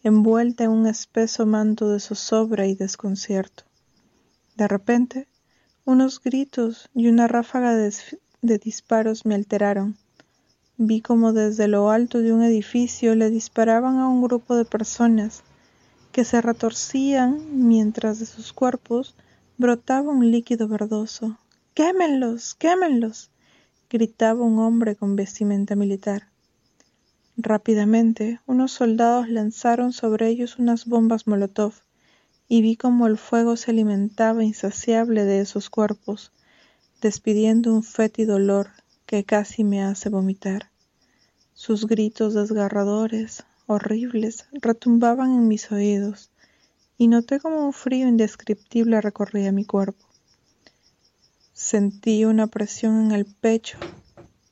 envuelta 0.03 0.65
en 0.65 0.71
un 0.71 0.87
espeso 0.87 1.47
manto 1.47 1.89
de 1.91 2.01
zozobra 2.01 2.67
y 2.67 2.75
desconcierto. 2.75 3.65
De 4.57 4.69
repente, 4.69 5.29
unos 5.85 6.21
gritos 6.21 6.91
y 6.95 7.09
una 7.09 7.29
ráfaga 7.29 7.75
de, 7.75 8.59
disparos 8.59 9.25
me 9.25 9.35
alteraron. 9.35 9.97
Vi 10.77 11.01
como 11.01 11.33
desde 11.33 11.67
lo 11.67 11.91
alto 11.91 12.21
de 12.21 12.33
un 12.33 12.43
edificio 12.43 13.15
le 13.15 13.31
disparaban 13.31 13.99
a 13.99 14.09
un 14.09 14.23
grupo 14.23 14.55
de 14.55 14.65
personas 14.65 15.43
que 16.13 16.25
se 16.25 16.41
retorcían 16.41 17.67
mientras 17.69 18.19
de 18.19 18.27
sus 18.27 18.53
cuerpos 18.53 19.15
brotaba 19.57 20.11
un 20.11 20.31
líquido 20.31 20.69
verdoso. 20.69 21.39
¡Quémenlos! 21.75 22.55
¡Quémenlos! 22.55 23.31
gritaba 23.91 24.43
un 24.43 24.59
hombre 24.59 24.95
con 24.95 25.17
vestimenta 25.17 25.75
militar. 25.75 26.29
Rápidamente, 27.41 28.41
unos 28.47 28.73
soldados 28.73 29.29
lanzaron 29.29 29.93
sobre 29.93 30.27
ellos 30.27 30.59
unas 30.59 30.87
bombas 30.87 31.29
molotov 31.29 31.73
y 32.49 32.63
vi 32.63 32.75
cómo 32.75 33.07
el 33.07 33.17
fuego 33.17 33.57
se 33.57 33.71
alimentaba 33.71 34.43
insaciable 34.43 35.25
de 35.25 35.39
esos 35.39 35.71
cuerpos, 35.71 36.33
despidiendo 37.01 37.73
un 37.73 37.85
fétido 37.85 38.35
olor 38.35 38.71
que 39.07 39.23
casi 39.23 39.63
me 39.63 39.85
hace 39.85 40.09
vomitar. 40.09 40.73
Sus 41.55 41.87
gritos 41.87 42.35
desgarradores, 42.35 43.45
horribles, 43.67 44.49
retumbaban 44.51 45.31
en 45.33 45.47
mis 45.47 45.71
oídos, 45.71 46.33
y 46.97 47.07
noté 47.07 47.39
como 47.39 47.65
un 47.65 47.73
frío 47.73 48.09
indescriptible 48.09 49.01
recorría 49.01 49.53
mi 49.53 49.65
cuerpo. 49.65 50.05
Sentí 51.53 52.25
una 52.25 52.49
presión 52.49 53.07
en 53.07 53.13
el 53.13 53.27
pecho 53.27 53.79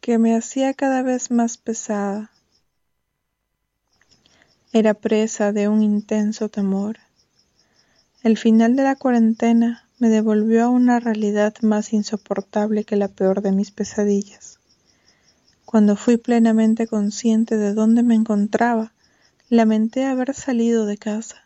que 0.00 0.18
me 0.18 0.36
hacía 0.36 0.72
cada 0.72 1.02
vez 1.02 1.32
más 1.32 1.58
pesada. 1.58 2.30
Era 4.78 4.92
presa 4.92 5.52
de 5.52 5.68
un 5.70 5.82
intenso 5.82 6.50
temor. 6.50 6.98
El 8.22 8.36
final 8.36 8.76
de 8.76 8.82
la 8.82 8.94
cuarentena 8.94 9.88
me 9.98 10.10
devolvió 10.10 10.64
a 10.64 10.68
una 10.68 11.00
realidad 11.00 11.54
más 11.62 11.94
insoportable 11.94 12.84
que 12.84 12.96
la 12.96 13.08
peor 13.08 13.40
de 13.40 13.52
mis 13.52 13.70
pesadillas. 13.70 14.58
Cuando 15.64 15.96
fui 15.96 16.18
plenamente 16.18 16.86
consciente 16.86 17.56
de 17.56 17.72
dónde 17.72 18.02
me 18.02 18.16
encontraba, 18.16 18.92
lamenté 19.48 20.04
haber 20.04 20.34
salido 20.34 20.84
de 20.84 20.98
casa. 20.98 21.36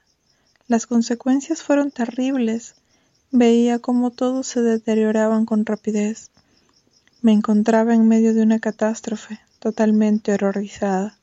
Las 0.66 0.88
consecuencias 0.88 1.62
fueron 1.62 1.92
terribles. 1.92 2.74
Veía 3.30 3.78
cómo 3.78 4.10
todos 4.10 4.48
se 4.48 4.60
deterioraban 4.60 5.46
con 5.46 5.64
rapidez. 5.66 6.32
Me 7.22 7.30
encontraba 7.30 7.94
en 7.94 8.08
medio 8.08 8.34
de 8.34 8.42
una 8.42 8.58
catástrofe, 8.58 9.38
totalmente 9.60 10.34
horrorizada. 10.34 11.16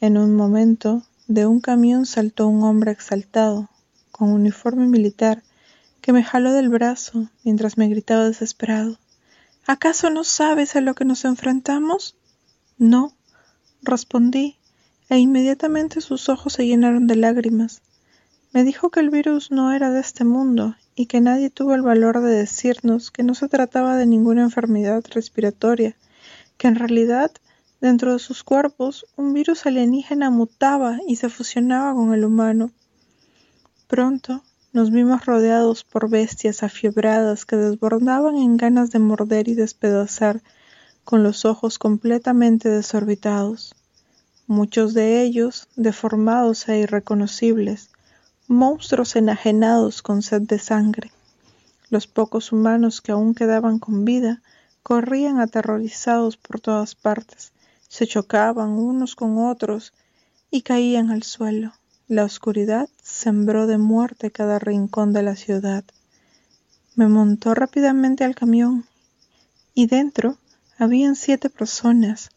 En 0.00 0.16
un 0.16 0.34
momento, 0.34 1.02
de 1.30 1.46
un 1.46 1.60
camión 1.60 2.06
saltó 2.06 2.48
un 2.48 2.64
hombre 2.64 2.90
exaltado, 2.90 3.68
con 4.10 4.30
uniforme 4.30 4.88
militar, 4.88 5.44
que 6.00 6.12
me 6.12 6.24
jaló 6.24 6.52
del 6.52 6.68
brazo 6.68 7.28
mientras 7.44 7.78
me 7.78 7.88
gritaba 7.88 8.24
desesperado. 8.24 8.98
¿Acaso 9.64 10.10
no 10.10 10.24
sabes 10.24 10.74
a 10.74 10.80
lo 10.80 10.94
que 10.94 11.04
nos 11.04 11.24
enfrentamos? 11.24 12.16
No, 12.78 13.14
respondí, 13.80 14.56
e 15.08 15.18
inmediatamente 15.18 16.00
sus 16.00 16.28
ojos 16.28 16.54
se 16.54 16.66
llenaron 16.66 17.06
de 17.06 17.14
lágrimas. 17.14 17.80
Me 18.52 18.64
dijo 18.64 18.90
que 18.90 18.98
el 18.98 19.10
virus 19.10 19.52
no 19.52 19.72
era 19.72 19.92
de 19.92 20.00
este 20.00 20.24
mundo 20.24 20.74
y 20.96 21.06
que 21.06 21.20
nadie 21.20 21.48
tuvo 21.48 21.76
el 21.76 21.82
valor 21.82 22.20
de 22.22 22.32
decirnos 22.32 23.12
que 23.12 23.22
no 23.22 23.36
se 23.36 23.46
trataba 23.46 23.94
de 23.94 24.06
ninguna 24.06 24.42
enfermedad 24.42 25.04
respiratoria, 25.14 25.94
que 26.58 26.66
en 26.66 26.74
realidad 26.74 27.30
dentro 27.80 28.12
de 28.12 28.18
sus 28.18 28.44
cuerpos 28.44 29.06
un 29.16 29.32
virus 29.32 29.66
alienígena 29.66 30.30
mutaba 30.30 30.98
y 31.06 31.16
se 31.16 31.28
fusionaba 31.28 31.94
con 31.94 32.12
el 32.12 32.24
humano. 32.24 32.70
Pronto 33.86 34.42
nos 34.72 34.90
vimos 34.90 35.26
rodeados 35.26 35.82
por 35.82 36.08
bestias 36.08 36.62
afiebradas 36.62 37.44
que 37.44 37.56
desbordaban 37.56 38.36
en 38.36 38.56
ganas 38.56 38.90
de 38.90 39.00
morder 39.00 39.48
y 39.48 39.54
despedazar, 39.54 40.42
con 41.02 41.24
los 41.24 41.44
ojos 41.44 41.80
completamente 41.80 42.68
desorbitados. 42.68 43.74
Muchos 44.46 44.94
de 44.94 45.22
ellos 45.22 45.66
deformados 45.74 46.68
e 46.68 46.78
irreconocibles, 46.78 47.90
monstruos 48.46 49.16
enajenados 49.16 50.02
con 50.02 50.22
sed 50.22 50.42
de 50.42 50.58
sangre. 50.60 51.10
Los 51.88 52.06
pocos 52.06 52.52
humanos 52.52 53.00
que 53.00 53.10
aún 53.10 53.34
quedaban 53.34 53.80
con 53.80 54.04
vida 54.04 54.40
corrían 54.84 55.40
aterrorizados 55.40 56.36
por 56.36 56.60
todas 56.60 56.94
partes, 56.94 57.52
se 57.90 58.06
chocaban 58.06 58.70
unos 58.70 59.16
con 59.16 59.36
otros 59.36 59.92
y 60.48 60.62
caían 60.62 61.10
al 61.10 61.24
suelo. 61.24 61.72
La 62.06 62.24
oscuridad 62.24 62.88
sembró 63.02 63.66
de 63.66 63.78
muerte 63.78 64.30
cada 64.30 64.60
rincón 64.60 65.12
de 65.12 65.24
la 65.24 65.34
ciudad. 65.34 65.84
Me 66.94 67.08
montó 67.08 67.52
rápidamente 67.52 68.22
al 68.22 68.36
camión 68.36 68.86
y 69.74 69.88
dentro 69.88 70.38
habían 70.78 71.16
siete 71.16 71.50
personas. 71.50 72.30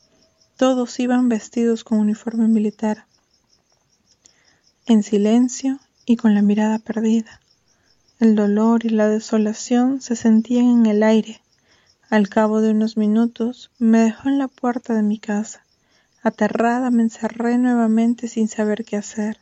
Todos 0.57 0.99
iban 0.99 1.29
vestidos 1.29 1.83
con 1.83 1.99
uniforme 1.99 2.47
militar. 2.47 3.05
En 4.87 5.03
silencio 5.03 5.79
y 6.03 6.17
con 6.17 6.33
la 6.33 6.41
mirada 6.41 6.79
perdida. 6.79 7.41
El 8.19 8.35
dolor 8.35 8.85
y 8.85 8.89
la 8.89 9.07
desolación 9.07 10.01
se 10.01 10.15
sentían 10.15 10.65
en 10.65 10.85
el 10.87 11.03
aire. 11.03 11.42
Al 12.13 12.29
cabo 12.29 12.61
de 12.61 12.69
unos 12.69 12.95
minutos 12.95 13.71
me 13.79 13.97
dejó 13.97 14.29
en 14.29 14.37
la 14.37 14.47
puerta 14.47 14.93
de 14.93 15.01
mi 15.01 15.17
casa. 15.17 15.65
Aterrada 16.21 16.91
me 16.91 17.01
encerré 17.01 17.57
nuevamente 17.57 18.27
sin 18.27 18.47
saber 18.47 18.85
qué 18.85 18.97
hacer. 18.97 19.39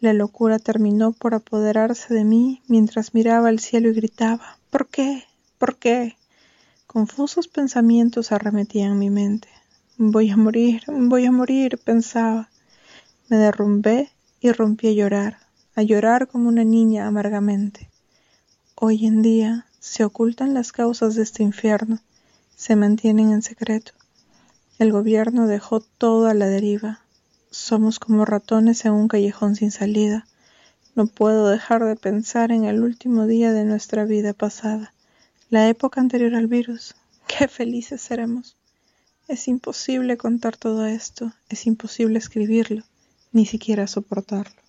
La 0.00 0.14
locura 0.14 0.58
terminó 0.58 1.12
por 1.12 1.34
apoderarse 1.34 2.14
de 2.14 2.24
mí 2.24 2.62
mientras 2.68 3.12
miraba 3.12 3.50
al 3.50 3.58
cielo 3.58 3.90
y 3.90 3.92
gritaba 3.92 4.56
¿Por 4.70 4.88
qué? 4.88 5.24
¿Por 5.58 5.76
qué? 5.76 6.16
Confusos 6.86 7.48
pensamientos 7.48 8.32
arremetían 8.32 8.98
mi 8.98 9.10
mente. 9.10 9.48
Voy 9.98 10.30
a 10.30 10.38
morir, 10.38 10.80
voy 10.86 11.26
a 11.26 11.32
morir, 11.32 11.76
pensaba. 11.84 12.48
Me 13.28 13.36
derrumbé 13.36 14.08
y 14.40 14.52
rompí 14.52 14.88
a 14.88 14.92
llorar, 14.92 15.36
a 15.74 15.82
llorar 15.82 16.28
como 16.28 16.48
una 16.48 16.64
niña 16.64 17.06
amargamente. 17.06 17.90
Hoy 18.74 19.04
en 19.04 19.20
día 19.20 19.66
se 19.80 20.04
ocultan 20.04 20.54
las 20.54 20.72
causas 20.72 21.14
de 21.14 21.22
este 21.22 21.42
infierno, 21.42 22.00
se 22.54 22.76
mantienen 22.76 23.32
en 23.32 23.42
secreto. 23.42 23.92
El 24.78 24.92
gobierno 24.92 25.46
dejó 25.46 25.80
todo 25.80 26.26
a 26.26 26.34
la 26.34 26.46
deriva, 26.46 27.00
somos 27.50 27.98
como 27.98 28.24
ratones 28.24 28.84
en 28.84 28.92
un 28.92 29.08
callejón 29.08 29.56
sin 29.56 29.70
salida. 29.70 30.26
No 30.94 31.06
puedo 31.06 31.48
dejar 31.48 31.84
de 31.84 31.96
pensar 31.96 32.52
en 32.52 32.64
el 32.64 32.82
último 32.82 33.26
día 33.26 33.52
de 33.52 33.64
nuestra 33.64 34.04
vida 34.04 34.34
pasada, 34.34 34.92
la 35.48 35.68
época 35.68 36.00
anterior 36.00 36.34
al 36.34 36.46
virus. 36.46 36.94
Qué 37.26 37.48
felices 37.48 38.02
seremos. 38.02 38.56
Es 39.28 39.48
imposible 39.48 40.16
contar 40.16 40.56
todo 40.56 40.84
esto, 40.86 41.32
es 41.48 41.66
imposible 41.66 42.18
escribirlo, 42.18 42.82
ni 43.32 43.46
siquiera 43.46 43.86
soportarlo. 43.86 44.60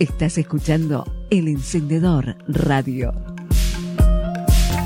Estás 0.00 0.38
escuchando 0.38 1.04
El 1.28 1.46
Encendedor 1.46 2.38
Radio. 2.48 3.12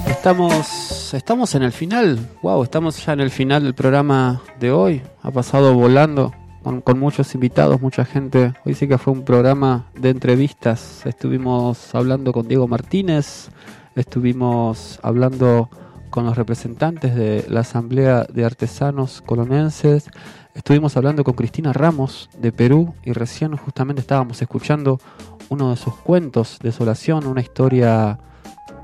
Estamos, 0.08 1.14
estamos 1.14 1.54
en 1.54 1.62
el 1.62 1.70
final, 1.70 2.18
wow, 2.42 2.64
estamos 2.64 3.06
ya 3.06 3.12
en 3.12 3.20
el 3.20 3.30
final 3.30 3.62
del 3.62 3.74
programa 3.74 4.42
de 4.58 4.72
hoy. 4.72 5.02
Ha 5.22 5.30
pasado 5.30 5.72
volando 5.72 6.34
con, 6.64 6.80
con 6.80 6.98
muchos 6.98 7.32
invitados, 7.36 7.80
mucha 7.80 8.04
gente. 8.04 8.54
Hoy 8.64 8.74
sí 8.74 8.88
que 8.88 8.98
fue 8.98 9.12
un 9.12 9.24
programa 9.24 9.86
de 9.94 10.10
entrevistas. 10.10 11.06
Estuvimos 11.06 11.94
hablando 11.94 12.32
con 12.32 12.48
Diego 12.48 12.66
Martínez, 12.66 13.50
estuvimos 13.94 14.98
hablando 15.00 15.70
con 16.14 16.26
los 16.26 16.36
representantes 16.36 17.16
de 17.16 17.44
la 17.48 17.60
Asamblea 17.62 18.24
de 18.32 18.44
Artesanos 18.44 19.20
Colonenses, 19.20 20.08
estuvimos 20.54 20.96
hablando 20.96 21.24
con 21.24 21.34
Cristina 21.34 21.72
Ramos 21.72 22.30
de 22.38 22.52
Perú 22.52 22.94
y 23.02 23.12
recién 23.12 23.56
justamente 23.56 24.00
estábamos 24.00 24.40
escuchando 24.40 25.00
uno 25.48 25.70
de 25.70 25.76
sus 25.76 25.92
cuentos, 25.96 26.60
Desolación, 26.62 27.26
una 27.26 27.40
historia 27.40 28.20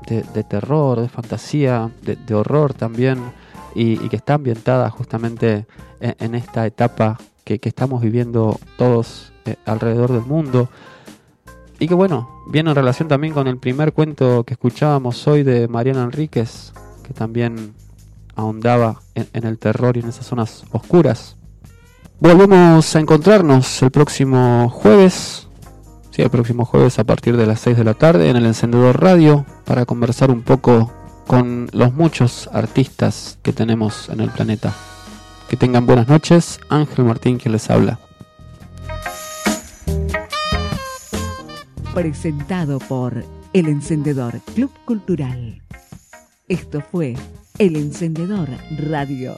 de, 0.09 0.23
de 0.23 0.43
terror, 0.43 0.99
de 0.99 1.07
fantasía, 1.07 1.89
de, 2.01 2.17
de 2.17 2.35
horror 2.35 2.73
también, 2.73 3.19
y, 3.75 3.95
que 4.09 4.17
está 4.17 4.33
ambientada 4.33 4.89
justamente 4.89 5.65
en, 6.01 6.35
esta 6.35 6.65
etapa 6.65 7.17
que, 7.45 7.59
que 7.59 7.69
estamos 7.69 8.01
viviendo 8.01 8.59
todos 8.77 9.31
eh, 9.45 9.55
alrededor 9.65 10.11
del 10.11 10.25
mundo. 10.25 10.67
Y 11.79 11.87
que 11.87 11.93
bueno, 11.93 12.29
viene 12.49 12.71
en 12.71 12.75
relación 12.75 13.07
también 13.07 13.33
con 13.33 13.47
el 13.47 13.57
primer 13.57 13.93
cuento 13.93 14.43
que 14.43 14.55
escuchábamos 14.55 15.25
hoy 15.29 15.43
de 15.43 15.69
Mariana 15.69 16.03
Enríquez, 16.03 16.73
también 17.13 17.73
ahondaba 18.35 19.01
en, 19.15 19.27
en 19.33 19.45
el 19.45 19.57
terror 19.57 19.97
y 19.97 20.01
en 20.01 20.09
esas 20.09 20.25
zonas 20.25 20.63
oscuras. 20.71 21.37
Volvemos 22.19 22.95
a 22.95 22.99
encontrarnos 22.99 23.81
el 23.81 23.89
próximo 23.89 24.69
jueves, 24.69 25.47
sí, 26.11 26.21
el 26.21 26.29
próximo 26.29 26.65
jueves 26.65 26.99
a 26.99 27.03
partir 27.03 27.35
de 27.35 27.47
las 27.47 27.59
6 27.61 27.77
de 27.77 27.83
la 27.83 27.95
tarde 27.95 28.29
en 28.29 28.35
el 28.35 28.45
Encendedor 28.45 29.01
Radio 29.01 29.43
para 29.65 29.85
conversar 29.85 30.29
un 30.29 30.43
poco 30.43 30.93
con 31.25 31.67
los 31.71 31.93
muchos 31.93 32.47
artistas 32.53 33.39
que 33.41 33.53
tenemos 33.53 34.09
en 34.09 34.19
el 34.19 34.29
planeta. 34.29 34.71
Que 35.49 35.57
tengan 35.57 35.85
buenas 35.85 36.07
noches, 36.07 36.59
Ángel 36.69 37.05
Martín 37.05 37.37
quien 37.37 37.53
les 37.53 37.69
habla. 37.71 37.99
Presentado 41.93 42.79
por 42.79 43.25
El 43.51 43.67
Encendedor 43.67 44.41
Club 44.53 44.71
Cultural. 44.85 45.61
Esto 46.51 46.81
fue 46.81 47.15
El 47.59 47.77
Encendedor 47.77 48.49
Radio. 48.77 49.37